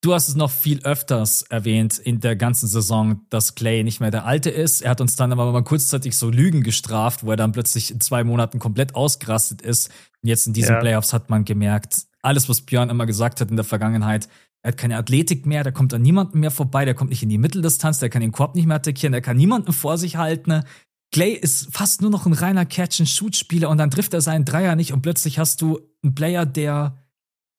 du 0.00 0.14
hast 0.14 0.28
es 0.28 0.36
noch 0.36 0.50
viel 0.50 0.80
öfters 0.84 1.42
erwähnt 1.42 1.98
in 1.98 2.20
der 2.20 2.36
ganzen 2.36 2.66
Saison, 2.68 3.22
dass 3.30 3.54
Clay 3.54 3.82
nicht 3.82 4.00
mehr 4.00 4.10
der 4.10 4.24
Alte 4.24 4.50
ist. 4.50 4.82
Er 4.82 4.90
hat 4.90 5.00
uns 5.00 5.16
dann 5.16 5.32
aber 5.32 5.50
mal 5.50 5.64
kurzzeitig 5.64 6.16
so 6.16 6.30
Lügen 6.30 6.62
gestraft, 6.62 7.24
wo 7.24 7.30
er 7.30 7.36
dann 7.36 7.52
plötzlich 7.52 7.90
in 7.90 8.00
zwei 8.00 8.24
Monaten 8.24 8.58
komplett 8.58 8.94
ausgerastet 8.94 9.62
ist. 9.62 9.88
Und 10.22 10.28
jetzt 10.28 10.46
in 10.46 10.52
diesen 10.52 10.74
ja. 10.74 10.80
Playoffs 10.80 11.12
hat 11.12 11.30
man 11.30 11.44
gemerkt, 11.44 12.06
alles, 12.22 12.48
was 12.48 12.60
Björn 12.60 12.90
immer 12.90 13.06
gesagt 13.06 13.40
hat 13.40 13.50
in 13.50 13.56
der 13.56 13.64
Vergangenheit, 13.64 14.28
er 14.62 14.72
hat 14.72 14.76
keine 14.76 14.96
Athletik 14.96 15.46
mehr, 15.46 15.62
der 15.62 15.72
kommt 15.72 15.94
an 15.94 16.02
niemanden 16.02 16.40
mehr 16.40 16.50
vorbei, 16.50 16.84
der 16.84 16.94
kommt 16.94 17.10
nicht 17.10 17.22
in 17.22 17.28
die 17.28 17.38
Mitteldistanz, 17.38 17.98
der 17.98 18.10
kann 18.10 18.22
den 18.22 18.32
Korb 18.32 18.56
nicht 18.56 18.66
mehr 18.66 18.76
attackieren, 18.76 19.12
der 19.12 19.22
kann 19.22 19.36
niemanden 19.36 19.72
vor 19.72 19.98
sich 19.98 20.16
halten. 20.16 20.64
Clay 21.12 21.30
ist 21.30 21.72
fast 21.72 22.02
nur 22.02 22.10
noch 22.10 22.26
ein 22.26 22.32
reiner 22.32 22.66
Catch-and-Shoot-Spieler 22.66 23.70
und 23.70 23.78
dann 23.78 23.90
trifft 23.90 24.14
er 24.14 24.20
seinen 24.20 24.44
Dreier 24.44 24.74
nicht 24.74 24.92
und 24.92 25.02
plötzlich 25.02 25.38
hast 25.38 25.62
du 25.62 25.80
einen 26.02 26.14
Player, 26.14 26.44
der 26.44 26.98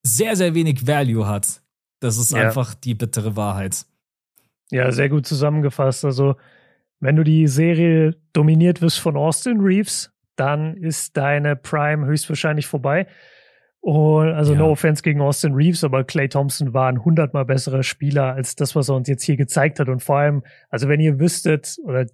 sehr, 0.02 0.36
sehr 0.36 0.54
wenig 0.54 0.86
Value 0.86 1.26
hat. 1.26 1.62
Das 2.00 2.18
ist 2.18 2.32
ja. 2.32 2.42
einfach 2.42 2.74
die 2.74 2.94
bittere 2.94 3.36
Wahrheit. 3.36 3.84
Ja, 4.70 4.90
sehr 4.92 5.08
gut 5.08 5.26
zusammengefasst. 5.26 6.04
Also, 6.04 6.36
wenn 7.00 7.16
du 7.16 7.24
die 7.24 7.46
Serie 7.46 8.16
dominiert 8.32 8.82
wirst 8.82 9.00
von 9.00 9.16
Austin 9.16 9.60
Reeves, 9.60 10.12
dann 10.36 10.76
ist 10.76 11.16
deine 11.16 11.56
Prime 11.56 12.06
höchstwahrscheinlich 12.06 12.66
vorbei. 12.66 13.06
Und 13.80 14.28
also 14.28 14.52
ja. 14.52 14.58
no 14.58 14.70
offense 14.70 15.02
gegen 15.02 15.22
Austin 15.22 15.54
Reeves, 15.54 15.84
aber 15.84 16.04
Clay 16.04 16.28
Thompson 16.28 16.74
war 16.74 16.88
ein 16.88 17.02
hundertmal 17.02 17.46
besserer 17.46 17.82
Spieler 17.82 18.34
als 18.34 18.54
das, 18.54 18.76
was 18.76 18.90
er 18.90 18.96
uns 18.96 19.08
jetzt 19.08 19.22
hier 19.22 19.36
gezeigt 19.36 19.80
hat. 19.80 19.88
Und 19.88 20.02
vor 20.02 20.18
allem, 20.18 20.42
also 20.68 20.88
wenn 20.88 21.00
ihr 21.00 21.18
wüsstet, 21.18 21.78
oder 21.84 22.06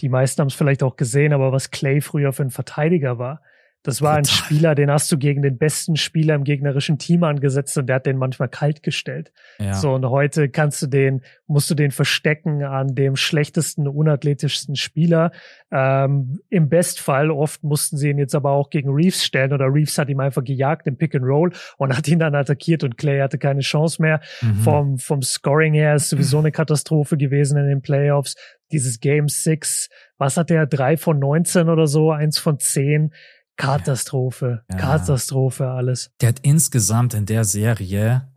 die 0.00 0.08
meisten 0.08 0.40
haben 0.40 0.48
es 0.48 0.54
vielleicht 0.54 0.82
auch 0.82 0.96
gesehen, 0.96 1.32
aber 1.32 1.52
was 1.52 1.70
Clay 1.70 2.02
früher 2.02 2.32
für 2.32 2.42
ein 2.42 2.50
Verteidiger 2.50 3.18
war, 3.18 3.40
das 3.86 4.02
war 4.02 4.16
Total. 4.16 4.18
ein 4.18 4.24
Spieler, 4.24 4.74
den 4.74 4.90
hast 4.90 5.12
du 5.12 5.16
gegen 5.16 5.42
den 5.42 5.58
besten 5.58 5.94
Spieler 5.94 6.34
im 6.34 6.42
gegnerischen 6.42 6.98
Team 6.98 7.22
angesetzt 7.22 7.78
und 7.78 7.86
der 7.86 7.96
hat 7.96 8.06
den 8.06 8.18
manchmal 8.18 8.48
kalt 8.48 8.82
gestellt. 8.82 9.30
Ja. 9.60 9.74
So, 9.74 9.94
und 9.94 10.04
heute 10.06 10.48
kannst 10.48 10.82
du 10.82 10.88
den, 10.88 11.22
musst 11.46 11.70
du 11.70 11.76
den 11.76 11.92
verstecken 11.92 12.64
an 12.64 12.96
dem 12.96 13.14
schlechtesten, 13.14 13.86
unathletischsten 13.86 14.74
Spieler. 14.74 15.30
Ähm, 15.70 16.40
Im 16.50 16.68
Bestfall, 16.68 17.30
oft 17.30 17.62
mussten 17.62 17.96
sie 17.96 18.10
ihn 18.10 18.18
jetzt 18.18 18.34
aber 18.34 18.50
auch 18.50 18.70
gegen 18.70 18.90
Reeves 18.90 19.24
stellen 19.24 19.52
oder 19.52 19.66
Reeves 19.72 19.96
hat 19.98 20.08
ihm 20.08 20.18
einfach 20.18 20.42
gejagt 20.42 20.88
im 20.88 20.96
Pick 20.96 21.14
and 21.14 21.24
Roll 21.24 21.52
und 21.78 21.96
hat 21.96 22.08
ihn 22.08 22.18
dann 22.18 22.34
attackiert 22.34 22.82
und 22.82 22.98
Clay 22.98 23.20
hatte 23.20 23.38
keine 23.38 23.60
Chance 23.60 24.02
mehr. 24.02 24.20
Mhm. 24.42 24.54
Vom, 24.56 24.98
vom 24.98 25.22
Scoring 25.22 25.74
her 25.74 25.94
ist 25.94 26.08
sowieso 26.08 26.38
eine 26.40 26.50
Katastrophe 26.50 27.16
gewesen 27.16 27.56
in 27.56 27.68
den 27.68 27.82
Playoffs. 27.82 28.34
Dieses 28.72 28.98
Game 28.98 29.28
6, 29.28 29.90
was 30.18 30.36
hat 30.36 30.50
der? 30.50 30.66
Drei 30.66 30.96
von 30.96 31.20
19 31.20 31.68
oder 31.68 31.86
so, 31.86 32.10
eins 32.10 32.36
von 32.36 32.58
zehn 32.58 33.12
Katastrophe, 33.56 34.64
ja. 34.70 34.76
Katastrophe 34.76 35.68
alles. 35.68 36.10
Der 36.20 36.30
hat 36.30 36.40
insgesamt 36.40 37.14
in 37.14 37.26
der 37.26 37.44
Serie 37.44 38.28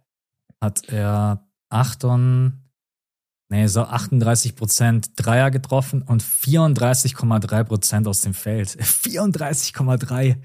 hat 0.61 0.89
er 0.89 1.47
8 1.69 2.03
und, 2.05 2.63
nee, 3.49 3.67
so 3.67 3.81
38 3.81 4.55
Prozent 4.55 5.11
Dreier 5.15 5.51
getroffen 5.51 6.01
und 6.01 6.23
34,3 6.23 7.63
Prozent 7.63 8.07
aus 8.07 8.21
dem 8.21 8.33
Feld. 8.33 8.69
34,3. 8.81 10.37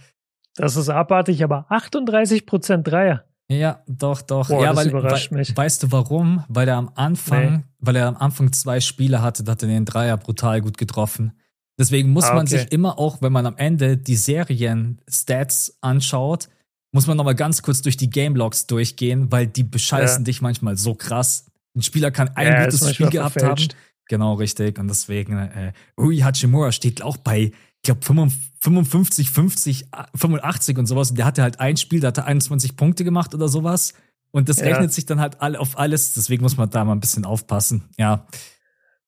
Das 0.57 0.77
ist 0.77 0.89
abartig, 0.89 1.43
aber 1.43 1.67
38 1.69 2.47
Prozent 2.47 2.87
Dreier. 2.87 3.25
Ja, 3.49 3.83
doch, 3.87 4.23
doch. 4.23 4.49
Boah, 4.49 4.63
ja, 4.63 4.77
weil, 4.77 4.89
überrascht 4.89 5.31
weil, 5.31 5.39
mich. 5.39 5.57
Weißt 5.57 5.83
du 5.83 5.93
warum? 5.93 6.45
Weil 6.49 6.69
er 6.69 6.77
am 6.77 6.91
Anfang, 6.95 7.57
nee. 7.57 7.65
weil 7.79 7.97
er 7.97 8.07
am 8.07 8.17
Anfang 8.17 8.53
zwei 8.53 8.81
Spiele 8.81 9.21
hatte, 9.21 9.45
da 9.45 9.53
hat 9.53 9.63
er 9.63 9.69
den 9.69 9.85
Dreier 9.85 10.17
brutal 10.17 10.61
gut 10.63 10.79
getroffen. 10.79 11.33
Deswegen 11.79 12.11
muss 12.11 12.25
ah, 12.25 12.35
man 12.35 12.47
sich 12.47 12.71
immer 12.73 12.99
auch, 12.99 13.21
wenn 13.21 13.33
man 13.33 13.47
am 13.47 13.57
Ende 13.57 13.97
die 13.97 14.17
Serien-Stats 14.17 15.79
anschaut, 15.81 16.49
muss 16.93 17.09
man 17.09 17.17
nochmal 17.17 17.35
ganz 17.35 17.63
kurz 17.63 17.83
durch 17.83 17.97
die 17.97 18.09
Game-Logs 18.09 18.69
durchgehen, 18.69 19.33
weil 19.33 19.49
die 19.49 19.65
bescheißen 19.65 20.23
ja. 20.23 20.25
dich 20.25 20.41
manchmal 20.41 20.77
so 20.77 20.95
krass. 20.95 21.47
Ein 21.75 21.83
Spieler 21.83 22.13
kann 22.13 22.29
ein 22.37 22.47
ja, 22.47 22.65
gutes 22.65 22.95
Spiel 22.95 23.11
gehabt 23.11 23.33
verfälscht. 23.33 23.73
haben. 23.73 23.81
Genau, 24.09 24.35
richtig. 24.35 24.79
Und 24.79 24.87
deswegen, 24.87 25.37
äh, 25.37 25.73
Rui 25.99 26.19
Hachimura 26.19 26.71
steht 26.71 27.03
auch 27.03 27.17
bei, 27.17 27.41
ich 27.41 27.53
glaube, 27.83 28.03
55, 28.03 29.31
50, 29.31 29.87
85 30.15 30.79
und 30.79 30.87
sowas. 30.87 31.11
Und 31.11 31.19
der 31.19 31.27
hatte 31.27 31.43
halt 31.43 31.59
ein 31.59 31.77
Spiel, 31.77 31.99
da 31.99 32.09
hat 32.09 32.19
er 32.19 32.27
21 32.27 32.77
Punkte 32.77 33.03
gemacht 33.03 33.35
oder 33.35 33.49
sowas. 33.49 33.95
Und 34.31 34.49
das 34.49 34.59
ja. 34.59 34.67
rechnet 34.67 34.93
sich 34.93 35.07
dann 35.07 35.21
halt 35.21 35.41
alle 35.41 35.59
auf 35.59 35.77
alles. 35.79 36.13
Deswegen 36.13 36.43
muss 36.43 36.57
man 36.57 36.71
da 36.71 36.85
mal 36.85 36.93
ein 36.93 37.01
bisschen 37.01 37.25
aufpassen. 37.25 37.89
Ja. 37.99 38.29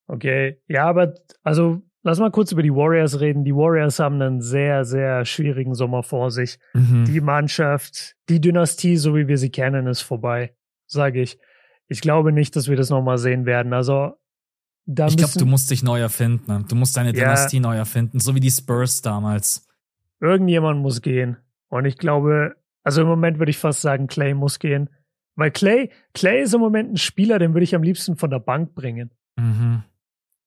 Okay. 0.09 0.61
Ja, 0.67 0.87
aber 0.87 1.15
also 1.45 1.83
Lass 2.07 2.21
mal 2.21 2.31
kurz 2.31 2.53
über 2.53 2.63
die 2.63 2.73
Warriors 2.73 3.19
reden. 3.19 3.43
Die 3.43 3.53
Warriors 3.53 3.99
haben 3.99 4.23
einen 4.23 4.41
sehr, 4.41 4.85
sehr 4.85 5.25
schwierigen 5.25 5.75
Sommer 5.75 6.05
vor 6.05 6.31
sich. 6.31 6.61
Mhm. 6.73 7.05
Die 7.05 7.21
Mannschaft, 7.21 8.15
die 8.29 8.41
Dynastie, 8.41 8.97
so 8.97 9.17
wie 9.17 9.27
wir 9.27 9.39
sie 9.39 9.51
kennen, 9.51 9.89
ist 9.89 10.03
vorbei, 10.03 10.55
sage 10.87 11.21
ich. 11.21 11.37
Ich 11.89 12.01
glaube 12.01 12.31
nicht, 12.31 12.55
dass 12.55 12.69
wir 12.69 12.77
das 12.77 12.91
nochmal 12.91 13.19
sehen 13.19 13.45
werden. 13.45 13.73
Also 13.73 14.13
da 14.85 15.09
Ich 15.09 15.17
glaube, 15.17 15.33
du 15.37 15.47
musst 15.47 15.69
dich 15.73 15.83
neu 15.83 15.99
erfinden. 15.99 16.65
Du 16.69 16.77
musst 16.77 16.97
deine 16.97 17.13
Dynastie 17.13 17.57
ja, 17.57 17.63
neu 17.63 17.77
erfinden, 17.77 18.21
so 18.21 18.37
wie 18.37 18.41
die 18.41 18.53
Spurs 18.53 19.03
damals. 19.03 19.67
Irgendjemand 20.21 20.81
muss 20.81 21.03
gehen. 21.03 21.39
Und 21.67 21.87
ich 21.87 21.99
glaube, 21.99 22.55
also 22.85 23.03
im 23.03 23.09
Moment 23.09 23.41
würde 23.41 23.51
ich 23.51 23.59
fast 23.59 23.81
sagen, 23.81 24.07
Clay 24.07 24.33
muss 24.33 24.61
gehen. 24.61 24.91
Weil 25.35 25.51
Clay, 25.51 25.91
Clay 26.15 26.43
ist 26.43 26.55
im 26.55 26.61
Moment 26.61 26.93
ein 26.93 26.99
Spieler, 26.99 27.41
den 27.41 27.53
würde 27.53 27.65
ich 27.65 27.75
am 27.75 27.83
liebsten 27.83 28.15
von 28.15 28.31
der 28.31 28.39
Bank 28.39 28.77
bringen. 28.77 29.11
Mhm. 29.35 29.83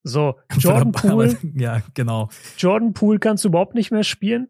So, 0.04 0.36
Jordan 0.58 0.92
Poole. 0.92 1.38
ja, 1.56 1.82
genau. 1.94 2.30
Jordan 2.58 2.94
Poole 2.94 3.20
kannst 3.20 3.44
du 3.44 3.50
überhaupt 3.50 3.76
nicht 3.76 3.92
mehr 3.92 4.04
spielen. 4.04 4.48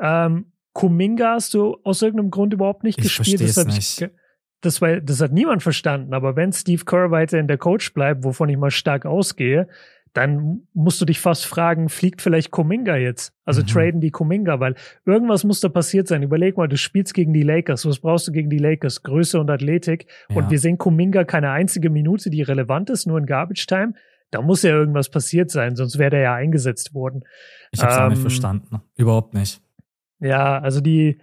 Ähm, 0.00 0.52
Kuminga 0.72 1.32
hast 1.34 1.54
du 1.54 1.78
aus 1.84 2.02
irgendeinem 2.02 2.30
Grund 2.30 2.52
überhaupt 2.52 2.84
nicht 2.84 2.98
ich 2.98 3.04
gespielt. 3.04 3.40
Das, 3.40 3.64
nicht. 3.66 4.02
Ich, 4.02 4.08
das, 4.60 4.82
war, 4.82 5.00
das 5.00 5.20
hat 5.20 5.32
niemand 5.32 5.62
verstanden. 5.62 6.12
Aber 6.12 6.36
wenn 6.36 6.52
Steve 6.52 6.84
Kerr 6.84 7.10
weiter 7.10 7.38
in 7.38 7.48
der 7.48 7.56
Coach 7.56 7.94
bleibt, 7.94 8.24
wovon 8.24 8.50
ich 8.50 8.58
mal 8.58 8.70
stark 8.70 9.06
ausgehe, 9.06 9.68
dann 10.16 10.62
musst 10.72 11.00
du 11.00 11.04
dich 11.04 11.20
fast 11.20 11.44
fragen, 11.44 11.88
fliegt 11.88 12.22
vielleicht 12.22 12.50
Kuminga 12.50 12.96
jetzt? 12.96 13.34
Also 13.44 13.62
mhm. 13.62 13.66
traden 13.66 14.00
die 14.00 14.10
Kuminga, 14.10 14.60
weil 14.60 14.74
irgendwas 15.04 15.44
muss 15.44 15.60
da 15.60 15.68
passiert 15.68 16.08
sein. 16.08 16.22
Überleg 16.22 16.56
mal, 16.56 16.68
du 16.68 16.76
spielst 16.76 17.12
gegen 17.12 17.34
die 17.34 17.42
Lakers. 17.42 17.86
Was 17.86 18.00
brauchst 18.00 18.28
du 18.28 18.32
gegen 18.32 18.48
die 18.48 18.58
Lakers? 18.58 19.02
Größe 19.02 19.38
und 19.38 19.50
Athletik. 19.50 20.06
Ja. 20.30 20.36
Und 20.36 20.50
wir 20.50 20.58
sehen 20.58 20.78
Kuminga 20.78 21.24
keine 21.24 21.50
einzige 21.50 21.90
Minute, 21.90 22.30
die 22.30 22.42
relevant 22.42 22.88
ist, 22.88 23.06
nur 23.06 23.18
in 23.18 23.26
Garbage 23.26 23.66
Time. 23.66 23.92
Da 24.36 24.42
muss 24.42 24.62
ja 24.62 24.70
irgendwas 24.70 25.08
passiert 25.08 25.50
sein, 25.50 25.76
sonst 25.76 25.98
wäre 25.98 26.10
der 26.10 26.20
ja 26.20 26.34
eingesetzt 26.34 26.92
worden. 26.92 27.24
Ich 27.72 27.82
hab's 27.82 27.96
ähm, 27.96 28.02
auch 28.02 28.08
nicht 28.10 28.18
ähm, 28.18 28.22
verstanden. 28.22 28.82
Überhaupt 28.94 29.32
nicht. 29.32 29.62
Ja, 30.20 30.58
also 30.58 30.82
die, 30.82 31.18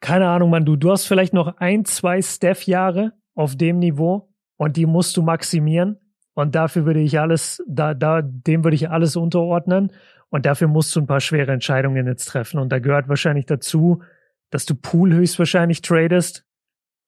keine 0.00 0.26
Ahnung, 0.26 0.50
man, 0.50 0.64
du, 0.64 0.74
du 0.74 0.90
hast 0.90 1.06
vielleicht 1.06 1.32
noch 1.32 1.58
ein, 1.58 1.84
zwei 1.84 2.20
Steph-Jahre 2.20 3.12
auf 3.36 3.54
dem 3.54 3.78
Niveau 3.78 4.34
und 4.56 4.76
die 4.76 4.86
musst 4.86 5.16
du 5.16 5.22
maximieren. 5.22 6.00
Und 6.34 6.56
dafür 6.56 6.86
würde 6.86 6.98
ich 6.98 7.20
alles, 7.20 7.62
da, 7.68 7.94
da, 7.94 8.20
dem 8.20 8.64
würde 8.64 8.74
ich 8.74 8.90
alles 8.90 9.14
unterordnen. 9.14 9.92
Und 10.28 10.44
dafür 10.44 10.66
musst 10.66 10.96
du 10.96 11.00
ein 11.00 11.06
paar 11.06 11.20
schwere 11.20 11.52
Entscheidungen 11.52 12.04
jetzt 12.08 12.24
treffen. 12.24 12.58
Und 12.58 12.70
da 12.70 12.80
gehört 12.80 13.08
wahrscheinlich 13.08 13.46
dazu, 13.46 14.02
dass 14.50 14.66
du 14.66 14.74
Pool 14.74 15.12
höchstwahrscheinlich 15.14 15.82
tradest 15.82 16.44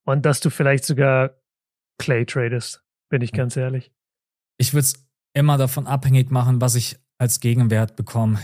und 0.05 0.25
dass 0.25 0.39
du 0.39 0.51
vielleicht 0.51 0.85
sogar 0.85 1.35
Clay 1.99 2.25
tradest, 2.27 2.85
bin 3.09 3.23
ich 3.23 3.33
ganz 3.33 3.57
ehrlich. 3.57 3.91
Ich 4.61 4.75
würde 4.75 4.85
es 4.85 4.95
immer 5.33 5.57
davon 5.57 5.87
abhängig 5.87 6.31
machen, 6.31 6.61
was 6.61 6.75
ich 6.75 6.99
als 7.19 7.41
Gegenwert 7.41 7.97
bekomme. 7.97 8.39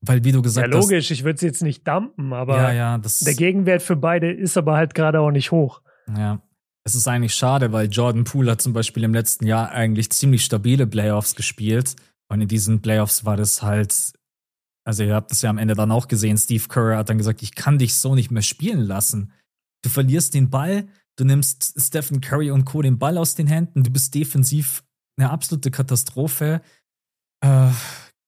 Weil, 0.00 0.24
wie 0.24 0.32
du 0.32 0.42
gesagt 0.42 0.66
hast. 0.66 0.74
Ja, 0.74 0.80
logisch, 0.80 1.06
hast, 1.06 1.10
ich 1.12 1.24
würde 1.24 1.36
es 1.36 1.42
jetzt 1.42 1.62
nicht 1.62 1.86
dumpen, 1.86 2.32
aber 2.32 2.56
ja, 2.56 2.72
ja, 2.72 2.98
der 2.98 3.34
Gegenwert 3.34 3.82
für 3.82 3.96
beide 3.96 4.32
ist 4.32 4.58
aber 4.58 4.76
halt 4.76 4.94
gerade 4.94 5.20
auch 5.20 5.30
nicht 5.30 5.52
hoch. 5.52 5.80
Ja, 6.08 6.42
es 6.84 6.96
ist 6.96 7.06
eigentlich 7.06 7.34
schade, 7.34 7.72
weil 7.72 7.88
Jordan 7.88 8.24
Poole 8.24 8.50
hat 8.50 8.62
zum 8.62 8.72
Beispiel 8.72 9.04
im 9.04 9.14
letzten 9.14 9.46
Jahr 9.46 9.70
eigentlich 9.70 10.10
ziemlich 10.10 10.44
stabile 10.44 10.88
Playoffs 10.88 11.36
gespielt. 11.36 11.94
Und 12.28 12.40
in 12.40 12.48
diesen 12.48 12.82
Playoffs 12.82 13.24
war 13.24 13.36
das 13.36 13.62
halt, 13.62 14.12
also 14.84 15.04
ihr 15.04 15.14
habt 15.14 15.30
das 15.30 15.40
ja 15.42 15.50
am 15.50 15.58
Ende 15.58 15.74
dann 15.74 15.92
auch 15.92 16.08
gesehen, 16.08 16.36
Steve 16.36 16.64
Kerr 16.68 16.98
hat 16.98 17.08
dann 17.08 17.18
gesagt, 17.18 17.42
ich 17.42 17.54
kann 17.54 17.78
dich 17.78 17.94
so 17.94 18.16
nicht 18.16 18.32
mehr 18.32 18.42
spielen 18.42 18.80
lassen. 18.80 19.32
Du 19.82 19.88
verlierst 19.88 20.34
den 20.34 20.50
Ball, 20.50 20.88
du 21.16 21.24
nimmst 21.24 21.80
Stephen 21.80 22.20
Curry 22.20 22.50
und 22.50 22.64
Co. 22.64 22.82
den 22.82 22.98
Ball 22.98 23.16
aus 23.18 23.36
den 23.36 23.46
Händen, 23.46 23.84
du 23.84 23.90
bist 23.90 24.14
defensiv 24.14 24.82
eine 25.16 25.30
absolute 25.30 25.70
Katastrophe. 25.70 26.60
Äh, 27.40 27.70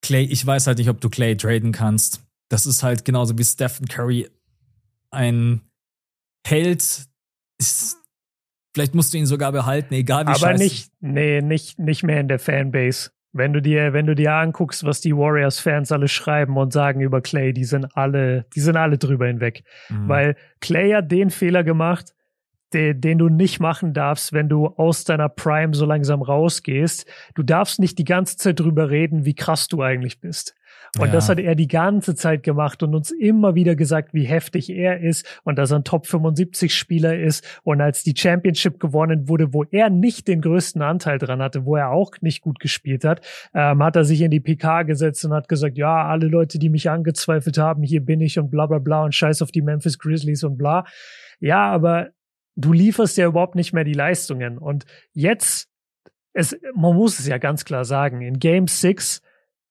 Clay, 0.03 0.25
ich 0.25 0.45
weiß 0.45 0.67
halt 0.67 0.79
nicht, 0.79 0.89
ob 0.89 1.01
du 1.01 1.09
Clay 1.09 1.37
traden 1.37 1.73
kannst. 1.73 2.23
Das 2.49 2.67
ist 2.67 2.83
halt 2.83 3.05
genauso 3.05 3.37
wie 3.39 3.45
Stephen 3.45 3.89
Curry 3.89 4.29
ein 5.11 5.63
Held. 6.47 7.07
Ist, 7.59 7.97
Vielleicht 8.77 8.95
musst 8.95 9.15
du 9.15 9.19
ihn 9.19 9.25
sogar 9.25 9.53
behalten, 9.53 9.95
egal 9.95 10.25
wie 10.25 10.29
Aber 10.29 10.39
scheiße. 10.39 10.63
nicht, 10.63 10.91
nee, 11.01 11.41
nicht, 11.41 11.79
nicht 11.79 12.03
mehr 12.03 12.21
in 12.21 12.29
der 12.29 12.39
Fanbase. 12.39 13.11
Wenn 13.33 13.55
du 13.55 13.63
dir, 13.63 13.95
wenn 13.95 14.05
du 14.07 14.15
dir 14.15 14.35
anguckst, 14.35 14.85
was 14.85 15.01
die 15.01 15.17
Warriors-Fans 15.17 15.93
alle 15.93 16.09
schreiben 16.09 16.59
und 16.59 16.75
sagen 16.75 17.01
über 17.01 17.23
Clay, 17.23 17.55
die 17.55 17.65
sind 17.65 17.97
alle, 17.97 18.45
die 18.55 18.61
sind 18.61 18.77
alle 18.77 18.99
drüber 18.99 19.29
hinweg. 19.29 19.65
Mhm. 19.89 20.09
Weil 20.09 20.37
Clay 20.61 20.91
hat 20.91 21.11
den 21.11 21.31
Fehler 21.31 21.65
gemacht, 21.65 22.15
den, 22.73 23.01
den 23.01 23.19
du 23.19 23.29
nicht 23.29 23.61
machen 23.61 23.93
darfst, 23.93 24.33
wenn 24.33 24.49
du 24.49 24.67
aus 24.67 25.05
deiner 25.05 25.29
Prime 25.29 25.75
so 25.75 25.87
langsam 25.87 26.23
rausgehst. 26.23 27.07
Du 27.35 27.43
darfst 27.43 27.79
nicht 27.79 27.99
die 27.99 28.05
ganze 28.05 28.37
Zeit 28.37 28.61
drüber 28.61 28.91
reden, 28.91 29.25
wie 29.25 29.35
krass 29.35 29.69
du 29.69 29.83
eigentlich 29.83 30.21
bist. 30.21 30.55
Und 30.99 31.09
ja. 31.09 31.13
das 31.13 31.29
hat 31.29 31.39
er 31.39 31.55
die 31.55 31.69
ganze 31.69 32.15
Zeit 32.15 32.43
gemacht 32.43 32.83
und 32.83 32.95
uns 32.95 33.11
immer 33.11 33.55
wieder 33.55 33.77
gesagt, 33.77 34.15
wie 34.15 34.25
heftig 34.25 34.71
er 34.71 35.01
ist 35.01 35.41
und 35.45 35.59
dass 35.59 35.71
er 35.71 35.79
ein 35.79 35.85
Top 35.85 36.07
75 36.07 36.75
Spieler 36.75 37.19
ist. 37.19 37.61
Und 37.65 37.81
als 37.81 38.03
die 38.03 38.15
Championship 38.17 38.81
gewonnen 38.81 39.29
wurde, 39.29 39.53
wo 39.53 39.65
er 39.65 39.91
nicht 39.91 40.27
den 40.29 40.41
größten 40.41 40.83
Anteil 40.83 41.19
dran 41.19 41.43
hatte, 41.43 41.65
wo 41.65 41.77
er 41.77 41.91
auch 41.91 42.13
nicht 42.21 42.41
gut 42.41 42.61
gespielt 42.61 43.05
hat, 43.05 43.21
ähm, 43.55 43.83
hat 43.83 43.97
er 43.97 44.05
sich 44.05 44.23
in 44.23 44.31
die 44.31 44.41
PK 44.41 44.85
gesetzt 44.85 45.25
und 45.25 45.33
hat 45.33 45.49
gesagt, 45.49 45.77
ja, 45.77 46.07
alle 46.07 46.29
Leute, 46.29 46.59
die 46.59 46.71
mich 46.71 46.89
angezweifelt 46.89 47.59
haben, 47.59 47.83
hier 47.83 48.05
bin 48.05 48.21
ich 48.21 48.39
und 48.39 48.51
bla 48.51 48.67
bla 48.67 48.79
bla 48.79 49.05
und 49.05 49.15
scheiß 49.15 49.43
auf 49.43 49.51
die 49.51 49.63
Memphis 49.63 49.99
Grizzlies 49.99 50.45
und 50.45 50.57
bla. 50.57 50.85
Ja, 51.41 51.71
aber 51.71 52.11
du 52.57 52.73
lieferst 52.73 53.17
ja 53.17 53.27
überhaupt 53.27 53.55
nicht 53.55 53.73
mehr 53.73 53.85
die 53.85 53.93
Leistungen. 53.93 54.59
Und 54.59 54.85
jetzt, 55.13 55.69
es, 56.33 56.57
man 56.75 56.97
muss 56.97 57.19
es 57.19 57.27
ja 57.27 57.39
ganz 57.39 57.65
klar 57.65 57.85
sagen, 57.85 58.23
in 58.23 58.39
Game 58.39 58.67
6 58.67 59.23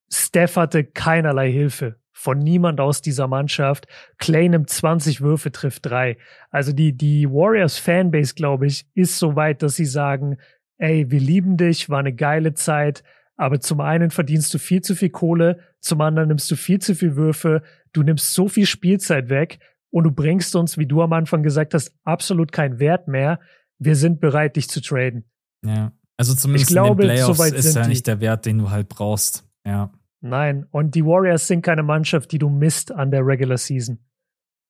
Steph 0.10 0.56
hatte 0.56 0.84
keinerlei 0.84 1.52
Hilfe 1.52 2.00
von 2.12 2.38
niemand 2.40 2.80
aus 2.80 3.02
dieser 3.02 3.28
Mannschaft. 3.28 3.88
Clay 4.20 4.48
nimmt 4.48 4.70
20 4.70 5.22
Würfe, 5.22 5.52
trifft 5.52 5.86
drei. 5.86 6.18
Also 6.50 6.72
die, 6.72 6.94
die 6.94 7.30
Warriors 7.30 7.78
Fanbase, 7.78 8.36
glaube 8.36 8.68
ich, 8.68 8.88
ist 8.94 9.20
so 9.20 9.36
weit, 9.36 9.62
dass 9.62 9.76
sie 9.76 9.86
sagen, 9.86 10.38
ey, 10.78 11.10
wir 11.12 11.20
lieben 11.20 11.58
dich, 11.58 11.90
war 11.90 12.00
eine 12.00 12.14
geile 12.14 12.54
Zeit, 12.54 13.04
aber 13.36 13.60
zum 13.60 13.82
einen 13.82 14.12
verdienst 14.12 14.54
du 14.54 14.60
viel 14.60 14.82
zu 14.82 14.96
viel 14.96 15.10
Kohle, 15.10 15.60
zum 15.80 16.00
anderen 16.02 16.30
nimmst 16.30 16.50
du 16.50 16.56
viel 16.56 16.80
zu 16.80 16.96
viel 16.96 17.16
Würfe, 17.16 17.64
du 17.92 18.04
nimmst 18.04 18.34
so 18.34 18.48
viel 18.48 18.66
Spielzeit 18.66 19.30
weg 19.30 19.60
und 19.96 20.04
du 20.04 20.12
bringst 20.12 20.54
uns, 20.58 20.78
wie 20.78 20.86
du 20.86 21.02
am 21.02 21.14
Anfang 21.14 21.42
gesagt 21.42 21.74
hast, 21.74 21.96
absolut 22.04 22.52
keinen 22.52 22.80
Wert 22.80 23.08
mehr. 23.08 23.40
Wir 23.80 23.96
sind 23.96 24.20
bereit, 24.20 24.58
dich 24.58 24.68
zu 24.68 24.82
traden. 24.82 25.24
Ja. 25.66 25.94
Also 26.18 26.36
zumindest 26.36 26.70
ich 26.70 26.74
glaube, 26.74 27.04
in 27.04 27.08
den 27.08 27.16
Playoffs 27.16 27.52
ist 27.52 27.76
ja 27.76 27.88
nicht 27.88 28.06
der 28.06 28.20
Wert, 28.20 28.46
den 28.46 28.58
du 28.58 28.70
halt 28.70 28.90
brauchst. 28.90 29.48
Ja. 29.66 29.94
Nein, 30.20 30.66
und 30.72 30.96
die 30.96 31.06
Warriors 31.06 31.48
sind 31.48 31.62
keine 31.62 31.82
Mannschaft, 31.82 32.34
die 32.34 32.40
du 32.40 32.50
misst 32.50 32.92
an 32.92 33.10
der 33.10 33.26
Regular 33.26 33.58
Season. 33.58 34.00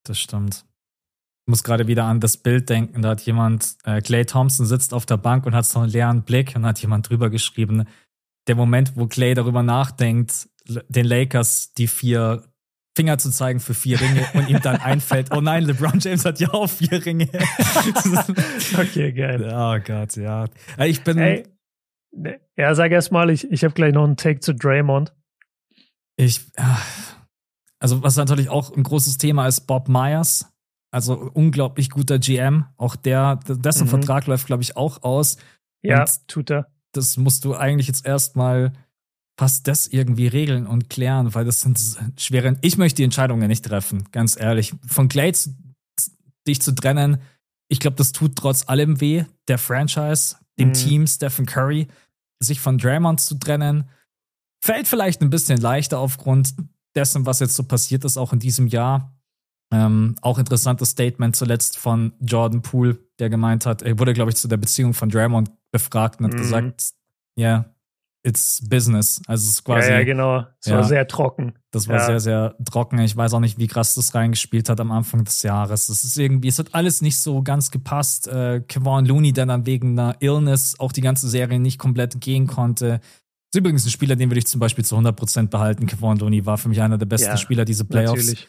Das 0.03 0.19
stimmt. 0.19 0.63
Ich 1.47 1.49
muss 1.49 1.63
gerade 1.63 1.87
wieder 1.87 2.03
an 2.03 2.19
das 2.19 2.37
Bild 2.37 2.69
denken. 2.69 3.01
Da 3.01 3.09
hat 3.09 3.21
jemand, 3.21 3.77
äh, 3.83 4.01
Clay 4.01 4.25
Thompson 4.25 4.67
sitzt 4.67 4.93
auf 4.93 5.07
der 5.07 5.17
Bank 5.17 5.47
und 5.47 5.55
hat 5.55 5.65
so 5.65 5.79
einen 5.79 5.89
leeren 5.89 6.21
Blick 6.21 6.55
und 6.55 6.67
hat 6.67 6.79
jemand 6.79 7.09
drüber 7.09 7.31
geschrieben, 7.31 7.85
der 8.45 8.55
Moment, 8.55 8.95
wo 8.95 9.07
Clay 9.07 9.33
darüber 9.33 9.63
nachdenkt, 9.63 10.49
den 10.67 11.05
Lakers 11.05 11.73
die 11.73 11.87
vier 11.87 12.43
Finger 12.95 13.17
zu 13.17 13.29
zeigen 13.29 13.59
für 13.59 13.73
vier 13.73 13.99
Ringe 13.99 14.25
und 14.33 14.49
ihm 14.49 14.61
dann 14.61 14.77
einfällt, 14.77 15.31
oh 15.31 15.41
nein, 15.41 15.63
LeBron 15.63 15.99
James 15.99 16.23
hat 16.23 16.39
ja 16.39 16.53
auch 16.53 16.69
vier 16.69 17.05
Ringe. 17.05 17.27
okay, 18.79 19.11
geil. 19.11 19.51
Oh 19.53 19.77
Gott, 19.85 20.15
ja. 20.15 20.45
Ich 20.79 21.03
bin. 21.03 21.17
Hey, 21.17 21.43
ja, 22.55 22.73
sag 22.73 22.91
erst 22.91 23.11
mal, 23.11 23.29
ich, 23.29 23.51
ich 23.51 23.63
habe 23.65 23.73
gleich 23.73 23.93
noch 23.93 24.05
einen 24.05 24.15
Take 24.15 24.39
zu 24.39 24.55
Draymond. 24.55 25.13
Ich, 26.15 26.41
also 27.79 28.01
was 28.01 28.15
natürlich 28.15 28.47
auch 28.49 28.75
ein 28.75 28.83
großes 28.83 29.17
Thema 29.17 29.47
ist, 29.47 29.61
Bob 29.61 29.89
Myers. 29.89 30.51
Also 30.91 31.29
unglaublich 31.33 31.89
guter 31.89 32.19
GM. 32.19 32.65
Auch 32.77 32.95
der, 32.95 33.41
dessen 33.47 33.87
mhm. 33.87 33.89
Vertrag 33.89 34.27
läuft, 34.27 34.47
glaube 34.47 34.63
ich, 34.63 34.77
auch 34.77 35.03
aus. 35.03 35.35
Ja, 35.81 36.01
und 36.01 36.27
tut 36.29 36.49
er. 36.49 36.71
Das 36.93 37.17
musst 37.17 37.43
du 37.43 37.53
eigentlich 37.53 37.87
jetzt 37.87 38.05
erstmal 38.05 38.71
fast 39.37 39.67
das 39.67 39.87
irgendwie 39.87 40.27
regeln 40.27 40.65
und 40.65 40.89
klären, 40.89 41.33
weil 41.35 41.45
das 41.45 41.61
sind 41.61 41.79
schwere. 42.17 42.57
Ich 42.61 42.77
möchte 42.77 42.97
die 42.97 43.03
Entscheidungen 43.03 43.47
nicht 43.47 43.65
treffen, 43.65 44.05
ganz 44.11 44.39
ehrlich. 44.39 44.73
Von 44.87 45.09
Clay 45.09 45.33
zu, 45.33 45.55
dich 46.47 46.61
zu 46.61 46.73
trennen, 46.73 47.19
ich 47.67 47.79
glaube, 47.79 47.97
das 47.97 48.11
tut 48.11 48.35
trotz 48.35 48.69
allem 48.69 49.01
weh, 49.01 49.25
der 49.47 49.57
Franchise, 49.57 50.37
dem 50.59 50.69
mhm. 50.69 50.73
Team, 50.73 51.07
Stephen 51.07 51.45
Curry, 51.45 51.87
sich 52.39 52.59
von 52.59 52.77
Draymond 52.77 53.19
zu 53.19 53.35
trennen 53.35 53.85
Fällt 54.65 54.87
vielleicht 54.87 55.21
ein 55.21 55.29
bisschen 55.29 55.61
leichter 55.61 55.99
aufgrund 55.99 56.55
dessen, 56.95 57.27
was 57.27 57.39
jetzt 57.39 57.53
so 57.53 57.61
passiert 57.61 58.03
ist, 58.03 58.17
auch 58.17 58.33
in 58.33 58.39
diesem 58.39 58.65
Jahr. 58.65 59.15
Ähm, 59.71 60.15
auch 60.23 60.39
interessantes 60.39 60.89
Statement 60.89 61.35
zuletzt 61.35 61.77
von 61.77 62.13
Jordan 62.19 62.63
Poole, 62.63 62.97
der 63.19 63.29
gemeint 63.29 63.67
hat, 63.67 63.83
er 63.83 63.99
wurde, 63.99 64.13
glaube 64.13 64.31
ich, 64.31 64.37
zu 64.37 64.47
der 64.47 64.57
Beziehung 64.57 64.95
von 64.95 65.09
Draymond 65.09 65.51
befragt 65.71 66.19
und 66.19 66.25
hat 66.25 66.33
mhm. 66.33 66.37
gesagt, 66.37 66.93
ja, 67.37 67.47
yeah, 67.47 67.74
it's 68.25 68.67
business. 68.67 69.21
Also 69.27 69.43
es 69.43 69.49
ist 69.51 69.63
quasi. 69.63 69.89
Ja, 69.89 69.99
ja 69.99 70.03
genau. 70.03 70.45
Es 70.59 70.67
ja, 70.67 70.77
war 70.77 70.83
sehr 70.83 71.07
trocken. 71.07 71.53
Das 71.71 71.87
war 71.87 71.97
ja. 71.97 72.05
sehr, 72.05 72.19
sehr 72.19 72.55
trocken. 72.65 72.99
Ich 72.99 73.15
weiß 73.15 73.33
auch 73.33 73.39
nicht, 73.39 73.57
wie 73.59 73.67
krass 73.67 73.95
das 73.95 74.15
reingespielt 74.15 74.69
hat 74.69 74.79
am 74.79 74.91
Anfang 74.91 75.23
des 75.23 75.43
Jahres. 75.43 75.89
Es 75.89 76.03
ist 76.03 76.17
irgendwie, 76.17 76.47
es 76.47 76.59
hat 76.59 76.73
alles 76.73 77.01
nicht 77.01 77.17
so 77.17 77.43
ganz 77.43 77.71
gepasst. 77.71 78.27
Äh, 78.27 78.61
Kevon 78.67 79.05
Looney, 79.05 79.31
der 79.31 79.45
dann 79.45 79.65
wegen 79.65 79.97
einer 79.97 80.15
Illness 80.19 80.79
auch 80.79 80.91
die 80.91 81.01
ganze 81.01 81.29
Serie 81.29 81.59
nicht 81.59 81.77
komplett 81.77 82.19
gehen 82.19 82.47
konnte. 82.47 82.99
Ist 83.53 83.59
übrigens 83.59 83.85
ein 83.85 83.91
Spieler, 83.91 84.15
den 84.15 84.29
würde 84.29 84.39
ich 84.39 84.47
zum 84.47 84.59
Beispiel 84.59 84.83
zu 84.83 84.97
100% 84.97 85.49
behalten. 85.49 85.85
Kevon 85.85 86.17
Looney 86.17 86.45
war 86.45 86.57
für 86.57 86.69
mich 86.69 86.81
einer 86.81 86.97
der 86.97 87.05
besten 87.05 87.29
ja, 87.29 87.37
Spieler 87.37 87.65
dieser 87.65 87.83
Playoffs. 87.83 88.27
Natürlich. 88.27 88.47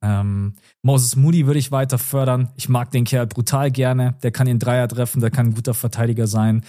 Ähm, 0.00 0.54
Moses 0.82 1.16
Moody 1.16 1.46
würde 1.46 1.58
ich 1.58 1.72
weiter 1.72 1.98
fördern. 1.98 2.50
Ich 2.56 2.68
mag 2.68 2.90
den 2.92 3.04
Kerl 3.04 3.26
brutal 3.26 3.70
gerne. 3.70 4.14
Der 4.22 4.30
kann 4.30 4.46
den 4.46 4.58
Dreier 4.58 4.88
treffen, 4.88 5.20
der 5.20 5.30
kann 5.30 5.48
ein 5.48 5.54
guter 5.54 5.74
Verteidiger 5.74 6.26
sein. 6.26 6.64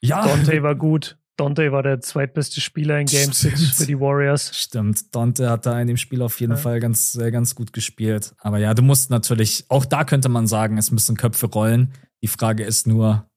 Ja. 0.00 0.26
Dante 0.26 0.62
war 0.62 0.74
gut. 0.74 1.18
Dante 1.36 1.72
war 1.72 1.82
der 1.82 2.00
zweitbeste 2.00 2.60
Spieler 2.60 3.00
in 3.00 3.06
Game 3.06 3.32
6 3.32 3.76
für 3.76 3.86
die 3.86 3.98
Warriors. 3.98 4.56
Stimmt. 4.56 5.14
Dante 5.14 5.50
hat 5.50 5.66
da 5.66 5.80
in 5.80 5.88
dem 5.88 5.96
Spiel 5.96 6.22
auf 6.22 6.38
jeden 6.40 6.52
ja. 6.52 6.58
Fall 6.58 6.78
ganz, 6.78 7.18
ganz 7.18 7.54
gut 7.54 7.72
gespielt. 7.72 8.34
Aber 8.38 8.58
ja, 8.58 8.72
du 8.74 8.82
musst 8.82 9.10
natürlich, 9.10 9.64
auch 9.68 9.84
da 9.84 10.04
könnte 10.04 10.28
man 10.28 10.46
sagen, 10.46 10.78
es 10.78 10.92
müssen 10.92 11.16
Köpfe 11.16 11.46
rollen. 11.46 11.92
Die 12.22 12.28
Frage 12.28 12.64
ist 12.64 12.86
nur, 12.86 13.28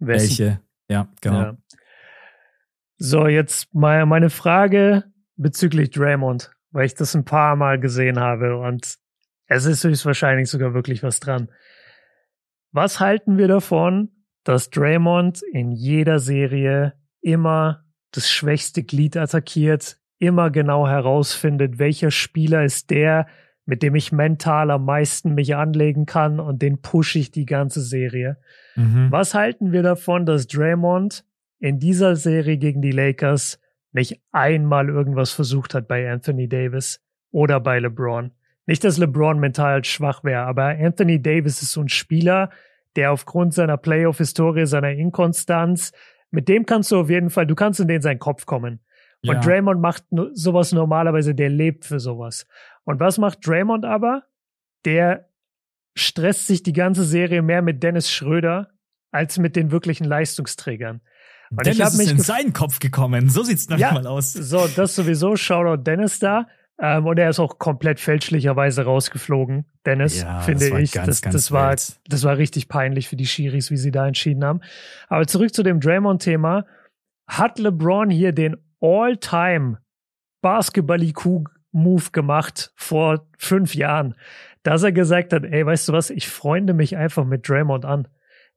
Wessen? 0.00 0.28
welche. 0.28 0.60
Ja, 0.88 1.08
genau. 1.20 1.40
Ja. 1.40 1.56
So, 2.98 3.26
jetzt 3.26 3.72
mal 3.74 4.04
meine 4.06 4.30
Frage 4.30 5.04
bezüglich 5.36 5.90
Draymond, 5.90 6.52
weil 6.70 6.86
ich 6.86 6.94
das 6.94 7.14
ein 7.14 7.24
paar 7.24 7.56
Mal 7.56 7.78
gesehen 7.78 8.18
habe 8.18 8.58
und 8.58 8.98
es 9.46 9.64
ist 9.64 9.84
höchstwahrscheinlich 9.84 10.48
sogar 10.48 10.74
wirklich 10.74 11.02
was 11.02 11.20
dran. 11.20 11.48
Was 12.70 13.00
halten 13.00 13.38
wir 13.38 13.48
davon, 13.48 14.10
dass 14.44 14.70
Draymond 14.70 15.42
in 15.52 15.72
jeder 15.72 16.18
Serie 16.18 16.94
immer 17.22 17.84
das 18.10 18.30
schwächste 18.30 18.82
Glied 18.82 19.16
attackiert, 19.16 19.96
immer 20.18 20.50
genau 20.50 20.86
herausfindet, 20.86 21.78
welcher 21.78 22.10
Spieler 22.10 22.64
ist 22.64 22.90
der, 22.90 23.26
mit 23.64 23.82
dem 23.82 23.94
ich 23.94 24.12
mental 24.12 24.70
am 24.70 24.84
meisten 24.84 25.34
mich 25.34 25.54
anlegen 25.54 26.04
kann 26.04 26.40
und 26.40 26.62
den 26.62 26.82
pushe 26.82 27.18
ich 27.18 27.30
die 27.30 27.46
ganze 27.46 27.80
Serie. 27.80 28.36
Mhm. 28.74 29.06
Was 29.10 29.34
halten 29.34 29.72
wir 29.72 29.82
davon, 29.82 30.26
dass 30.26 30.46
Draymond 30.46 31.24
in 31.58 31.78
dieser 31.78 32.16
Serie 32.16 32.58
gegen 32.58 32.82
die 32.82 32.90
Lakers 32.90 33.60
nicht 33.92 34.20
einmal 34.32 34.88
irgendwas 34.88 35.32
versucht 35.32 35.74
hat 35.74 35.86
bei 35.86 36.10
Anthony 36.10 36.48
Davis 36.48 37.00
oder 37.30 37.60
bei 37.60 37.78
LeBron? 37.78 38.32
Nicht, 38.66 38.84
dass 38.84 38.98
LeBron 38.98 39.38
mental 39.38 39.84
schwach 39.84 40.24
wäre, 40.24 40.42
aber 40.42 40.66
Anthony 40.66 41.20
Davis 41.20 41.62
ist 41.62 41.72
so 41.72 41.80
ein 41.80 41.88
Spieler, 41.88 42.50
der 42.96 43.12
aufgrund 43.12 43.54
seiner 43.54 43.76
Playoff-Historie, 43.76 44.66
seiner 44.66 44.90
Inkonstanz, 44.90 45.92
mit 46.32 46.48
dem 46.48 46.66
kannst 46.66 46.90
du 46.90 46.98
auf 46.98 47.10
jeden 47.10 47.30
Fall, 47.30 47.46
du 47.46 47.54
kannst 47.54 47.78
in 47.78 47.88
den 47.88 48.02
seinen 48.02 48.18
Kopf 48.18 48.46
kommen. 48.46 48.80
Und 49.24 49.34
ja. 49.34 49.40
Draymond 49.40 49.80
macht 49.80 50.04
sowas 50.32 50.72
normalerweise, 50.72 51.34
der 51.34 51.48
lebt 51.48 51.84
für 51.84 52.00
sowas. 52.00 52.46
Und 52.84 52.98
was 52.98 53.18
macht 53.18 53.46
Draymond 53.46 53.84
aber? 53.84 54.24
Der 54.84 55.28
stresst 55.94 56.48
sich 56.48 56.64
die 56.64 56.72
ganze 56.72 57.04
Serie 57.04 57.42
mehr 57.42 57.62
mit 57.62 57.82
Dennis 57.82 58.10
Schröder 58.10 58.70
als 59.12 59.38
mit 59.38 59.54
den 59.54 59.70
wirklichen 59.70 60.04
Leistungsträgern. 60.04 61.02
Und 61.50 61.66
Dennis 61.66 61.94
ich 61.94 62.00
ist 62.00 62.10
in 62.10 62.18
seinen 62.18 62.52
Kopf 62.52 62.80
gekommen. 62.80 63.28
So 63.28 63.42
sieht's 63.42 63.68
noch 63.68 63.78
ja, 63.78 63.92
mal 63.92 64.06
aus. 64.06 64.32
So, 64.32 64.66
das 64.74 64.94
sowieso. 64.94 65.36
Shoutout 65.36 65.82
Dennis 65.82 66.18
da. 66.18 66.48
Ähm, 66.82 67.06
und 67.06 67.16
er 67.16 67.30
ist 67.30 67.38
auch 67.38 67.60
komplett 67.60 68.00
fälschlicherweise 68.00 68.82
rausgeflogen, 68.82 69.66
Dennis, 69.86 70.20
ja, 70.20 70.40
finde 70.40 70.68
das 70.68 70.78
ich. 70.80 70.92
Ganz, 70.92 71.06
das, 71.06 71.22
ganz 71.22 71.32
das, 71.34 71.52
war, 71.52 71.76
das 72.08 72.24
war 72.24 72.36
richtig 72.36 72.68
peinlich 72.68 73.08
für 73.08 73.14
die 73.14 73.26
Schiris, 73.26 73.70
wie 73.70 73.76
sie 73.76 73.92
da 73.92 74.08
entschieden 74.08 74.44
haben. 74.44 74.60
Aber 75.08 75.24
zurück 75.28 75.54
zu 75.54 75.62
dem 75.62 75.78
Draymond-Thema. 75.78 76.66
Hat 77.28 77.60
LeBron 77.60 78.10
hier 78.10 78.32
den 78.32 78.56
All-Time 78.80 79.78
Basketball-IQ-Move 80.42 82.10
gemacht 82.10 82.72
vor 82.74 83.28
fünf 83.38 83.76
Jahren, 83.76 84.16
dass 84.64 84.82
er 84.82 84.90
gesagt 84.90 85.32
hat, 85.32 85.44
ey, 85.44 85.64
weißt 85.64 85.88
du 85.88 85.92
was, 85.92 86.10
ich 86.10 86.28
freunde 86.28 86.74
mich 86.74 86.96
einfach 86.96 87.24
mit 87.24 87.48
Draymond 87.48 87.84
an. 87.84 88.08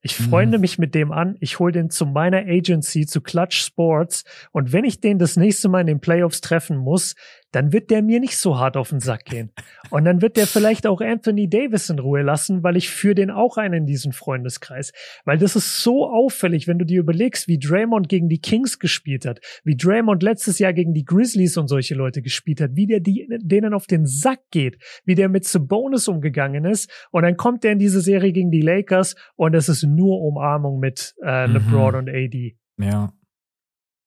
Ich 0.05 0.15
freunde 0.17 0.59
mhm. 0.59 0.61
mich 0.61 0.77
mit 0.77 0.93
dem 0.93 1.11
an, 1.11 1.35
ich 1.39 1.57
hole 1.57 1.71
den 1.71 1.89
zu 1.89 2.05
meiner 2.05 2.37
Agency, 2.37 3.07
zu 3.07 3.21
Clutch 3.21 3.57
Sports 3.57 4.23
und 4.51 4.71
wenn 4.71 4.85
ich 4.85 4.99
den 4.99 5.17
das 5.17 5.35
nächste 5.35 5.67
Mal 5.67 5.81
in 5.81 5.87
den 5.87 5.99
Playoffs 5.99 6.41
treffen 6.41 6.77
muss, 6.77 7.15
dann 7.55 7.71
wird 7.71 7.89
der 7.89 8.01
mir 8.01 8.19
nicht 8.19 8.37
so 8.37 8.59
hart 8.59 8.75
auf 8.75 8.89
den 8.89 8.99
Sack 8.99 9.23
gehen. 9.23 9.53
Und 9.89 10.03
dann 10.03 10.21
wird 10.21 10.35
der 10.35 10.45
vielleicht 10.45 10.85
auch 10.85 10.99
Anthony 10.99 11.49
Davis 11.49 11.89
in 11.89 11.99
Ruhe 11.99 12.21
lassen, 12.21 12.63
weil 12.63 12.75
ich 12.75 12.89
führe 12.89 13.15
den 13.15 13.31
auch 13.31 13.55
ein 13.55 13.71
in 13.71 13.85
diesen 13.85 14.11
Freundeskreis. 14.11 14.91
Weil 15.23 15.37
das 15.37 15.55
ist 15.55 15.81
so 15.81 16.05
auffällig, 16.05 16.67
wenn 16.67 16.77
du 16.77 16.85
dir 16.85 16.99
überlegst, 16.99 17.47
wie 17.47 17.57
Draymond 17.57 18.09
gegen 18.09 18.27
die 18.27 18.41
Kings 18.41 18.77
gespielt 18.77 19.25
hat, 19.25 19.39
wie 19.63 19.77
Draymond 19.77 20.21
letztes 20.21 20.59
Jahr 20.59 20.73
gegen 20.73 20.93
die 20.93 21.05
Grizzlies 21.05 21.55
und 21.55 21.69
solche 21.69 21.95
Leute 21.95 22.21
gespielt 22.21 22.59
hat, 22.59 22.71
wie 22.73 22.87
der 22.87 22.99
die, 22.99 23.25
denen 23.41 23.73
auf 23.73 23.87
den 23.87 24.05
Sack 24.05 24.41
geht, 24.51 24.77
wie 25.05 25.15
der 25.15 25.29
mit 25.29 25.45
Sabonis 25.45 26.09
umgegangen 26.09 26.65
ist. 26.65 26.91
Und 27.11 27.23
dann 27.23 27.37
kommt 27.37 27.63
der 27.63 27.71
in 27.71 27.79
diese 27.79 28.01
Serie 28.01 28.33
gegen 28.33 28.51
die 28.51 28.61
Lakers 28.61 29.15
und 29.37 29.53
es 29.53 29.69
ist 29.69 29.83
nur 29.83 30.19
Umarmung 30.19 30.79
mit 30.79 31.15
äh, 31.23 31.45
LeBron 31.45 31.93
mhm. 31.93 31.99
und 31.99 32.09
AD. 32.09 32.57
Ja. 32.81 33.13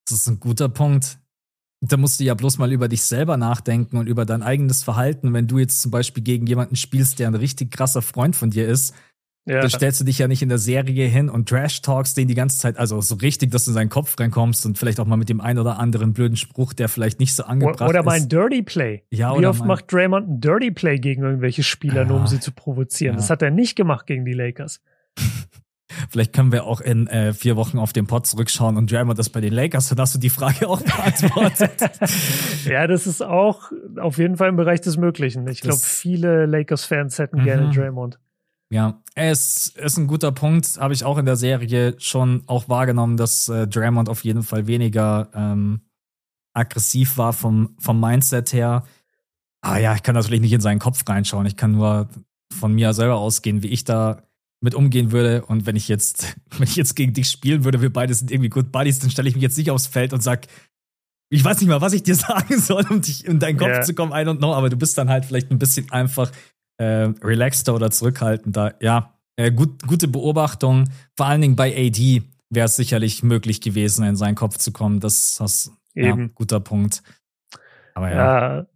Das 0.07 0.19
ist 0.19 0.29
ein 0.29 0.39
guter 0.39 0.69
Punkt 0.69 1.19
da 1.81 1.97
musst 1.97 2.19
du 2.19 2.25
ja 2.25 2.35
bloß 2.35 2.59
mal 2.59 2.73
über 2.73 2.89
dich 2.89 3.03
selber 3.03 3.37
nachdenken 3.37 3.99
und 3.99 4.09
über 4.09 4.25
dein 4.25 4.43
eigenes 4.43 4.83
Verhalten. 4.83 5.33
Wenn 5.33 5.47
du 5.47 5.59
jetzt 5.59 5.81
zum 5.81 5.91
Beispiel 5.91 6.25
gegen 6.25 6.47
jemanden 6.47 6.77
spielst, 6.77 7.19
der 7.19 7.29
ein 7.29 7.35
richtig 7.35 7.71
krasser 7.71 8.03
Freund 8.03 8.35
von 8.35 8.51
dir 8.51 8.67
ist, 8.67 8.95
ja. 9.47 9.61
dann 9.61 9.71
stellst 9.71 10.01
du 10.01 10.05
dich 10.05 10.19
ja 10.19 10.29
nicht 10.29 10.43
in 10.43 10.49
der 10.49 10.59
Serie 10.59 11.07
hin 11.07 11.31
und 11.31 11.49
Trash-Talks 11.49 12.15
den 12.15 12.29
die 12.29 12.35
ganze 12.35 12.59
Zeit, 12.59 12.77
also 12.79 13.01
so 13.01 13.15
richtig, 13.15 13.51
dass 13.51 13.65
du 13.65 13.71
in 13.71 13.75
seinen 13.75 13.89
Kopf 13.89 14.19
reinkommst 14.19 14.67
und 14.67 14.77
vielleicht 14.77 15.01
auch 15.01 15.07
mal 15.07 15.17
mit 15.17 15.29
dem 15.29 15.41
einen 15.41 15.59
oder 15.59 15.79
anderen 15.79 16.13
blöden 16.13 16.37
Spruch, 16.37 16.73
der 16.73 16.89
vielleicht 16.89 17.21
nicht 17.21 17.35
so 17.35 17.45
angebracht 17.45 17.81
ist. 17.81 17.89
Oder 17.89 18.03
mal 18.03 18.17
ein 18.17 18.29
Dirty 18.29 18.63
Play. 18.63 19.05
Ja, 19.11 19.39
Wie 19.39 19.47
oft 19.47 19.65
macht 19.65 19.93
Draymond 19.93 20.29
ein 20.29 20.41
Dirty 20.41 20.73
Play 20.73 20.99
gegen 20.99 21.23
irgendwelche 21.23 21.63
Spieler, 21.63 22.03
ja. 22.03 22.05
nur 22.05 22.19
um 22.19 22.27
sie 22.27 22.41
zu 22.41 22.53
provozieren? 22.53 23.15
Ja. 23.15 23.21
Das 23.21 23.31
hat 23.31 23.41
er 23.41 23.51
nicht 23.51 23.77
gemacht 23.77 24.07
gegen 24.07 24.25
die 24.25 24.35
Lakers. 24.35 24.83
Vielleicht 26.11 26.33
können 26.33 26.53
wir 26.53 26.65
auch 26.65 26.81
in 26.81 27.07
äh, 27.07 27.33
vier 27.33 27.57
Wochen 27.57 27.79
auf 27.79 27.93
den 27.93 28.07
Pod 28.07 28.27
zurückschauen 28.27 28.77
und 28.77 28.91
Draymond 28.91 29.19
das 29.19 29.31
bei 29.31 29.41
den 29.41 29.53
Lakers, 29.53 29.89
dann 29.89 29.99
hast 29.99 30.15
du 30.15 30.19
die 30.19 30.31
Frage 30.31 30.69
auch 30.69 30.81
beantwortet. 30.81 31.73
ja, 32.65 32.87
das 32.87 33.07
ist 33.07 33.23
auch 33.23 33.73
auf 33.99 34.19
jeden 34.19 34.37
Fall 34.37 34.49
im 34.49 34.57
Bereich 34.57 34.81
des 34.81 34.97
Möglichen. 34.97 35.47
Ich 35.49 35.61
glaube, 35.61 35.81
viele 35.83 36.47
Lakers-Fans 36.47 37.19
hätten 37.19 37.41
mhm. 37.41 37.45
gerne 37.45 37.70
Draymond. 37.70 38.19
Ja, 38.70 39.01
es 39.15 39.69
ist 39.69 39.97
ein 39.97 40.07
guter 40.07 40.31
Punkt. 40.31 40.79
Habe 40.79 40.93
ich 40.93 41.05
auch 41.05 41.16
in 41.16 41.25
der 41.25 41.37
Serie 41.37 41.95
schon 41.99 42.43
auch 42.47 42.69
wahrgenommen, 42.69 43.16
dass 43.16 43.49
äh, 43.49 43.66
Draymond 43.66 44.09
auf 44.09 44.25
jeden 44.25 44.43
Fall 44.43 44.66
weniger 44.66 45.29
ähm, 45.35 45.81
aggressiv 46.53 47.16
war 47.16 47.33
vom, 47.33 47.77
vom 47.79 47.99
Mindset 47.99 48.53
her. 48.53 48.85
Ah 49.62 49.79
ja, 49.79 49.95
ich 49.95 50.03
kann 50.03 50.15
natürlich 50.15 50.41
nicht 50.41 50.53
in 50.53 50.61
seinen 50.61 50.79
Kopf 50.79 51.03
reinschauen. 51.09 51.47
Ich 51.47 51.57
kann 51.57 51.73
nur 51.73 52.09
von 52.53 52.75
mir 52.75 52.93
selber 52.93 53.16
ausgehen, 53.16 53.62
wie 53.62 53.69
ich 53.69 53.85
da 53.85 54.23
mit 54.61 54.75
umgehen 54.75 55.13
würde. 55.13 55.45
Und 55.45 55.67
wenn 55.67 55.77
ich 55.77 55.89
jetzt, 55.89 56.37
wenn 56.57 56.65
ich 56.65 56.77
jetzt 56.77 56.97
gegen 56.97 57.13
dich 57.13 57.29
spielen 57.29 57.65
würde, 57.65 57.83
wir 57.83 57.93
beide 57.93 58.15
sind 58.15 58.31
irgendwie 58.31 58.51
Good 58.51 58.73
Buddies, 58.73 58.99
dann 58.99 59.11
stelle 59.11 59.29
ich 59.29 59.35
mich 59.35 59.43
jetzt 59.43 59.59
nicht 59.59 59.71
aufs 59.71 59.87
Feld 59.87 60.13
und 60.13 60.23
sag, 60.23 60.47
ich 61.31 61.45
weiß 61.45 61.61
nicht 61.61 61.69
mal, 61.69 61.81
was 61.81 61.93
ich 61.93 62.03
dir 62.03 62.15
sagen 62.17 62.59
soll, 62.59 62.85
um 62.91 63.01
dich 63.01 63.27
in 63.27 63.39
deinen 63.39 63.59
Kopf 63.59 63.69
yeah. 63.69 63.83
zu 63.83 63.95
kommen, 63.95 64.13
I 64.13 64.27
don't 64.27 64.39
know, 64.39 64.55
aber 64.55 64.71
du 64.71 64.77
bist 64.77 64.97
dann 64.99 65.09
halt 65.09 65.25
vielleicht 65.25 65.51
ein 65.51 65.59
bisschen 65.59 65.91
einfach 65.93 66.31
äh, 66.79 67.11
relaxter 67.23 67.75
oder 67.75 67.91
zurückhaltender. 67.91 68.77
Ja, 68.81 69.19
äh, 69.37 69.53
gut, 69.53 69.87
gute 69.87 70.09
Beobachtung. 70.09 70.89
Vor 71.17 71.27
allen 71.27 71.41
Dingen 71.41 71.57
bei 71.57 71.75
AD 71.77 72.23
wäre 72.51 72.67
es 72.67 72.77
sicherlich 72.77 73.23
möglich 73.23 73.61
gewesen, 73.61 74.05
in 74.05 74.17
seinen 74.17 74.35
Kopf 74.35 74.59
zu 74.59 74.73
kommen. 74.73 75.01
Das 75.01 75.39
ist 75.41 75.73
ja, 75.95 76.15
guter 76.35 76.61
Punkt. 76.61 77.03
Aber 77.95 78.11
ja. 78.11 78.59
ja. 78.59 78.67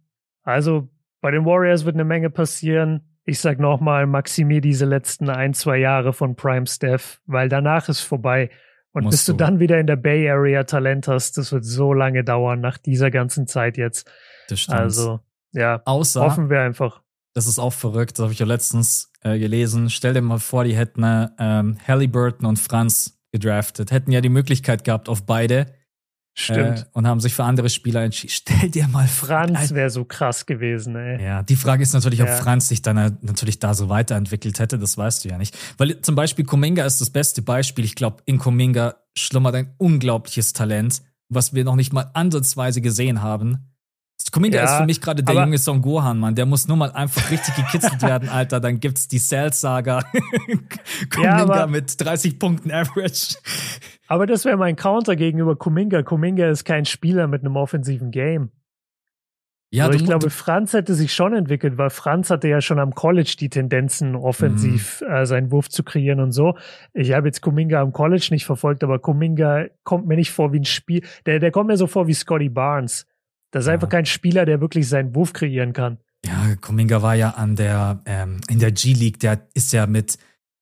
Also 0.43 0.89
bei 1.21 1.31
den 1.31 1.45
Warriors 1.45 1.85
wird 1.85 1.95
eine 1.95 2.03
Menge 2.03 2.29
passieren 2.29 3.01
ich 3.25 3.39
sag 3.39 3.59
nochmal, 3.59 4.05
maximier 4.05 4.61
diese 4.61 4.85
letzten 4.85 5.29
ein, 5.29 5.53
zwei 5.53 5.77
Jahre 5.77 6.13
von 6.13 6.35
Prime 6.35 6.67
Steph, 6.67 7.21
weil 7.25 7.49
danach 7.49 7.89
ist 7.89 8.01
vorbei. 8.01 8.49
Und 8.91 9.09
bis 9.09 9.25
du, 9.25 9.33
dann 9.33 9.59
wieder 9.59 9.79
in 9.79 9.87
der 9.87 9.95
Bay 9.95 10.29
Area 10.29 10.63
Talent 10.65 11.07
hast, 11.07 11.37
das 11.37 11.51
wird 11.51 11.65
so 11.65 11.93
lange 11.93 12.23
dauern 12.23 12.59
nach 12.61 12.77
dieser 12.77 13.09
ganzen 13.09 13.47
Zeit 13.47 13.77
jetzt. 13.77 14.09
Das 14.49 14.59
stimmt. 14.59 14.79
Also, 14.79 15.19
ja, 15.51 15.81
Außer, 15.85 16.21
hoffen 16.21 16.49
wir 16.49 16.61
einfach. 16.61 17.01
Das 17.33 17.47
ist 17.47 17.57
auch 17.57 17.73
verrückt, 17.73 18.19
das 18.19 18.23
habe 18.23 18.33
ich 18.33 18.39
ja 18.39 18.45
letztens 18.45 19.11
äh, 19.21 19.39
gelesen. 19.39 19.89
Stell 19.89 20.13
dir 20.13 20.21
mal 20.21 20.37
vor, 20.37 20.63
die 20.63 20.75
hätten 20.75 21.03
äh, 21.03 21.29
ähm, 21.39 21.77
Halliburton 21.87 22.45
und 22.45 22.59
Franz 22.59 23.19
gedraftet, 23.31 23.91
hätten 23.91 24.11
ja 24.11 24.21
die 24.21 24.29
Möglichkeit 24.29 24.83
gehabt 24.83 25.09
auf 25.09 25.25
beide 25.25 25.65
Stimmt. 26.35 26.79
Äh, 26.79 26.85
und 26.93 27.07
haben 27.07 27.19
sich 27.19 27.33
für 27.33 27.43
andere 27.43 27.69
Spieler 27.69 28.03
entschieden. 28.03 28.33
Stell 28.35 28.69
dir 28.69 28.87
mal 28.87 29.07
Franz 29.07 29.73
wäre 29.73 29.89
so 29.89 30.03
krass 30.03 30.45
gewesen, 30.45 30.95
ey. 30.95 31.23
Ja, 31.23 31.43
die 31.43 31.55
Frage 31.55 31.83
ist 31.83 31.93
natürlich, 31.93 32.21
ob 32.21 32.27
ja. 32.27 32.35
Franz 32.35 32.67
sich 32.67 32.81
dann 32.81 32.97
halt 32.97 33.23
natürlich 33.23 33.59
da 33.59 33.73
so 33.73 33.89
weiterentwickelt 33.89 34.59
hätte, 34.59 34.79
das 34.79 34.97
weißt 34.97 35.25
du 35.25 35.29
ja 35.29 35.37
nicht. 35.37 35.57
Weil 35.77 36.01
zum 36.01 36.15
Beispiel 36.15 36.45
Kuminga 36.45 36.85
ist 36.85 37.01
das 37.01 37.11
beste 37.11 37.41
Beispiel. 37.41 37.85
Ich 37.85 37.95
glaube, 37.95 38.17
in 38.25 38.39
Kuminga 38.39 38.95
schlummert 39.15 39.55
ein 39.55 39.73
unglaubliches 39.77 40.53
Talent, 40.53 41.03
was 41.29 41.53
wir 41.53 41.63
noch 41.63 41.75
nicht 41.75 41.93
mal 41.93 42.09
ansatzweise 42.13 42.81
gesehen 42.81 43.21
haben. 43.21 43.72
Kuminga 44.33 44.57
ja, 44.57 44.63
ist 44.63 44.77
für 44.77 44.85
mich 44.85 44.99
gerade 44.99 45.21
der 45.21 45.35
junge 45.35 45.59
Son 45.59 45.81
Gohan, 45.81 46.19
Mann. 46.19 46.33
Der 46.33 46.47
muss 46.47 46.67
nur 46.67 46.75
mal 46.75 46.91
einfach 46.91 47.29
richtig 47.29 47.55
gekitzelt 47.55 48.01
werden, 48.01 48.29
Alter. 48.29 48.59
Dann 48.59 48.79
gibt's 48.79 49.07
die 49.07 49.19
Cell-Saga. 49.19 50.03
Kuminga 51.13 51.59
ja, 51.59 51.67
mit 51.67 52.03
30 52.03 52.39
Punkten 52.39 52.71
Average. 52.71 53.35
Aber 54.07 54.25
das 54.25 54.43
wäre 54.45 54.57
mein 54.57 54.75
Counter 54.75 55.15
gegenüber 55.15 55.55
Kuminga. 55.55 56.01
Kuminga 56.01 56.49
ist 56.49 56.65
kein 56.65 56.85
Spieler 56.85 57.27
mit 57.27 57.41
einem 57.41 57.55
offensiven 57.55 58.09
Game. 58.09 58.49
Ja, 59.73 59.85
also 59.85 59.97
ich 59.97 60.05
glaube, 60.05 60.29
Franz 60.29 60.73
hätte 60.73 60.93
sich 60.93 61.13
schon 61.13 61.33
entwickelt, 61.33 61.79
weil 61.79 61.89
Franz 61.89 62.29
hatte 62.29 62.47
ja 62.47 62.61
schon 62.61 62.77
am 62.77 62.93
College 62.93 63.35
die 63.39 63.49
Tendenzen, 63.49 64.15
offensiv 64.15 65.01
mhm. 65.01 65.11
äh, 65.11 65.25
seinen 65.25 65.51
Wurf 65.51 65.67
zu 65.67 65.83
kreieren 65.83 66.19
und 66.19 66.31
so. 66.31 66.55
Ich 66.93 67.11
habe 67.13 67.27
jetzt 67.27 67.41
Kuminga 67.41 67.81
am 67.81 67.91
College 67.91 68.27
nicht 68.29 68.45
verfolgt, 68.45 68.83
aber 68.83 68.99
Kuminga 68.99 69.65
kommt 69.83 70.05
mir 70.05 70.15
nicht 70.15 70.31
vor 70.31 70.53
wie 70.53 70.59
ein 70.59 70.65
Spiel. 70.65 71.03
Der, 71.25 71.39
der 71.39 71.49
kommt 71.49 71.69
mir 71.69 71.77
so 71.77 71.87
vor 71.87 72.07
wie 72.07 72.13
Scotty 72.13 72.49
Barnes. 72.49 73.07
Das 73.53 73.63
ist 73.63 73.67
ja. 73.67 73.73
einfach 73.73 73.89
kein 73.89 74.05
Spieler, 74.05 74.45
der 74.45 74.61
wirklich 74.61 74.89
seinen 74.89 75.13
Wurf 75.15 75.31
kreieren 75.31 75.73
kann. 75.73 75.99
Ja, 76.25 76.55
Kuminga 76.59 77.01
war 77.01 77.15
ja 77.15 77.31
an 77.31 77.55
der, 77.55 78.01
ähm, 78.05 78.41
in 78.49 78.59
der 78.59 78.71
G-League, 78.71 79.19
der 79.19 79.47
ist 79.53 79.73
ja 79.73 79.85
mit 79.85 80.17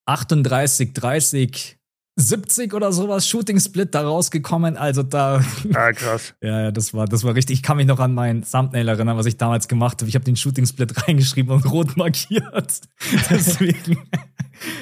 38, 0.06 0.94
30 0.94 1.78
70 2.18 2.74
oder 2.74 2.92
sowas 2.92 3.26
Shooting 3.28 3.60
Split 3.60 3.96
da 3.96 4.02
rausgekommen. 4.02 4.76
Also 4.76 5.04
da. 5.04 5.42
Ah, 5.74 5.94
krass. 5.94 6.34
ja, 6.42 6.64
ja, 6.64 6.72
das 6.72 6.94
war, 6.94 7.06
das 7.06 7.24
war 7.24 7.34
richtig. 7.34 7.58
Ich 7.58 7.64
kann 7.64 7.78
mich 7.78 7.88
noch 7.88 8.00
an 8.00 8.14
mein 8.14 8.44
Thumbnail 8.44 8.90
erinnern, 8.90 9.16
was 9.16 9.26
ich 9.26 9.38
damals 9.38 9.70
gemacht 9.70 10.02
habe. 10.02 10.10
Ich 10.10 10.16
habe 10.16 10.26
den 10.26 10.36
Shooting 10.36 10.66
Split 10.66 11.08
reingeschrieben 11.08 11.54
und 11.56 11.72
rot 11.72 11.96
markiert. 11.96 12.82
Deswegen. 13.30 13.98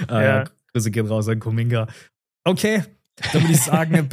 ah, 0.08 0.22
ja. 0.22 0.44
Grüße 0.74 0.90
gehen 0.90 1.06
raus 1.06 1.28
an 1.28 1.40
Kuminga. 1.40 1.88
Okay, 2.44 2.84
dann 3.32 3.44
würde 3.44 3.54
ich 3.54 3.62
sagen, 3.62 4.10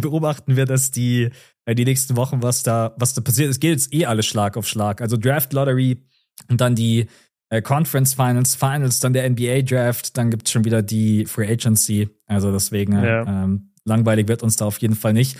beobachten 0.00 0.56
wir 0.56 0.64
das 0.64 0.90
die, 0.90 1.24
äh, 1.24 1.30
die 1.74 1.84
nächsten 1.84 2.16
Wochen, 2.16 2.42
was 2.42 2.62
da, 2.62 2.94
was 2.96 3.14
da 3.14 3.20
passiert. 3.20 3.50
Es 3.50 3.60
geht 3.60 3.72
jetzt 3.72 3.94
eh 3.94 4.06
alles 4.06 4.26
Schlag 4.26 4.56
auf 4.56 4.66
Schlag. 4.66 5.00
Also 5.00 5.16
Draft 5.16 5.52
Lottery 5.52 6.02
und 6.48 6.60
dann 6.60 6.74
die 6.74 7.06
äh, 7.50 7.62
Conference 7.62 8.14
Finals, 8.14 8.54
Finals, 8.54 9.00
dann 9.00 9.12
der 9.12 9.28
NBA 9.28 9.62
Draft, 9.62 10.16
dann 10.16 10.30
gibt 10.30 10.46
es 10.46 10.52
schon 10.52 10.64
wieder 10.64 10.82
die 10.82 11.26
Free 11.26 11.50
Agency. 11.50 12.08
Also 12.26 12.52
deswegen, 12.52 12.92
ja. 12.92 13.44
ähm, 13.44 13.72
langweilig 13.84 14.28
wird 14.28 14.42
uns 14.42 14.56
da 14.56 14.66
auf 14.66 14.78
jeden 14.78 14.94
Fall 14.94 15.12
nicht. 15.12 15.36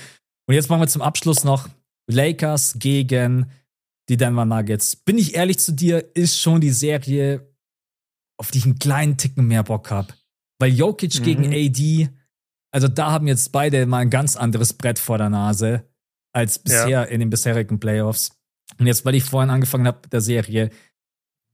Und 0.46 0.54
jetzt 0.54 0.68
machen 0.68 0.80
wir 0.80 0.88
zum 0.88 1.02
Abschluss 1.02 1.44
noch 1.44 1.68
Lakers 2.08 2.76
gegen 2.78 3.50
die 4.08 4.16
Denver 4.16 4.44
Nuggets. 4.44 4.96
Bin 4.96 5.18
ich 5.18 5.36
ehrlich 5.36 5.58
zu 5.58 5.72
dir, 5.72 6.16
ist 6.16 6.38
schon 6.40 6.60
die 6.60 6.70
Serie, 6.70 7.48
auf 8.36 8.50
die 8.50 8.58
ich 8.58 8.64
einen 8.64 8.78
kleinen 8.78 9.16
Ticken 9.16 9.46
mehr 9.46 9.62
Bock 9.62 9.90
habe. 9.90 10.12
Weil 10.58 10.72
Jokic 10.72 11.20
mhm. 11.20 11.22
gegen 11.22 11.44
AD, 11.52 12.10
also 12.72 12.88
da 12.88 13.12
haben 13.12 13.28
jetzt 13.28 13.52
beide 13.52 13.86
mal 13.86 13.98
ein 13.98 14.10
ganz 14.10 14.36
anderes 14.36 14.72
Brett 14.72 14.98
vor 14.98 15.18
der 15.18 15.30
Nase 15.30 15.89
als 16.32 16.58
bisher 16.58 16.88
ja. 16.88 17.02
in 17.04 17.20
den 17.20 17.30
bisherigen 17.30 17.80
Playoffs. 17.80 18.38
Und 18.78 18.86
jetzt, 18.86 19.04
weil 19.04 19.14
ich 19.14 19.24
vorhin 19.24 19.50
angefangen 19.50 19.86
habe 19.86 20.00
mit 20.02 20.12
der 20.12 20.20
Serie, 20.20 20.70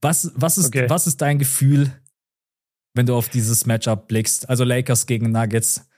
was, 0.01 0.31
was, 0.35 0.57
ist, 0.57 0.67
okay. 0.67 0.89
was 0.89 1.07
ist 1.07 1.21
dein 1.21 1.39
Gefühl, 1.39 1.91
wenn 2.93 3.05
du 3.05 3.15
auf 3.15 3.29
dieses 3.29 3.65
Matchup 3.65 4.07
blickst? 4.07 4.49
Also 4.49 4.63
Lakers 4.63 5.07
gegen 5.07 5.31
Nuggets. 5.31 5.89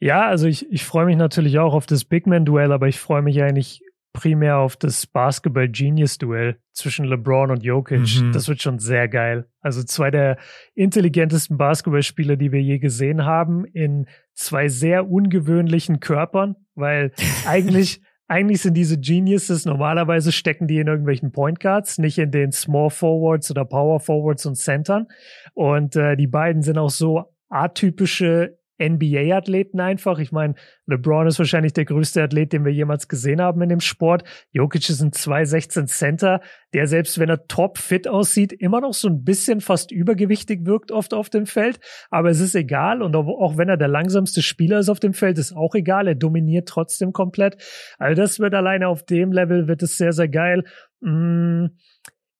Ja, 0.00 0.26
also 0.28 0.46
ich, 0.46 0.70
ich 0.70 0.84
freue 0.84 1.06
mich 1.06 1.16
natürlich 1.16 1.58
auch 1.58 1.74
auf 1.74 1.86
das 1.86 2.04
Big 2.04 2.26
Man-Duell, 2.26 2.72
aber 2.72 2.86
ich 2.86 3.00
freue 3.00 3.22
mich 3.22 3.42
eigentlich 3.42 3.82
primär 4.18 4.58
auf 4.58 4.76
das 4.76 5.06
Basketball-Genius-Duell 5.06 6.58
zwischen 6.72 7.04
LeBron 7.04 7.50
und 7.50 7.62
Jokic. 7.62 8.20
Mhm. 8.20 8.32
Das 8.32 8.48
wird 8.48 8.60
schon 8.60 8.78
sehr 8.78 9.08
geil. 9.08 9.46
Also 9.60 9.82
zwei 9.82 10.10
der 10.10 10.38
intelligentesten 10.74 11.56
Basketballspieler, 11.56 12.36
die 12.36 12.52
wir 12.52 12.60
je 12.60 12.78
gesehen 12.78 13.24
haben, 13.24 13.64
in 13.64 14.06
zwei 14.34 14.68
sehr 14.68 15.08
ungewöhnlichen 15.08 16.00
Körpern, 16.00 16.56
weil 16.74 17.12
eigentlich 17.46 18.02
eigentlich 18.30 18.60
sind 18.60 18.74
diese 18.74 19.00
Geniuses, 19.00 19.64
normalerweise 19.64 20.32
stecken 20.32 20.66
die 20.66 20.78
in 20.80 20.86
irgendwelchen 20.86 21.32
Point 21.32 21.60
Guards, 21.60 21.96
nicht 21.96 22.18
in 22.18 22.30
den 22.30 22.52
Small 22.52 22.90
Forwards 22.90 23.50
oder 23.50 23.64
Power 23.64 24.00
Forwards 24.00 24.44
und 24.44 24.56
Centern. 24.56 25.06
Und 25.54 25.96
äh, 25.96 26.14
die 26.14 26.26
beiden 26.26 26.60
sind 26.60 26.76
auch 26.76 26.90
so 26.90 27.24
atypische 27.48 28.57
NBA-Athleten 28.80 29.80
einfach. 29.80 30.18
Ich 30.18 30.32
meine, 30.32 30.54
LeBron 30.86 31.26
ist 31.26 31.38
wahrscheinlich 31.38 31.72
der 31.72 31.84
größte 31.84 32.22
Athlet, 32.22 32.52
den 32.52 32.64
wir 32.64 32.72
jemals 32.72 33.08
gesehen 33.08 33.40
haben 33.40 33.60
in 33.62 33.68
dem 33.68 33.80
Sport. 33.80 34.24
Jokic 34.52 34.88
ist 34.88 35.00
ein 35.00 35.12
216 35.12 35.86
Center, 35.86 36.40
der 36.72 36.86
selbst 36.86 37.18
wenn 37.18 37.28
er 37.28 37.46
top 37.46 37.78
fit 37.78 38.08
aussieht, 38.08 38.52
immer 38.52 38.80
noch 38.80 38.94
so 38.94 39.08
ein 39.08 39.24
bisschen 39.24 39.60
fast 39.60 39.90
übergewichtig 39.90 40.66
wirkt 40.66 40.92
oft 40.92 41.14
auf 41.14 41.30
dem 41.30 41.46
Feld. 41.46 41.80
Aber 42.10 42.30
es 42.30 42.40
ist 42.40 42.54
egal. 42.54 43.02
Und 43.02 43.16
auch 43.16 43.56
wenn 43.56 43.68
er 43.68 43.76
der 43.76 43.88
langsamste 43.88 44.42
Spieler 44.42 44.78
ist 44.78 44.88
auf 44.88 45.00
dem 45.00 45.14
Feld, 45.14 45.38
ist 45.38 45.56
auch 45.56 45.74
egal. 45.74 46.06
Er 46.08 46.14
dominiert 46.14 46.68
trotzdem 46.68 47.12
komplett. 47.12 47.56
Also 47.98 48.20
das 48.20 48.38
wird 48.38 48.54
alleine 48.54 48.88
auf 48.88 49.04
dem 49.04 49.32
Level 49.32 49.68
wird 49.68 49.82
es 49.82 49.98
sehr, 49.98 50.12
sehr 50.12 50.28
geil. 50.28 50.64
Mmh. 51.00 51.70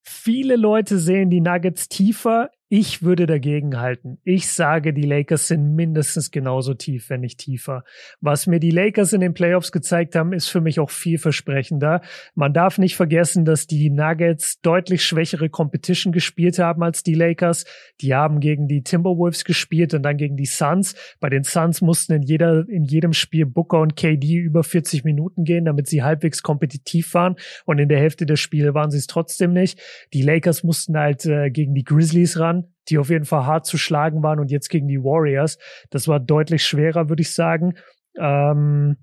Viele 0.03 0.57
Leute 0.57 0.99
sehen 0.99 1.29
die 1.29 1.41
Nuggets 1.41 1.89
tiefer. 1.89 2.51
Ich 2.71 3.03
würde 3.03 3.27
dagegen 3.27 3.81
halten. 3.81 4.19
Ich 4.25 4.49
sage, 4.49 4.93
die 4.93 5.07
Lakers 5.07 5.49
sind 5.49 5.75
mindestens 5.75 6.31
genauso 6.31 6.75
tief, 6.75 7.09
wenn 7.09 7.23
nicht 7.23 7.39
tiefer. 7.39 7.83
Was 8.21 8.47
mir 8.47 8.61
die 8.61 8.71
Lakers 8.71 9.15
in 9.15 9.23
den 9.23 9.33
Playoffs 9.33 9.73
gezeigt 9.73 10.15
haben, 10.15 10.35
ist 10.35 10.49
für 10.49 10.61
mich 10.61 10.79
auch 10.79 10.91
vielversprechender. 10.91 12.03
Man 12.35 12.53
darf 12.53 12.77
nicht 12.77 12.95
vergessen, 12.95 13.47
dass 13.47 13.69
die 13.69 13.89
Nuggets 13.89 14.61
deutlich 14.61 15.03
schwächere 15.03 15.49
Competition 15.49 16.13
gespielt 16.13 16.59
haben 16.59 16.83
als 16.83 17.03
die 17.03 17.15
Lakers. 17.15 17.65
Die 18.03 18.15
haben 18.15 18.39
gegen 18.39 18.69
die 18.69 18.83
Timberwolves 18.83 19.47
gespielt 19.47 19.95
und 19.95 20.03
dann 20.03 20.19
gegen 20.19 20.37
die 20.37 20.45
Suns. 20.45 20.95
Bei 21.21 21.31
den 21.31 21.45
Suns 21.45 21.81
mussten 21.81 22.13
in 22.13 22.23
jeder, 22.23 22.69
in 22.69 22.85
jedem 22.85 23.15
Spiel 23.15 23.47
Booker 23.47 23.81
und 23.81 23.97
KD 23.97 24.35
über 24.35 24.63
40 24.63 25.05
Minuten 25.05 25.45
gehen, 25.45 25.65
damit 25.65 25.87
sie 25.87 26.03
halbwegs 26.03 26.43
kompetitiv 26.43 27.15
waren. 27.15 27.37
Und 27.65 27.79
in 27.79 27.89
der 27.89 27.99
Hälfte 27.99 28.27
der 28.27 28.37
Spiele 28.37 28.75
waren 28.75 28.91
sie 28.91 28.99
es 28.99 29.07
trotzdem 29.07 29.55
nicht. 29.55 29.81
Die 30.13 30.21
Lakers 30.21 30.65
mussten 30.65 30.99
halt 30.99 31.25
äh, 31.25 31.49
gegen 31.49 31.73
die 31.73 31.85
Grizzlies 31.85 32.39
ran 32.39 32.58
die 32.89 32.99
auf 32.99 33.11
jeden 33.11 33.25
Fall 33.25 33.47
hart 33.47 33.67
zu 33.67 33.79
schlagen 33.79 34.23
waren 34.23 34.41
und 34.41 34.51
jetzt 34.51 34.69
gegen 34.69 34.89
die 34.89 35.03
Warriors. 35.03 35.59
Das 35.91 36.09
war 36.09 36.21
deutlich 36.21 36.65
schwerer, 36.65 37.09
würde 37.09 37.23
ich 37.23 37.35
sagen. 37.35 37.75
Ähm, 38.19 38.97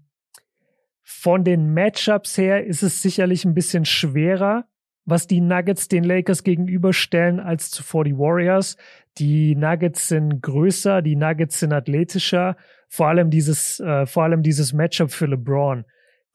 von 1.03 1.43
den 1.43 1.73
Matchups 1.73 2.37
her 2.37 2.65
ist 2.65 2.81
es 2.81 3.01
sicherlich 3.01 3.45
ein 3.45 3.53
bisschen 3.53 3.85
schwerer, 3.85 4.65
was 5.05 5.27
die 5.27 5.39
Nuggets 5.39 5.87
den 5.87 6.03
Lakers 6.03 6.43
gegenüberstellen 6.43 7.39
als 7.39 7.69
zuvor 7.69 8.03
die 8.03 8.17
Warriors. 8.17 8.75
Die 9.19 9.55
Nuggets 9.55 10.07
sind 10.07 10.41
größer, 10.41 11.03
die 11.03 11.15
Nuggets 11.15 11.59
sind 11.59 11.73
athletischer. 11.73 12.57
Vor 12.89 13.07
allem 13.07 13.29
dieses, 13.29 13.79
äh, 13.79 14.05
vor 14.07 14.23
allem 14.23 14.41
dieses 14.41 14.73
Matchup 14.73 15.11
für 15.11 15.27
LeBron. 15.27 15.85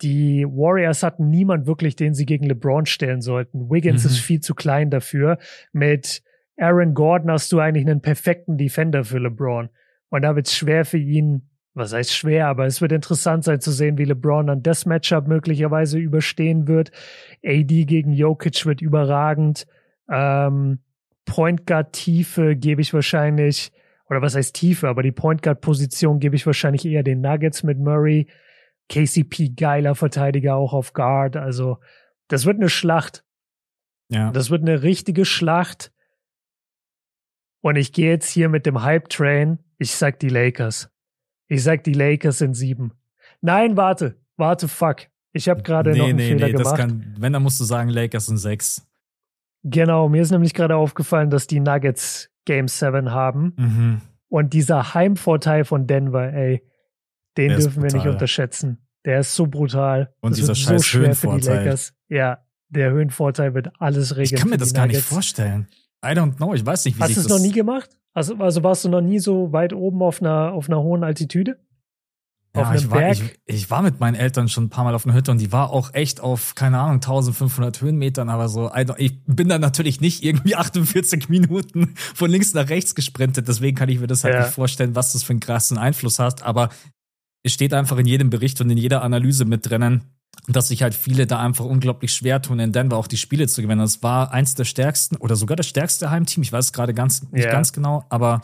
Die 0.03 0.47
Warriors 0.47 1.03
hatten 1.03 1.29
niemand 1.29 1.67
wirklich, 1.67 1.97
den 1.97 2.15
sie 2.15 2.25
gegen 2.25 2.47
LeBron 2.47 2.87
stellen 2.87 3.21
sollten. 3.21 3.71
Wiggins 3.71 4.05
mhm. 4.05 4.11
ist 4.11 4.19
viel 4.19 4.41
zu 4.41 4.55
klein 4.55 4.91
dafür. 4.91 5.39
Mit 5.73 6.23
Aaron 6.61 6.95
Gordon 6.95 7.31
hast 7.31 7.51
du 7.53 7.59
eigentlich 7.59 7.87
einen 7.87 8.03
perfekten 8.03 8.59
Defender 8.59 9.05
für 9.05 9.19
LeBron. 9.19 9.71
Und 10.11 10.23
da 10.23 10.37
wird 10.37 10.47
es 10.47 10.55
schwer 10.55 10.85
für 10.85 10.99
ihn, 10.99 11.49
was 11.73 11.93
heißt 11.93 12.13
schwer, 12.13 12.49
aber 12.49 12.67
es 12.67 12.81
wird 12.81 12.93
interessant 12.93 13.45
sein 13.45 13.61
zu 13.61 13.71
sehen, 13.71 13.97
wie 13.97 14.05
LeBron 14.05 14.47
dann 14.47 14.63
das 14.63 14.85
Matchup 14.85 15.27
möglicherweise 15.27 15.99
überstehen 15.99 16.69
wird. 16.69 16.91
AD 17.45 17.85
gegen 17.87 18.13
Jokic 18.13 18.67
wird 18.67 18.83
überragend. 18.83 19.67
Ähm, 20.11 20.81
Point 21.25 21.67
Guard 21.67 21.93
Tiefe 21.93 22.57
gebe 22.57 22.83
ich 22.83 22.93
wahrscheinlich, 22.93 23.73
oder 24.09 24.21
was 24.21 24.35
heißt 24.35 24.55
Tiefe, 24.55 24.89
aber 24.89 25.03
die 25.03 25.13
Point 25.13 25.43
Guard 25.43 25.61
Position 25.61 26.19
gebe 26.19 26.37
ich 26.37 26.45
wahrscheinlich 26.45 26.85
eher 26.85 27.03
den 27.03 27.21
Nuggets 27.21 27.63
mit 27.63 27.79
Murray. 27.79 28.27
KCP 28.91 29.55
geiler 29.57 29.95
Verteidiger 29.95 30.57
auch 30.57 30.75
auf 30.75 30.93
Guard. 30.93 31.37
Also 31.37 31.79
das 32.29 32.45
wird 32.45 32.57
eine 32.57 32.69
Schlacht. 32.69 33.25
Ja. 34.09 34.33
Das 34.33 34.51
wird 34.51 34.63
eine 34.63 34.83
richtige 34.83 35.25
Schlacht. 35.25 35.93
Und 37.61 37.77
ich 37.77 37.93
gehe 37.93 38.11
jetzt 38.11 38.31
hier 38.31 38.49
mit 38.49 38.67
dem 38.67 38.83
Hype-Train. 38.83 39.59
Ich 39.79 39.93
sag 39.93 40.19
die 40.21 40.29
Lakers. 40.29 40.91
Ich 41.49 41.63
sag 41.63 41.85
die 41.85 41.93
Lakers 41.93 42.39
sind 42.39 42.55
sieben. 42.55 42.93
Nein, 43.41 43.77
warte. 43.77 44.17
Warte, 44.37 44.69
fuck. 44.69 45.09
Ich 45.33 45.49
habe 45.49 45.63
gerade 45.63 45.93
nee, 45.93 45.99
noch 45.99 46.07
einen 46.07 46.17
nee, 46.17 46.29
Fehler 46.29 46.47
nee, 46.47 46.53
gemacht. 46.53 46.77
Kann, 46.77 47.15
wenn, 47.19 47.33
dann 47.33 47.43
musst 47.43 47.61
du 47.61 47.65
sagen, 47.65 47.91
Lakers 47.91 48.27
sind 48.27 48.39
sechs. 48.39 48.87
Genau, 49.63 50.09
mir 50.09 50.23
ist 50.23 50.31
nämlich 50.31 50.55
gerade 50.55 50.77
aufgefallen, 50.77 51.31
dass 51.31 51.47
die 51.47 51.61
Nuggets 51.61 52.31
Game 52.47 52.69
7 52.69 53.11
haben. 53.11 53.53
Mhm. 53.57 54.01
Und 54.29 54.53
dieser 54.55 54.95
Heimvorteil 54.95 55.65
von 55.65 55.87
Denver, 55.87 56.33
ey, 56.33 56.63
den 57.37 57.51
Der 57.51 57.59
dürfen 57.59 57.83
wir 57.83 57.93
nicht 57.93 58.07
unterschätzen. 58.07 58.79
Der 59.05 59.21
ist 59.21 59.35
so 59.35 59.47
brutal. 59.47 60.15
Und 60.21 60.33
das 60.33 60.41
dieser 60.41 60.55
scheiß 60.55 60.83
so 60.83 60.99
Höhenvorteil. 60.99 61.41
für 61.41 61.49
die 61.49 61.65
Lakers. 61.65 61.95
Ja, 62.09 62.45
der 62.69 62.91
Höhenvorteil 62.91 63.55
wird 63.55 63.71
alles 63.79 64.13
regeln. 64.17 64.35
Ich 64.35 64.41
kann 64.41 64.51
mir 64.51 64.57
das 64.57 64.75
gar 64.75 64.87
nicht 64.87 65.01
vorstellen. 65.01 65.69
I 66.05 66.13
don't 66.13 66.37
know, 66.37 66.55
ich 66.55 66.65
weiß 66.65 66.85
nicht, 66.87 66.99
wie 66.99 67.03
Hast 67.03 67.17
du 67.17 67.21
es 67.21 67.29
noch 67.29 67.39
nie 67.39 67.53
gemacht? 67.53 67.91
Also, 68.13 68.35
also 68.37 68.63
warst 68.63 68.85
du 68.85 68.89
noch 68.89 69.03
nie 69.03 69.19
so 69.19 69.53
weit 69.53 69.73
oben 69.73 70.03
auf 70.03 70.21
einer, 70.21 70.53
auf 70.53 70.69
einer 70.69 70.83
hohen 70.83 71.05
Altitude? 71.05 71.59
Ja, 72.55 72.63
auf 72.63 72.69
einem 72.69 72.79
ich, 72.79 72.91
war, 72.91 72.99
Berg? 72.99 73.19
Ich, 73.47 73.55
ich, 73.55 73.71
war 73.71 73.83
mit 73.83 74.01
meinen 74.01 74.17
Eltern 74.17 74.49
schon 74.49 74.65
ein 74.65 74.71
paar 74.71 74.83
Mal 74.83 74.95
auf 74.95 75.07
einer 75.07 75.15
Hütte 75.15 75.31
und 75.31 75.41
die 75.41 75.53
war 75.53 75.71
auch 75.71 75.95
echt 75.95 76.21
auf, 76.21 76.57
keine 76.57 76.81
Ahnung, 76.81 76.97
1500 76.97 77.81
Höhenmetern, 77.81 78.29
aber 78.29 78.49
so, 78.49 78.73
ich 78.97 79.23
bin 79.27 79.49
da 79.49 79.59
natürlich 79.59 80.01
nicht 80.01 80.25
irgendwie 80.25 80.55
48 80.57 81.29
Minuten 81.29 81.95
von 81.97 82.31
links 82.31 82.53
nach 82.55 82.69
rechts 82.69 82.95
gesprintet, 82.95 83.47
deswegen 83.47 83.77
kann 83.77 83.89
ich 83.89 84.01
mir 84.01 84.09
das 84.09 84.25
halt 84.25 84.35
ja. 84.35 84.41
nicht 84.43 84.55
vorstellen, 84.55 84.97
was 84.97 85.13
das 85.13 85.23
für 85.23 85.31
einen 85.31 85.41
krassen 85.41 85.79
Einfluss 85.79 86.19
hat, 86.19 86.43
aber 86.43 86.71
es 87.45 87.53
steht 87.53 87.73
einfach 87.73 87.99
in 87.99 88.07
jedem 88.07 88.31
Bericht 88.31 88.61
und 88.61 88.69
in 88.69 88.79
jeder 88.79 89.03
Analyse 89.03 89.45
mit 89.45 89.71
drinnen, 89.71 90.05
dass 90.49 90.69
sich 90.69 90.83
halt 90.83 90.95
viele 90.95 91.27
da 91.27 91.39
einfach 91.41 91.65
unglaublich 91.65 92.13
schwer 92.13 92.43
tun, 92.43 92.59
in 92.59 92.73
Denver 92.73 92.97
auch 92.97 93.07
die 93.07 93.17
Spiele 93.17 93.47
zu 93.47 93.63
gewinnen. 93.63 93.81
Das 93.81 94.03
war 94.03 94.33
eins 94.33 94.55
der 94.55 94.65
stärksten 94.65 95.17
oder 95.17 95.37
sogar 95.37 95.57
das 95.57 95.67
stärkste 95.67 96.11
Heimteam. 96.11 96.43
Ich 96.43 96.53
weiß 96.53 96.67
es 96.67 96.73
gerade 96.73 96.95
ganz, 96.95 97.23
nicht 97.31 97.45
yeah. 97.45 97.53
ganz 97.53 97.73
genau, 97.73 98.05
aber 98.09 98.41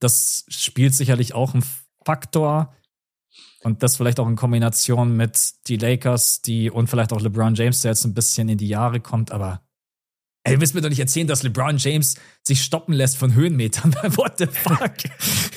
das 0.00 0.44
spielt 0.48 0.94
sicherlich 0.94 1.34
auch 1.34 1.54
ein 1.54 1.64
Faktor. 2.04 2.74
Und 3.62 3.82
das 3.82 3.96
vielleicht 3.96 4.18
auch 4.20 4.28
in 4.28 4.36
Kombination 4.36 5.16
mit 5.16 5.52
die 5.66 5.76
Lakers, 5.76 6.40
die 6.40 6.70
und 6.70 6.88
vielleicht 6.88 7.12
auch 7.12 7.20
LeBron 7.20 7.54
James, 7.54 7.82
der 7.82 7.90
jetzt 7.90 8.06
ein 8.06 8.14
bisschen 8.14 8.48
in 8.48 8.56
die 8.56 8.68
Jahre 8.68 9.00
kommt, 9.00 9.32
aber 9.32 9.60
Ey, 10.42 10.54
du 10.54 10.60
willst 10.60 10.74
mir 10.74 10.80
doch 10.80 10.88
nicht 10.88 11.00
erzählen, 11.00 11.26
dass 11.26 11.42
LeBron 11.42 11.76
James 11.76 12.16
sich 12.42 12.62
stoppen 12.62 12.94
lässt 12.94 13.18
von 13.18 13.34
Höhenmetern. 13.34 13.92
What 14.16 14.38
the 14.38 14.46
fuck? 14.46 14.92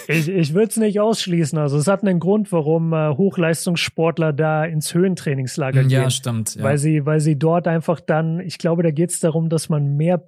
ich 0.10 0.28
ich 0.28 0.54
würde 0.54 0.68
es 0.68 0.78
nicht 0.78 1.00
ausschließen. 1.00 1.58
Also 1.58 1.78
es 1.78 1.88
hat 1.88 2.02
einen 2.02 2.20
Grund, 2.20 2.52
warum 2.52 2.92
äh, 2.92 3.16
Hochleistungssportler 3.16 4.34
da 4.34 4.66
ins 4.66 4.94
Höhentrainingslager 4.94 5.82
ja, 5.84 5.88
gehen. 5.88 6.02
Ja, 6.02 6.10
stimmt. 6.10 6.56
Ja. 6.56 6.64
Weil 6.64 6.78
sie, 6.78 7.06
weil 7.06 7.22
sie 7.22 7.40
dort 7.40 7.68
einfach 7.68 8.02
dann, 8.02 8.42
ich 8.42 8.58
glaube, 8.58 8.84
da 8.84 8.92
geht 8.92 9.12
es 9.12 9.22
darum, 9.22 9.48
dass 9.48 9.70
man 9.70 9.96
mehr 9.96 10.22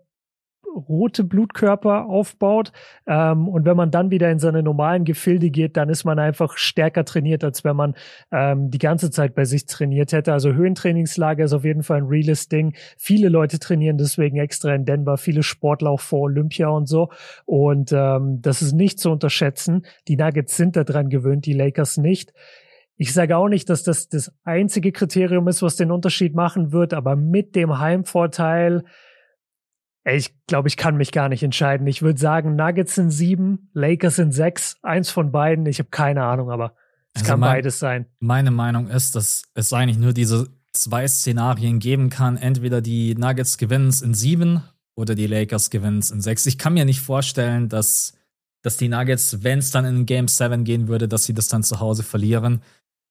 rote 0.76 1.23
Blutkörper 1.23 2.06
aufbaut. 2.06 2.72
Ähm, 3.07 3.47
und 3.47 3.65
wenn 3.65 3.77
man 3.77 3.91
dann 3.91 4.11
wieder 4.11 4.30
in 4.31 4.39
seine 4.39 4.61
normalen 4.61 5.06
Gefilde 5.06 5.49
geht, 5.49 5.77
dann 5.77 5.89
ist 5.89 6.03
man 6.03 6.19
einfach 6.19 6.57
stärker 6.57 7.06
trainiert, 7.06 7.43
als 7.43 7.64
wenn 7.64 7.76
man 7.76 7.95
ähm, 8.31 8.69
die 8.69 8.77
ganze 8.77 9.11
Zeit 9.11 9.35
bei 9.35 9.45
sich 9.45 9.65
trainiert 9.65 10.11
hätte. 10.11 10.34
Also 10.34 10.53
Höhentrainingslager 10.53 11.45
ist 11.45 11.53
auf 11.53 11.64
jeden 11.64 11.84
Fall 11.84 11.97
ein 11.97 12.07
reales 12.07 12.49
Ding. 12.49 12.76
Viele 12.97 13.30
Leute 13.30 13.60
trainieren 13.60 13.97
deswegen 13.97 14.38
extra 14.38 14.73
in 14.76 14.85
Denver, 14.85 15.18
viele 15.18 15.43
Sportler 15.43 15.89
auch 15.91 16.02
vor 16.02 16.22
Olympia 16.22 16.68
und 16.68 16.88
so. 16.88 17.10
Und 17.45 17.91
ähm, 17.91 18.41
das 18.41 18.61
ist 18.61 18.73
nicht 18.73 18.99
zu 18.99 19.11
unterschätzen. 19.11 19.85
Die 20.07 20.18
Nuggets 20.18 20.57
sind 20.57 20.76
daran 20.76 21.10
gewöhnt, 21.10 21.45
die 21.45 21.53
Lakers 21.53 21.97
nicht. 21.97 22.34
Ich 22.97 23.14
sage 23.14 23.35
auch 23.35 23.49
nicht, 23.49 23.69
dass 23.69 23.84
das 23.84 24.07
das 24.07 24.31
einzige 24.45 24.93
Kriterium 24.93 25.47
ist, 25.49 25.61
was 25.61 25.76
den 25.76 25.91
Unterschied 25.91 26.34
machen 26.34 26.72
wird, 26.72 26.93
aber 26.93 27.18
mit 27.18 27.56
dem 27.56 27.80
Heimvorteil 27.80 28.84
ich 30.14 30.36
glaube, 30.45 30.68
ich 30.68 30.77
kann 30.77 30.98
mich 30.98 31.11
gar 31.11 31.30
nicht 31.30 31.41
entscheiden. 31.41 31.88
Ich 31.88 32.02
würde 32.02 32.19
sagen, 32.19 32.56
Nuggets 32.56 32.95
sind 32.95 33.10
sieben, 33.10 33.69
Lakers 33.73 34.18
sind 34.18 34.34
sechs, 34.34 34.77
eins 34.84 35.10
von 35.10 35.32
beiden. 35.32 35.65
Ich 35.65 35.80
habe 35.80 35.90
keine 35.90 36.23
Ahnung, 36.23 36.52
aber 36.52 36.76
Es 37.14 37.22
also 37.22 37.32
kann 37.32 37.40
mein, 37.40 37.53
beides 37.56 37.80
sein. 37.80 38.06
Meine 38.19 38.52
Meinung 38.52 38.88
ist, 38.88 39.15
dass 39.15 39.44
es 39.56 39.73
eigentlich 39.73 39.98
nur 39.98 40.14
diese 40.14 40.48
zwei 40.73 41.07
Szenarien 41.07 41.80
geben 41.80 42.10
kann. 42.10 42.38
Entweder 42.38 42.82
die 42.82 43.15
Nuggets 43.15 43.57
gewinnen 43.57 43.88
es 43.88 44.03
in 44.03 44.14
sieben 44.14 44.61
oder 44.95 45.15
die 45.15 45.26
Lakers 45.26 45.72
gewinnen 45.72 45.99
es 45.99 46.11
in 46.11 46.22
sechs. 46.22 46.45
Ich 46.45 46.60
kann 46.60 46.76
mir 46.76 46.86
nicht 46.86 47.02
vorstellen, 47.02 47.68
dass, 47.68 48.14
dass 48.61 48.77
die 48.77 48.90
Nuggets, 48.90 49.44
wenn 49.44 49.60
es 49.60 49.72
dann 49.72 49.86
in 49.86 50.06
Game 50.06 50.27
7 50.27 50.64
gehen 50.65 50.88
würde, 50.88 51.07
dass 51.07 51.23
sie 51.23 51.34
das 51.34 51.48
dann 51.48 51.64
zu 51.64 51.80
Hause 51.80 52.03
verlieren. 52.03 52.61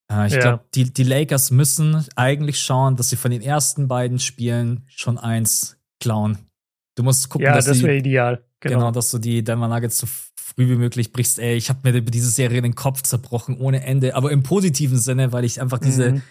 Äh, 0.08 0.28
ich 0.28 0.34
ja. 0.34 0.40
glaube, 0.40 0.64
die, 0.74 0.92
die 0.92 1.02
Lakers 1.02 1.50
müssen 1.50 2.06
eigentlich 2.14 2.60
schauen, 2.60 2.94
dass 2.94 3.08
sie 3.08 3.16
von 3.16 3.32
den 3.32 3.42
ersten 3.42 3.88
beiden 3.88 4.20
Spielen 4.20 4.84
schon 4.86 5.18
eins 5.18 5.76
klauen. 5.98 6.38
Du 6.94 7.02
musst 7.02 7.28
gucken, 7.28 7.46
ja, 7.46 7.54
dass 7.54 7.66
das 7.66 7.82
wäre 7.82 7.96
ideal. 7.96 8.44
Genau. 8.60 8.78
genau. 8.78 8.90
dass 8.90 9.10
du 9.10 9.18
die 9.18 9.42
Denver 9.42 9.68
Nuggets 9.68 9.98
so 9.98 10.06
früh 10.36 10.68
wie 10.68 10.76
möglich 10.76 11.12
brichst. 11.12 11.38
Ey, 11.38 11.56
ich 11.56 11.68
habe 11.68 11.80
mir 11.90 12.02
diese 12.02 12.30
Serie 12.30 12.62
den 12.62 12.74
Kopf 12.74 13.02
zerbrochen 13.02 13.58
ohne 13.58 13.84
Ende, 13.84 14.14
aber 14.14 14.30
im 14.30 14.42
positiven 14.42 14.98
Sinne, 14.98 15.32
weil 15.32 15.44
ich 15.44 15.60
einfach 15.60 15.78
diese 15.78 16.12
mhm 16.12 16.22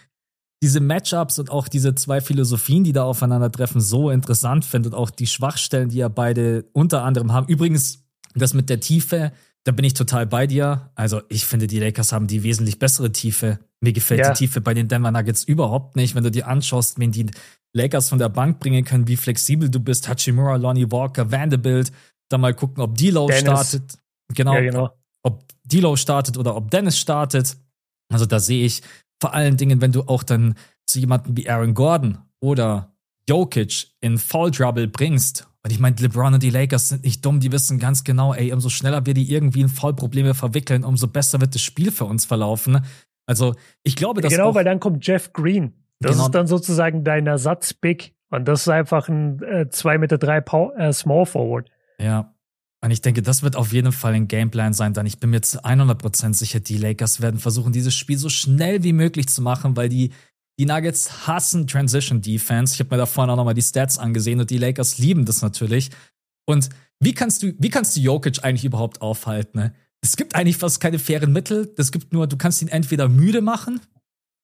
diese 0.64 0.80
Matchups 0.80 1.38
und 1.38 1.50
auch 1.50 1.68
diese 1.68 1.94
zwei 1.94 2.22
Philosophien, 2.22 2.84
die 2.84 2.94
da 2.94 3.04
aufeinandertreffen, 3.04 3.82
so 3.82 4.08
interessant 4.08 4.64
finde 4.64 4.88
und 4.88 4.94
auch 4.94 5.10
die 5.10 5.26
Schwachstellen, 5.26 5.90
die 5.90 5.98
ja 5.98 6.08
beide 6.08 6.64
unter 6.72 7.02
anderem 7.02 7.34
haben. 7.34 7.46
Übrigens, 7.48 8.02
das 8.34 8.54
mit 8.54 8.70
der 8.70 8.80
Tiefe, 8.80 9.32
da 9.64 9.72
bin 9.72 9.84
ich 9.84 9.92
total 9.92 10.26
bei 10.26 10.46
dir. 10.46 10.90
Also, 10.94 11.20
ich 11.28 11.44
finde, 11.44 11.66
die 11.66 11.80
Lakers 11.80 12.12
haben 12.12 12.28
die 12.28 12.44
wesentlich 12.44 12.78
bessere 12.78 13.12
Tiefe. 13.12 13.58
Mir 13.80 13.92
gefällt 13.92 14.20
ja. 14.20 14.32
die 14.32 14.38
Tiefe 14.38 14.62
bei 14.62 14.72
den 14.72 14.88
Denver 14.88 15.10
Nuggets 15.10 15.44
überhaupt 15.44 15.96
nicht. 15.96 16.14
Wenn 16.14 16.24
du 16.24 16.30
dir 16.30 16.48
anschaust, 16.48 16.98
wen 16.98 17.12
die 17.12 17.26
Lakers 17.74 18.08
von 18.08 18.18
der 18.18 18.28
Bank 18.28 18.60
bringen 18.60 18.84
können, 18.84 19.08
wie 19.08 19.16
flexibel 19.16 19.68
du 19.68 19.80
bist, 19.80 20.08
Hachimura, 20.08 20.56
Lonnie 20.56 20.90
Walker, 20.90 21.30
Vanderbilt, 21.30 21.92
dann 22.28 22.40
mal 22.40 22.54
gucken, 22.54 22.82
ob 22.82 22.96
D'Lo 22.96 23.30
startet. 23.32 23.98
Genau, 24.32 24.54
ja, 24.54 24.60
genau. 24.60 24.90
Ob 25.22 25.44
D'Lo 25.68 25.96
startet 25.96 26.38
oder 26.38 26.56
ob 26.56 26.70
Dennis 26.70 26.98
startet. 26.98 27.56
Also, 28.12 28.26
da 28.26 28.38
sehe 28.38 28.64
ich 28.64 28.82
vor 29.20 29.34
allen 29.34 29.56
Dingen, 29.56 29.80
wenn 29.80 29.92
du 29.92 30.02
auch 30.02 30.22
dann 30.22 30.54
zu 30.86 31.00
jemandem 31.00 31.36
wie 31.36 31.48
Aaron 31.48 31.74
Gordon 31.74 32.18
oder 32.40 32.94
Jokic 33.28 33.88
in 34.00 34.18
Foul 34.18 34.50
Trouble 34.50 34.86
bringst. 34.86 35.48
Und 35.64 35.72
ich 35.72 35.80
meine, 35.80 35.96
LeBron 35.96 36.34
und 36.34 36.42
die 36.42 36.50
Lakers 36.50 36.90
sind 36.90 37.04
nicht 37.04 37.24
dumm, 37.24 37.40
die 37.40 37.50
wissen 37.50 37.78
ganz 37.78 38.04
genau, 38.04 38.34
ey, 38.34 38.52
umso 38.52 38.68
schneller 38.68 39.06
wir 39.06 39.14
die 39.14 39.32
irgendwie 39.32 39.62
in 39.62 39.70
Foul-Probleme 39.70 40.34
verwickeln, 40.34 40.84
umso 40.84 41.06
besser 41.08 41.40
wird 41.40 41.54
das 41.54 41.62
Spiel 41.62 41.90
für 41.90 42.04
uns 42.04 42.26
verlaufen. 42.26 42.84
Also, 43.26 43.54
ich 43.82 43.96
glaube, 43.96 44.20
dass. 44.20 44.30
Genau, 44.30 44.54
weil 44.54 44.64
dann 44.64 44.78
kommt 44.78 45.06
Jeff 45.06 45.32
Green. 45.32 45.72
Das 46.04 46.12
genau. 46.12 46.26
ist 46.26 46.34
dann 46.34 46.46
sozusagen 46.46 47.02
dein 47.02 47.26
Ersatz-Big. 47.26 48.14
Und 48.30 48.46
das 48.46 48.62
ist 48.62 48.68
einfach 48.68 49.08
ein 49.08 49.42
äh, 49.42 49.68
2 49.68 49.98
Meter 49.98 50.18
3 50.18 50.38
äh, 50.76 50.92
Small 50.92 51.24
Forward. 51.24 51.70
Ja, 51.98 52.34
und 52.84 52.90
ich 52.90 53.00
denke, 53.00 53.22
das 53.22 53.42
wird 53.42 53.56
auf 53.56 53.72
jeden 53.72 53.92
Fall 53.92 54.12
ein 54.12 54.28
Gameplan 54.28 54.74
sein, 54.74 54.92
denn 54.92 55.06
ich 55.06 55.18
bin 55.18 55.30
mir 55.30 55.40
zu 55.40 55.64
100% 55.64 56.34
sicher, 56.34 56.60
die 56.60 56.76
Lakers 56.76 57.22
werden 57.22 57.40
versuchen, 57.40 57.72
dieses 57.72 57.94
Spiel 57.94 58.18
so 58.18 58.28
schnell 58.28 58.82
wie 58.82 58.92
möglich 58.92 59.28
zu 59.28 59.40
machen, 59.40 59.74
weil 59.74 59.88
die, 59.88 60.10
die 60.58 60.66
Nuggets 60.66 61.26
hassen 61.26 61.66
Transition 61.66 62.20
Defense. 62.20 62.74
Ich 62.74 62.80
habe 62.80 62.90
mir 62.90 62.98
da 62.98 63.06
vorhin 63.06 63.30
auch 63.30 63.36
nochmal 63.36 63.54
die 63.54 63.62
Stats 63.62 63.98
angesehen 63.98 64.38
und 64.38 64.50
die 64.50 64.58
Lakers 64.58 64.98
lieben 64.98 65.24
das 65.24 65.40
natürlich. 65.40 65.90
Und 66.44 66.68
wie 67.00 67.14
kannst 67.14 67.42
du, 67.42 67.54
wie 67.58 67.70
kannst 67.70 67.96
du 67.96 68.00
Jokic 68.00 68.44
eigentlich 68.44 68.66
überhaupt 68.66 69.00
aufhalten? 69.00 69.60
Ne? 69.60 69.74
Es 70.02 70.16
gibt 70.16 70.34
eigentlich 70.34 70.58
fast 70.58 70.78
keine 70.78 70.98
fairen 70.98 71.32
Mittel. 71.32 71.72
Es 71.78 71.90
gibt 71.90 72.12
nur, 72.12 72.26
du 72.26 72.36
kannst 72.36 72.60
ihn 72.60 72.68
entweder 72.68 73.08
müde 73.08 73.40
machen. 73.40 73.80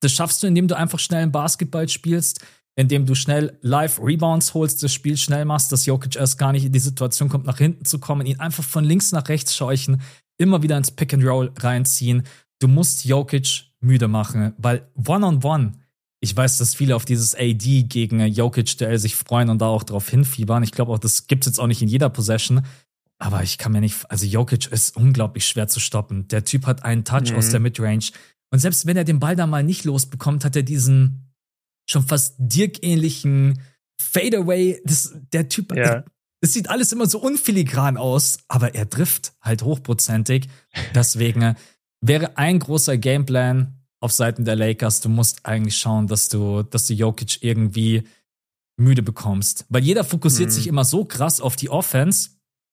Das 0.01 0.13
schaffst 0.13 0.43
du, 0.43 0.47
indem 0.47 0.69
du 0.69 0.77
einfach 0.77 0.99
schnell 0.99 1.23
einen 1.23 1.33
Basketball 1.33 1.89
spielst 1.89 2.41
indem 2.77 3.05
du 3.05 3.15
schnell 3.15 3.59
Live-Rebounds 3.61 4.55
holst, 4.55 4.83
das 4.83 4.95
Spiel 4.95 5.17
schnell 5.17 5.45
machst, 5.45 5.71
dass 5.71 5.87
Jokic 5.87 6.17
erst 6.17 6.39
gar 6.39 6.53
nicht 6.53 6.65
in 6.65 6.73
die 6.73 6.79
Situation 6.79 7.29
kommt, 7.29 7.45
nach 7.45 7.59
hinten 7.59 7.85
zu 7.85 7.99
kommen, 7.99 8.27
ihn 8.27 8.41
einfach 8.41 8.65
von 8.65 8.85
links 8.85 9.13
nach 9.13 9.29
rechts 9.29 9.55
scheuchen, 9.55 10.01
immer 10.39 10.63
wieder 10.63 10.79
ins 10.79 10.91
Pick 10.91 11.13
and 11.13 11.25
Roll 11.25 11.53
reinziehen. 11.59 12.23
Du 12.59 12.69
musst 12.69 13.05
Jokic 13.05 13.65
müde 13.81 14.09
machen, 14.09 14.55
weil 14.57 14.89
One-on-One, 14.95 15.41
-on 15.41 15.41
-one, 15.43 15.73
ich 16.21 16.37
weiß, 16.37 16.59
dass 16.59 16.75
viele 16.75 16.97
auf 16.97 17.05
dieses 17.05 17.35
AD 17.35 17.83
gegen 17.85 18.21
Jokic-Duell 18.21 18.99
sich 18.99 19.17
freuen 19.17 19.49
und 19.49 19.59
da 19.59 19.67
auch 19.67 19.83
drauf 19.83 20.09
hinfiebern. 20.09 20.63
Ich 20.63 20.73
glaube 20.73 20.93
auch, 20.93 20.99
das 20.99 21.27
gibt's 21.27 21.47
jetzt 21.47 21.59
auch 21.59 21.67
nicht 21.67 21.83
in 21.83 21.89
jeder 21.89 22.11
Possession. 22.11 22.63
Aber 23.19 23.43
ich 23.43 23.59
kann 23.59 23.73
mir 23.73 23.81
nicht, 23.81 24.11
also 24.11 24.25
Jokic 24.25 24.67
ist 24.67 24.97
unglaublich 24.97 25.47
schwer 25.47 25.69
zu 25.69 25.81
stoppen. 25.81 26.29
Der 26.29 26.45
Typ 26.45 26.67
hat 26.67 26.85
einen 26.85 27.05
Touch 27.05 27.31
mhm. 27.31 27.37
aus 27.37 27.51
der 27.51 27.61
Midrange. 27.61 28.11
Und 28.51 28.59
selbst 28.59 28.87
wenn 28.87 28.97
er 28.97 29.05
den 29.05 29.21
Ball 29.21 29.37
da 29.37 29.47
mal 29.47 29.63
nicht 29.63 29.85
losbekommt, 29.85 30.45
hat 30.45 30.57
er 30.57 30.63
diesen, 30.63 31.33
schon 31.89 32.07
fast 32.07 32.35
Dirk-ähnlichen 32.39 33.61
Fadeaway. 34.01 34.81
Das, 34.85 35.15
der 35.33 35.49
Typ, 35.49 35.75
ja. 35.77 36.05
es 36.41 36.53
sieht 36.53 36.69
alles 36.69 36.93
immer 36.93 37.07
so 37.07 37.21
unfiligran 37.21 37.97
aus, 37.97 38.39
aber 38.49 38.75
er 38.75 38.89
trifft 38.89 39.35
halt 39.41 39.63
hochprozentig. 39.63 40.49
Deswegen 40.95 41.55
wäre 42.01 42.37
ein 42.37 42.59
großer 42.59 42.99
Gameplan 42.99 43.81
auf 44.01 44.13
Seiten 44.13 44.45
der 44.45 44.57
Lakers. 44.57 45.01
Du 45.01 45.09
musst 45.09 45.47
eigentlich 45.47 45.77
schauen, 45.77 46.07
dass 46.07 46.29
du, 46.29 46.63
dass 46.63 46.87
du 46.87 46.95
Jokic 46.95 47.43
irgendwie 47.43 48.05
müde 48.77 49.03
bekommst. 49.03 49.67
Weil 49.69 49.85
jeder 49.85 50.05
fokussiert 50.05 50.49
mhm. 50.49 50.55
sich 50.55 50.67
immer 50.67 50.85
so 50.85 51.05
krass 51.05 51.41
auf 51.41 51.55
die 51.55 51.69
Offense. 51.69 52.31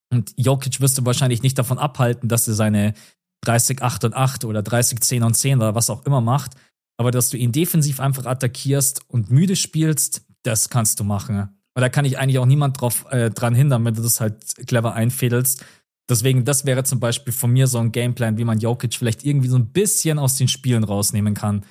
Und 0.10 0.34
Jokic 0.38 0.80
wirst 0.80 0.98
du 0.98 1.06
wahrscheinlich 1.06 1.44
nicht 1.44 1.58
davon 1.60 1.78
abhalten, 1.78 2.30
dass 2.30 2.48
er 2.48 2.54
seine 2.54 2.94
30, 3.42 3.82
8 3.82 4.06
und 4.06 4.14
8 4.16 4.46
oder 4.46 4.62
30, 4.62 5.00
10 5.00 5.24
und 5.24 5.34
10 5.36 5.58
oder 5.58 5.76
was 5.76 5.90
auch 5.90 6.06
immer 6.06 6.22
macht. 6.22 6.52
Aber 6.98 7.12
dass 7.12 7.30
du 7.30 7.38
ihn 7.38 7.52
defensiv 7.52 8.00
einfach 8.00 8.26
attackierst 8.26 9.02
und 9.08 9.30
müde 9.30 9.56
spielst, 9.56 10.26
das 10.44 10.70
kannst 10.70 11.00
du 11.00 11.04
machen. 11.04 11.50
Und 11.76 11.82
da 11.82 11.90
kann 11.90 12.06
ich 12.06 12.18
eigentlich 12.18 12.40
auch 12.40 12.46
niemand 12.46 12.82
drauf, 12.82 13.06
äh, 13.12 13.30
dran 13.30 13.54
hindern, 13.54 13.86
wenn 13.86 13.94
du 13.94 14.02
das 14.02 14.20
halt 14.20 14.56
clever 14.66 14.94
einfädelst. 14.94 15.64
Deswegen, 16.10 16.46
das 16.46 16.66
wäre 16.66 16.84
zum 16.84 17.00
Beispiel 17.00 17.34
von 17.34 17.52
mir 17.52 17.68
so 17.68 17.78
ein 17.78 17.92
Gameplan, 17.92 18.38
wie 18.38 18.46
man 18.46 18.60
Jokic 18.60 18.96
vielleicht 18.96 19.24
irgendwie 19.26 19.50
so 19.50 19.58
ein 19.58 19.72
bisschen 19.72 20.18
aus 20.18 20.38
den 20.38 20.48
Spielen 20.48 20.84
rausnehmen 20.84 21.34
kann. 21.34 21.66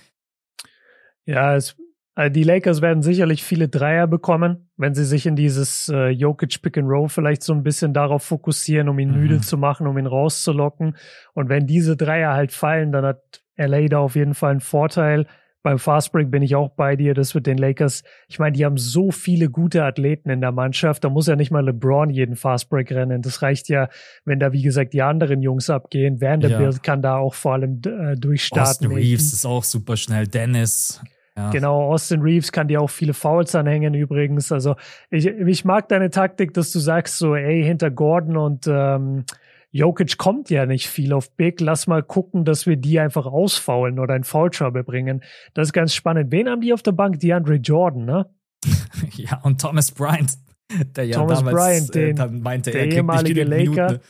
Ja, 1.24 1.56
es, 1.56 1.74
die 2.30 2.44
Lakers 2.44 2.80
werden 2.80 3.02
sicherlich 3.02 3.44
viele 3.44 3.68
Dreier 3.68 4.06
bekommen, 4.06 4.70
wenn 4.78 4.94
sie 4.94 5.04
sich 5.04 5.26
in 5.26 5.36
dieses 5.36 5.90
äh, 5.90 6.08
Jokic 6.08 6.62
Pick 6.62 6.78
and 6.78 6.88
Roll 6.88 7.10
vielleicht 7.10 7.42
so 7.42 7.52
ein 7.52 7.62
bisschen 7.62 7.92
darauf 7.92 8.22
fokussieren, 8.22 8.88
um 8.88 8.98
ihn 8.98 9.10
mhm. 9.10 9.20
müde 9.20 9.40
zu 9.40 9.58
machen, 9.58 9.86
um 9.86 9.98
ihn 9.98 10.06
rauszulocken. 10.06 10.96
Und 11.34 11.48
wenn 11.50 11.66
diese 11.66 11.96
Dreier 11.96 12.32
halt 12.32 12.52
fallen, 12.52 12.90
dann 12.90 13.04
hat 13.04 13.42
LA 13.58 13.88
da 13.88 13.98
auf 13.98 14.16
jeden 14.16 14.34
Fall 14.34 14.52
einen 14.52 14.60
Vorteil. 14.60 15.26
Beim 15.62 15.78
Fastbreak 15.78 16.30
bin 16.30 16.42
ich 16.42 16.54
auch 16.54 16.70
bei 16.70 16.96
dir. 16.96 17.12
Das 17.12 17.34
wird 17.34 17.46
den 17.46 17.58
Lakers, 17.58 18.02
ich 18.28 18.38
meine, 18.38 18.56
die 18.56 18.64
haben 18.64 18.78
so 18.78 19.10
viele 19.10 19.50
gute 19.50 19.84
Athleten 19.84 20.30
in 20.30 20.40
der 20.40 20.52
Mannschaft. 20.52 21.04
Da 21.04 21.10
muss 21.10 21.26
ja 21.26 21.36
nicht 21.36 21.50
mal 21.50 21.64
LeBron 21.64 22.08
jeden 22.08 22.36
Fastbreak 22.36 22.92
rennen. 22.92 23.20
Das 23.20 23.42
reicht 23.42 23.68
ja, 23.68 23.88
wenn 24.24 24.38
da, 24.38 24.52
wie 24.52 24.62
gesagt, 24.62 24.92
die 24.92 25.02
anderen 25.02 25.42
Jungs 25.42 25.68
abgehen. 25.68 26.20
Vanderbilt 26.20 26.74
ja. 26.74 26.80
kann 26.80 27.02
da 27.02 27.16
auch 27.16 27.34
vor 27.34 27.54
allem 27.54 27.80
äh, 27.84 28.14
durchstarten. 28.14 28.86
Austin 28.86 28.92
Reeves 28.92 29.32
ist 29.32 29.44
auch 29.44 29.64
super 29.64 29.96
schnell. 29.96 30.28
Dennis. 30.28 31.02
Ja. 31.36 31.50
Genau, 31.50 31.92
Austin 31.92 32.22
Reeves 32.22 32.50
kann 32.50 32.68
dir 32.68 32.80
auch 32.80 32.88
viele 32.88 33.12
Fouls 33.12 33.54
anhängen 33.54 33.92
übrigens. 33.92 34.50
Also 34.52 34.76
ich, 35.10 35.26
ich 35.26 35.64
mag 35.66 35.88
deine 35.88 36.08
Taktik, 36.08 36.54
dass 36.54 36.72
du 36.72 36.78
sagst 36.78 37.18
so, 37.18 37.34
ey, 37.34 37.62
hinter 37.62 37.90
Gordon 37.90 38.38
und 38.38 38.66
ähm, 38.66 39.24
Jokic 39.70 40.16
kommt 40.16 40.48
ja 40.48 40.64
nicht 40.64 40.88
viel 40.88 41.12
auf 41.12 41.30
Big. 41.36 41.60
Lass 41.60 41.86
mal 41.86 42.02
gucken, 42.02 42.46
dass 42.46 42.66
wir 42.66 42.76
die 42.76 42.98
einfach 42.98 43.26
ausfaulen 43.26 43.98
oder 43.98 44.16
in 44.16 44.24
Foul 44.24 44.48
Trouble 44.48 44.82
bringen. 44.82 45.22
Das 45.52 45.68
ist 45.68 45.72
ganz 45.74 45.94
spannend. 45.94 46.32
Wen 46.32 46.48
haben 46.48 46.62
die 46.62 46.72
auf 46.72 46.82
der 46.82 46.92
Bank? 46.92 47.20
DeAndre 47.20 47.56
Jordan, 47.56 48.06
ne? 48.06 48.30
ja, 49.12 49.38
und 49.42 49.60
Thomas 49.60 49.92
Bryant, 49.92 50.32
der 50.96 51.04
ja 51.04 51.16
Thomas 51.16 51.40
damals 51.40 51.56
Bryant, 51.56 51.96
äh, 51.96 52.14
den, 52.14 52.18
äh, 52.18 52.28
meinte, 52.28 52.70
der 52.70 52.86
ehemalige 52.90 53.44
Laker. 53.44 53.86
Minuten. 53.86 54.00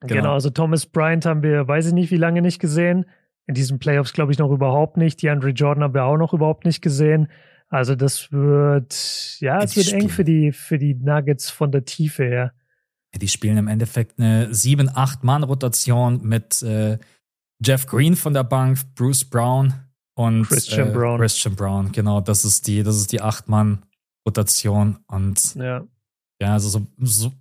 Genau. 0.00 0.14
genau, 0.14 0.32
also 0.34 0.50
Thomas 0.50 0.86
Bryant 0.86 1.24
haben 1.24 1.42
wir, 1.42 1.66
weiß 1.66 1.86
ich 1.86 1.92
nicht, 1.92 2.10
wie 2.10 2.16
lange 2.16 2.42
nicht 2.42 2.60
gesehen. 2.60 3.06
In 3.48 3.54
diesen 3.54 3.78
Playoffs 3.78 4.12
glaube 4.12 4.30
ich 4.30 4.38
noch 4.38 4.50
überhaupt 4.50 4.98
nicht. 4.98 5.22
DeAndre 5.22 5.50
Jordan 5.50 5.82
haben 5.82 5.94
wir 5.94 6.04
auch 6.04 6.18
noch 6.18 6.34
überhaupt 6.34 6.64
nicht 6.66 6.82
gesehen. 6.82 7.28
Also 7.70 7.94
das 7.94 8.30
wird, 8.30 9.38
ja, 9.40 9.62
es 9.62 9.74
wird 9.74 9.92
eng 9.92 10.08
für 10.10 10.24
die, 10.24 10.52
für 10.52 10.78
die 10.78 10.94
Nuggets 10.94 11.50
von 11.50 11.72
der 11.72 11.84
Tiefe 11.84 12.24
her. 12.24 12.52
Die 13.16 13.28
spielen 13.28 13.56
im 13.56 13.68
Endeffekt 13.68 14.18
eine 14.18 14.48
7-8-Mann-Rotation 14.50 16.20
mit 16.22 16.62
äh, 16.62 16.98
Jeff 17.64 17.86
Green 17.86 18.16
von 18.16 18.34
der 18.34 18.44
Bank, 18.44 18.78
Bruce 18.94 19.24
Brown 19.24 19.72
und 20.14 20.46
Christian 20.46 20.90
äh, 20.90 20.92
Brown. 20.92 21.18
Christian 21.18 21.56
Brown, 21.56 21.90
genau, 21.90 22.20
das 22.20 22.44
ist 22.44 22.66
die, 22.66 22.82
das 22.82 22.96
ist 22.96 23.12
die 23.12 23.22
8-Mann-Rotation. 23.22 24.98
Und 25.06 25.54
ja, 25.54 25.84
ja 26.40 26.52
also 26.52 26.68
so, 26.68 26.86
so, 26.98 27.32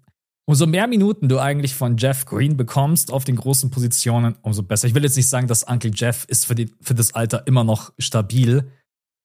umso 0.48 0.66
mehr 0.66 0.88
Minuten 0.88 1.28
du 1.28 1.40
eigentlich 1.40 1.76
von 1.76 1.98
Jeff 1.98 2.26
Green 2.26 2.56
bekommst 2.56 3.12
auf 3.12 3.26
den 3.26 3.36
großen 3.36 3.70
Positionen, 3.70 4.36
umso 4.42 4.64
besser. 4.64 4.88
Ich 4.88 4.96
will 4.96 5.04
jetzt 5.04 5.18
nicht 5.18 5.28
sagen, 5.28 5.48
dass 5.48 5.64
Uncle 5.66 5.92
Jeff 5.94 6.26
ist 6.30 6.46
für, 6.46 6.56
die, 6.56 6.74
für 6.82 6.96
das 6.96 7.14
Alter 7.14 7.46
immer 7.46 7.66
noch 7.66 7.92
stabil, 8.00 8.72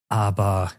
aber 0.08 0.72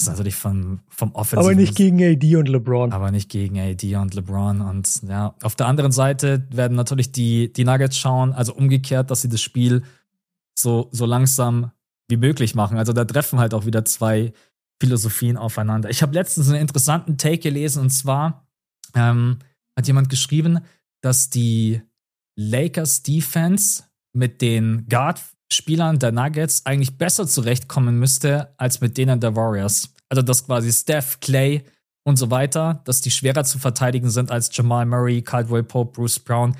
ist 0.00 0.08
natürlich 0.08 0.36
vom, 0.36 0.80
vom 0.88 1.12
Offensiven. 1.14 1.50
Aber 1.50 1.54
nicht 1.54 1.74
gegen 1.74 2.02
AD 2.02 2.36
und 2.36 2.48
LeBron. 2.48 2.92
Aber 2.92 3.10
nicht 3.10 3.28
gegen 3.28 3.58
AD 3.58 3.96
und 3.96 4.14
LeBron. 4.14 4.60
Und 4.60 5.02
ja, 5.08 5.34
auf 5.42 5.56
der 5.56 5.66
anderen 5.66 5.92
Seite 5.92 6.46
werden 6.50 6.76
natürlich 6.76 7.10
die, 7.10 7.52
die 7.52 7.64
Nuggets 7.64 7.98
schauen, 7.98 8.32
also 8.32 8.54
umgekehrt, 8.54 9.10
dass 9.10 9.22
sie 9.22 9.28
das 9.28 9.42
Spiel 9.42 9.82
so, 10.56 10.88
so 10.92 11.06
langsam 11.06 11.72
wie 12.08 12.16
möglich 12.16 12.54
machen. 12.54 12.78
Also 12.78 12.92
da 12.92 13.04
treffen 13.04 13.40
halt 13.40 13.52
auch 13.52 13.66
wieder 13.66 13.84
zwei 13.84 14.32
Philosophien 14.80 15.36
aufeinander. 15.36 15.90
Ich 15.90 16.02
habe 16.02 16.14
letztens 16.14 16.48
einen 16.48 16.60
interessanten 16.60 17.18
Take 17.18 17.38
gelesen 17.38 17.82
und 17.82 17.90
zwar 17.90 18.46
ähm, 18.94 19.38
hat 19.76 19.86
jemand 19.86 20.08
geschrieben, 20.08 20.60
dass 21.02 21.30
die 21.30 21.82
Lakers 22.36 23.02
Defense 23.02 23.84
mit 24.14 24.40
den 24.40 24.86
Guard-Spielern 24.88 25.98
der 25.98 26.12
Nuggets 26.12 26.64
eigentlich 26.66 26.98
besser 26.98 27.26
zurechtkommen 27.26 27.98
müsste 27.98 28.54
als 28.58 28.80
mit 28.80 28.96
denen 28.96 29.20
der 29.20 29.36
Warriors. 29.36 29.94
Also 30.08 30.22
dass 30.22 30.46
quasi 30.46 30.72
Steph, 30.72 31.20
Clay 31.20 31.64
und 32.04 32.16
so 32.16 32.30
weiter, 32.30 32.82
dass 32.84 33.00
die 33.00 33.10
schwerer 33.10 33.44
zu 33.44 33.58
verteidigen 33.58 34.10
sind 34.10 34.30
als 34.30 34.54
Jamal 34.54 34.86
Murray, 34.86 35.22
Caldwell 35.22 35.62
Pope, 35.62 35.92
Bruce 35.92 36.18
Brown. 36.18 36.56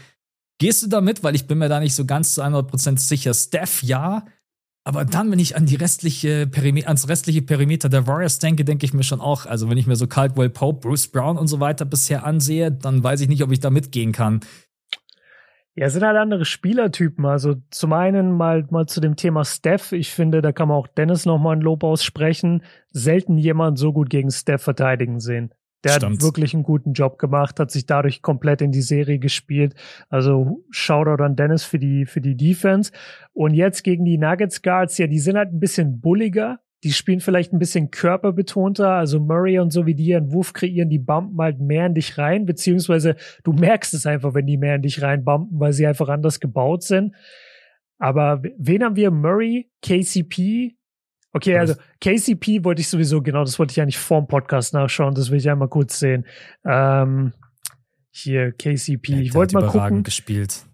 Gehst 0.59 0.82
du 0.82 0.86
damit? 0.86 1.22
Weil 1.22 1.34
ich 1.34 1.47
bin 1.47 1.59
mir 1.59 1.68
da 1.68 1.80
nicht 1.80 1.94
so 1.94 2.05
ganz 2.05 2.34
zu 2.34 2.43
100% 2.43 2.98
sicher. 2.98 3.34
Steph 3.34 3.82
ja, 3.82 4.24
aber 4.84 5.04
dann, 5.04 5.30
wenn 5.30 5.38
ich 5.38 5.56
an 5.56 5.66
die 5.66 5.76
restliche 5.76 6.50
ans 6.86 7.09
restliche 7.09 7.42
Perimeter 7.42 7.88
der 7.88 8.06
Warriors 8.06 8.40
denke, 8.40 8.64
denke 8.64 8.84
ich 8.84 8.92
mir 8.92 9.04
schon 9.04 9.20
auch, 9.20 9.46
also 9.46 9.70
wenn 9.70 9.78
ich 9.78 9.86
mir 9.86 9.96
so 9.96 10.09
Caldwell 10.09 10.50
Pope, 10.50 10.80
Bruce 10.80 11.06
Brown 11.06 11.38
und 11.38 11.46
so 11.46 11.60
weiter 11.60 11.84
bisher 11.84 12.24
ansehe, 12.24 12.72
dann 12.72 13.04
weiß 13.04 13.20
ich 13.20 13.28
nicht, 13.28 13.42
ob 13.44 13.52
ich 13.52 13.60
da 13.60 13.70
mitgehen 13.70 14.12
kann. 14.12 14.40
Ja, 15.74 15.86
es 15.86 15.94
sind 15.94 16.04
halt 16.04 16.18
andere 16.18 16.44
Spielertypen. 16.44 17.24
Also 17.24 17.54
zum 17.70 17.92
einen 17.94 18.32
mal, 18.32 18.66
mal 18.70 18.86
zu 18.86 19.00
dem 19.00 19.16
Thema 19.16 19.44
Steph. 19.44 19.92
Ich 19.92 20.10
finde, 20.10 20.42
da 20.42 20.52
kann 20.52 20.68
man 20.68 20.76
auch 20.76 20.88
Dennis 20.88 21.24
nochmal 21.24 21.56
ein 21.56 21.62
Lob 21.62 21.82
aussprechen. 21.82 22.62
Selten 22.90 23.38
jemand 23.38 23.78
so 23.78 23.92
gut 23.92 24.10
gegen 24.10 24.30
Steph 24.30 24.62
verteidigen 24.62 25.18
sehen. 25.18 25.54
Der 25.84 25.94
Stimmt. 25.94 26.16
hat 26.16 26.22
wirklich 26.22 26.54
einen 26.54 26.62
guten 26.62 26.92
Job 26.92 27.18
gemacht, 27.18 27.59
hat 27.59 27.70
sich 27.70 27.86
dadurch 27.86 28.22
komplett 28.22 28.62
in 28.62 28.70
die 28.70 28.82
Serie 28.82 29.18
gespielt. 29.18 29.74
Also 30.09 30.64
Shoutout 30.70 31.22
an 31.22 31.34
Dennis 31.34 31.64
für 31.64 31.78
die, 31.78 32.06
für 32.06 32.20
die 32.20 32.36
Defense. 32.36 32.92
Und 33.32 33.54
jetzt 33.54 33.82
gegen 33.82 34.04
die 34.04 34.18
Nuggets 34.18 34.62
Guards, 34.62 34.98
ja, 34.98 35.06
die 35.06 35.18
sind 35.18 35.36
halt 35.36 35.52
ein 35.52 35.60
bisschen 35.60 36.00
bulliger. 36.00 36.60
Die 36.84 36.92
spielen 36.92 37.20
vielleicht 37.20 37.52
ein 37.52 37.59
bisschen 37.59 37.90
körperbetonter. 37.90 38.90
Also 38.90 39.18
Murray 39.18 39.59
und 39.59 39.72
so 39.72 39.86
wie 39.86 39.94
die 39.94 40.06
ihren 40.06 40.32
Wurf 40.32 40.52
kreieren, 40.52 40.88
die 40.88 40.98
bumpen 40.98 41.40
halt 41.40 41.60
mehr 41.60 41.86
in 41.86 41.94
dich 41.94 42.16
rein, 42.16 42.46
beziehungsweise 42.46 43.16
du 43.42 43.52
merkst 43.52 43.94
es 43.94 44.06
einfach, 44.06 44.34
wenn 44.34 44.46
die 44.46 44.59
mehr 44.59 44.76
in 44.76 44.82
dich 44.82 45.02
rein 45.02 45.24
bumpen, 45.24 45.59
weil 45.59 45.72
sie 45.72 45.86
einfach 45.86 46.09
anders 46.09 46.38
gebaut 46.38 46.82
sind. 46.84 47.14
Aber 47.98 48.42
wen 48.59 48.82
haben 48.82 48.96
wir? 48.96 49.10
Murray, 49.12 49.70
KCP, 49.80 50.76
Okay, 51.32 51.56
also 51.56 51.74
KCP 52.00 52.64
wollte 52.64 52.82
ich 52.82 52.88
sowieso, 52.88 53.22
genau, 53.22 53.42
das 53.42 53.59
wollte 53.59 53.72
ich 53.72 53.80
eigentlich 53.80 53.98
vorm 53.98 54.26
Podcast 54.28 54.74
nachschauen, 54.74 55.14
das 55.14 55.30
will 55.30 55.38
ich 55.38 55.48
einmal 55.48 55.68
kurz 55.68 55.98
sehen. 55.98 56.26
Ähm, 56.64 57.32
hier, 58.10 58.52
KCP. 58.52 59.12
Ja, 59.12 59.18
ich 59.18 59.34
wollte 59.34 59.54
mal 59.54 59.66
gucken. 59.66 60.02
gespielt. 60.02 60.66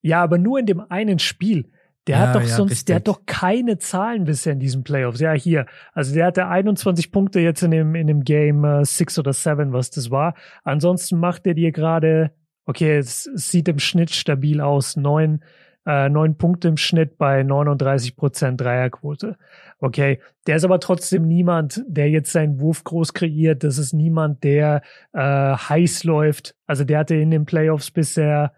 Ja, 0.00 0.22
aber 0.22 0.38
nur 0.38 0.58
in 0.58 0.66
dem 0.66 0.80
einen 0.80 1.18
Spiel. 1.18 1.70
Der 2.06 2.16
ja, 2.16 2.26
hat 2.26 2.36
doch 2.36 2.40
ja, 2.40 2.46
sonst, 2.46 2.70
richtig. 2.70 2.86
der 2.86 2.96
hat 2.96 3.08
doch 3.08 3.26
keine 3.26 3.76
Zahlen 3.76 4.24
bisher 4.24 4.54
in 4.54 4.60
diesen 4.60 4.82
Playoffs. 4.82 5.20
Ja, 5.20 5.34
hier. 5.34 5.66
Also 5.92 6.14
der 6.14 6.24
hatte 6.24 6.46
21 6.46 7.12
Punkte 7.12 7.40
jetzt 7.40 7.62
in 7.62 7.70
dem, 7.70 7.94
in 7.94 8.06
dem 8.06 8.24
Game 8.24 8.64
äh, 8.64 8.82
6 8.82 9.18
oder 9.18 9.34
7, 9.34 9.74
was 9.74 9.90
das 9.90 10.10
war. 10.10 10.34
Ansonsten 10.64 11.18
macht 11.20 11.46
er 11.46 11.52
dir 11.52 11.70
gerade, 11.70 12.32
okay, 12.64 12.96
es, 12.96 13.24
sieht 13.34 13.68
im 13.68 13.78
Schnitt 13.78 14.10
stabil 14.10 14.62
aus. 14.62 14.96
Neun, 14.96 15.42
äh, 15.42 15.46
neun 15.88 16.36
Punkte 16.36 16.68
im 16.68 16.76
Schnitt 16.76 17.16
bei 17.16 17.42
39 17.42 18.14
Prozent 18.16 18.60
Dreierquote. 18.60 19.38
Okay, 19.78 20.20
der 20.46 20.56
ist 20.56 20.64
aber 20.64 20.80
trotzdem 20.80 21.26
niemand, 21.26 21.82
der 21.86 22.10
jetzt 22.10 22.32
seinen 22.32 22.60
Wurf 22.60 22.84
groß 22.84 23.14
kreiert. 23.14 23.64
Das 23.64 23.78
ist 23.78 23.92
niemand, 23.92 24.44
der 24.44 24.82
äh, 25.12 25.20
heiß 25.20 26.04
läuft. 26.04 26.56
Also 26.66 26.84
der 26.84 26.98
hatte 26.98 27.14
in 27.14 27.30
den 27.30 27.46
Playoffs 27.46 27.90
bisher 27.90 28.52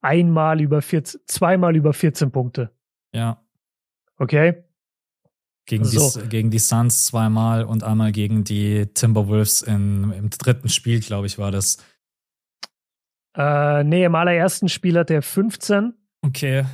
einmal 0.00 0.60
über 0.60 0.82
14, 0.82 1.20
zweimal 1.26 1.76
über 1.76 1.92
14 1.92 2.30
Punkte. 2.30 2.70
Ja. 3.12 3.42
Okay. 4.16 4.62
Gegen, 5.64 5.84
so. 5.84 6.20
die, 6.20 6.28
gegen 6.28 6.50
die 6.50 6.58
Suns 6.58 7.06
zweimal 7.06 7.64
und 7.64 7.84
einmal 7.84 8.12
gegen 8.12 8.44
die 8.44 8.86
Timberwolves 8.94 9.62
in, 9.62 10.12
im 10.12 10.30
dritten 10.30 10.68
Spiel, 10.68 11.00
glaube 11.00 11.26
ich, 11.26 11.38
war 11.38 11.50
das. 11.50 11.78
Äh, 13.36 13.82
nee, 13.84 14.04
im 14.04 14.14
allerersten 14.14 14.68
Spiel 14.68 14.98
hat 14.98 15.10
er 15.10 15.22
15 15.22 15.94
Okay. 16.22 16.64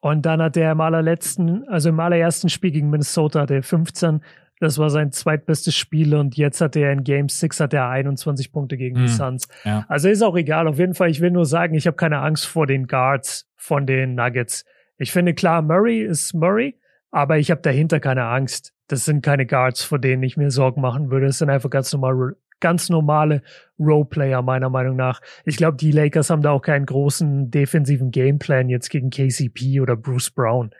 Und 0.00 0.26
dann 0.26 0.40
hat 0.40 0.56
er 0.56 0.72
im 0.72 0.80
allerletzten, 0.80 1.66
also 1.68 1.88
im 1.88 1.98
allerersten 1.98 2.48
Spiel 2.48 2.70
gegen 2.70 2.90
Minnesota 2.90 3.40
hat 3.40 3.50
er 3.50 3.62
15. 3.62 4.22
Das 4.60 4.78
war 4.78 4.90
sein 4.90 5.12
zweitbestes 5.12 5.74
Spiel 5.74 6.14
und 6.14 6.36
jetzt 6.36 6.60
hat 6.60 6.76
er 6.76 6.92
in 6.92 7.04
Game 7.04 7.28
6 7.28 7.60
hat 7.60 7.74
er 7.74 7.88
21 7.88 8.52
Punkte 8.52 8.76
gegen 8.76 8.96
hm, 8.96 9.02
die 9.02 9.08
Suns. 9.08 9.48
Ja. 9.64 9.84
Also 9.88 10.08
ist 10.08 10.22
auch 10.22 10.36
egal. 10.36 10.66
Auf 10.66 10.78
jeden 10.78 10.94
Fall, 10.94 11.10
ich 11.10 11.20
will 11.20 11.30
nur 11.30 11.46
sagen, 11.46 11.74
ich 11.74 11.86
habe 11.86 11.96
keine 11.96 12.18
Angst 12.20 12.46
vor 12.46 12.66
den 12.66 12.86
Guards 12.86 13.48
von 13.56 13.86
den 13.86 14.14
Nuggets. 14.14 14.64
Ich 14.96 15.12
finde 15.12 15.34
klar, 15.34 15.62
Murray 15.62 16.02
ist 16.02 16.34
Murray, 16.34 16.76
aber 17.10 17.38
ich 17.38 17.50
habe 17.50 17.60
dahinter 17.60 18.00
keine 18.00 18.24
Angst. 18.24 18.72
Das 18.88 19.04
sind 19.04 19.22
keine 19.22 19.46
Guards, 19.46 19.84
vor 19.84 19.98
denen 19.98 20.22
ich 20.22 20.36
mir 20.36 20.50
Sorgen 20.50 20.80
machen 20.80 21.10
würde. 21.10 21.26
Das 21.26 21.38
sind 21.38 21.50
einfach 21.50 21.70
ganz 21.70 21.92
normal 21.92 22.34
ganz 22.60 22.88
normale 22.88 23.42
Roleplayer, 23.78 24.42
meiner 24.42 24.70
Meinung 24.70 24.96
nach. 24.96 25.20
Ich 25.44 25.56
glaube, 25.56 25.76
die 25.76 25.92
Lakers 25.92 26.30
haben 26.30 26.42
da 26.42 26.50
auch 26.50 26.62
keinen 26.62 26.86
großen 26.86 27.50
defensiven 27.50 28.10
Gameplan 28.10 28.68
jetzt 28.68 28.90
gegen 28.90 29.10
KCP 29.10 29.80
oder 29.80 29.96
Bruce 29.96 30.30
Brown. 30.30 30.70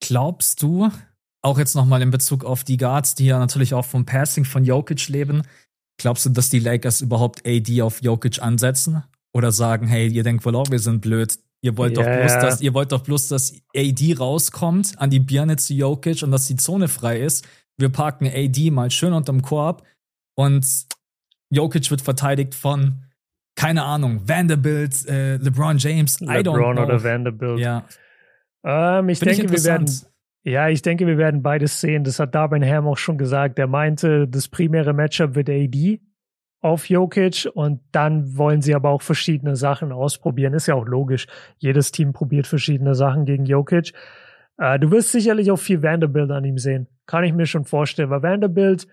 Glaubst 0.00 0.62
du, 0.62 0.90
auch 1.42 1.58
jetzt 1.58 1.74
nochmal 1.74 2.02
in 2.02 2.10
Bezug 2.10 2.44
auf 2.44 2.64
die 2.64 2.76
Guards, 2.76 3.14
die 3.14 3.26
ja 3.26 3.38
natürlich 3.38 3.74
auch 3.74 3.84
vom 3.84 4.06
Passing 4.06 4.44
von 4.44 4.64
Jokic 4.64 5.08
leben, 5.08 5.42
glaubst 5.98 6.26
du, 6.26 6.30
dass 6.30 6.48
die 6.48 6.58
Lakers 6.58 7.00
überhaupt 7.00 7.46
AD 7.46 7.82
auf 7.82 8.02
Jokic 8.02 8.42
ansetzen? 8.42 9.04
Oder 9.32 9.50
sagen, 9.50 9.88
hey, 9.88 10.06
ihr 10.06 10.22
denkt 10.22 10.44
wohl 10.44 10.54
auch, 10.54 10.70
wir 10.70 10.78
sind 10.78 11.00
blöd. 11.00 11.36
Ihr 11.60 11.76
wollt 11.76 11.96
yeah. 11.96 12.04
doch 12.04 12.20
bloß, 12.20 12.32
dass, 12.40 12.60
ihr 12.60 12.72
wollt 12.72 12.92
doch 12.92 13.02
bloß, 13.02 13.28
dass 13.28 13.54
AD 13.74 14.14
rauskommt 14.18 14.98
an 14.98 15.10
die 15.10 15.18
Birne 15.18 15.56
zu 15.56 15.74
Jokic 15.74 16.22
und 16.22 16.30
dass 16.30 16.46
die 16.46 16.56
Zone 16.56 16.88
frei 16.88 17.20
ist. 17.20 17.46
Wir 17.76 17.88
parken 17.88 18.26
AD 18.26 18.70
mal 18.70 18.90
schön 18.90 19.12
unterm 19.12 19.42
Korb 19.42 19.82
und 20.36 20.64
Jokic 21.50 21.90
wird 21.90 22.02
verteidigt 22.02 22.54
von, 22.54 23.04
keine 23.56 23.84
Ahnung, 23.84 24.28
Vanderbilt, 24.28 25.06
äh, 25.08 25.36
LeBron 25.36 25.78
James, 25.78 26.20
LeBron 26.20 26.36
I 26.36 26.38
don't 26.40 26.74
know. 26.74 26.82
oder 26.82 27.02
Vanderbilt. 27.02 27.60
Ja. 27.60 27.84
Ähm, 28.64 29.08
ich 29.08 29.18
Find 29.18 29.32
denke, 29.32 29.46
ich 29.46 29.52
wir 29.52 29.64
werden. 29.64 29.90
Ja, 30.46 30.68
ich 30.68 30.82
denke, 30.82 31.06
wir 31.06 31.16
werden 31.16 31.42
beides 31.42 31.80
sehen. 31.80 32.04
Das 32.04 32.18
hat 32.18 32.34
Darwin 32.34 32.62
Ham 32.62 32.86
auch 32.86 32.98
schon 32.98 33.16
gesagt. 33.16 33.58
Er 33.58 33.66
meinte, 33.66 34.28
das 34.28 34.48
primäre 34.48 34.92
Matchup 34.92 35.34
wird 35.34 35.48
AD 35.48 36.00
auf 36.60 36.88
Jokic 36.88 37.48
und 37.54 37.80
dann 37.92 38.36
wollen 38.36 38.60
sie 38.60 38.74
aber 38.74 38.90
auch 38.90 39.02
verschiedene 39.02 39.56
Sachen 39.56 39.92
ausprobieren. 39.92 40.54
Ist 40.54 40.66
ja 40.66 40.74
auch 40.74 40.86
logisch. 40.86 41.26
Jedes 41.58 41.92
Team 41.92 42.12
probiert 42.12 42.46
verschiedene 42.46 42.94
Sachen 42.94 43.24
gegen 43.24 43.44
Jokic. 43.46 43.92
Äh, 44.58 44.78
du 44.78 44.90
wirst 44.90 45.12
sicherlich 45.12 45.50
auch 45.50 45.58
viel 45.58 45.82
Vanderbilt 45.82 46.30
an 46.30 46.44
ihm 46.44 46.58
sehen. 46.58 46.88
Kann 47.06 47.24
ich 47.24 47.32
mir 47.32 47.46
schon 47.46 47.64
vorstellen, 47.64 48.10
weil 48.10 48.22
Vanderbilt 48.22 48.86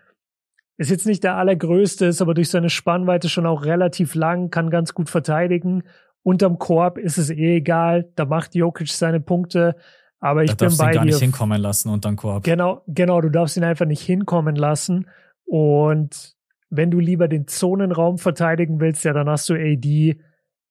ist 0.81 0.89
jetzt 0.89 1.05
nicht 1.05 1.23
der 1.23 1.37
allergrößte, 1.37 2.07
ist 2.07 2.23
aber 2.23 2.33
durch 2.33 2.49
seine 2.49 2.71
Spannweite 2.71 3.29
schon 3.29 3.45
auch 3.45 3.65
relativ 3.65 4.15
lang, 4.15 4.49
kann 4.49 4.71
ganz 4.71 4.95
gut 4.95 5.11
verteidigen. 5.11 5.83
Unterm 6.23 6.57
Korb 6.57 6.97
ist 6.97 7.19
es 7.19 7.29
eh 7.29 7.57
egal, 7.57 8.09
da 8.15 8.25
macht 8.25 8.55
Jokic 8.55 8.89
seine 8.89 9.19
Punkte. 9.19 9.75
Aber 10.19 10.43
ich 10.43 10.55
da 10.55 10.65
bin 10.65 10.77
bei 10.77 10.89
ihn 10.89 10.93
gar 10.93 11.03
dir. 11.03 11.11
nicht 11.11 11.19
hinkommen 11.19 11.61
lassen 11.61 11.89
unterm 11.89 12.15
Korb. 12.15 12.43
Genau, 12.43 12.81
genau, 12.87 13.21
du 13.21 13.29
darfst 13.29 13.57
ihn 13.57 13.63
einfach 13.63 13.85
nicht 13.85 14.01
hinkommen 14.01 14.55
lassen. 14.55 15.07
Und 15.45 16.35
wenn 16.71 16.89
du 16.89 16.99
lieber 16.99 17.27
den 17.27 17.47
Zonenraum 17.47 18.17
verteidigen 18.17 18.79
willst, 18.79 19.05
ja, 19.05 19.13
dann 19.13 19.29
hast 19.29 19.49
du 19.49 19.53
AD 19.53 20.19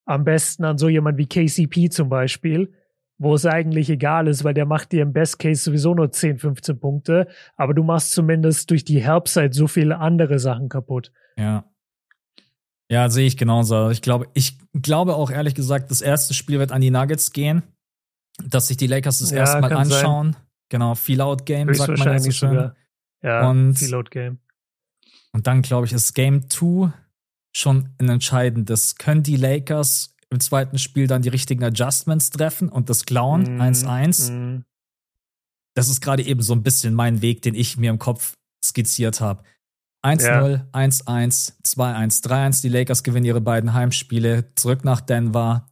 am 0.07 0.25
besten 0.25 0.65
an 0.65 0.77
so 0.77 0.89
jemand 0.89 1.19
wie 1.19 1.27
KCP 1.27 1.89
zum 1.89 2.09
Beispiel, 2.09 2.73
wo 3.21 3.35
es 3.35 3.45
eigentlich 3.45 3.91
egal 3.91 4.29
ist, 4.29 4.45
weil 4.45 4.55
der 4.55 4.65
macht 4.65 4.93
dir 4.93 5.03
im 5.03 5.13
Best 5.13 5.39
Case 5.39 5.63
sowieso 5.63 5.95
nur 5.95 6.11
10, 6.11 6.39
15 6.39 6.81
Punkte, 6.81 7.29
aber 7.55 7.75
du 7.75 7.83
machst 7.85 8.13
zumindest 8.13 8.71
durch 8.71 8.83
die 8.83 9.01
Helpside 9.01 9.53
so 9.53 9.69
viele 9.69 9.99
andere 9.99 10.39
Sachen 10.39 10.71
kaputt. 10.71 11.13
Ja. 11.37 11.65
Ja, 12.91 13.11
sehe 13.11 13.27
ich 13.27 13.37
genauso. 13.37 13.91
Ich 13.91 14.01
glaube, 14.01 14.27
ich 14.33 14.59
glaube 14.73 15.15
auch 15.15 15.31
ehrlich 15.31 15.55
gesagt, 15.55 15.91
das 15.91 16.01
erste 16.01 16.33
Spiel 16.33 16.59
wird 16.59 16.73
an 16.73 16.81
die 16.81 16.91
Nuggets 16.91 17.33
gehen, 17.33 17.63
dass 18.43 18.69
sich 18.69 18.79
die 18.79 18.87
Lakers 18.87 19.19
das 19.19 19.31
ja, 19.31 19.39
erstmal 19.39 19.73
anschauen. 19.75 20.33
Sein. 20.33 20.43
Genau, 20.71 20.95
Feel-Out 20.95 21.45
Game, 21.45 21.73
sagt 21.75 21.99
man 21.99 22.09
ja 22.09 22.19
so 22.19 22.31
schön. 22.31 22.49
Sogar. 22.49 22.75
Ja, 23.23 23.51
und, 23.51 23.75
Feel-Out 23.75 24.11
Game. 24.11 24.39
Und 25.33 25.47
dann, 25.47 25.61
glaube 25.61 25.87
ich, 25.87 25.93
ist 25.93 26.15
Game 26.15 26.49
2 26.49 26.91
schon 27.55 27.91
ein 27.99 28.09
entscheidendes. 28.09 28.97
Können 28.97 29.23
die 29.23 29.37
Lakers 29.37 30.17
im 30.31 30.41
zweiten 30.41 30.79
Spiel 30.79 31.07
dann 31.07 31.23
die 31.23 31.29
richtigen 31.29 31.65
Adjustments 31.65 32.31
treffen 32.31 32.69
und 32.69 32.89
das 32.89 33.05
klauen, 33.05 33.61
1-1. 33.61 34.31
Mm, 34.31 34.35
mm. 34.35 34.65
Das 35.75 35.89
ist 35.89 36.01
gerade 36.01 36.25
eben 36.25 36.43
so 36.43 36.53
ein 36.53 36.63
bisschen 36.63 36.95
mein 36.95 37.23
Weg, 37.23 37.43
den 37.43 37.55
ich 37.55 37.77
mir 37.77 37.91
im 37.91 37.99
Kopf 37.99 38.35
skizziert 38.65 39.21
habe. 39.21 39.43
1-0, 40.05 40.71
1-1, 40.73 41.53
2-1, 41.63 42.25
3-1. 42.25 42.63
Die 42.63 42.69
Lakers 42.69 43.03
gewinnen 43.03 43.27
ihre 43.27 43.41
beiden 43.41 43.75
Heimspiele. 43.75 44.53
Zurück 44.55 44.85
nach 44.85 45.01
Denver. 45.01 45.67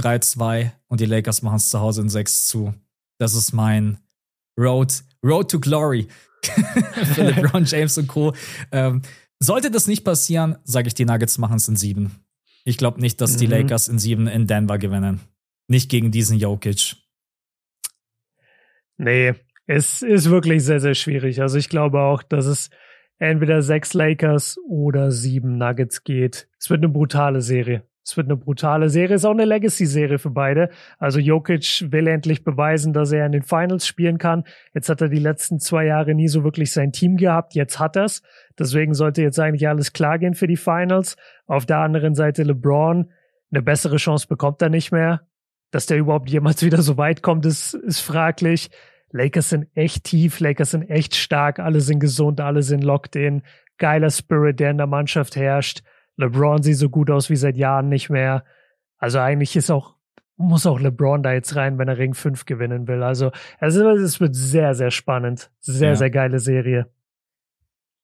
3-2 0.00 0.70
und 0.88 1.00
die 1.00 1.06
Lakers 1.06 1.42
machen 1.42 1.56
es 1.56 1.70
zu 1.70 1.80
Hause 1.80 2.02
in 2.02 2.08
6 2.08 2.46
zu. 2.46 2.74
Das 3.18 3.34
ist 3.34 3.52
mein 3.52 3.98
Road, 4.58 5.02
Road 5.24 5.50
to 5.50 5.60
Glory 5.60 6.08
für 6.42 7.22
LeBron 7.22 7.64
James 7.66 7.98
und 7.98 8.06
Co. 8.06 8.32
Ähm, 8.70 9.02
sollte 9.40 9.70
das 9.70 9.86
nicht 9.86 10.04
passieren, 10.04 10.56
sage 10.64 10.88
ich, 10.88 10.94
die 10.94 11.04
Nuggets 11.04 11.38
machen 11.38 11.56
es 11.56 11.68
in 11.68 11.76
7. 11.76 12.12
Ich 12.68 12.76
glaube 12.76 13.00
nicht, 13.00 13.22
dass 13.22 13.32
mhm. 13.34 13.38
die 13.38 13.46
Lakers 13.46 13.88
in 13.88 13.98
sieben 13.98 14.26
in 14.26 14.46
Denver 14.46 14.76
gewinnen. 14.76 15.20
Nicht 15.68 15.90
gegen 15.90 16.10
diesen 16.10 16.38
Jokic. 16.38 16.96
Nee, 18.98 19.32
es 19.66 20.02
ist 20.02 20.28
wirklich 20.28 20.64
sehr, 20.64 20.78
sehr 20.78 20.94
schwierig. 20.94 21.40
Also 21.40 21.56
ich 21.56 21.70
glaube 21.70 22.00
auch, 22.00 22.22
dass 22.22 22.44
es 22.44 22.68
entweder 23.18 23.62
sechs 23.62 23.94
Lakers 23.94 24.58
oder 24.68 25.10
sieben 25.10 25.56
Nuggets 25.56 26.04
geht. 26.04 26.46
Es 26.58 26.68
wird 26.68 26.80
eine 26.80 26.92
brutale 26.92 27.40
Serie. 27.40 27.87
Es 28.08 28.16
wird 28.16 28.28
eine 28.28 28.36
brutale 28.36 28.88
Serie, 28.88 29.16
ist 29.16 29.26
auch 29.26 29.32
eine 29.32 29.44
Legacy-Serie 29.44 30.18
für 30.18 30.30
beide. 30.30 30.70
Also 30.98 31.18
Jokic 31.18 31.84
will 31.90 32.06
endlich 32.06 32.42
beweisen, 32.42 32.94
dass 32.94 33.12
er 33.12 33.26
in 33.26 33.32
den 33.32 33.42
Finals 33.42 33.86
spielen 33.86 34.16
kann. 34.16 34.44
Jetzt 34.72 34.88
hat 34.88 35.02
er 35.02 35.10
die 35.10 35.18
letzten 35.18 35.60
zwei 35.60 35.84
Jahre 35.84 36.14
nie 36.14 36.28
so 36.28 36.42
wirklich 36.42 36.72
sein 36.72 36.90
Team 36.90 37.18
gehabt. 37.18 37.54
Jetzt 37.54 37.78
hat 37.78 37.96
er's. 37.96 38.22
Deswegen 38.58 38.94
sollte 38.94 39.20
jetzt 39.20 39.38
eigentlich 39.38 39.68
alles 39.68 39.92
klar 39.92 40.18
gehen 40.18 40.32
für 40.32 40.46
die 40.46 40.56
Finals. 40.56 41.18
Auf 41.46 41.66
der 41.66 41.80
anderen 41.80 42.14
Seite 42.14 42.44
LeBron. 42.44 43.10
Eine 43.52 43.62
bessere 43.62 43.96
Chance 43.96 44.26
bekommt 44.26 44.62
er 44.62 44.70
nicht 44.70 44.90
mehr. 44.90 45.26
Dass 45.70 45.84
der 45.84 45.98
überhaupt 45.98 46.30
jemals 46.30 46.62
wieder 46.64 46.80
so 46.80 46.96
weit 46.96 47.22
kommt, 47.22 47.44
ist, 47.44 47.74
ist 47.74 48.00
fraglich. 48.00 48.70
Lakers 49.10 49.50
sind 49.50 49.66
echt 49.74 50.04
tief, 50.04 50.40
Lakers 50.40 50.70
sind 50.70 50.88
echt 50.88 51.14
stark, 51.14 51.58
alle 51.58 51.82
sind 51.82 52.00
gesund, 52.00 52.40
alle 52.40 52.62
sind 52.62 52.82
locked 52.84 53.16
in. 53.16 53.42
Geiler 53.76 54.08
Spirit, 54.08 54.60
der 54.60 54.70
in 54.70 54.78
der 54.78 54.86
Mannschaft 54.86 55.36
herrscht. 55.36 55.82
LeBron 56.18 56.62
sieht 56.62 56.76
so 56.76 56.90
gut 56.90 57.10
aus 57.10 57.30
wie 57.30 57.36
seit 57.36 57.56
Jahren 57.56 57.88
nicht 57.88 58.10
mehr. 58.10 58.44
Also 58.98 59.20
eigentlich 59.20 59.56
ist 59.56 59.70
auch, 59.70 59.94
muss 60.36 60.66
auch 60.66 60.80
LeBron 60.80 61.22
da 61.22 61.32
jetzt 61.32 61.56
rein, 61.56 61.78
wenn 61.78 61.88
er 61.88 61.96
Ring 61.96 62.14
5 62.14 62.44
gewinnen 62.44 62.86
will. 62.86 63.02
Also, 63.02 63.32
es 63.60 64.20
wird 64.20 64.34
sehr, 64.34 64.74
sehr 64.74 64.90
spannend. 64.90 65.50
Sehr, 65.60 65.90
ja. 65.90 65.96
sehr 65.96 66.10
geile 66.10 66.38
Serie. 66.40 66.90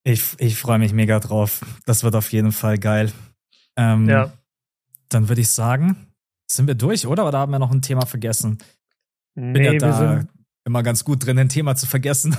Ich, 0.04 0.36
ich 0.38 0.58
freue 0.58 0.78
mich 0.78 0.92
mega 0.92 1.18
drauf. 1.18 1.60
Das 1.86 2.04
wird 2.04 2.14
auf 2.14 2.32
jeden 2.32 2.52
Fall 2.52 2.78
geil. 2.78 3.10
Ähm, 3.76 4.08
ja. 4.08 4.32
Dann 5.08 5.28
würde 5.28 5.40
ich 5.40 5.48
sagen, 5.48 5.96
sind 6.46 6.66
wir 6.66 6.74
durch, 6.74 7.06
oder? 7.06 7.26
Oder 7.26 7.38
haben 7.38 7.52
wir 7.52 7.58
noch 7.58 7.72
ein 7.72 7.82
Thema 7.82 8.06
vergessen? 8.06 8.58
Bin 9.34 9.52
nee, 9.52 9.72
ja 9.72 9.78
da, 9.78 9.86
wir 9.86 9.92
sind, 9.94 10.28
immer 10.64 10.82
ganz 10.82 11.04
gut 11.04 11.24
drin, 11.26 11.38
ein 11.38 11.48
Thema 11.48 11.76
zu 11.76 11.86
vergessen. 11.86 12.34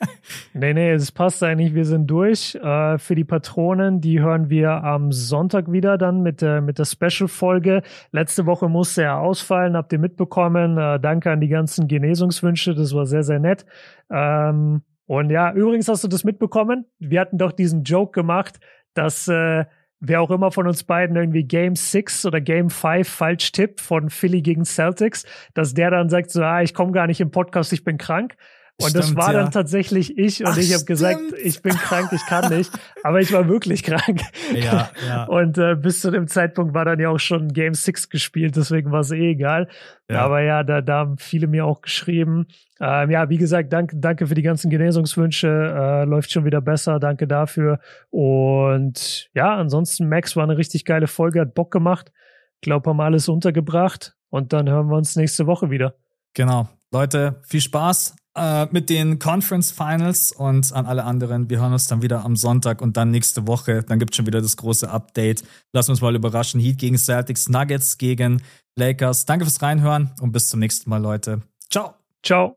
nee, 0.54 0.72
nee, 0.72 0.92
es 0.92 1.12
passt 1.12 1.42
eigentlich. 1.42 1.74
Wir 1.74 1.84
sind 1.84 2.06
durch. 2.06 2.54
Äh, 2.54 2.98
für 2.98 3.14
die 3.14 3.24
Patronen, 3.24 4.00
die 4.00 4.20
hören 4.20 4.48
wir 4.48 4.70
am 4.82 5.12
Sonntag 5.12 5.70
wieder 5.70 5.98
dann 5.98 6.22
mit, 6.22 6.42
äh, 6.42 6.60
mit 6.62 6.78
der 6.78 6.86
Special-Folge. 6.86 7.82
Letzte 8.12 8.46
Woche 8.46 8.68
musste 8.68 9.02
er 9.02 9.18
ausfallen, 9.18 9.76
habt 9.76 9.92
ihr 9.92 9.98
mitbekommen. 9.98 10.78
Äh, 10.78 10.98
danke 11.00 11.30
an 11.30 11.40
die 11.40 11.48
ganzen 11.48 11.86
Genesungswünsche, 11.86 12.74
das 12.74 12.94
war 12.94 13.04
sehr, 13.04 13.22
sehr 13.22 13.40
nett. 13.40 13.66
Ähm, 14.10 14.82
und 15.04 15.30
ja, 15.30 15.52
übrigens 15.52 15.88
hast 15.88 16.02
du 16.02 16.08
das 16.08 16.24
mitbekommen. 16.24 16.86
Wir 16.98 17.20
hatten 17.20 17.38
doch 17.38 17.52
diesen 17.52 17.84
Joke 17.84 18.12
gemacht, 18.12 18.58
dass 18.94 19.28
äh, 19.28 19.66
wer 20.00 20.20
auch 20.20 20.30
immer 20.30 20.50
von 20.50 20.66
uns 20.66 20.84
beiden 20.84 21.16
irgendwie 21.16 21.44
Game 21.44 21.76
6 21.76 22.26
oder 22.26 22.40
Game 22.40 22.70
5 22.70 23.08
falsch 23.08 23.52
tippt 23.52 23.80
von 23.80 24.10
Philly 24.10 24.42
gegen 24.42 24.64
Celtics, 24.64 25.24
dass 25.54 25.74
der 25.74 25.90
dann 25.90 26.08
sagt 26.08 26.30
so, 26.30 26.42
ah, 26.42 26.62
ich 26.62 26.74
komme 26.74 26.92
gar 26.92 27.06
nicht 27.06 27.20
im 27.20 27.30
Podcast, 27.30 27.72
ich 27.72 27.84
bin 27.84 27.98
krank. 27.98 28.36
Und 28.78 28.90
Stimmt, 28.90 29.04
das 29.04 29.16
war 29.16 29.32
ja. 29.32 29.40
dann 29.40 29.50
tatsächlich 29.50 30.18
ich 30.18 30.40
und 30.40 30.48
Ach, 30.48 30.58
ich 30.58 30.74
habe 30.74 30.84
gesagt, 30.84 31.18
ich 31.42 31.62
bin 31.62 31.72
krank, 31.72 32.10
ich 32.12 32.26
kann 32.26 32.54
nicht, 32.54 32.70
aber 33.04 33.22
ich 33.22 33.32
war 33.32 33.48
wirklich 33.48 33.82
krank. 33.82 34.20
Ja, 34.54 34.90
ja. 35.08 35.24
Und 35.24 35.56
äh, 35.56 35.76
bis 35.76 36.02
zu 36.02 36.10
dem 36.10 36.28
Zeitpunkt 36.28 36.74
war 36.74 36.84
dann 36.84 37.00
ja 37.00 37.08
auch 37.08 37.18
schon 37.18 37.54
Game 37.54 37.72
6 37.72 38.10
gespielt, 38.10 38.54
deswegen 38.54 38.92
war 38.92 39.00
es 39.00 39.12
eh 39.12 39.30
egal. 39.30 39.68
Ja. 40.10 40.20
Aber 40.20 40.42
ja, 40.42 40.62
da, 40.62 40.82
da 40.82 40.98
haben 40.98 41.16
viele 41.16 41.46
mir 41.46 41.64
auch 41.64 41.80
geschrieben. 41.80 42.48
Ähm, 42.78 43.10
ja, 43.10 43.30
wie 43.30 43.38
gesagt, 43.38 43.72
danke, 43.72 43.96
danke 43.96 44.26
für 44.26 44.34
die 44.34 44.42
ganzen 44.42 44.68
Genesungswünsche. 44.68 45.48
Äh, 45.48 46.04
läuft 46.04 46.30
schon 46.30 46.44
wieder 46.44 46.60
besser, 46.60 47.00
danke 47.00 47.26
dafür. 47.26 47.80
Und 48.10 49.30
ja, 49.32 49.56
ansonsten, 49.56 50.10
Max 50.10 50.36
war 50.36 50.44
eine 50.44 50.58
richtig 50.58 50.84
geile 50.84 51.06
Folge, 51.06 51.40
hat 51.40 51.54
Bock 51.54 51.70
gemacht. 51.70 52.12
Ich 52.56 52.60
glaube, 52.60 52.90
haben 52.90 53.00
alles 53.00 53.30
untergebracht. 53.30 54.16
Und 54.28 54.52
dann 54.52 54.68
hören 54.68 54.88
wir 54.88 54.96
uns 54.96 55.16
nächste 55.16 55.46
Woche 55.46 55.70
wieder. 55.70 55.94
Genau. 56.34 56.68
Leute, 56.92 57.40
viel 57.42 57.62
Spaß 57.62 58.14
äh, 58.36 58.66
mit 58.70 58.90
den 58.90 59.18
Conference 59.18 59.70
Finals 59.70 60.30
und 60.30 60.72
an 60.72 60.86
alle 60.86 61.04
anderen. 61.04 61.50
Wir 61.50 61.60
hören 61.60 61.72
uns 61.72 61.88
dann 61.88 62.02
wieder 62.02 62.24
am 62.24 62.36
Sonntag 62.36 62.82
und 62.82 62.96
dann 62.96 63.10
nächste 63.10 63.46
Woche. 63.46 63.82
Dann 63.82 63.98
gibt 63.98 64.12
es 64.12 64.16
schon 64.16 64.26
wieder 64.26 64.40
das 64.40 64.56
große 64.56 64.88
Update. 64.88 65.42
Wir 65.72 65.78
uns 65.88 66.00
mal 66.00 66.14
überraschen. 66.14 66.60
Heat 66.60 66.78
gegen 66.78 66.98
Celtics, 66.98 67.48
Nuggets 67.48 67.98
gegen 67.98 68.42
Lakers. 68.76 69.26
Danke 69.26 69.44
fürs 69.46 69.62
Reinhören 69.62 70.12
und 70.20 70.32
bis 70.32 70.48
zum 70.48 70.60
nächsten 70.60 70.88
Mal, 70.90 70.98
Leute. 71.02 71.40
Ciao. 71.70 71.94
Ciao. 72.22 72.54